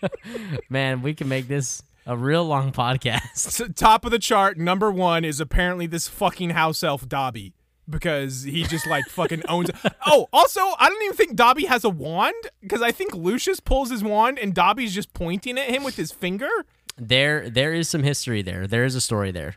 man, 0.68 1.02
we 1.02 1.14
can 1.14 1.28
make 1.28 1.46
this 1.46 1.82
a 2.04 2.16
real 2.16 2.44
long 2.44 2.72
podcast. 2.72 3.36
So, 3.36 3.68
top 3.68 4.04
of 4.04 4.10
the 4.10 4.18
chart, 4.18 4.58
number 4.58 4.90
one 4.90 5.24
is 5.24 5.40
apparently 5.40 5.86
this 5.86 6.08
fucking 6.08 6.50
house 6.50 6.82
elf 6.82 7.08
Dobby 7.08 7.52
because 7.88 8.42
he 8.42 8.64
just 8.64 8.86
like 8.86 9.04
fucking 9.08 9.42
owns. 9.48 9.70
Oh, 10.08 10.28
also, 10.32 10.60
I 10.60 10.88
don't 10.88 11.02
even 11.02 11.16
think 11.16 11.34
Dobby 11.34 11.64
has 11.64 11.84
a 11.84 11.88
wand 11.90 12.34
because 12.60 12.80
I 12.80 12.92
think 12.92 13.14
Lucius 13.14 13.58
pulls 13.58 13.90
his 13.90 14.04
wand 14.04 14.38
and 14.38 14.54
Dobby's 14.54 14.94
just 14.94 15.12
pointing 15.14 15.58
at 15.58 15.68
him 15.68 15.82
with 15.82 15.96
his 15.96 16.12
finger. 16.12 16.48
There, 16.96 17.50
there 17.50 17.74
is 17.74 17.88
some 17.88 18.04
history 18.04 18.40
there. 18.40 18.66
There 18.66 18.84
is 18.84 18.94
a 18.94 19.00
story 19.00 19.32
there. 19.32 19.56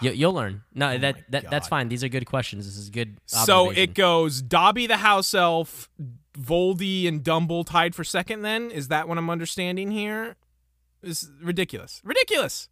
You, 0.00 0.12
you'll 0.12 0.32
learn. 0.32 0.62
No, 0.74 0.92
oh 0.92 0.98
that, 0.98 1.14
Oh 1.16 1.18
my 1.18 1.24
that 1.30 1.50
that's 1.50 1.68
fine. 1.68 1.88
These 1.88 2.02
are 2.02 2.08
good 2.08 2.26
questions. 2.26 2.66
This 2.66 2.76
is 2.76 2.90
good. 2.90 3.18
So 3.26 3.70
it 3.70 3.94
goes 3.94 4.40
Dobby 4.40 4.86
the 4.86 4.98
house 4.98 5.34
elf, 5.34 5.90
Voldy 6.38 7.06
and 7.06 7.22
Dumble 7.22 7.64
tied 7.64 7.94
for 7.94 8.04
second. 8.04 8.42
Then 8.42 8.70
is 8.70 8.88
that 8.88 9.08
what 9.08 9.18
I'm 9.18 9.30
understanding 9.30 9.90
here? 9.90 10.36
This 11.02 11.28
ridiculous. 11.42 12.00
Ridiculous. 12.04 12.68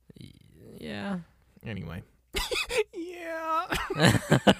yeah. 0.78 1.18
Anyway. 1.64 2.02
yeah. 2.94 3.66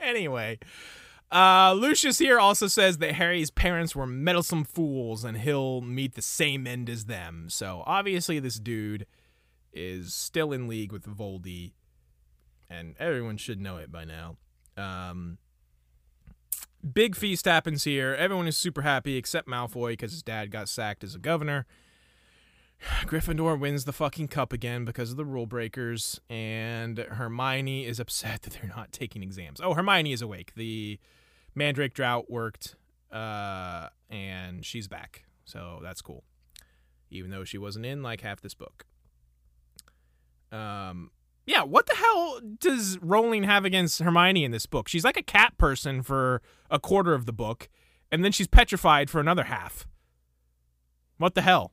anyway. 0.00 0.58
Uh, 1.32 1.74
Lucius 1.76 2.18
here 2.18 2.40
also 2.40 2.66
says 2.66 2.98
that 2.98 3.12
Harry's 3.12 3.50
parents 3.50 3.94
were 3.94 4.06
meddlesome 4.06 4.64
fools 4.64 5.24
and 5.24 5.38
he'll 5.38 5.80
meet 5.80 6.14
the 6.14 6.22
same 6.22 6.66
end 6.66 6.90
as 6.90 7.04
them. 7.04 7.46
So 7.48 7.84
obviously, 7.86 8.40
this 8.40 8.58
dude 8.58 9.06
is 9.72 10.12
still 10.12 10.52
in 10.52 10.66
league 10.66 10.90
with 10.90 11.04
Voldy, 11.06 11.72
and 12.68 12.96
everyone 12.98 13.36
should 13.36 13.60
know 13.60 13.76
it 13.76 13.92
by 13.92 14.04
now. 14.04 14.36
Um, 14.76 15.38
big 16.92 17.14
feast 17.14 17.44
happens 17.44 17.84
here. 17.84 18.14
Everyone 18.14 18.48
is 18.48 18.56
super 18.56 18.82
happy 18.82 19.16
except 19.16 19.48
Malfoy 19.48 19.90
because 19.90 20.10
his 20.10 20.24
dad 20.24 20.50
got 20.50 20.68
sacked 20.68 21.04
as 21.04 21.14
a 21.14 21.18
governor. 21.18 21.66
Gryffindor 23.04 23.58
wins 23.58 23.84
the 23.84 23.92
fucking 23.92 24.28
cup 24.28 24.52
again 24.52 24.84
because 24.84 25.10
of 25.10 25.16
the 25.16 25.24
rule 25.24 25.46
breakers, 25.46 26.20
and 26.30 26.98
Hermione 26.98 27.84
is 27.84 28.00
upset 28.00 28.42
that 28.42 28.54
they're 28.54 28.72
not 28.74 28.92
taking 28.92 29.22
exams. 29.22 29.60
Oh, 29.60 29.74
Hermione 29.74 30.12
is 30.12 30.22
awake. 30.22 30.52
The 30.54 30.98
Mandrake 31.54 31.94
drought 31.94 32.30
worked, 32.30 32.76
uh, 33.12 33.88
and 34.08 34.64
she's 34.64 34.88
back, 34.88 35.24
so 35.44 35.80
that's 35.82 36.00
cool. 36.00 36.24
Even 37.10 37.30
though 37.30 37.44
she 37.44 37.58
wasn't 37.58 37.86
in 37.86 38.02
like 38.02 38.20
half 38.20 38.40
this 38.40 38.54
book. 38.54 38.86
Um, 40.52 41.10
yeah, 41.46 41.62
what 41.62 41.86
the 41.86 41.96
hell 41.96 42.40
does 42.60 42.98
Rowling 43.02 43.44
have 43.44 43.64
against 43.64 44.00
Hermione 44.00 44.44
in 44.44 44.52
this 44.52 44.66
book? 44.66 44.88
She's 44.88 45.04
like 45.04 45.16
a 45.16 45.22
cat 45.22 45.58
person 45.58 46.02
for 46.02 46.42
a 46.70 46.78
quarter 46.78 47.12
of 47.12 47.26
the 47.26 47.32
book, 47.32 47.68
and 48.10 48.24
then 48.24 48.32
she's 48.32 48.46
petrified 48.46 49.10
for 49.10 49.20
another 49.20 49.44
half. 49.44 49.86
What 51.18 51.34
the 51.34 51.42
hell? 51.42 51.72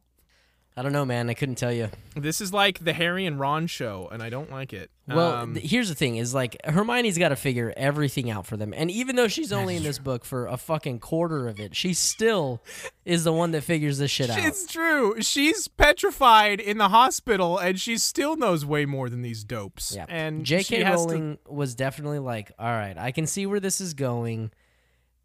I 0.78 0.84
don't 0.84 0.92
know, 0.94 1.06
man. 1.06 1.28
I 1.28 1.34
couldn't 1.34 1.56
tell 1.56 1.74
you. 1.74 1.90
This 2.16 2.40
is 2.40 2.54
like 2.54 2.78
the 2.84 2.94
Harry 2.94 3.26
and 3.26 3.40
Ron 3.40 3.66
show, 3.66 4.08
and 4.12 4.22
I 4.22 4.30
don't 4.30 4.52
like 4.52 4.74
it. 4.74 4.92
Well, 5.08 5.34
Um, 5.34 5.56
th- 5.56 5.68
here's 5.68 5.90
the 5.90 5.96
thing: 5.96 6.18
is 6.18 6.36
like 6.36 6.56
Hermione's 6.64 7.18
got 7.18 7.30
to 7.30 7.36
figure 7.36 7.74
everything 7.76 8.30
out 8.30 8.46
for 8.46 8.58
them, 8.58 8.76
and 8.78 8.92
even 8.92 9.16
though 9.16 9.28
she's 9.28 9.52
only 9.52 9.76
in 9.76 9.82
this 9.82 9.98
book 9.98 10.24
for 10.24 10.46
a 10.46 10.56
fucking 10.56 11.00
quarter 11.00 11.48
of 11.48 11.60
it, 11.60 11.76
she 11.76 11.96
still 11.96 12.62
is 13.06 13.24
the 13.24 13.34
one 13.34 13.52
that 13.54 13.62
figures 13.64 13.98
this 13.98 14.12
shit 14.12 14.30
out. 14.30 14.38
it's 14.40 14.68
true. 14.68 15.20
She's 15.20 15.68
petrified 15.68 16.60
in 16.60 16.78
the 16.78 16.90
hospital, 16.90 17.58
and 17.58 17.80
she 17.80 17.98
still 17.98 18.36
knows 18.36 18.64
way 18.64 18.86
more 18.86 19.10
than 19.10 19.24
these 19.24 19.44
dopes. 19.44 19.94
Yeah. 19.96 20.06
And 20.08 20.46
J.K. 20.46 20.84
has 20.84 21.06
to- 21.08 21.12
Rowling 21.12 21.38
was 21.48 21.74
definitely 21.74 22.20
like, 22.20 22.52
all 22.60 22.70
right, 22.70 22.96
I 23.00 23.12
can 23.12 23.26
see 23.26 23.48
where 23.48 23.60
this 23.60 23.82
is 23.82 23.96
going. 23.96 24.52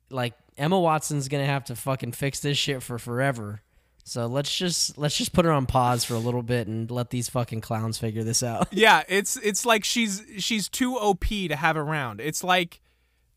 Like 0.09 0.33
Emma 0.57 0.81
Watson's 0.81 1.29
gonna 1.29 1.45
have 1.47 1.65
to 1.67 1.77
fucking 1.77 2.13
fix 2.13 2.41
this 2.41 2.57
shit 2.57 2.83
for 2.83 2.99
forever. 2.99 3.61
So 4.05 4.27
let's 4.27 4.55
just 4.57 4.99
let's 4.99 5.17
just 5.17 5.33
put 5.33 5.45
her 5.45 5.53
on 5.53 5.67
pause 5.67 6.05
for 6.05 6.15
a 6.15 6.19
little 6.19 6.43
bit 6.43 6.67
and 6.67 6.91
let 6.91 7.11
these 7.11 7.29
fucking 7.29 7.61
clowns 7.61 7.99
figure 7.99 8.25
this 8.25 8.43
out. 8.43 8.69
Yeah, 8.73 9.03
it's 9.09 9.37
it's 9.37 9.65
like 9.65 9.85
she's 9.85 10.23
she's 10.39 10.69
too 10.69 10.97
OP 10.97 11.25
to 11.29 11.55
have 11.55 11.77
around. 11.77 12.21
It's 12.21 12.43
like 12.43 12.81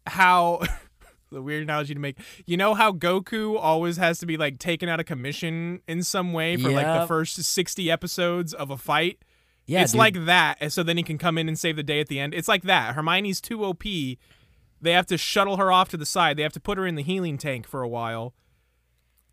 how 0.08 0.62
the 1.32 1.42
weird 1.42 1.64
analogy 1.64 1.94
to 1.94 2.00
make. 2.00 2.18
You 2.46 2.58
know 2.58 2.74
how 2.74 2.92
Goku 2.92 3.58
always 3.60 3.98
has 3.98 4.20
to 4.20 4.26
be 4.26 4.38
like 4.38 4.58
taken 4.58 4.90
out 4.90 5.00
of 5.00 5.06
commission 5.06 5.82
in 5.88 6.02
some 6.02 6.34
way 6.34 6.58
for 6.58 6.70
like 6.70 6.86
the 6.86 7.06
first 7.08 7.36
60 7.36 7.92
episodes 7.92 8.54
of 8.54 8.72
a 8.72 8.78
fight? 8.78 9.20
Yeah, 9.68 9.82
it's 9.82 9.94
dude. 9.94 10.00
like 10.00 10.26
that, 10.26 10.58
and 10.60 10.72
so 10.72 10.84
then 10.84 10.98
he 10.98 11.04
can 11.04 11.18
come 11.18 11.38
in 11.38 11.48
and 11.48 11.58
save 11.58 11.76
the 11.76 11.84
day 11.84 12.00
at 12.00 12.08
the 12.08 12.20
end. 12.20 12.34
It's 12.34 12.48
like 12.48 12.64
that. 12.64 12.96
Hermione's 12.96 13.42
too 13.42 13.64
OP. 13.66 13.84
They 13.84 14.92
have 14.92 15.08
to 15.08 15.18
shuttle 15.18 15.58
her 15.58 15.72
off 15.72 15.90
to 15.90 15.98
the 15.98 16.06
side. 16.06 16.38
They 16.38 16.44
have 16.44 16.54
to 16.54 16.60
put 16.60 16.78
her 16.78 16.86
in 16.86 16.96
the 16.96 17.02
healing 17.04 17.38
tank 17.38 17.68
for 17.68 17.82
a 17.82 17.88
while, 17.88 18.34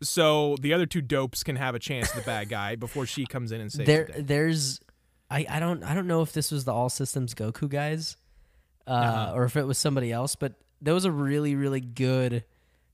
so 0.03 0.55
the 0.61 0.73
other 0.73 0.85
two 0.85 1.01
dopes 1.01 1.43
can 1.43 1.55
have 1.55 1.75
a 1.75 1.79
chance 1.79 2.09
at 2.11 2.15
the 2.15 2.21
bad 2.21 2.49
guy 2.49 2.75
before 2.75 3.05
she 3.05 3.25
comes 3.25 3.51
in 3.51 3.59
and 3.61 3.71
saves 3.71 3.87
there 3.87 4.09
the 4.15 4.21
there's 4.21 4.79
I, 5.29 5.45
I 5.49 5.59
don't 5.59 5.83
I 5.83 5.93
don't 5.93 6.07
know 6.07 6.21
if 6.21 6.31
this 6.33 6.51
was 6.51 6.65
the 6.65 6.73
all 6.73 6.89
systems 6.89 7.33
Goku 7.33 7.67
guys 7.69 8.17
uh, 8.87 8.91
Uh-huh. 8.91 9.33
or 9.35 9.43
if 9.45 9.55
it 9.55 9.65
was 9.65 9.77
somebody 9.77 10.11
else, 10.11 10.35
but 10.35 10.53
there 10.81 10.93
was 10.93 11.05
a 11.05 11.11
really 11.11 11.55
really 11.55 11.79
good 11.81 12.43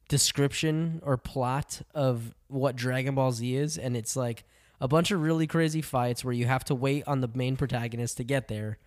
description 0.07 0.99
or 1.03 1.17
plot 1.17 1.81
of 1.93 2.33
what 2.47 2.75
Dragon 2.75 3.15
Ball 3.15 3.31
Z 3.31 3.55
is, 3.55 3.77
and 3.77 3.95
it's 3.95 4.15
like 4.15 4.43
a 4.81 4.87
bunch 4.87 5.11
of 5.11 5.21
really 5.21 5.47
crazy 5.47 5.81
fights 5.81 6.23
where 6.25 6.33
you 6.33 6.45
have 6.45 6.63
to 6.65 6.75
wait 6.75 7.03
on 7.07 7.21
the 7.21 7.29
main 7.33 7.55
protagonist 7.55 8.17
to 8.17 8.23
get 8.23 8.47
there, 8.47 8.77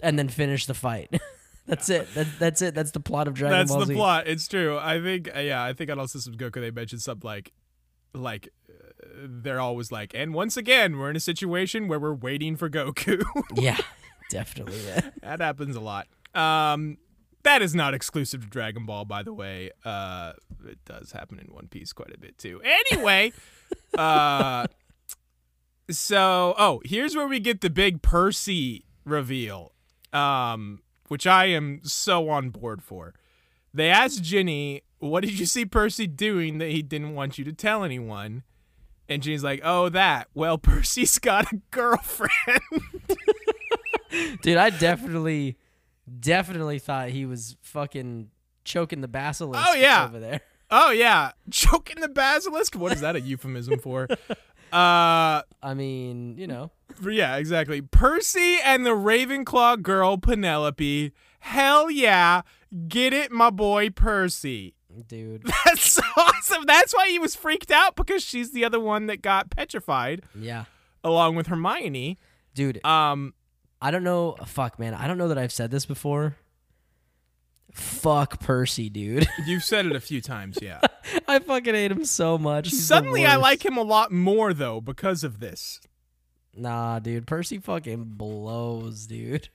and 0.00 0.18
then 0.18 0.28
finish 0.28 0.66
the 0.66 0.74
fight. 0.74 1.14
that's 1.66 1.88
it. 1.88 2.12
That, 2.14 2.26
that's 2.38 2.60
it. 2.62 2.74
That's 2.74 2.90
the 2.90 3.00
plot 3.00 3.28
of 3.28 3.34
Dragon 3.34 3.58
That's 3.58 3.70
Ball 3.70 3.80
Z. 3.80 3.84
That's 3.86 3.88
the 3.88 3.94
plot. 3.96 4.26
It's 4.26 4.48
true. 4.48 4.78
I 4.78 5.00
think. 5.00 5.28
Yeah, 5.34 5.62
I 5.62 5.72
think 5.72 5.90
on 5.90 5.98
All 5.98 6.08
Systems 6.08 6.36
Goku 6.36 6.54
they 6.60 6.70
mentioned 6.70 7.02
something 7.02 7.26
like, 7.26 7.52
like. 8.14 8.48
They're 9.16 9.60
always 9.60 9.92
like, 9.92 10.12
and 10.14 10.34
once 10.34 10.56
again, 10.56 10.98
we're 10.98 11.10
in 11.10 11.16
a 11.16 11.20
situation 11.20 11.88
where 11.88 12.00
we're 12.00 12.14
waiting 12.14 12.56
for 12.56 12.68
Goku. 12.68 13.22
Yeah, 13.54 13.78
definitely. 14.30 14.80
Yeah. 14.84 15.10
that 15.22 15.40
happens 15.40 15.76
a 15.76 15.80
lot. 15.80 16.08
Um, 16.34 16.98
that 17.44 17.62
is 17.62 17.74
not 17.74 17.94
exclusive 17.94 18.42
to 18.42 18.48
Dragon 18.48 18.86
Ball, 18.86 19.04
by 19.04 19.22
the 19.22 19.32
way. 19.32 19.70
Uh, 19.84 20.32
it 20.66 20.78
does 20.84 21.12
happen 21.12 21.38
in 21.38 21.54
One 21.54 21.68
Piece 21.68 21.92
quite 21.92 22.12
a 22.12 22.18
bit 22.18 22.38
too. 22.38 22.60
Anyway, 22.64 23.32
uh, 23.98 24.66
so 25.90 26.54
oh, 26.58 26.80
here's 26.84 27.14
where 27.14 27.28
we 27.28 27.38
get 27.38 27.60
the 27.60 27.70
big 27.70 28.02
Percy 28.02 28.84
reveal, 29.04 29.72
um, 30.12 30.80
which 31.08 31.26
I 31.26 31.46
am 31.46 31.80
so 31.84 32.28
on 32.30 32.50
board 32.50 32.82
for. 32.82 33.14
They 33.72 33.90
asked 33.90 34.22
Ginny, 34.22 34.82
"What 35.10 35.22
did 35.24 35.38
you 35.38 35.46
see 35.46 35.64
Percy 35.64 36.06
doing 36.06 36.58
that 36.58 36.70
he 36.70 36.82
didn't 36.82 37.14
want 37.14 37.38
you 37.38 37.44
to 37.44 37.52
tell 37.52 37.84
anyone?" 37.84 38.42
And 39.08 39.22
Ginny's 39.22 39.44
like, 39.44 39.60
"Oh, 39.62 39.88
that. 39.90 40.28
Well, 40.34 40.58
Percy's 40.70 41.18
got 41.18 41.52
a 41.52 41.60
girlfriend." 41.70 42.30
Dude, 44.42 44.56
I 44.56 44.70
definitely, 44.70 45.56
definitely 46.20 46.78
thought 46.78 47.10
he 47.10 47.26
was 47.26 47.56
fucking 47.62 48.30
choking 48.64 49.00
the 49.00 49.08
basilisk. 49.08 49.62
Oh, 49.66 49.74
yeah. 49.74 50.04
over 50.04 50.18
there. 50.18 50.40
Oh 50.70 50.90
yeah, 50.90 51.32
choking 51.50 52.00
the 52.00 52.08
basilisk. 52.08 52.74
What 52.74 52.90
is 52.92 53.02
that 53.02 53.14
a 53.14 53.20
euphemism 53.20 53.78
for? 53.78 54.08
Uh, 54.72 55.42
I 55.62 55.74
mean, 55.74 56.36
you 56.36 56.48
know, 56.48 56.72
yeah, 57.08 57.36
exactly. 57.36 57.80
Percy 57.80 58.56
and 58.64 58.84
the 58.84 58.90
Ravenclaw 58.90 59.82
girl 59.82 60.16
Penelope. 60.16 61.12
Hell 61.40 61.90
yeah, 61.90 62.42
get 62.88 63.12
it, 63.12 63.30
my 63.30 63.50
boy 63.50 63.90
Percy. 63.90 64.74
Dude. 65.02 65.42
That's 65.64 65.98
awesome. 66.16 66.64
That's 66.66 66.94
why 66.94 67.08
he 67.08 67.18
was 67.18 67.34
freaked 67.34 67.70
out 67.70 67.96
because 67.96 68.22
she's 68.22 68.52
the 68.52 68.64
other 68.64 68.80
one 68.80 69.06
that 69.06 69.22
got 69.22 69.50
petrified, 69.50 70.22
Yeah, 70.34 70.64
along 71.02 71.36
with 71.36 71.48
Hermione. 71.48 72.18
dude. 72.54 72.84
Um, 72.84 73.34
I 73.82 73.90
don't 73.90 74.04
know. 74.04 74.36
Fuck, 74.46 74.78
man. 74.78 74.94
I 74.94 75.06
don't 75.06 75.18
know 75.18 75.28
that 75.28 75.38
I've 75.38 75.52
said 75.52 75.70
this 75.70 75.84
before. 75.86 76.36
Fuck 77.72 78.40
Percy, 78.40 78.88
dude. 78.88 79.26
you've 79.46 79.64
said 79.64 79.84
it 79.86 79.96
a 79.96 80.00
few 80.00 80.20
times, 80.20 80.58
yeah. 80.62 80.80
I 81.28 81.40
fucking 81.40 81.74
hate 81.74 81.90
him 81.90 82.04
so 82.04 82.38
much. 82.38 82.70
He's 82.70 82.86
Suddenly, 82.86 83.26
I 83.26 83.36
like 83.36 83.64
him 83.64 83.76
a 83.76 83.82
lot 83.82 84.12
more 84.12 84.54
though 84.54 84.80
because 84.80 85.24
of 85.24 85.40
this. 85.40 85.80
Nah, 86.56 87.00
dude. 87.00 87.26
Percy 87.26 87.58
fucking 87.58 88.04
blows, 88.16 89.06
dude. 89.06 89.48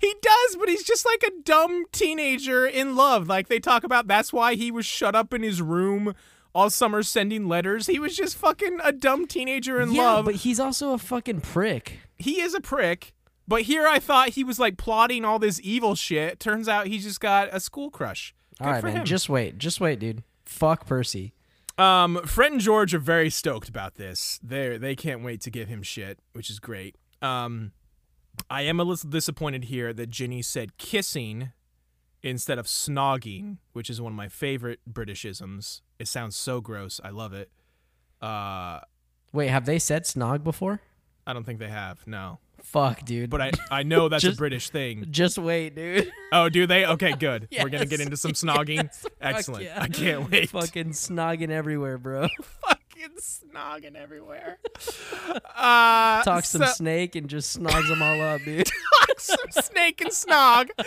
He 0.00 0.14
does, 0.20 0.56
but 0.56 0.68
he's 0.68 0.84
just 0.84 1.06
like 1.06 1.22
a 1.22 1.42
dumb 1.42 1.84
teenager 1.92 2.66
in 2.66 2.96
love. 2.96 3.28
Like 3.28 3.48
they 3.48 3.60
talk 3.60 3.84
about 3.84 4.06
that's 4.06 4.32
why 4.32 4.54
he 4.54 4.70
was 4.70 4.86
shut 4.86 5.14
up 5.14 5.32
in 5.32 5.42
his 5.42 5.62
room 5.62 6.14
all 6.54 6.70
summer 6.70 7.02
sending 7.02 7.48
letters. 7.48 7.86
He 7.86 7.98
was 7.98 8.16
just 8.16 8.36
fucking 8.36 8.78
a 8.82 8.92
dumb 8.92 9.26
teenager 9.26 9.80
in 9.80 9.92
yeah, 9.92 10.02
love. 10.02 10.24
but 10.26 10.36
he's 10.36 10.60
also 10.60 10.92
a 10.92 10.98
fucking 10.98 11.40
prick. 11.40 12.00
he 12.18 12.40
is 12.40 12.54
a 12.54 12.60
prick. 12.60 13.12
But 13.48 13.62
here 13.62 13.86
I 13.86 13.98
thought 13.98 14.30
he 14.30 14.44
was 14.44 14.58
like 14.58 14.76
plotting 14.76 15.24
all 15.24 15.38
this 15.38 15.60
evil 15.62 15.94
shit. 15.94 16.38
Turns 16.38 16.68
out 16.68 16.86
he's 16.86 17.04
just 17.04 17.20
got 17.20 17.48
a 17.52 17.60
school 17.60 17.90
crush. 17.90 18.34
Good 18.58 18.66
All 18.66 18.72
right, 18.72 18.84
man. 18.84 18.96
him. 18.98 19.04
Just 19.04 19.28
wait. 19.28 19.58
Just 19.58 19.80
wait, 19.80 19.98
dude. 19.98 20.22
Fuck 20.44 20.86
Percy. 20.86 21.32
Um, 21.78 22.20
Fred 22.24 22.52
and 22.52 22.60
George 22.60 22.94
are 22.94 22.98
very 23.00 23.30
stoked 23.30 23.68
about 23.68 23.96
this. 23.96 24.38
They 24.42 24.76
they 24.76 24.94
can't 24.94 25.24
wait 25.24 25.40
to 25.42 25.50
give 25.50 25.68
him 25.68 25.82
shit, 25.82 26.18
which 26.32 26.50
is 26.50 26.60
great. 26.60 26.96
Um, 27.20 27.72
I 28.50 28.62
am 28.62 28.80
a 28.80 28.84
little 28.84 29.08
disappointed 29.08 29.64
here 29.64 29.92
that 29.92 30.10
Ginny 30.10 30.42
said 30.42 30.76
kissing 30.78 31.52
instead 32.22 32.58
of 32.58 32.66
snogging, 32.66 33.58
which 33.72 33.90
is 33.90 34.00
one 34.00 34.12
of 34.12 34.16
my 34.16 34.28
favorite 34.28 34.80
Britishisms. 34.90 35.80
It 35.98 36.08
sounds 36.08 36.36
so 36.36 36.60
gross. 36.60 37.00
I 37.02 37.10
love 37.10 37.32
it. 37.32 37.50
Uh, 38.20 38.80
Wait, 39.32 39.48
have 39.48 39.66
they 39.66 39.78
said 39.78 40.04
snog 40.04 40.44
before? 40.44 40.80
I 41.26 41.32
don't 41.32 41.44
think 41.44 41.58
they 41.58 41.68
have. 41.68 42.06
No, 42.06 42.38
Fuck, 42.62 43.04
dude. 43.04 43.30
but 43.30 43.40
I 43.40 43.50
I 43.70 43.82
know 43.84 44.08
that's 44.08 44.24
a 44.24 44.32
British 44.36 44.70
thing. 44.70 45.06
just 45.10 45.38
wait, 45.38 45.74
dude. 45.76 46.10
Oh, 46.32 46.48
do 46.48 46.66
they? 46.66 46.84
Okay, 46.86 47.12
good. 47.12 47.48
We're 47.52 47.68
gonna 47.68 47.86
get 47.86 48.00
into 48.00 48.16
some 48.16 48.32
snogging. 48.34 48.84
Yes. 48.84 49.06
Excellent. 49.20 49.64
yeah. 49.64 49.80
I 49.82 49.88
can't 49.88 50.30
wait. 50.30 50.50
fucking 50.50 50.90
snogging 50.90 51.50
everywhere, 51.50 51.96
bro. 51.98 52.26
fucking 53.02 53.16
snogging 53.18 53.96
everywhere. 53.96 54.58
Uh, 55.54 56.22
Talk 56.24 56.44
some 56.44 56.62
so- 56.62 56.72
snake 56.72 57.14
and 57.14 57.28
just 57.28 57.58
snogs 57.60 57.86
them 57.88 58.02
all 58.02 58.20
up, 58.20 58.40
dude. 58.44 58.66
Talk 59.06 59.20
some 59.20 59.62
snake 59.62 60.00
and 60.00 60.10
snog. 60.10 60.70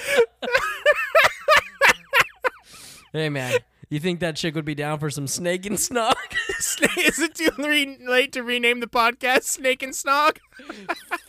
hey, 3.13 3.29
man. 3.29 3.53
You 3.89 3.99
think 4.01 4.19
that 4.19 4.35
chick 4.35 4.53
would 4.55 4.65
be 4.65 4.75
down 4.75 4.99
for 4.99 5.09
some 5.09 5.27
snake 5.27 5.65
and 5.65 5.77
snog? 5.77 6.15
Snake- 6.57 6.97
Is 6.97 7.19
it 7.19 7.35
too 7.35 7.49
re- 7.57 7.97
late 8.05 8.33
to 8.33 8.43
rename 8.43 8.81
the 8.81 8.87
podcast 8.87 9.43
Snake 9.43 9.81
and 9.83 9.93
Snog? 9.93 10.37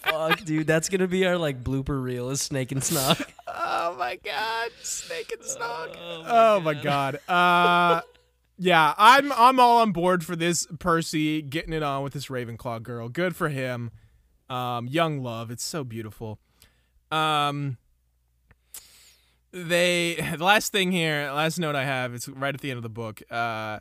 Fuck, 0.02 0.44
dude. 0.44 0.66
That's 0.66 0.88
gonna 0.88 1.06
be 1.06 1.24
our 1.26 1.36
like 1.38 1.62
blooper 1.62 2.02
reel 2.02 2.30
is 2.30 2.40
snake 2.40 2.72
and 2.72 2.80
snog. 2.80 3.24
Oh 3.46 3.94
my 3.98 4.18
god, 4.24 4.70
Snake 4.82 5.32
and 5.32 5.42
Snog. 5.42 5.94
Oh 6.26 6.58
my 6.60 6.74
god. 6.74 7.20
Uh 7.28 8.00
yeah, 8.58 8.94
I'm 8.96 9.32
I'm 9.32 9.60
all 9.60 9.78
on 9.78 9.92
board 9.92 10.24
for 10.24 10.36
this 10.36 10.66
Percy 10.78 11.42
getting 11.42 11.72
it 11.72 11.82
on 11.82 12.02
with 12.02 12.12
this 12.12 12.26
Ravenclaw 12.26 12.82
girl. 12.82 13.08
Good 13.08 13.36
for 13.36 13.48
him. 13.48 13.90
Um 14.48 14.86
young 14.88 15.22
love, 15.22 15.50
it's 15.50 15.64
so 15.64 15.84
beautiful. 15.84 16.38
Um 17.10 17.78
they 19.52 20.16
the 20.36 20.44
last 20.44 20.72
thing 20.72 20.92
here, 20.92 21.30
last 21.32 21.58
note 21.58 21.74
I 21.74 21.84
have, 21.84 22.14
it's 22.14 22.28
right 22.28 22.54
at 22.54 22.60
the 22.60 22.70
end 22.70 22.78
of 22.78 22.82
the 22.82 22.88
book. 22.88 23.22
Uh 23.30 23.80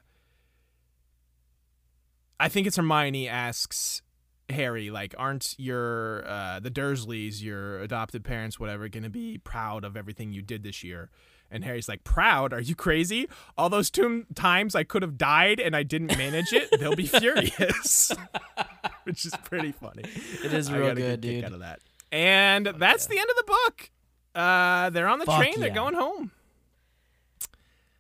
I 2.39 2.49
think 2.49 2.67
it's 2.67 2.75
Hermione 2.75 3.29
asks 3.29 4.01
Harry, 4.49 4.91
like, 4.91 5.15
aren't 5.17 5.55
your 5.57 6.27
uh, 6.27 6.59
the 6.59 6.69
Dursleys, 6.69 7.41
your 7.41 7.79
adopted 7.79 8.23
parents, 8.23 8.59
whatever, 8.59 8.87
gonna 8.89 9.09
be 9.09 9.37
proud 9.37 9.83
of 9.83 9.95
everything 9.97 10.33
you 10.33 10.41
did 10.41 10.63
this 10.63 10.83
year? 10.83 11.09
And 11.51 11.63
Harry's 11.63 11.87
like, 11.87 12.03
proud? 12.03 12.51
Are 12.53 12.59
you 12.59 12.75
crazy? 12.75 13.29
All 13.57 13.69
those 13.69 13.89
two 13.89 14.25
times 14.35 14.75
I 14.75 14.83
could 14.83 15.01
have 15.03 15.17
died 15.17 15.59
and 15.59 15.75
I 15.75 15.83
didn't 15.83 16.17
manage 16.17 16.51
it, 16.53 16.69
they'll 16.79 16.95
be 16.95 17.05
furious. 17.07 18.11
Which 19.03 19.25
is 19.25 19.33
pretty 19.43 19.71
funny. 19.71 20.03
It 20.43 20.51
is 20.53 20.71
real 20.71 20.93
good, 20.95 21.21
dude. 21.21 21.43
Out 21.45 21.53
of 21.53 21.59
that. 21.59 21.79
And 22.11 22.65
that's 22.77 23.05
the 23.07 23.17
end 23.19 23.29
of 23.29 23.35
the 23.37 23.43
book. 23.45 23.89
Uh, 24.33 24.89
they're 24.89 25.07
on 25.07 25.19
the 25.19 25.25
Fuck 25.25 25.37
train. 25.39 25.59
They're 25.59 25.69
going 25.69 25.93
home. 25.93 26.31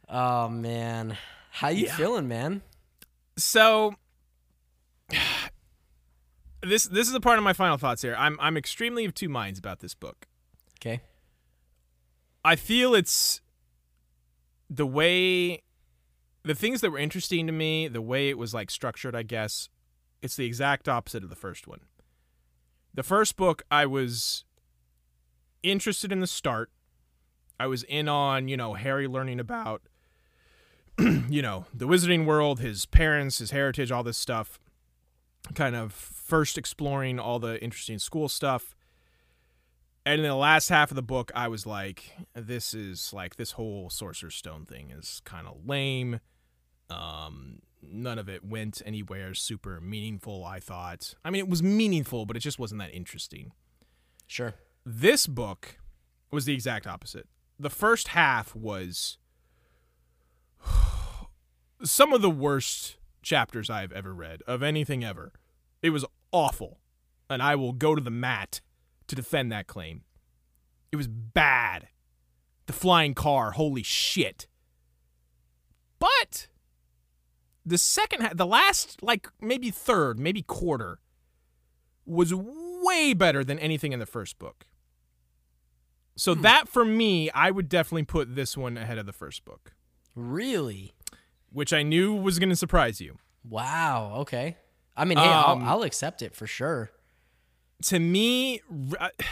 Oh 0.09 0.49
man, 0.49 1.17
how 1.51 1.69
you 1.69 1.85
Yeah. 1.85 1.95
feeling, 1.95 2.27
man? 2.27 2.61
So 3.37 3.95
this 6.61 6.85
this 6.85 7.07
is 7.07 7.13
a 7.13 7.19
part 7.19 7.37
of 7.37 7.43
my 7.43 7.53
final 7.53 7.77
thoughts 7.77 8.01
here. 8.01 8.15
I'm 8.17 8.37
I'm 8.39 8.57
extremely 8.57 9.05
of 9.05 9.13
two 9.13 9.29
minds 9.29 9.59
about 9.59 9.79
this 9.79 9.93
book. 9.93 10.27
I 12.45 12.55
feel 12.55 12.93
it's 12.93 13.41
the 14.69 14.85
way 14.85 15.63
the 16.43 16.53
things 16.55 16.81
that 16.81 16.91
were 16.91 16.99
interesting 16.99 17.47
to 17.47 17.51
me, 17.51 17.87
the 17.87 18.03
way 18.03 18.29
it 18.29 18.37
was 18.37 18.53
like 18.53 18.69
structured, 18.69 19.15
I 19.15 19.23
guess, 19.23 19.67
it's 20.21 20.35
the 20.35 20.45
exact 20.45 20.87
opposite 20.87 21.23
of 21.23 21.29
the 21.29 21.35
first 21.35 21.67
one. 21.67 21.81
The 22.93 23.01
first 23.03 23.35
book 23.35 23.63
I 23.71 23.87
was 23.87 24.45
interested 25.63 26.11
in 26.11 26.19
the 26.19 26.27
start. 26.27 26.69
I 27.59 27.65
was 27.65 27.81
in 27.83 28.07
on, 28.07 28.47
you 28.47 28.57
know, 28.57 28.75
Harry 28.75 29.07
learning 29.07 29.39
about 29.39 29.81
you 31.29 31.41
know, 31.41 31.65
the 31.73 31.87
wizarding 31.87 32.25
world, 32.25 32.59
his 32.59 32.85
parents, 32.85 33.39
his 33.39 33.51
heritage, 33.51 33.91
all 33.91 34.03
this 34.03 34.17
stuff. 34.17 34.59
Kind 35.53 35.75
of 35.75 35.91
first 35.93 36.57
exploring 36.57 37.19
all 37.19 37.39
the 37.39 37.61
interesting 37.61 37.99
school 37.99 38.29
stuff. 38.29 38.74
And 40.05 40.21
in 40.21 40.27
the 40.27 40.35
last 40.35 40.69
half 40.69 40.91
of 40.91 40.95
the 40.95 41.01
book, 41.01 41.31
I 41.33 41.47
was 41.47 41.65
like, 41.65 42.11
this 42.35 42.75
is 42.75 43.11
like 43.11 43.37
this 43.37 43.51
whole 43.51 43.89
Sorcerer's 43.89 44.35
Stone 44.35 44.65
thing 44.65 44.91
is 44.91 45.21
kind 45.25 45.47
of 45.47 45.65
lame. 45.65 46.19
Um, 46.91 47.59
none 47.81 48.19
of 48.19 48.29
it 48.29 48.45
went 48.45 48.83
anywhere 48.85 49.33
super 49.33 49.81
meaningful, 49.81 50.45
I 50.45 50.59
thought. 50.59 51.15
I 51.25 51.31
mean, 51.31 51.39
it 51.39 51.49
was 51.49 51.63
meaningful, 51.63 52.27
but 52.27 52.37
it 52.37 52.41
just 52.41 52.59
wasn't 52.59 52.81
that 52.81 52.93
interesting. 52.93 53.51
Sure. 54.27 54.53
This 54.85 55.25
book 55.25 55.79
was 56.29 56.45
the 56.45 56.53
exact 56.53 56.85
opposite. 56.85 57.27
The 57.57 57.71
first 57.71 58.09
half 58.09 58.55
was 58.55 59.17
some 61.83 62.13
of 62.13 62.21
the 62.21 62.29
worst 62.29 62.97
chapters 63.23 63.71
I've 63.71 63.91
ever 63.91 64.13
read 64.13 64.43
of 64.45 64.61
anything 64.61 65.03
ever. 65.03 65.33
It 65.81 65.89
was 65.89 66.05
awful. 66.31 66.79
And 67.27 67.41
I 67.41 67.55
will 67.55 67.73
go 67.73 67.95
to 67.95 68.01
the 68.01 68.11
mat 68.11 68.61
to 69.07 69.15
defend 69.15 69.51
that 69.51 69.67
claim. 69.67 70.01
It 70.91 70.95
was 70.95 71.07
bad. 71.07 71.87
The 72.65 72.73
flying 72.73 73.13
car, 73.13 73.51
holy 73.51 73.83
shit. 73.83 74.47
But 75.99 76.47
the 77.65 77.77
second 77.77 78.29
the 78.37 78.45
last 78.45 79.01
like 79.01 79.27
maybe 79.41 79.71
third, 79.71 80.19
maybe 80.19 80.41
quarter 80.41 80.99
was 82.05 82.33
way 82.33 83.13
better 83.13 83.43
than 83.43 83.57
anything 83.59 83.91
in 83.93 83.99
the 83.99 84.05
first 84.05 84.37
book. 84.39 84.65
So 86.15 86.33
that 86.35 86.69
for 86.69 86.85
me, 86.85 87.29
I 87.31 87.51
would 87.51 87.67
definitely 87.67 88.03
put 88.03 88.35
this 88.35 88.55
one 88.55 88.77
ahead 88.77 88.97
of 88.97 89.05
the 89.05 89.11
first 89.13 89.43
book, 89.43 89.73
Really? 90.15 90.93
which 91.51 91.73
I 91.73 91.83
knew 91.83 92.13
was 92.13 92.39
going 92.39 92.49
to 92.49 92.55
surprise 92.55 93.01
you. 93.01 93.17
Wow. 93.43 94.13
Okay. 94.19 94.55
I 94.95 95.03
mean, 95.05 95.17
hey, 95.17 95.25
Um, 95.25 95.63
I'll, 95.63 95.69
I'll 95.69 95.83
accept 95.83 96.21
it 96.21 96.33
for 96.35 96.47
sure. 96.47 96.91
To 97.83 97.99
me, 97.99 98.61
R- 98.91 98.97
uh, 99.19 99.23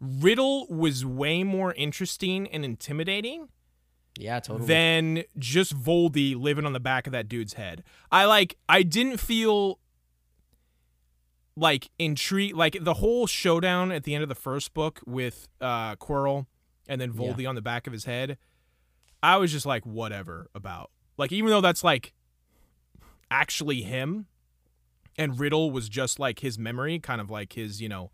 Riddle 0.00 0.66
was 0.68 1.04
way 1.06 1.44
more 1.44 1.72
interesting 1.74 2.48
and 2.48 2.64
intimidating 2.64 3.48
Yeah, 4.18 4.40
totally. 4.40 4.66
than 4.66 5.22
just 5.38 5.74
Voldy 5.76 6.34
living 6.38 6.66
on 6.66 6.72
the 6.72 6.80
back 6.80 7.06
of 7.06 7.12
that 7.12 7.28
dude's 7.28 7.54
head. 7.54 7.84
I 8.10 8.24
like 8.24 8.56
I 8.68 8.82
didn't 8.82 9.18
feel 9.18 9.78
like 11.56 11.90
intrigued 11.98 12.56
like 12.56 12.76
the 12.80 12.94
whole 12.94 13.26
showdown 13.26 13.92
at 13.92 14.04
the 14.04 14.14
end 14.14 14.22
of 14.22 14.28
the 14.28 14.34
first 14.34 14.72
book 14.74 15.00
with 15.06 15.48
uh 15.60 15.94
Quirrell 15.96 16.46
and 16.88 17.00
then 17.00 17.12
Voldy 17.12 17.48
on 17.48 17.54
the 17.54 17.62
back 17.62 17.86
of 17.86 17.92
his 17.92 18.04
head. 18.06 18.38
I 19.22 19.36
was 19.36 19.52
just 19.52 19.66
like 19.66 19.84
whatever 19.86 20.48
about. 20.54 20.90
Like 21.16 21.30
even 21.30 21.50
though 21.50 21.60
that's 21.60 21.84
like 21.84 22.12
actually 23.30 23.82
him 23.82 24.26
and 25.18 25.38
Riddle 25.38 25.70
was 25.70 25.88
just 25.88 26.18
like 26.18 26.40
his 26.40 26.58
memory, 26.58 26.98
kind 26.98 27.20
of 27.20 27.30
like 27.30 27.52
his, 27.54 27.80
you 27.80 27.88
know, 27.88 28.10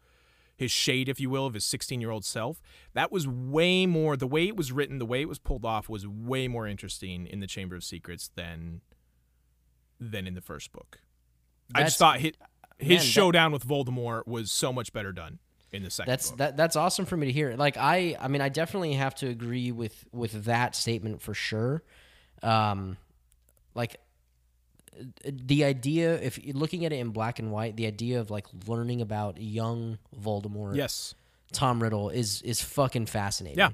his 0.56 0.70
shade, 0.72 1.08
if 1.08 1.20
you 1.20 1.30
will, 1.30 1.46
of 1.46 1.54
his 1.54 1.64
16 1.64 2.00
year 2.00 2.10
old 2.10 2.24
self. 2.24 2.60
That 2.92 3.12
was 3.12 3.28
way 3.28 3.86
more, 3.86 4.16
the 4.16 4.26
way 4.26 4.48
it 4.48 4.56
was 4.56 4.72
written, 4.72 4.98
the 4.98 5.06
way 5.06 5.20
it 5.22 5.28
was 5.28 5.38
pulled 5.38 5.64
off 5.64 5.88
was 5.88 6.06
way 6.06 6.48
more 6.48 6.66
interesting 6.66 7.26
in 7.26 7.40
the 7.40 7.46
Chamber 7.46 7.76
of 7.76 7.84
Secrets 7.84 8.30
than 8.34 8.80
than 10.00 10.26
in 10.26 10.34
the 10.34 10.40
first 10.40 10.72
book. 10.72 11.00
I 11.74 11.82
just 11.82 11.98
thought 11.98 12.18
his, 12.20 12.32
his 12.78 12.88
man, 12.88 12.98
that- 12.98 13.04
showdown 13.04 13.52
with 13.52 13.66
Voldemort 13.66 14.26
was 14.26 14.50
so 14.50 14.72
much 14.72 14.92
better 14.92 15.12
done 15.12 15.38
in 15.70 15.82
the 15.82 15.90
second 15.90 16.10
that's 16.10 16.30
book. 16.30 16.38
that 16.38 16.56
that's 16.56 16.76
awesome 16.76 17.04
for 17.04 17.16
me 17.16 17.26
to 17.26 17.32
hear. 17.32 17.54
Like 17.56 17.76
I 17.76 18.16
I 18.20 18.28
mean 18.28 18.40
I 18.40 18.48
definitely 18.48 18.94
have 18.94 19.14
to 19.16 19.28
agree 19.28 19.70
with 19.70 20.04
with 20.12 20.44
that 20.44 20.74
statement 20.74 21.20
for 21.20 21.34
sure. 21.34 21.82
Um 22.42 22.96
like 23.74 23.96
the 25.24 25.64
idea 25.64 26.14
if 26.20 26.42
you're 26.42 26.54
looking 26.56 26.84
at 26.84 26.92
it 26.92 26.96
in 26.96 27.10
black 27.10 27.38
and 27.38 27.52
white, 27.52 27.76
the 27.76 27.86
idea 27.86 28.20
of 28.20 28.30
like 28.30 28.46
learning 28.66 29.00
about 29.00 29.40
young 29.40 29.98
Voldemort, 30.18 30.76
yes, 30.76 31.14
Tom 31.52 31.82
Riddle 31.82 32.10
is 32.10 32.42
is 32.42 32.60
fucking 32.62 33.06
fascinating. 33.06 33.58
Yeah, 33.58 33.70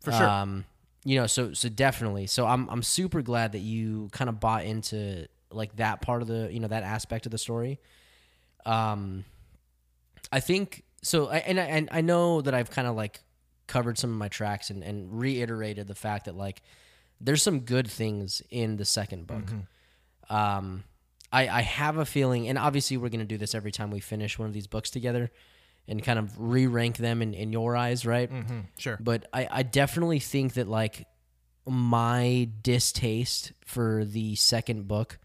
for 0.00 0.12
sure. 0.12 0.28
Um, 0.28 0.64
you 1.04 1.18
know, 1.18 1.26
so 1.26 1.52
so 1.52 1.68
definitely. 1.68 2.26
So 2.26 2.46
I'm 2.46 2.68
I'm 2.68 2.82
super 2.82 3.22
glad 3.22 3.52
that 3.52 3.60
you 3.60 4.08
kind 4.12 4.28
of 4.28 4.40
bought 4.40 4.64
into 4.64 5.26
like 5.50 5.76
that 5.76 6.00
part 6.00 6.22
of 6.22 6.28
the 6.28 6.48
you 6.52 6.60
know 6.60 6.68
that 6.68 6.82
aspect 6.82 7.26
of 7.26 7.32
the 7.32 7.38
story. 7.38 7.78
Um, 8.66 9.24
I 10.32 10.40
think 10.40 10.84
so, 11.02 11.28
I, 11.28 11.36
and 11.38 11.60
I, 11.60 11.64
and 11.64 11.88
I 11.92 12.00
know 12.00 12.40
that 12.40 12.54
I've 12.54 12.70
kind 12.70 12.88
of 12.88 12.96
like 12.96 13.20
covered 13.66 13.98
some 13.98 14.10
of 14.10 14.16
my 14.16 14.28
tracks 14.28 14.70
and 14.70 14.82
and 14.82 15.18
reiterated 15.18 15.86
the 15.86 15.94
fact 15.94 16.24
that 16.24 16.34
like 16.36 16.62
there's 17.20 17.42
some 17.42 17.60
good 17.60 17.88
things 17.88 18.42
in 18.50 18.76
the 18.76 18.84
second 18.84 19.26
book. 19.26 19.44
Um, 20.30 20.84
I 21.32 21.48
I 21.48 21.60
have 21.62 21.96
a 21.98 22.04
feeling, 22.04 22.48
and 22.48 22.58
obviously 22.58 22.96
we're 22.96 23.08
gonna 23.08 23.24
do 23.24 23.38
this 23.38 23.54
every 23.54 23.72
time 23.72 23.90
we 23.90 24.00
finish 24.00 24.38
one 24.38 24.48
of 24.48 24.54
these 24.54 24.66
books 24.66 24.90
together. 24.90 25.30
And 25.86 26.02
kind 26.02 26.18
of 26.18 26.32
re-rank 26.38 26.96
them 26.96 27.20
in, 27.20 27.34
in 27.34 27.52
your 27.52 27.76
eyes, 27.76 28.06
right? 28.06 28.30
hmm 28.30 28.60
sure. 28.78 28.96
but 28.98 29.26
I, 29.34 29.46
I 29.50 29.62
definitely 29.64 30.18
think 30.18 30.54
that 30.54 30.66
like 30.66 31.06
my 31.66 32.48
distaste 32.62 33.52
for 33.64 34.04
the 34.06 34.34
second 34.34 34.88
book 34.88 35.18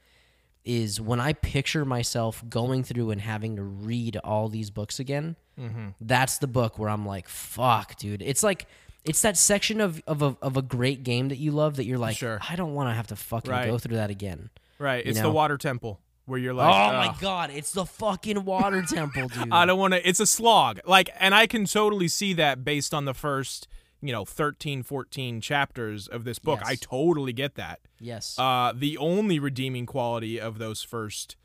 is 0.65 0.99
when 0.99 1.19
I 1.21 1.31
picture 1.33 1.85
myself 1.85 2.43
going 2.49 2.83
through 2.83 3.11
and 3.11 3.21
having 3.21 3.55
to 3.55 3.63
read 3.63 4.17
all 4.17 4.49
these 4.49 4.69
books 4.69 4.99
again. 4.99 5.37
Mm-hmm. 5.57 5.89
That's 6.01 6.37
the 6.37 6.47
book 6.47 6.77
where 6.77 6.89
I'm 6.89 7.05
like, 7.05 7.29
fuck, 7.29 7.95
dude. 7.97 8.21
It's 8.21 8.43
like 8.43 8.67
it's 9.05 9.21
that 9.21 9.37
section 9.37 9.79
of 9.79 10.01
of 10.07 10.21
a, 10.21 10.35
of 10.41 10.57
a 10.57 10.61
great 10.61 11.03
game 11.03 11.29
that 11.29 11.37
you 11.37 11.51
love 11.51 11.77
that 11.77 11.85
you're 11.85 11.97
like, 11.97 12.17
Sure. 12.17 12.39
I 12.49 12.57
don't 12.57 12.73
want 12.73 12.89
to 12.89 12.93
have 12.93 13.07
to 13.07 13.15
fucking 13.15 13.49
Right. 13.49 13.65
go 13.67 13.77
through 13.77 13.95
that 13.95 14.09
again. 14.09 14.49
Right, 14.79 15.05
it's 15.05 15.17
know? 15.17 15.23
the 15.23 15.31
Water 15.31 15.57
Temple 15.57 15.99
where 16.29 16.39
you're 16.39 16.53
like, 16.53 16.67
oh 16.67 16.97
like, 16.97 17.11
my 17.13 17.17
god, 17.19 17.49
it's 17.51 17.71
the 17.71 17.85
fucking 17.85 18.45
water 18.45 18.81
temple, 18.87 19.27
dude. 19.27 19.51
I 19.51 19.65
don't 19.65 19.79
want 19.79 19.93
to. 19.93 20.07
It's 20.07 20.19
a 20.19 20.25
slog. 20.25 20.79
Like, 20.85 21.09
and 21.19 21.33
I 21.35 21.47
can 21.47 21.65
totally 21.65 22.07
see 22.07 22.33
that 22.33 22.63
based 22.63 22.93
on 22.93 23.05
the 23.05 23.13
first, 23.13 23.67
you 24.01 24.13
know, 24.13 24.23
13, 24.23 24.83
14 24.83 25.41
chapters 25.41 26.07
of 26.07 26.23
this 26.23 26.39
book. 26.39 26.61
I 26.63 26.75
totally 26.75 27.33
get 27.33 27.55
that. 27.55 27.79
yes. 27.99 28.37
Uh, 28.37 28.71
the 28.75 28.97
only 28.97 29.39
redeeming 29.39 29.85
quality 29.85 30.39
of 30.39 30.59
those 30.59 30.83
first 30.83 31.35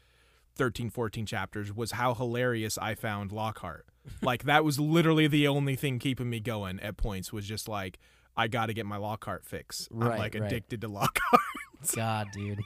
13, 0.55 0.90
14 0.90 1.27
chapters 1.27 1.73
was 1.74 1.93
how 1.93 2.15
hilarious 2.15 2.78
I 2.78 2.94
found 2.94 3.32
Lockhart. 3.32 3.86
like, 4.23 4.44
that 4.44 4.65
was 4.65 4.78
literally 4.78 5.27
the 5.27 5.48
only 5.48 5.77
thing 5.77 5.98
keeping 5.98 6.28
me 6.28 6.40
going 6.40 6.78
at 6.81 6.97
points, 6.97 7.32
was 7.32 7.47
just 7.47 7.69
like, 7.69 7.98
I 8.36 8.48
got 8.48 8.66
to 8.66 8.74
get 8.74 8.85
my 8.85 8.98
Lockhart 8.98 9.47
fix. 9.47 9.89
I'm 9.90 10.01
Right, 10.01 10.19
like 10.19 10.35
right. 10.35 10.44
addicted 10.44 10.82
to 10.82 10.89
Lockhart. 10.89 11.40
god, 11.94 12.28
dude. 12.32 12.61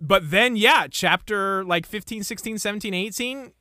But 0.00 0.30
then 0.30 0.56
yeah 0.56 0.86
chapter 0.90 1.64
like 1.64 1.86
15 1.86 2.22
16 2.22 2.58
17 2.58 2.94
18 2.94 3.52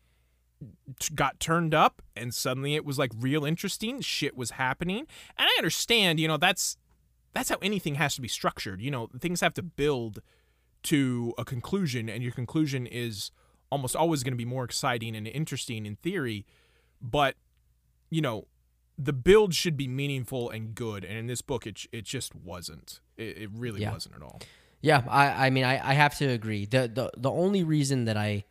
got 1.14 1.40
turned 1.40 1.74
up 1.76 2.02
and 2.16 2.34
suddenly 2.34 2.74
it 2.76 2.84
was 2.84 2.98
like 2.98 3.12
real 3.20 3.46
interesting. 3.46 4.02
Shit 4.02 4.36
was 4.36 4.52
happening. 4.52 5.00
And 5.38 5.48
i 5.48 5.56
understand 5.58 6.20
you 6.20 6.28
know 6.28 6.38
that's 6.38 6.78
that's 7.34 7.50
how 7.50 7.58
anything 7.62 7.96
has 7.96 8.16
to 8.16 8.22
be 8.22 8.28
structured. 8.28 8.82
You 8.82 8.90
know 8.92 9.10
things 9.20 9.42
have 9.42 9.54
to 9.56 9.62
build 9.64 10.22
to 10.84 11.34
a 11.38 11.46
conclusion 11.46 12.10
and 12.10 12.24
your 12.24 12.32
conclusion 12.32 12.88
is 12.88 13.32
almost 13.70 13.96
always 13.96 14.24
going 14.24 14.32
to 14.34 14.38
be 14.38 14.46
more 14.46 14.64
exciting 14.64 15.16
and 15.16 15.28
interesting 15.28 15.86
in 15.86 15.98
theory. 15.98 16.46
But 17.02 17.36
you 18.10 18.22
know 18.22 18.48
the 18.98 19.14
build 19.14 19.54
should 19.54 19.78
be 19.78 19.88
meaningful 19.88 20.50
and 20.50 20.74
good. 20.74 21.04
And 21.06 21.20
in 21.20 21.28
this 21.28 21.42
book 21.44 21.68
it, 21.68 21.86
it 21.92 22.04
just 22.06 22.34
wasn't. 22.34 23.00
It, 23.16 23.38
it 23.38 23.50
really 23.54 23.82
Yeah. 23.82 23.92
wasn't 23.92 24.16
at 24.16 24.24
all 24.24 24.40
Yeah, 24.82 25.04
I, 25.10 25.48
I 25.48 25.50
mean, 25.50 25.64
I, 25.64 25.90
I 25.90 25.94
have 25.94 26.18
to 26.20 26.26
agree. 26.26 26.66
the 26.66 26.88
the 26.88 27.12
The 27.18 27.32
only 27.32 27.64
reason 27.64 28.06
that 28.06 28.18
I 28.18 28.46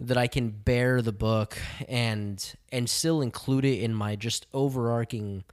that 0.00 0.16
I 0.16 0.26
can 0.28 0.50
bear 0.50 1.02
the 1.02 1.12
book 1.12 1.58
and 1.88 2.54
and 2.70 2.88
still 2.88 3.20
include 3.20 3.64
it 3.64 3.80
in 3.80 3.94
my 3.94 4.14
just 4.16 4.46
overarching 4.52 5.44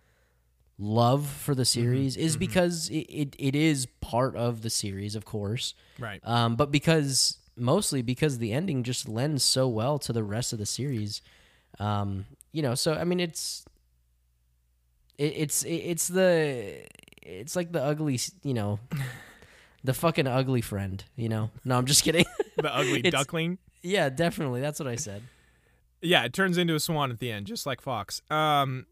love 0.77 1.25
for 1.27 1.55
the 1.55 1.65
series 1.65 2.17
is 2.17 2.35
because 2.35 2.89
it, 2.89 3.07
it, 3.09 3.35
it 3.39 3.55
is 3.55 3.85
part 4.01 4.35
of 4.35 4.61
the 4.61 4.69
series, 4.69 5.15
of 5.15 5.23
course. 5.25 5.73
right 5.97 6.19
Um, 6.23 6.55
but 6.55 6.69
because 6.71 7.37
mostly 7.55 8.01
because 8.01 8.37
the 8.37 8.51
ending 8.51 8.83
just 8.83 9.07
lends 9.07 9.43
so 9.43 9.67
well 9.67 9.97
to 9.99 10.11
the 10.11 10.23
rest 10.23 10.51
of 10.53 10.59
the 10.59 10.65
series. 10.65 11.21
Um, 11.79 12.25
you 12.51 12.61
know, 12.61 12.75
so 12.75 12.93
I 12.93 13.03
mean, 13.05 13.19
it's 13.19 13.65
it, 15.17 15.33
it's 15.37 15.63
it, 15.63 15.73
it's 15.73 16.07
the 16.07 16.85
it's 17.21 17.55
like 17.55 17.71
the 17.71 17.81
ugly, 17.81 18.19
you 18.43 18.53
know, 18.53 18.79
the 19.85 19.93
fucking 19.93 20.27
ugly 20.27 20.61
friend. 20.61 21.03
You 21.15 21.29
know, 21.29 21.51
no, 21.63 21.77
I'm 21.77 21.85
just 21.85 22.03
kidding. 22.03 22.25
the 22.57 22.73
ugly 22.75 22.99
It's- 22.99 23.11
duckling 23.13 23.57
yeah, 23.81 24.09
definitely, 24.09 24.61
that's 24.61 24.79
what 24.79 24.87
I 24.87 24.95
said. 24.95 25.21
Yeah, 26.01 26.23
it 26.25 26.33
turns 26.33 26.57
into 26.57 26.73
a 26.73 26.79
swan 26.79 27.11
at 27.11 27.19
the 27.19 27.31
end, 27.31 27.45
just 27.45 27.67
like 27.67 27.81
Fawkes. 27.81 28.19
Um, 28.31 28.87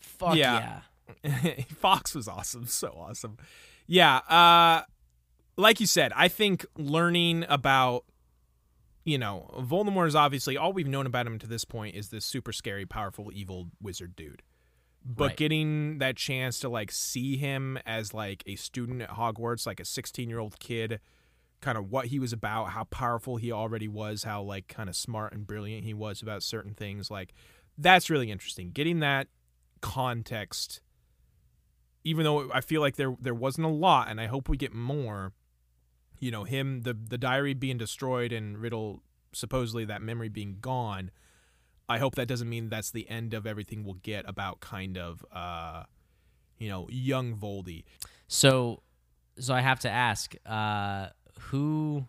Fuck 0.00 0.36
Yeah. 0.36 0.80
yeah. 1.24 1.54
Fawkes 1.78 2.14
was 2.14 2.28
awesome, 2.28 2.66
so 2.66 2.88
awesome. 2.88 3.38
Yeah, 3.86 4.16
uh, 4.18 4.82
like 5.56 5.80
you 5.80 5.86
said, 5.86 6.12
I 6.14 6.28
think 6.28 6.66
learning 6.76 7.46
about, 7.48 8.04
you 9.04 9.16
know, 9.16 9.50
Voldemort 9.60 10.08
is 10.08 10.14
obviously 10.14 10.58
all 10.58 10.74
we've 10.74 10.86
known 10.88 11.06
about 11.06 11.26
him 11.26 11.38
to 11.38 11.46
this 11.46 11.64
point 11.64 11.96
is 11.96 12.10
this 12.10 12.26
super 12.26 12.52
scary, 12.52 12.84
powerful, 12.84 13.30
evil 13.32 13.68
wizard 13.80 14.14
dude. 14.14 14.42
But 15.04 15.28
Right. 15.30 15.36
getting 15.36 15.98
that 15.98 16.16
chance 16.16 16.60
to 16.60 16.68
like 16.68 16.90
see 16.92 17.36
him 17.36 17.78
as 17.84 18.14
like 18.14 18.42
a 18.46 18.54
student 18.56 19.02
at 19.02 19.10
Hogwarts, 19.10 19.66
like 19.66 19.80
a 19.80 19.84
16 19.84 20.28
year 20.28 20.38
old 20.38 20.58
kid, 20.60 21.00
kind 21.60 21.76
of 21.76 21.90
what 21.90 22.06
he 22.06 22.18
was 22.18 22.32
about, 22.32 22.70
how 22.70 22.84
powerful 22.84 23.36
he 23.36 23.50
already 23.52 23.88
was, 23.88 24.24
how 24.24 24.42
like 24.42 24.68
kind 24.68 24.88
of 24.88 24.96
smart 24.96 25.32
and 25.32 25.46
brilliant 25.46 25.84
he 25.84 25.94
was 25.94 26.22
about 26.22 26.42
certain 26.42 26.74
things, 26.74 27.10
like 27.10 27.32
that's 27.76 28.10
really 28.10 28.30
interesting. 28.30 28.70
Getting 28.70 29.00
that 29.00 29.28
context, 29.80 30.80
even 32.04 32.24
though 32.24 32.50
I 32.52 32.60
feel 32.60 32.80
like 32.80 32.96
there 32.96 33.16
there 33.20 33.34
wasn't 33.34 33.66
a 33.66 33.70
lot, 33.70 34.08
and 34.08 34.20
I 34.20 34.26
hope 34.26 34.48
we 34.48 34.56
get 34.56 34.72
more. 34.74 35.32
You 36.18 36.30
know, 36.30 36.44
him 36.44 36.82
the 36.82 36.94
the 36.94 37.18
diary 37.18 37.54
being 37.54 37.78
destroyed 37.78 38.32
and 38.32 38.56
Riddle 38.58 39.02
supposedly 39.32 39.84
that 39.86 40.02
memory 40.02 40.28
being 40.28 40.58
gone. 40.60 41.10
I 41.92 41.98
hope 41.98 42.14
that 42.16 42.26
doesn't 42.26 42.48
mean 42.48 42.68
that's 42.68 42.90
the 42.90 43.08
end 43.08 43.34
of 43.34 43.46
everything 43.46 43.84
we'll 43.84 43.94
get 44.02 44.28
about 44.28 44.60
kind 44.60 44.98
of 44.98 45.24
uh 45.32 45.84
you 46.62 46.68
know, 46.68 46.86
young 46.90 47.34
Voldy. 47.36 47.82
So, 48.28 48.82
so 49.36 49.52
I 49.52 49.60
have 49.62 49.80
to 49.80 49.90
ask, 49.90 50.36
uh, 50.46 51.08
who, 51.40 52.06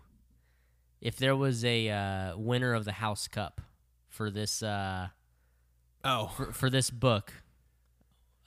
if 1.01 1.18
there 1.18 1.35
was 1.35 1.65
a 1.65 1.89
uh, 1.89 2.38
winner 2.38 2.76
of 2.76 2.85
the 2.85 2.91
House 2.91 3.27
Cup 3.27 3.61
for 4.10 4.30
this 4.30 4.61
uh, 4.61 5.07
Oh, 6.03 6.27
for, 6.27 6.53
for 6.53 6.69
this 6.69 6.91
book, 6.91 7.34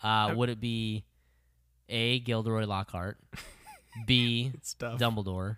uh, 0.01 0.33
would 0.37 0.49
it 0.49 0.61
be 0.61 1.05
A. 1.89 2.21
Gilderoy 2.21 2.67
Lockhart, 2.67 3.19
B. 4.07 4.53
Dumbledore, 4.79 5.57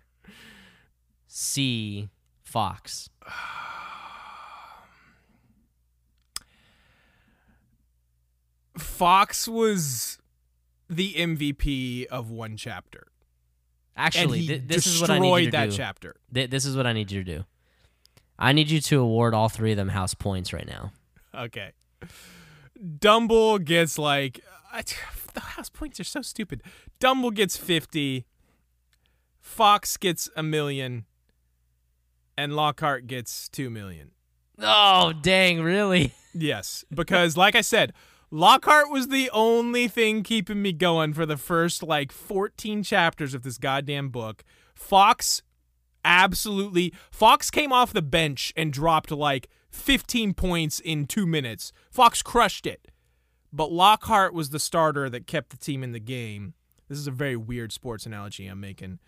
C. 1.27 2.09
Fawkes? 2.41 3.09
Fawkes 8.81 9.47
was 9.47 10.17
the 10.89 11.13
MVP 11.13 12.05
of 12.07 12.31
one 12.31 12.57
chapter. 12.57 13.07
Actually, 13.95 14.47
th- 14.47 14.61
this 14.65 14.87
is 14.87 15.01
what 15.01 15.09
I 15.09 15.19
need 15.19 15.37
you 15.39 15.45
to 15.45 15.51
that 15.51 15.69
do. 15.69 15.75
chapter. 15.75 16.15
Th- 16.33 16.49
this 16.49 16.65
is 16.65 16.75
what 16.77 16.87
I 16.87 16.93
need 16.93 17.11
you 17.11 17.23
to 17.23 17.37
do. 17.37 17.45
I 18.37 18.53
need 18.53 18.69
you 18.69 18.79
to 18.79 18.99
award 19.01 19.33
all 19.33 19.49
three 19.49 19.71
of 19.71 19.77
them 19.77 19.89
house 19.89 20.13
points 20.13 20.53
right 20.53 20.65
now. 20.67 20.91
Okay. 21.35 21.71
Dumble 22.99 23.59
gets 23.59 23.97
like 23.99 24.39
I, 24.71 24.83
the 25.33 25.41
house 25.41 25.69
points 25.69 25.99
are 25.99 26.05
so 26.05 26.21
stupid. 26.21 26.63
Dumble 26.99 27.31
gets 27.31 27.57
50. 27.57 28.25
Fawkes 29.41 29.97
gets 29.97 30.29
a 30.35 30.43
million 30.43 31.05
and 32.37 32.55
Lockhart 32.55 33.07
gets 33.07 33.49
2 33.49 33.69
million. 33.69 34.11
Oh, 34.59 35.13
dang, 35.21 35.61
really? 35.61 36.13
Yes, 36.35 36.85
because 36.93 37.35
like 37.35 37.55
I 37.55 37.61
said, 37.61 37.91
Lockhart 38.31 38.91
was 38.91 39.07
the 39.07 39.29
only 39.31 39.87
thing 39.87 40.21
keeping 40.21 40.61
me 40.61 40.71
going 40.71 41.13
for 41.13 41.25
the 41.25 41.37
first 41.37 41.81
like 41.81 42.11
14 42.11 42.83
chapters 42.83 43.33
of 43.33 43.41
this 43.41 43.57
goddamn 43.57 44.09
book. 44.09 44.43
Fawkes 44.75 45.41
absolutely 46.05 46.93
Fawkes 47.11 47.49
came 47.49 47.73
off 47.73 47.91
the 47.91 48.03
bench 48.03 48.53
and 48.55 48.71
dropped 48.71 49.09
like 49.09 49.47
15 49.71 50.35
points 50.35 50.79
in 50.79 51.07
2 51.07 51.25
minutes. 51.25 51.71
Fawkes 51.89 52.21
crushed 52.21 52.67
it. 52.67 52.89
But 53.51 53.71
Lockhart 53.71 54.35
was 54.35 54.51
the 54.51 54.59
starter 54.59 55.09
that 55.09 55.25
kept 55.25 55.49
the 55.49 55.57
team 55.57 55.83
in 55.83 55.91
the 55.91 55.99
game. 55.99 56.53
This 56.87 56.99
is 56.99 57.07
a 57.07 57.11
very 57.11 57.35
weird 57.35 57.71
sports 57.71 58.05
analogy 58.05 58.45
I'm 58.45 58.59
making. 58.59 58.99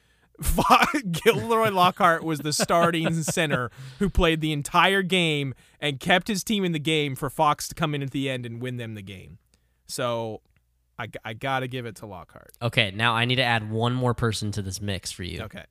Gilderoy 1.11 1.69
Lockhart 1.69 2.23
was 2.23 2.39
the 2.39 2.53
starting 2.53 3.23
center 3.23 3.71
who 3.99 4.09
played 4.09 4.41
the 4.41 4.51
entire 4.51 5.01
game 5.01 5.53
and 5.79 5.99
kept 5.99 6.27
his 6.27 6.43
team 6.43 6.65
in 6.65 6.71
the 6.71 6.79
game 6.79 7.15
for 7.15 7.29
Fawkes 7.29 7.67
to 7.69 7.75
come 7.75 7.93
in 7.95 8.01
at 8.01 8.11
the 8.11 8.29
end 8.29 8.45
and 8.45 8.61
win 8.61 8.77
them 8.77 8.95
the 8.95 9.01
game. 9.01 9.37
So 9.87 10.41
I, 10.97 11.09
I 11.23 11.33
got 11.33 11.59
to 11.59 11.67
give 11.67 11.85
it 11.85 11.97
to 11.97 12.05
Lockhart. 12.05 12.51
Okay, 12.61 12.91
now 12.91 13.13
I 13.13 13.25
need 13.25 13.35
to 13.37 13.43
add 13.43 13.69
one 13.69 13.93
more 13.93 14.13
person 14.13 14.51
to 14.53 14.61
this 14.61 14.81
mix 14.81 15.11
for 15.11 15.23
you. 15.23 15.41
Okay. 15.43 15.65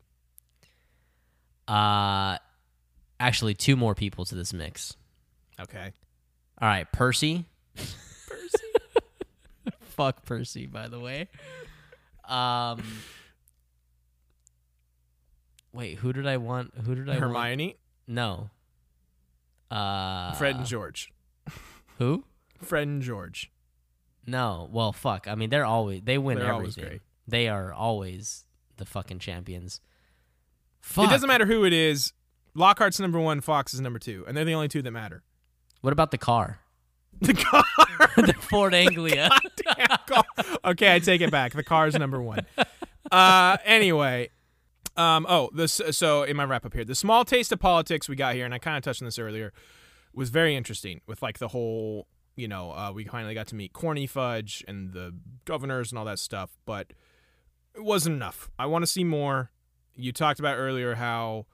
Uh, 1.69 2.37
actually, 3.19 3.55
two 3.55 3.77
more 3.77 3.95
people 3.95 4.25
to 4.25 4.35
this 4.35 4.53
mix. 4.53 4.97
Okay. 5.61 5.93
All 6.61 6.69
right, 6.69 6.91
Percy. 6.91 7.45
Percy. 7.77 8.59
Fuck 9.83 10.25
Percy, 10.25 10.67
by 10.67 10.89
the 10.89 10.99
way. 10.99 11.29
Um. 12.29 12.83
Wait, 15.73 15.99
who 15.99 16.13
did 16.13 16.27
I 16.27 16.37
want? 16.37 16.73
Who 16.85 16.95
did 16.95 17.09
I 17.09 17.13
want? 17.13 17.23
Hermione, 17.23 17.77
No. 18.07 18.51
Uh, 19.71 20.33
Fred 20.33 20.57
and 20.57 20.67
George. 20.67 21.13
Who? 21.99 22.25
Fred 22.61 22.89
and 22.89 23.03
George. 23.03 23.51
No. 24.27 24.69
Well, 24.73 24.93
fuck. 24.93 25.29
I 25.29 25.35
mean, 25.37 25.51
they're 25.51 25.65
always 25.65 26.03
they 26.03 26.19
win 26.19 26.39
They're 26.39 26.53
everything. 26.53 27.01
They 27.29 27.49
are 27.49 27.73
always 27.73 28.45
the 28.79 28.85
fucking 28.85 29.21
champions. 29.21 29.81
Fuck. 30.81 31.05
It 31.05 31.11
doesn't 31.11 31.29
matter 31.29 31.47
who 31.47 31.65
it 31.65 31.73
is. 31.73 32.13
Lockhart's 32.55 32.99
number 32.99 33.21
one, 33.21 33.41
Fawkes 33.41 33.75
is 33.75 33.81
number 33.81 34.01
two, 34.01 34.25
and 34.27 34.37
they're 34.37 34.45
the 34.45 34.55
only 34.55 34.67
two 34.67 34.83
that 34.83 34.91
matter. 34.91 35.23
What 35.83 35.93
about 35.93 36.11
the 36.11 36.19
car? 36.19 36.59
The 37.21 37.35
car. 37.35 37.65
the 38.17 38.33
Ford 38.33 38.73
Anglia. 38.73 39.29
Damn 39.57 39.99
car. 40.07 40.25
Okay, 40.65 40.95
I 40.95 41.01
take 41.01 41.21
it 41.21 41.31
back. 41.31 41.53
The 41.53 41.63
car's 41.63 41.95
number 41.95 42.23
one. 42.23 42.47
Uh, 43.13 43.59
anyway, 43.65 44.31
um, 45.01 45.27
oh, 45.29 45.51
this. 45.55 45.81
So 45.93 46.25
in 46.25 46.37
my 46.37 46.45
wrap 46.45 46.67
up 46.67 46.75
here, 46.75 46.85
the 46.85 46.95
small 46.95 47.25
taste 47.25 47.53
of 47.53 47.59
politics 47.59 48.09
we 48.09 48.17
got 48.17 48.35
here, 48.35 48.45
and 48.45 48.53
I 48.53 48.59
kind 48.59 48.77
of 48.77 48.83
touched 48.83 49.01
on 49.03 49.07
this 49.07 49.19
earlier, 49.19 49.53
was 50.13 50.31
very 50.31 50.55
interesting 50.55 51.01
with 51.07 51.23
like 51.23 51.39
the 51.39 51.49
whole. 51.49 52.07
You 52.37 52.49
know, 52.49 52.73
uh, 52.73 52.93
we 52.93 53.05
finally 53.05 53.35
got 53.35 53.49
to 53.49 53.55
meet 53.55 53.73
Corny 53.73 54.07
Fudge 54.07 54.65
and 54.67 54.93
the 54.93 55.15
governors 55.45 55.91
and 55.91 55.99
all 55.99 56.05
that 56.07 56.19
stuff, 56.19 56.57
but 56.65 56.93
it 57.75 57.85
wasn't 57.85 58.17
enough. 58.17 58.51
I 58.59 58.67
want 58.67 58.83
to 58.83 58.87
see 58.87 59.05
more. 59.05 59.51
You 59.95 60.13
talked 60.13 60.41
about 60.41 60.57
earlier 60.57 60.95
how 60.95 61.47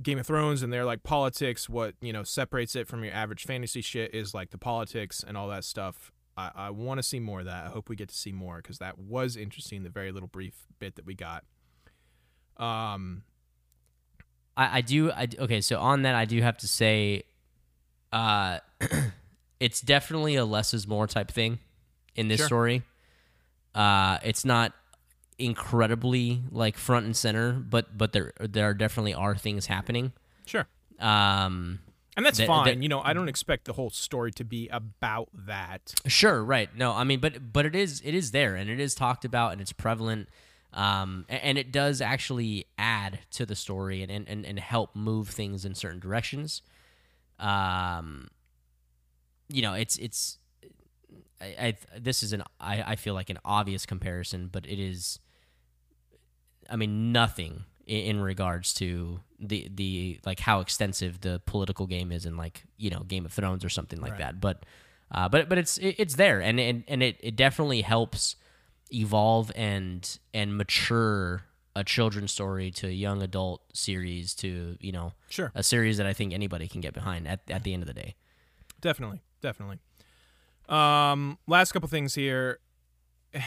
Game 0.00 0.18
of 0.18 0.26
Thrones 0.26 0.62
and 0.62 0.72
their 0.72 0.84
like 0.84 1.02
politics, 1.02 1.68
what 1.68 1.94
you 2.00 2.12
know 2.12 2.22
separates 2.22 2.76
it 2.76 2.88
from 2.88 3.04
your 3.04 3.12
average 3.14 3.44
fantasy 3.44 3.80
shit 3.80 4.14
is 4.14 4.34
like 4.34 4.50
the 4.50 4.58
politics 4.58 5.24
and 5.26 5.36
all 5.36 5.48
that 5.48 5.64
stuff. 5.64 6.12
I, 6.36 6.50
I 6.54 6.70
want 6.70 6.98
to 6.98 7.02
see 7.02 7.20
more 7.20 7.40
of 7.40 7.46
that. 7.46 7.66
I 7.66 7.68
hope 7.68 7.88
we 7.88 7.96
get 7.96 8.08
to 8.08 8.14
see 8.14 8.32
more 8.32 8.56
because 8.56 8.78
that 8.78 8.98
was 8.98 9.36
interesting. 9.36 9.82
The 9.82 9.90
very 9.90 10.12
little 10.12 10.28
brief 10.28 10.66
bit 10.78 10.96
that 10.96 11.06
we 11.06 11.14
got. 11.14 11.44
Um, 12.56 13.22
I, 14.56 14.78
I 14.78 14.80
do. 14.82 15.10
I 15.10 15.28
okay. 15.38 15.60
So 15.60 15.78
on 15.80 16.02
that, 16.02 16.14
I 16.14 16.24
do 16.24 16.40
have 16.42 16.56
to 16.58 16.68
say, 16.68 17.24
uh, 18.12 18.58
it's 19.60 19.80
definitely 19.80 20.36
a 20.36 20.44
less 20.44 20.74
is 20.74 20.86
more 20.86 21.06
type 21.06 21.30
thing 21.30 21.58
in 22.14 22.28
this 22.28 22.38
Sure. 22.38 22.46
story. 22.46 22.82
Uh, 23.74 24.18
it's 24.22 24.44
not 24.44 24.72
incredibly 25.38 26.42
like 26.50 26.76
front 26.76 27.06
and 27.06 27.16
center, 27.16 27.52
but 27.52 27.96
but 27.96 28.12
there 28.12 28.32
there 28.40 28.74
definitely 28.74 29.14
are 29.14 29.34
things 29.36 29.66
happening. 29.66 30.12
sure, 30.46 30.66
Um, 30.98 31.80
and 32.16 32.24
that's 32.26 32.38
That- 32.38 32.46
fine. 32.46 32.66
that- 32.66 32.82
you 32.82 32.88
know, 32.88 33.00
I 33.02 33.12
don't 33.14 33.28
expect 33.28 33.64
the 33.64 33.72
whole 33.72 33.90
story 33.90 34.30
to 34.32 34.44
be 34.44 34.68
about 34.68 35.28
that. 35.32 35.94
Sure, 36.06 36.44
right. 36.44 36.68
No, 36.76 36.92
I 36.92 37.04
mean, 37.04 37.18
but 37.20 37.52
but 37.52 37.64
it 37.64 37.74
is 37.74 38.02
it 38.04 38.14
is 38.14 38.30
there 38.32 38.54
and 38.54 38.68
it 38.68 38.78
is 38.78 38.94
talked 38.94 39.24
about 39.24 39.52
and 39.52 39.60
it's 39.60 39.72
prevalent, 39.72 40.28
um, 40.72 41.26
and, 41.28 41.58
it 41.58 41.70
does 41.70 42.00
actually 42.00 42.66
add 42.78 43.18
to 43.32 43.44
the 43.44 43.54
story 43.54 44.02
and, 44.02 44.10
and, 44.10 44.26
and, 44.28 44.46
and 44.46 44.58
help 44.58 44.96
move 44.96 45.28
things 45.28 45.64
in 45.64 45.74
certain 45.74 46.00
directions. 46.00 46.62
Um, 47.38 48.28
you 49.48 49.60
know, 49.60 49.74
it's 49.74 49.98
it's. 49.98 50.38
I, 51.40 51.46
I 51.58 51.76
this 51.98 52.22
is 52.22 52.32
an 52.32 52.42
I, 52.58 52.82
I 52.92 52.96
feel 52.96 53.12
like 53.12 53.28
an 53.28 53.38
obvious 53.44 53.84
comparison, 53.84 54.48
but 54.50 54.66
it 54.66 54.78
is. 54.78 55.18
I 56.70 56.76
mean, 56.76 57.12
nothing 57.12 57.64
in, 57.86 58.16
in 58.16 58.20
regards 58.20 58.72
to 58.74 59.20
the 59.38 59.68
the 59.74 60.20
like 60.24 60.40
how 60.40 60.60
extensive 60.60 61.20
the 61.20 61.42
political 61.44 61.86
game 61.86 62.12
is 62.12 62.24
in 62.24 62.36
like 62.36 62.64
you 62.78 62.88
know 62.88 63.00
Game 63.00 63.26
of 63.26 63.32
Thrones 63.32 63.64
or 63.64 63.68
something 63.68 64.00
like 64.00 64.12
Right. 64.12 64.20
that. 64.20 64.40
But 64.40 64.64
uh, 65.10 65.28
but 65.28 65.48
but 65.50 65.58
it's 65.58 65.76
it, 65.78 65.96
it's 65.98 66.14
there 66.14 66.40
and 66.40 66.58
and, 66.58 66.84
and 66.88 67.02
it, 67.02 67.18
it 67.20 67.36
definitely 67.36 67.82
helps 67.82 68.36
evolve 68.92 69.50
and 69.54 70.18
and 70.34 70.56
mature 70.56 71.44
a 71.74 71.82
children's 71.82 72.32
story 72.32 72.70
to 72.70 72.86
a 72.86 72.90
young 72.90 73.22
adult 73.22 73.62
series 73.72 74.34
to 74.34 74.76
you 74.80 74.92
know 74.92 75.12
Sure, 75.30 75.50
a 75.54 75.62
series 75.62 75.96
that 75.96 76.06
I 76.06 76.12
think 76.12 76.32
anybody 76.32 76.68
can 76.68 76.80
get 76.80 76.92
behind 76.94 77.26
at, 77.26 77.40
at 77.48 77.64
the 77.64 77.72
end 77.72 77.82
of 77.82 77.86
the 77.86 77.94
day. 77.94 78.14
definitely, 78.80 79.22
definitely. 79.40 79.78
Um, 80.68 81.38
last 81.46 81.72
couple 81.72 81.88
things 81.88 82.14
here. 82.14 82.58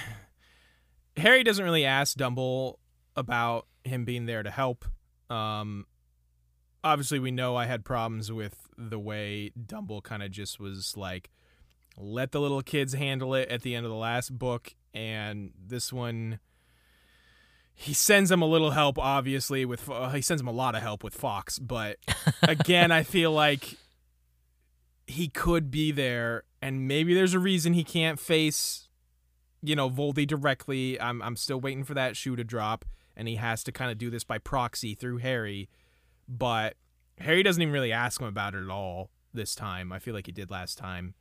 Harry 1.18 1.44
doesn't 1.44 1.64
really 1.64 1.86
ask 1.86 2.18
Dumble 2.18 2.80
about 3.16 3.68
him 3.84 4.04
being 4.06 4.26
there 4.26 4.44
to 4.44 4.52
help. 4.52 4.86
Um, 5.30 5.86
obviously, 6.84 7.20
we 7.20 7.32
know 7.32 7.56
I 7.56 7.66
had 7.66 7.86
problems 7.86 8.32
with 8.32 8.68
the 8.78 9.00
way 9.00 9.52
Dumble 9.52 10.02
kind 10.02 10.24
of 10.24 10.32
just 10.32 10.60
was 10.60 10.98
like, 10.98 11.30
let 11.98 12.32
the 12.34 12.42
little 12.42 12.62
kids 12.62 12.94
handle 12.94 13.34
it 13.34 13.50
at 13.50 13.62
the 13.62 13.76
end 13.76 13.86
of 13.86 13.92
the 13.92 13.98
last 13.98 14.38
book, 14.38 14.76
and 14.96 15.52
this 15.68 15.94
one. 15.94 16.40
He 17.78 17.94
sends 17.94 18.32
him 18.32 18.42
a 18.42 18.46
little 18.46 18.72
help, 18.72 18.98
obviously. 18.98 19.66
With 19.66 19.90
uh, 19.90 20.10
he 20.12 20.22
sends 20.22 20.42
him 20.42 20.48
a 20.48 20.54
lot 20.54 20.76
of 20.76 20.82
help 20.82 21.04
with 21.04 21.14
Fawkes, 21.14 21.60
but 21.60 21.98
again, 22.42 22.92
I 22.92 23.04
feel 23.04 23.32
like 23.32 23.78
he 25.08 25.28
could 25.28 25.70
be 25.70 25.92
there, 25.92 26.44
and 26.62 26.88
maybe 26.88 27.14
there's 27.14 27.34
a 27.34 27.40
reason 27.40 27.74
he 27.74 27.84
can't 27.84 28.20
face, 28.20 28.88
you 29.62 29.76
know, 29.76 29.90
Voldy 29.90 30.26
directly. 30.26 31.00
I'm 31.00 31.22
I'm 31.22 31.36
still 31.36 31.60
waiting 31.60 31.84
for 31.84 31.94
that 31.94 32.16
shoe 32.16 32.38
to 32.38 32.46
drop, 32.46 32.86
and 33.16 33.28
he 33.28 33.36
has 33.36 33.62
to 33.66 33.74
kind 33.74 33.92
of 33.92 33.98
do 33.98 34.10
this 34.10 34.24
by 34.24 34.38
proxy 34.38 34.96
through 34.96 35.18
Harry. 35.18 35.70
But 36.30 36.78
Harry 37.20 37.44
doesn't 37.44 37.62
even 37.62 37.74
really 37.74 37.92
ask 37.92 38.22
him 38.22 38.28
about 38.28 38.56
it 38.56 38.64
at 38.64 38.70
all 38.70 39.10
this 39.34 39.54
time. 39.54 39.92
I 39.92 40.00
feel 40.00 40.14
like 40.14 40.26
he 40.26 40.32
did 40.32 40.50
last 40.50 40.78
time. 40.78 41.14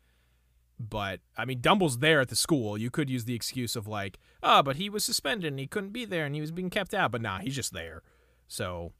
But 0.78 1.20
I 1.36 1.44
mean, 1.44 1.60
Dumble's 1.60 1.98
there 1.98 2.20
at 2.20 2.28
the 2.28 2.36
school. 2.36 2.76
You 2.76 2.90
could 2.90 3.08
use 3.08 3.24
the 3.24 3.34
excuse 3.34 3.76
of 3.76 3.86
like, 3.86 4.18
oh, 4.42 4.62
but 4.62 4.76
he 4.76 4.88
was 4.88 5.04
suspended 5.04 5.48
and 5.48 5.58
he 5.58 5.66
couldn't 5.66 5.92
be 5.92 6.04
there 6.04 6.26
and 6.26 6.34
he 6.34 6.40
was 6.40 6.50
being 6.50 6.70
kept 6.70 6.94
out. 6.94 7.12
But 7.12 7.22
nah, 7.22 7.38
he's 7.38 7.54
just 7.54 7.72
there. 7.72 8.02
So, 8.48 8.92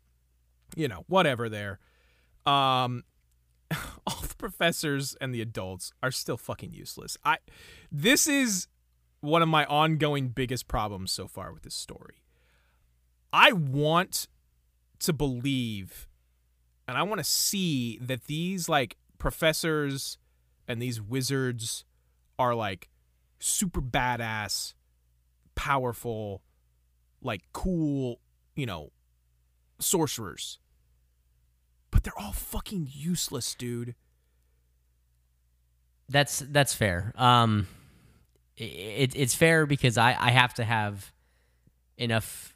you 0.77 0.89
know, 0.89 1.05
whatever. 1.09 1.49
There. 1.49 1.81
Um, 2.47 3.05
all 4.07 4.21
the 4.21 4.35
professors 4.37 5.17
and 5.21 5.35
the 5.35 5.41
adults 5.41 5.93
are 6.03 6.11
still 6.11 6.37
fucking 6.37 6.73
useless. 6.73 7.17
I 7.25 7.39
this 7.91 8.27
is 8.27 8.69
one 9.21 9.43
of 9.43 9.49
my 9.49 9.65
ongoing 9.65 10.29
biggest 10.29 10.69
problems 10.69 11.11
so 11.11 11.27
far 11.27 11.53
with 11.53 11.63
this 11.63 11.75
story. 11.75 12.23
I 13.33 13.53
want 13.53 14.29
to 15.01 15.13
believe 15.13 16.07
and 16.87 16.97
I 16.97 17.03
want 17.03 17.19
to 17.19 17.25
see 17.25 17.99
that 18.03 18.25
these 18.25 18.69
like 18.69 18.97
professors 19.19 20.19
and 20.69 20.81
these 20.81 21.01
wizards 21.01 21.85
are 22.39 22.55
like 22.55 22.89
super 23.39 23.81
badass, 23.81 24.75
powerful, 25.55 26.43
like 27.23 27.43
cool, 27.53 28.21
you 28.57 28.67
know, 28.67 28.91
sorcerers. 29.79 30.59
But 31.91 32.03
they're 32.05 32.19
all 32.19 32.33
fucking 32.33 32.89
useless, 32.93 33.55
dude. 33.55 33.95
That's 36.09 36.41
that's 36.41 36.75
fair. 36.75 37.13
Um, 37.17 37.67
it, 38.57 39.15
it's 39.17 39.35
fair 39.35 39.67
because 39.67 39.97
I 39.97 40.17
I 40.19 40.31
have 40.31 40.55
to 40.55 40.65
have 40.65 41.13
enough 41.97 42.55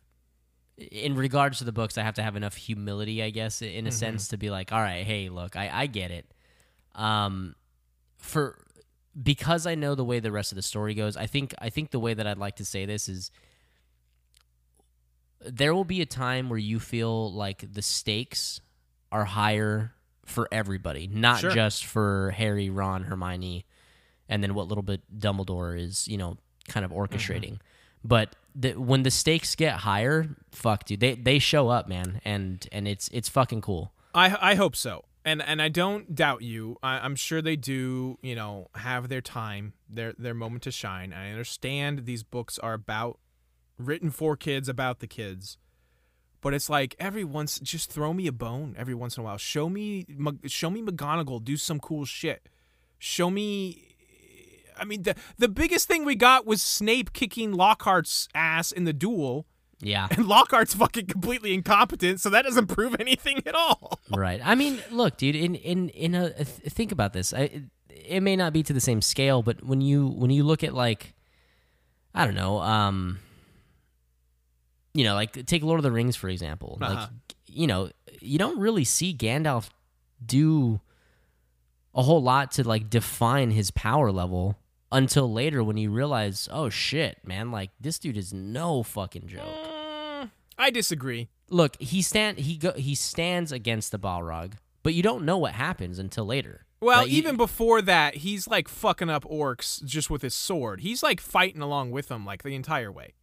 in 0.77 1.15
regards 1.15 1.59
to 1.59 1.65
the 1.65 1.73
books. 1.73 1.97
I 1.99 2.03
have 2.03 2.15
to 2.15 2.23
have 2.23 2.37
enough 2.37 2.55
humility, 2.57 3.23
I 3.23 3.31
guess, 3.31 3.63
in 3.63 3.87
a 3.87 3.91
Mhm. 3.91 3.93
sense, 3.93 4.29
to 4.29 4.37
be 4.37 4.51
like, 4.51 4.71
all 4.73 4.81
right, 4.81 5.05
hey, 5.05 5.29
look, 5.29 5.57
I 5.57 5.71
I 5.73 5.87
get 5.87 6.11
it. 6.11 6.27
Um, 6.95 7.55
for 8.19 8.59
because 9.21 9.67
I 9.67 9.75
know 9.75 9.95
the 9.95 10.05
way 10.05 10.21
the 10.21 10.33
rest 10.33 10.53
of 10.53 10.57
the 10.57 10.63
story 10.63 10.95
goes, 10.95 11.17
I 11.17 11.27
think 11.27 11.55
I 11.59 11.71
think 11.71 11.91
the 11.91 11.99
way 11.99 12.15
that 12.15 12.27
I'd 12.27 12.39
like 12.39 12.57
to 12.57 12.65
say 12.65 12.87
this 12.87 13.09
is 13.09 13.31
there 15.41 15.75
will 15.75 15.85
be 15.85 16.01
a 16.01 16.07
time 16.07 16.49
where 16.49 16.59
you 16.59 16.79
feel 16.81 17.33
like 17.33 17.73
the 17.73 17.83
stakes 17.83 18.61
are 19.11 19.25
higher 19.25 19.95
for 20.25 20.49
everybody, 20.53 21.07
not 21.07 21.41
Sure. 21.41 21.51
just 21.51 21.87
for 21.87 22.33
Harry, 22.33 22.71
Ron, 22.71 23.05
Hermione, 23.05 23.65
and 24.29 24.43
then 24.43 24.55
what 24.55 24.69
little 24.69 24.83
bit 24.83 25.01
Dumbledore 25.17 25.79
is, 25.79 26.07
you 26.07 26.19
know, 26.19 26.37
kind 26.69 26.85
of 26.85 26.91
mm-hmm. 26.91 27.01
orchestrating. 27.01 27.59
But 28.05 28.37
the, 28.55 28.73
when 28.75 29.03
the 29.03 29.11
stakes 29.11 29.55
get 29.55 29.79
higher, 29.79 30.29
fuck, 30.53 30.85
dude, 30.85 31.01
they 31.01 31.15
they 31.15 31.39
show 31.39 31.69
up, 31.69 31.89
man, 31.89 32.21
and 32.25 32.67
and 32.71 32.87
it's 32.87 33.09
it's 33.13 33.29
fucking 33.29 33.63
cool. 33.63 33.93
I 34.15 34.53
I 34.53 34.55
hope 34.55 34.77
so, 34.77 35.05
and 35.29 35.43
and 35.43 35.61
I 35.61 35.69
don't 35.69 36.15
doubt 36.15 36.43
you. 36.43 36.79
I, 36.83 37.01
I'm 37.01 37.15
sure 37.15 37.43
they 37.43 37.57
do. 37.57 38.19
You 38.23 38.35
know, 38.35 38.69
have 38.75 39.09
their 39.09 39.21
time, 39.21 39.75
their 39.89 40.15
their 40.19 40.35
moment 40.35 40.63
to 40.63 40.71
shine. 40.71 41.13
I 41.13 41.31
understand 41.31 42.07
these 42.07 42.23
books 42.23 42.59
are 42.59 42.73
about 42.73 43.19
written 43.79 44.11
for 44.11 44.37
kids, 44.37 44.69
about 44.69 45.01
the 45.01 45.07
kids, 45.07 45.59
but 46.41 46.55
it's 46.55 46.71
like 46.71 46.97
every 46.99 47.25
once, 47.25 47.61
just 47.61 47.93
throw 47.93 48.13
me 48.15 48.27
a 48.27 48.33
bone 48.33 48.75
every 48.79 48.95
once 48.95 49.17
in 49.17 49.21
a 49.21 49.25
while. 49.25 49.37
Show 49.37 49.69
me, 49.69 50.07
show 50.47 50.71
me 50.71 50.83
McGonagall 50.83 51.45
do 51.45 51.57
some 51.57 51.79
cool 51.79 52.05
shit. 52.07 52.49
Show 52.99 53.31
me. 53.31 53.85
I 54.81 54.85
mean, 54.85 55.03
the 55.03 55.15
the 55.37 55.49
biggest 55.49 55.89
thing 55.89 56.05
we 56.07 56.15
got 56.15 56.47
was 56.47 56.63
Snape 56.63 57.13
kicking 57.13 57.53
Lockhart's 57.53 58.29
ass 58.35 58.73
in 58.73 58.85
the 58.85 58.93
duel, 58.95 59.47
Yeah, 59.81 60.09
and 60.11 60.27
Lockhart's 60.27 60.75
fucking 60.75 61.07
completely 61.07 61.55
incompetent, 61.55 62.21
so 62.21 62.31
that 62.31 62.43
doesn't 62.43 62.67
prove 62.67 62.97
anything 62.99 63.43
at 63.47 63.55
all. 63.55 64.01
right. 64.11 64.41
I 64.45 64.55
mean, 64.57 64.81
look, 64.91 65.17
dude. 65.17 65.37
In 65.37 65.55
in 65.55 65.89
in 65.91 66.15
a 66.17 66.31
think 66.45 66.91
about 66.91 67.13
this. 67.13 67.33
I, 67.33 67.63
it, 67.89 68.21
may 68.23 68.35
not 68.37 68.53
be 68.53 68.63
to 68.65 68.73
the 68.73 68.81
same 68.81 69.01
scale, 69.03 69.43
but 69.43 69.63
when 69.65 69.81
you 69.81 70.09
when 70.09 70.31
you 70.31 70.43
look 70.43 70.65
at 70.65 70.75
like, 70.75 71.15
I 72.15 72.25
don't 72.25 72.35
know, 72.35 72.59
um, 72.61 73.21
you 74.95 75.05
know, 75.05 75.15
like 75.15 75.47
take 75.47 75.63
Lord 75.63 75.79
of 75.79 75.85
the 75.85 75.93
Rings 75.93 76.17
for 76.17 76.29
example. 76.29 76.79
Like, 76.81 76.91
Uh-huh. 76.91 77.07
you 77.47 77.67
know, 77.67 77.91
you 78.21 78.39
don't 78.39 78.59
really 78.59 78.85
see 78.85 79.15
Gandalf 79.15 79.69
do 80.25 80.81
a 81.95 82.03
whole 82.03 82.23
lot 82.23 82.51
to 82.53 82.67
like 82.67 82.91
define 82.91 83.51
his 83.53 83.71
power 83.71 84.11
level 84.11 84.57
until 84.91 85.33
later 85.33 85.63
when 85.63 85.77
you 85.77 85.91
realize, 85.91 86.49
oh 86.51 86.69
shit, 86.71 87.19
man, 87.25 87.51
like 87.51 87.71
this 87.81 87.99
dude 87.99 88.17
is 88.17 88.33
no 88.33 88.83
fucking 88.83 89.27
joke. 89.27 89.43
Mm, 89.43 90.31
I 90.59 90.71
disagree. 90.71 91.29
Look, 91.51 91.81
he 91.81 92.03
stand 92.03 92.39
he 92.39 92.57
go 92.57 92.73
he 92.73 92.95
stands 92.95 93.53
against 93.53 93.93
the 93.93 93.99
Balrog, 93.99 94.55
but 94.83 94.95
you 94.95 95.03
don't 95.03 95.25
know 95.25 95.39
what 95.39 95.53
happens 95.53 95.99
until 95.99 96.25
later. 96.27 96.65
Well, 96.81 97.03
Like, 97.03 97.11
you- 97.11 97.19
even 97.19 97.37
before 97.37 97.83
that, 97.83 98.17
he's 98.17 98.47
like 98.47 98.69
fucking 98.69 99.11
up 99.11 99.25
orcs 99.25 99.83
just 99.85 100.11
with 100.11 100.23
his 100.23 100.35
sword. 100.35 100.81
He's 100.81 101.03
like 101.03 101.21
fighting 101.21 101.61
along 101.63 101.91
with 101.91 102.09
them 102.09 102.25
like 102.25 102.43
the 102.43 102.55
entire 102.55 102.93
way. 102.93 103.15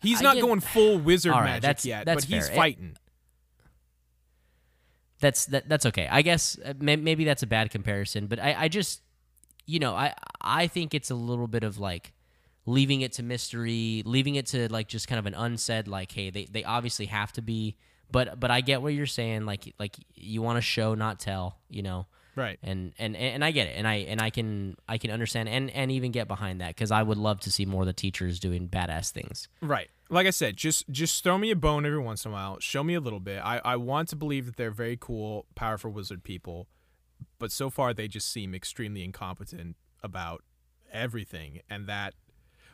He's 0.00 0.20
I 0.20 0.24
not 0.24 0.40
going 0.40 0.60
full 0.74 0.98
wizard 0.98 1.32
right, 1.32 1.44
magic 1.44 1.62
that's- 1.62 1.84
yet, 1.84 2.06
that's 2.06 2.24
but 2.26 2.34
he's 2.34 2.46
fair. 2.46 2.52
It- 2.54 2.56
fighting. 2.56 2.96
that's 5.20 5.46
that, 5.46 5.68
that's 5.68 5.86
okay. 5.86 6.08
I 6.10 6.22
guess 6.22 6.58
uh, 6.64 6.74
maybe 6.80 7.24
that's 7.24 7.42
a 7.42 7.46
bad 7.46 7.70
comparison, 7.70 8.26
but 8.26 8.40
I, 8.40 8.54
I 8.64 8.68
just 8.68 9.02
you 9.72 9.78
know 9.78 9.94
I 9.94 10.14
I 10.40 10.66
think 10.66 10.92
it's 10.92 11.10
a 11.10 11.14
little 11.14 11.48
bit 11.48 11.64
of 11.64 11.78
like 11.78 12.12
leaving 12.66 13.00
it 13.00 13.12
to 13.14 13.22
mystery, 13.22 14.02
leaving 14.04 14.34
it 14.36 14.46
to 14.48 14.70
like 14.70 14.86
just 14.86 15.08
kind 15.08 15.18
of 15.18 15.26
an 15.26 15.34
unsaid 15.34 15.88
like 15.88 16.12
hey 16.12 16.28
they 16.30 16.44
they 16.44 16.62
obviously 16.62 17.06
have 17.06 17.32
to 17.32 17.42
be, 17.42 17.76
but 18.10 18.38
but 18.38 18.50
I 18.50 18.60
get 18.60 18.82
what 18.82 18.92
you're 18.92 19.06
saying 19.06 19.46
like 19.46 19.74
like 19.78 19.96
you 20.14 20.42
want 20.42 20.58
to 20.58 20.60
show 20.60 20.94
not 20.94 21.18
tell, 21.18 21.58
you 21.68 21.82
know. 21.82 22.06
Right. 22.34 22.58
And, 22.62 22.94
and 22.98 23.14
and 23.14 23.44
I 23.44 23.50
get 23.50 23.66
it, 23.66 23.76
and 23.76 23.86
I 23.86 23.94
and 23.96 24.20
I 24.20 24.30
can 24.30 24.76
I 24.88 24.96
can 24.96 25.10
understand 25.10 25.48
and 25.48 25.70
and 25.70 25.90
even 25.90 26.12
get 26.12 26.28
behind 26.28 26.60
that 26.60 26.68
because 26.68 26.90
I 26.90 27.02
would 27.02 27.18
love 27.18 27.40
to 27.40 27.50
see 27.50 27.66
more 27.66 27.82
of 27.82 27.86
the 27.86 27.92
teachers 27.92 28.40
doing 28.40 28.68
badass 28.68 29.10
things. 29.10 29.48
Right. 29.60 29.88
Like 30.08 30.26
I 30.26 30.30
said, 30.30 30.56
just 30.56 30.88
just 30.90 31.22
throw 31.22 31.36
me 31.36 31.50
a 31.50 31.56
bone 31.56 31.84
every 31.84 31.98
once 31.98 32.24
in 32.24 32.30
a 32.30 32.34
while. 32.34 32.58
Show 32.60 32.82
me 32.84 32.94
a 32.94 33.00
little 33.00 33.20
bit. 33.20 33.40
I, 33.44 33.60
I 33.64 33.76
want 33.76 34.08
to 34.10 34.16
believe 34.16 34.46
that 34.46 34.56
they're 34.56 34.70
very 34.70 34.96
cool, 34.98 35.46
powerful 35.54 35.90
wizard 35.90 36.24
people, 36.24 36.68
but 37.38 37.52
so 37.52 37.70
far 37.70 37.92
they 37.94 38.08
just 38.08 38.30
seem 38.30 38.54
extremely 38.54 39.04
incompetent 39.04 39.76
about 40.02 40.42
everything. 40.92 41.60
And 41.70 41.86
that, 41.86 42.14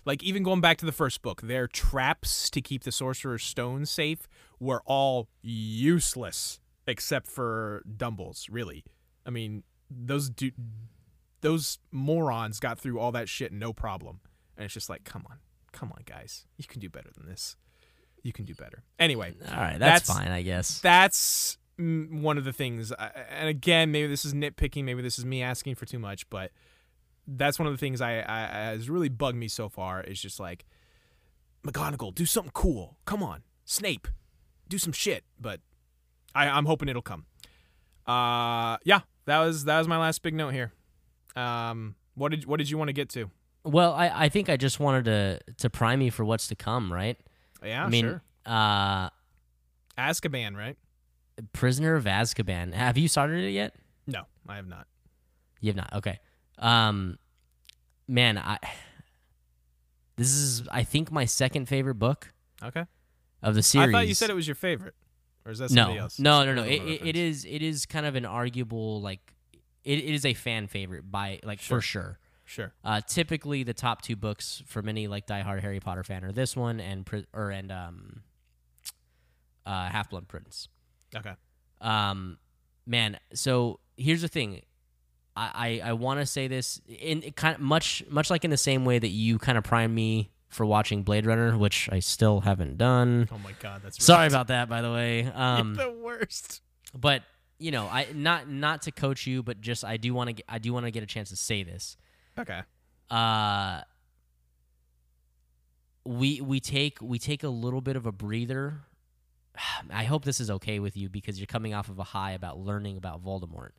like, 0.04 0.22
even 0.22 0.42
going 0.42 0.60
back 0.60 0.78
to 0.78 0.86
the 0.86 0.92
first 0.92 1.22
book, 1.22 1.42
their 1.42 1.66
traps 1.66 2.50
to 2.50 2.60
keep 2.60 2.84
the 2.84 2.92
Sorcerer's 2.92 3.42
Stone 3.44 3.86
safe 3.86 4.28
were 4.58 4.82
all 4.86 5.28
useless 5.42 6.60
except 6.86 7.26
for 7.26 7.82
Dumbles, 7.96 8.46
really. 8.50 8.84
I 9.26 9.30
mean, 9.30 9.62
those 9.90 10.30
du- 10.30 10.52
those 11.40 11.78
morons 11.92 12.58
got 12.60 12.78
through 12.78 12.98
all 12.98 13.12
that 13.12 13.28
shit 13.28 13.52
no 13.52 13.72
problem. 13.72 14.20
And 14.56 14.64
it's 14.64 14.74
just 14.74 14.88
like, 14.88 15.04
come 15.04 15.24
on. 15.30 15.36
Come 15.72 15.92
on, 15.92 16.02
guys. 16.04 16.46
You 16.56 16.64
can 16.66 16.80
do 16.80 16.88
better 16.88 17.10
than 17.16 17.26
this. 17.28 17.56
You 18.24 18.32
can 18.32 18.44
do 18.44 18.54
better. 18.54 18.82
Anyway, 18.98 19.34
All 19.48 19.54
right, 19.56 19.78
that's, 19.78 20.08
That's- 20.08 20.24
fine, 20.24 20.32
I 20.32 20.42
guess. 20.42 20.80
that's 20.80 21.58
one 21.78 22.36
of 22.38 22.44
the 22.44 22.52
things. 22.52 22.92
And 22.92 23.48
again, 23.48 23.92
maybe 23.92 24.08
this 24.08 24.24
is 24.24 24.34
nitpicking. 24.34 24.84
Maybe 24.84 25.02
this 25.02 25.18
is 25.18 25.24
me 25.24 25.42
asking 25.42 25.76
for 25.76 25.86
too 25.86 25.98
much, 25.98 26.28
but 26.28 26.50
that's 27.26 27.58
one 27.58 27.66
of 27.66 27.72
the 27.72 27.78
things 27.78 28.00
I, 28.00 28.18
I 28.26 28.70
has 28.70 28.90
really 28.90 29.08
bugged 29.08 29.36
me 29.36 29.48
so 29.48 29.68
far. 29.68 30.02
Is 30.02 30.20
just 30.20 30.40
like 30.40 30.64
McGonagall, 31.66 32.14
do 32.14 32.24
something 32.24 32.52
cool. 32.52 32.98
Come 33.04 33.22
on, 33.22 33.42
Snape, 33.64 34.08
do 34.68 34.78
some 34.78 34.92
shit. 34.92 35.24
But 35.40 35.60
I, 36.34 36.48
I'm 36.48 36.66
hoping 36.66 36.88
it'll 36.88 37.02
come. 37.02 37.26
Uh, 38.06 38.78
yeah, 38.84 39.00
that 39.26 39.38
was 39.38 39.64
that 39.64 39.78
was 39.78 39.86
my 39.86 39.98
last 39.98 40.22
big 40.22 40.34
note 40.34 40.54
here. 40.54 40.72
Um, 41.36 41.94
what 42.14 42.30
did 42.30 42.46
what 42.46 42.56
did 42.56 42.70
you 42.70 42.78
want 42.78 42.88
to 42.88 42.94
get 42.94 43.08
to? 43.10 43.30
Well, 43.64 43.92
I, 43.92 44.24
I 44.24 44.28
think 44.28 44.48
I 44.48 44.56
just 44.56 44.80
wanted 44.80 45.04
to 45.04 45.40
to 45.58 45.70
prime 45.70 46.00
you 46.00 46.10
for 46.10 46.24
what's 46.24 46.48
to 46.48 46.56
come, 46.56 46.92
right? 46.92 47.18
Yeah, 47.62 47.84
I 47.84 47.88
mean, 47.88 48.04
sure. 48.04 48.22
uh, 48.46 49.10
Azkaban, 49.98 50.56
right? 50.56 50.76
Prisoner 51.52 51.94
of 51.94 52.04
Azkaban. 52.04 52.72
Have 52.74 52.98
you 52.98 53.08
started 53.08 53.44
it 53.44 53.50
yet? 53.50 53.74
No, 54.06 54.22
I 54.48 54.56
have 54.56 54.66
not. 54.66 54.86
You 55.60 55.68
have 55.70 55.76
not. 55.76 55.92
Okay. 55.94 56.18
Um, 56.58 57.18
man, 58.08 58.38
I 58.38 58.58
this 60.16 60.28
is 60.32 60.66
I 60.70 60.82
think 60.82 61.10
my 61.12 61.24
second 61.24 61.66
favorite 61.66 61.94
book 61.96 62.32
Okay. 62.62 62.84
of 63.42 63.54
the 63.54 63.62
series. 63.62 63.88
I 63.90 63.92
thought 63.92 64.08
you 64.08 64.14
said 64.14 64.30
it 64.30 64.34
was 64.36 64.48
your 64.48 64.54
favorite, 64.56 64.94
or 65.44 65.52
is 65.52 65.58
that 65.60 65.70
somebody 65.70 65.96
no, 65.96 66.02
else? 66.02 66.18
no, 66.18 66.44
no, 66.44 66.54
no. 66.54 66.62
Another 66.62 66.70
It, 66.70 66.82
it, 67.02 67.06
it 67.08 67.16
is 67.16 67.44
it 67.44 67.62
is 67.62 67.86
kind 67.86 68.06
of 68.06 68.16
an 68.16 68.24
arguable 68.24 69.00
like 69.00 69.34
it, 69.84 69.98
it 69.98 70.14
is 70.14 70.24
a 70.26 70.34
fan 70.34 70.66
favorite 70.66 71.10
by 71.10 71.38
like 71.44 71.60
Sure. 71.60 71.78
for 71.78 71.82
sure. 71.82 72.18
Sure. 72.44 72.72
Uh, 72.82 73.00
typically, 73.06 73.62
the 73.62 73.74
top 73.74 74.00
two 74.00 74.16
books 74.16 74.62
for 74.66 74.80
many 74.80 75.06
like 75.06 75.26
diehard 75.26 75.60
Harry 75.60 75.80
Potter 75.80 76.02
fan 76.02 76.24
are 76.24 76.32
this 76.32 76.56
one 76.56 76.80
and 76.80 77.06
or 77.34 77.50
and 77.50 77.70
um, 77.70 78.22
uh, 79.66 79.88
Half 79.90 80.08
Blood 80.10 80.28
Prince. 80.28 80.68
Okay. 81.16 81.34
Um, 81.80 82.38
man, 82.86 83.18
so 83.34 83.80
here's 83.96 84.22
the 84.22 84.28
thing. 84.28 84.62
I, 85.36 85.80
I, 85.82 85.88
I 85.90 85.92
want 85.92 86.20
to 86.20 86.26
say 86.26 86.48
this 86.48 86.80
in 86.88 87.22
it 87.22 87.36
kind 87.36 87.54
of 87.54 87.60
much 87.60 88.02
much 88.10 88.30
like 88.30 88.44
in 88.44 88.50
the 88.50 88.56
same 88.56 88.84
way 88.84 88.98
that 88.98 89.08
you 89.08 89.38
kind 89.38 89.56
of 89.56 89.64
primed 89.64 89.94
me 89.94 90.30
for 90.48 90.66
watching 90.66 91.02
Blade 91.02 91.26
Runner, 91.26 91.56
which 91.56 91.88
I 91.92 92.00
still 92.00 92.40
haven't 92.40 92.78
done. 92.78 93.28
Oh 93.30 93.38
my 93.38 93.52
god, 93.60 93.82
that's 93.84 94.02
Sorry 94.02 94.26
about 94.26 94.48
that, 94.48 94.68
by 94.68 94.82
the 94.82 94.90
way. 94.90 95.26
Um, 95.26 95.74
the 95.74 95.90
worst. 95.92 96.62
but 96.94 97.22
you 97.58 97.70
know, 97.70 97.86
I 97.86 98.08
not 98.14 98.48
not 98.48 98.82
to 98.82 98.92
coach 98.92 99.26
you, 99.26 99.42
but 99.42 99.60
just 99.60 99.84
I 99.84 99.96
do 99.96 100.14
want 100.14 100.36
to 100.36 100.44
I 100.48 100.58
do 100.58 100.72
want 100.72 100.86
to 100.86 100.90
get 100.90 101.02
a 101.02 101.06
chance 101.06 101.30
to 101.30 101.36
say 101.36 101.62
this. 101.62 101.96
Okay. 102.38 102.60
Uh, 103.10 103.82
we 106.04 106.40
we 106.40 106.60
take 106.60 106.98
we 107.00 107.18
take 107.18 107.42
a 107.42 107.48
little 107.48 107.80
bit 107.80 107.96
of 107.96 108.06
a 108.06 108.12
breather. 108.12 108.80
I 109.90 110.04
hope 110.04 110.24
this 110.24 110.40
is 110.40 110.50
okay 110.50 110.78
with 110.78 110.96
you 110.96 111.08
because 111.08 111.38
you're 111.38 111.46
coming 111.46 111.74
off 111.74 111.88
of 111.88 111.98
a 111.98 112.04
high 112.04 112.32
about 112.32 112.58
learning 112.58 112.96
about 112.96 113.24
Voldemort. 113.24 113.70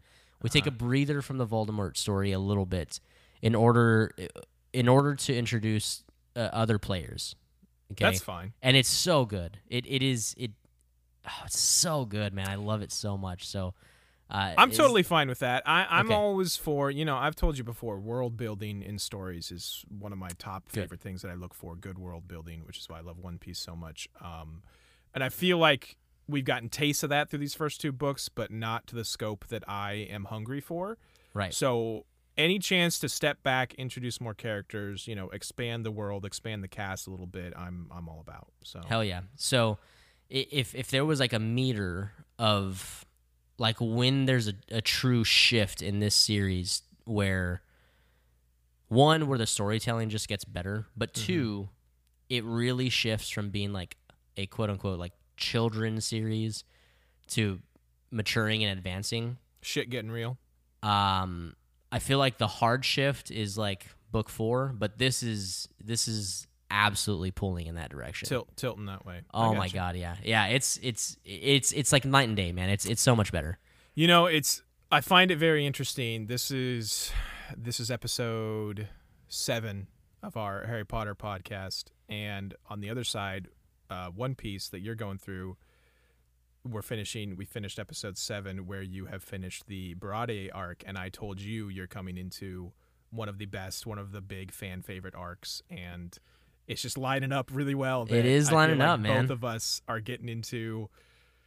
We 0.41 0.49
take 0.49 0.67
a 0.67 0.71
breather 0.71 1.21
from 1.21 1.37
the 1.37 1.45
Voldemort 1.45 1.97
story 1.97 2.31
a 2.31 2.39
little 2.39 2.65
bit 2.65 3.01
in 3.41 3.55
order 3.55 4.13
in 4.71 4.87
order 4.87 5.15
to 5.15 5.35
introduce 5.35 6.03
uh, 6.35 6.49
other 6.53 6.77
players. 6.79 7.35
Okay, 7.91 8.05
That's 8.05 8.21
fine. 8.21 8.53
and 8.61 8.77
it's 8.77 8.89
so 8.89 9.25
good. 9.25 9.57
It 9.67 9.85
it 9.87 10.01
is 10.01 10.35
it. 10.37 10.51
Oh, 11.27 11.31
it's 11.45 11.59
so 11.59 12.05
good, 12.05 12.33
man. 12.33 12.47
I 12.47 12.55
love 12.55 12.81
it 12.81 12.93
so 12.93 13.17
much. 13.17 13.47
So, 13.47 13.73
uh, 14.29 14.53
I'm 14.57 14.71
totally 14.71 15.03
fine 15.03 15.27
with 15.27 15.39
that. 15.39 15.63
I, 15.65 15.85
I'm 15.89 16.05
Okay. 16.05 16.15
always 16.15 16.55
for, 16.55 16.89
you 16.89 17.03
know, 17.03 17.17
I've 17.17 17.35
told 17.35 17.57
you 17.57 17.63
before, 17.65 17.99
world 17.99 18.37
building 18.37 18.81
in 18.81 18.97
stories 18.99 19.51
is 19.51 19.83
one 19.89 20.13
of 20.13 20.19
my 20.19 20.29
top 20.37 20.69
Good. 20.71 20.83
favorite 20.83 21.01
things 21.01 21.21
that 21.23 21.31
I 21.31 21.33
look 21.33 21.53
for. 21.53 21.75
Good 21.75 21.97
world 21.99 22.27
building, 22.27 22.61
which 22.65 22.77
is 22.77 22.87
why 22.87 22.99
I 22.99 23.01
love 23.01 23.17
One 23.17 23.37
Piece 23.39 23.59
so 23.59 23.75
much. 23.75 24.07
Um, 24.21 24.61
and 25.19 25.23
I 25.25 25.29
feel 25.29 25.57
like 25.57 25.97
we've 26.29 26.45
gotten 26.45 26.69
tastes 26.69 27.03
of 27.03 27.09
that 27.09 27.29
through 27.29 27.39
these 27.39 27.53
first 27.55 27.81
two 27.81 27.91
books, 27.91 28.29
but 28.29 28.51
not 28.51 28.87
to 28.87 28.95
the 28.95 29.03
scope 29.03 29.47
that 29.47 29.67
I 29.67 30.07
am 30.09 30.25
hungry 30.25 30.61
for. 30.61 30.97
Right. 31.33 31.53
So 31.53 32.05
any 32.37 32.57
chance 32.57 32.99
to 32.99 33.09
step 33.09 33.43
back, 33.43 33.73
introduce 33.73 34.21
more 34.21 34.33
characters, 34.33 35.09
you 35.09 35.15
know, 35.15 35.27
expand 35.31 35.85
the 35.85 35.91
world, 35.91 36.23
expand 36.25 36.63
the 36.63 36.69
cast 36.69 37.05
a 37.05 37.09
little 37.09 37.25
bit, 37.27 37.51
I'm 37.57 37.87
I'm 37.91 38.07
all 38.07 38.21
about. 38.21 38.47
So 38.63 38.79
Hell 38.87 39.03
yeah. 39.03 39.21
So 39.35 39.77
if 40.29 40.73
if 40.73 40.89
there 40.89 41.03
was 41.03 41.19
like 41.19 41.33
a 41.33 41.39
meter 41.39 42.13
of 42.37 43.03
like 43.57 43.75
when 43.81 44.23
there's 44.23 44.47
a, 44.47 44.53
a 44.71 44.81
true 44.81 45.25
shift 45.25 45.81
in 45.81 45.99
this 45.99 46.15
series 46.15 46.83
where 47.03 47.61
one 48.87 49.27
where 49.27 49.37
the 49.37 49.45
storytelling 49.47 50.09
just 50.09 50.29
gets 50.29 50.45
better, 50.45 50.87
but 50.95 51.13
Mm-hmm. 51.13 51.25
2 51.25 51.69
it 52.29 52.43
really 52.45 52.89
shifts 52.89 53.29
from 53.29 53.49
being 53.49 53.73
like 53.73 53.97
a 54.39 54.45
quote 54.47 54.69
unquote 54.69 54.99
like 54.99 55.13
children 55.37 56.01
series 56.01 56.63
to 57.27 57.59
maturing 58.11 58.63
and 58.63 58.77
advancing. 58.77 59.37
shit 59.61 59.89
getting 59.89 60.11
real. 60.11 60.37
Um 60.83 61.55
I 61.91 61.99
feel 61.99 62.19
like 62.19 62.37
the 62.37 62.47
hard 62.47 62.85
shift 62.85 63.31
is 63.31 63.57
like 63.57 63.87
book 64.11 64.29
4, 64.29 64.73
but 64.77 64.97
this 64.97 65.23
is 65.23 65.67
this 65.83 66.07
is 66.07 66.47
absolutely 66.71 67.31
pulling 67.31 67.67
in 67.67 67.75
that 67.75 67.89
direction. 67.89 68.27
Tilt 68.29 68.55
tilting 68.55 68.85
that 68.85 69.05
way. 69.05 69.21
Oh 69.33 69.53
my 69.53 69.67
gotcha. 69.67 69.75
god, 69.75 69.95
yeah, 69.95 70.15
yeah. 70.23 70.45
It's 70.47 70.79
it's 70.81 71.17
it's 71.25 71.71
it's 71.71 71.91
like 71.91 72.05
night 72.05 72.27
and 72.27 72.37
day, 72.37 72.51
man. 72.51 72.69
It's 72.69 72.85
it's 72.85 73.01
so 73.01 73.15
much 73.15 73.31
better. 73.31 73.57
You 73.95 74.07
know, 74.07 74.25
it's 74.27 74.61
I 74.91 75.01
find 75.01 75.31
it 75.31 75.37
very 75.37 75.65
interesting. 75.65 76.27
This 76.27 76.51
is 76.51 77.11
this 77.57 77.79
is 77.79 77.89
episode 77.91 78.87
seven 79.27 79.87
of 80.21 80.37
our 80.37 80.65
Harry 80.65 80.85
Potter 80.85 81.15
podcast, 81.15 81.85
and 82.07 82.53
on 82.69 82.81
the 82.81 82.89
other 82.89 83.03
side, 83.03 83.47
uh, 83.89 84.07
One 84.09 84.35
Piece 84.35 84.69
that 84.69 84.79
you're 84.81 84.95
going 84.95 85.17
through. 85.17 85.57
We're 86.69 86.81
finishing. 86.81 87.35
We 87.37 87.45
finished 87.45 87.79
episode 87.79 88.17
seven, 88.17 88.67
where 88.67 88.81
you 88.81 89.05
have 89.05 89.23
finished 89.23 89.67
the 89.67 89.95
Baratie 89.95 90.49
arc, 90.53 90.83
and 90.85 90.97
I 90.97 91.09
told 91.09 91.39
you 91.39 91.69
you're 91.69 91.87
coming 91.87 92.17
into 92.17 92.73
one 93.11 93.29
of 93.29 93.37
the 93.37 93.45
best, 93.45 93.87
one 93.87 93.97
of 93.97 94.11
the 94.11 94.21
big 94.21 94.51
fan 94.51 94.81
favorite 94.81 95.15
arcs, 95.15 95.63
and 95.69 96.15
it's 96.67 96.81
just 96.81 96.97
lining 96.97 97.31
up 97.31 97.49
really 97.51 97.73
well. 97.73 98.05
It 98.09 98.25
is 98.25 98.51
lining 98.51 98.79
like 98.79 98.87
up, 98.89 98.99
man. 98.99 99.23
Both 99.27 99.31
of 99.31 99.43
us 99.45 99.81
are 99.87 99.99
getting 100.01 100.27
into 100.29 100.89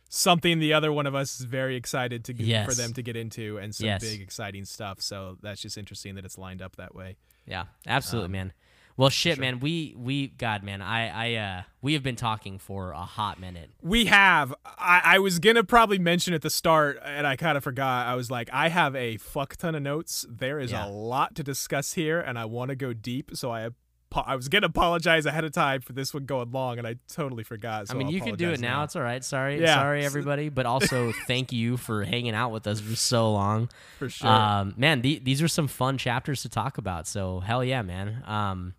something 0.09 0.59
the 0.59 0.73
other 0.73 0.93
one 0.93 1.07
of 1.07 1.15
us 1.15 1.39
is 1.41 1.47
very 1.47 1.77
excited 1.77 2.25
to 2.25 2.33
get, 2.33 2.47
Yes. 2.47 2.67
for 2.67 2.75
them 2.75 2.93
to 2.95 3.03
get 3.03 3.17
into 3.17 3.59
and 3.59 3.75
some 3.75 3.87
Yes. 3.87 4.03
big 4.03 4.21
exciting 4.21 4.65
stuff. 4.65 5.01
So 5.01 5.39
that's 5.43 5.61
just 5.61 5.79
interesting 5.79 6.17
that 6.17 6.25
it's 6.25 6.37
lined 6.39 6.61
up 6.63 6.77
that 6.77 6.95
way. 6.95 7.17
Yeah, 7.47 7.67
absolutely, 7.87 8.27
Um, 8.27 8.33
man. 8.33 8.53
Well, 8.97 9.09
shit, 9.09 9.37
sure. 9.37 9.41
man. 9.41 9.61
We 9.61 9.95
we 9.97 10.29
God, 10.29 10.63
man. 10.63 10.83
I 10.83 11.09
I 11.09 11.35
uh 11.37 11.63
we 11.81 11.95
have 11.95 12.03
been 12.03 12.17
talking 12.17 12.59
for 12.59 12.93
a 12.93 12.99
hot 13.01 13.41
minute. 13.41 13.71
We 13.81 14.05
have. 14.07 14.55
I, 14.65 15.01
I 15.05 15.19
was 15.19 15.39
gonna 15.39 15.65
probably 15.65 15.99
mention 15.99 16.35
at 16.35 16.43
the 16.43 16.51
start, 16.51 16.99
and 17.05 17.27
I 17.27 17.37
kind 17.37 17.57
of 17.57 17.65
forgot. 17.65 18.07
I 18.07 18.15
was 18.15 18.31
like, 18.31 18.51
I 18.53 18.69
have 18.69 18.95
a 18.95 19.17
fuck 19.17 19.57
ton 19.57 19.75
of 19.75 19.83
notes. 19.83 20.27
There 20.29 20.59
is 20.59 20.73
Yeah. 20.73 20.87
a 20.87 20.89
lot 20.89 21.35
to 21.37 21.43
discuss 21.43 21.95
here, 21.95 22.21
and 22.21 22.39
I 22.39 22.45
want 22.45 22.69
to 22.69 22.77
go 22.77 22.93
deep. 22.93 23.31
So 23.35 23.51
I, 23.51 23.71
I 24.15 24.37
was 24.37 24.49
gonna 24.49 24.67
apologize 24.67 25.25
ahead 25.25 25.43
of 25.45 25.53
time 25.53 25.81
for 25.81 25.95
this 25.95 26.13
one 26.13 26.27
going 26.27 26.51
long, 26.53 26.77
and 26.79 26.87
I 26.87 26.97
totally 27.09 27.45
forgot. 27.45 27.89
So 27.89 27.95
I 27.95 27.97
mean, 27.99 28.09
I'll 28.09 28.13
you 28.13 28.21
can 28.21 28.35
do 28.37 28.45
it 28.51 28.59
apologize 28.59 28.61
now. 28.61 28.83
It's 28.85 28.95
all 28.97 29.03
right. 29.03 29.25
Sorry, 29.25 29.59
Yeah. 29.61 29.75
sorry, 29.77 30.05
everybody. 30.05 30.51
But 30.51 30.67
also, 30.67 31.13
thank 31.27 31.51
you 31.51 31.79
for 31.79 32.05
hanging 32.05 32.35
out 32.35 32.51
with 32.53 32.67
us 32.67 32.79
for 32.81 32.95
so 32.95 33.33
long. 33.33 33.71
for 33.99 34.11
sure. 34.11 34.29
Um, 34.29 34.75
man, 34.77 35.01
the, 35.01 35.19
these 35.19 35.41
are 35.41 35.49
some 35.49 35.67
fun 35.67 35.97
chapters 35.97 36.43
to 36.43 36.51
talk 36.51 36.77
about. 36.77 37.07
So 37.07 37.41
hell 37.41 37.65
yeah, 37.65 37.81
man. 37.83 38.23
Um, 38.27 38.75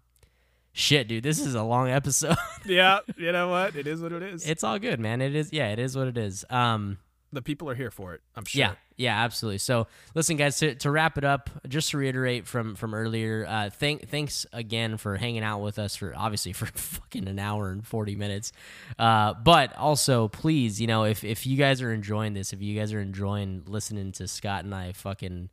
shit, 0.74 1.08
dude, 1.08 1.24
this 1.24 1.40
is 1.40 1.56
a 1.56 1.64
long 1.64 1.90
episode. 1.90 2.36
yeah, 2.66 3.00
you 3.16 3.32
know 3.32 3.48
what? 3.50 3.76
It 3.76 3.88
is 3.88 4.02
what 4.02 4.12
it 4.12 4.22
is. 4.24 4.48
it's 4.48 4.64
all 4.64 4.80
good, 4.80 5.00
man. 5.00 5.22
It 5.22 5.36
is. 5.36 5.54
Yeah, 5.54 5.70
it 5.70 5.80
is 5.80 5.96
what 5.96 6.08
it 6.08 6.18
is. 6.18 6.44
Um. 6.50 6.98
the 7.32 7.42
people 7.42 7.70
are 7.70 7.76
here 7.76 7.92
for 7.92 8.14
it. 8.14 8.22
I'm 8.36 8.46
sure. 8.46 8.60
Yeah, 8.60 8.74
yeah, 8.96 9.24
absolutely. 9.24 9.58
So, 9.58 9.88
listen, 10.14 10.38
guys, 10.38 10.58
to, 10.60 10.76
to 10.76 10.92
wrap 10.92 11.18
it 11.18 11.24
up, 11.24 11.50
just 11.68 11.92
to 11.92 11.98
reiterate 11.98 12.46
from 12.48 12.76
from 12.76 12.94
earlier, 12.94 13.46
uh, 13.48 13.70
thank 13.72 14.10
thanks 14.10 14.46
again 14.54 14.98
for 14.98 15.18
hanging 15.18 15.44
out 15.44 15.62
with 15.62 15.80
us 15.80 15.96
for 15.96 16.14
obviously 16.16 16.54
for 16.54 16.66
fucking 16.76 17.28
an 17.28 17.40
hour 17.40 17.70
and 17.72 17.86
forty 17.88 18.16
minutes. 18.16 18.52
Uh, 19.00 19.34
but 19.34 19.76
also, 19.78 20.28
please, 20.28 20.80
you 20.80 20.88
know, 20.88 21.06
if 21.06 21.24
if 21.24 21.46
you 21.48 21.58
guys 21.58 21.82
are 21.82 21.92
enjoying 21.92 22.34
this, 22.34 22.54
if 22.54 22.62
you 22.62 22.78
guys 22.78 22.94
are 22.94 23.02
enjoying 23.02 23.64
listening 23.68 24.12
to 24.14 24.28
Scott 24.28 24.64
and 24.64 24.74
I 24.76 24.92
fucking 24.92 25.50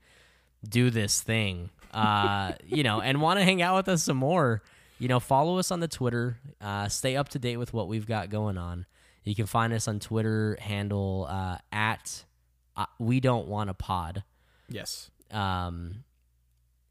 do 0.68 0.90
this 0.90 1.22
thing, 1.22 1.70
uh, 1.94 2.52
you 2.66 2.82
know, 2.82 3.01
and 3.01 3.22
want 3.22 3.38
to 3.38 3.44
hang 3.44 3.62
out 3.62 3.76
with 3.76 3.88
us 3.88 4.02
some 4.02 4.18
more, 4.18 4.62
you 5.01 5.09
know, 5.09 5.18
follow 5.18 5.59
us 5.59 5.72
on 5.72 5.81
the 5.81 5.89
Twitter. 5.89 6.39
Uh, 6.60 6.89
stay 6.89 7.16
up 7.16 7.28
to 7.31 7.39
date 7.40 7.56
with 7.56 7.72
what 7.72 7.89
we've 7.89 8.06
got 8.06 8.31
going 8.31 8.56
on. 8.56 8.86
You 9.24 9.35
can 9.35 9.47
find 9.47 9.72
us 9.72 9.89
on 9.89 9.98
Twitter 9.98 10.56
handle 10.60 11.27
uh, 11.28 11.59
at 11.72 12.24
uh, 12.77 12.86
we 12.98 13.18
don't 13.20 13.48
want 13.48 13.68
a 13.70 13.74
pod. 13.74 14.22
Yes. 14.68 15.10
Um, 15.32 16.05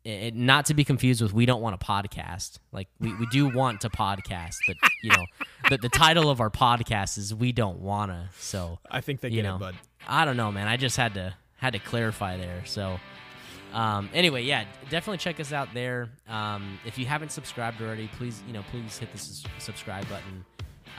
it, 0.06 0.34
not 0.36 0.66
to 0.68 0.74
be 0.74 0.84
confused 0.84 1.22
with 1.22 1.34
we 1.34 1.46
don't 1.46 1.62
want 1.62 1.76
a 1.76 1.78
podcast. 1.86 2.60
Like 2.72 2.88
we, 3.00 3.14
we 3.16 3.26
do 3.28 3.50
want 3.50 3.82
to 3.82 3.90
podcast, 3.90 4.58
but 4.68 4.76
you 5.04 5.10
know, 5.12 5.26
the, 5.70 5.78
the 5.78 5.90
title 5.90 6.30
of 6.30 6.40
our 6.42 6.50
podcast 6.50 7.18
is 7.18 7.34
we 7.34 7.52
don't 7.52 7.80
wanna. 7.80 8.30
So 8.40 8.80
I 8.90 9.02
think 9.02 9.22
they 9.22 9.30
You 9.30 9.36
get 9.38 9.44
know. 9.44 9.56
it, 9.56 9.60
bud. 9.60 9.76
I 10.08 10.26
don't 10.26 10.38
know, 10.38 10.52
man. 10.52 10.68
I 10.68 10.78
just 10.78 10.98
had 10.98 11.14
to 11.16 11.34
had 11.58 11.74
to 11.74 11.80
clarify 11.80 12.38
there. 12.38 12.64
So 12.66 13.00
um, 13.74 14.10
anyway, 14.14 14.44
yeah, 14.44 14.66
definitely 14.90 15.18
check 15.18 15.40
us 15.40 15.54
out 15.54 15.74
there. 15.74 16.10
Um, 16.28 16.80
if 16.86 16.98
you 16.98 17.06
haven't 17.06 17.32
subscribed 17.32 17.82
already, 17.82 18.10
please 18.18 18.42
you 18.48 18.54
know 18.54 18.64
please 18.72 18.98
hit 18.98 19.12
the 19.12 19.18
sus- 19.18 19.44
subscribe 19.60 20.08
button. 20.10 20.46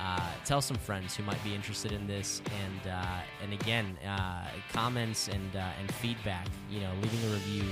Uh, 0.01 0.21
tell 0.47 0.63
some 0.63 0.77
friends 0.79 1.15
who 1.15 1.23
might 1.25 1.43
be 1.45 1.55
interested 1.55 1.93
in 1.93 2.07
this, 2.07 2.41
and 2.63 2.93
uh, 2.93 3.21
and 3.43 3.53
again, 3.53 3.99
uh, 4.07 4.47
comments 4.73 5.29
and 5.29 5.57
uh, 5.57 5.69
and 5.79 5.93
feedback. 5.95 6.47
You 6.71 6.81
know, 6.81 6.93
leaving 7.03 7.31
a 7.31 7.33
review 7.33 7.65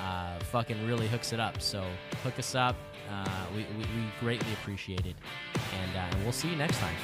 uh, 0.00 0.38
fucking 0.40 0.86
really 0.86 1.08
hooks 1.08 1.32
it 1.32 1.40
up. 1.40 1.60
So 1.60 1.84
hook 2.22 2.38
us 2.38 2.54
up. 2.54 2.76
Uh, 3.10 3.26
we, 3.54 3.66
we, 3.76 3.84
we 3.84 4.04
greatly 4.20 4.52
appreciate 4.54 5.06
it, 5.06 5.14
and, 5.54 5.96
and 5.96 6.22
we'll 6.24 6.32
see 6.32 6.48
you 6.48 6.56
next 6.56 6.78
time. 6.78 6.96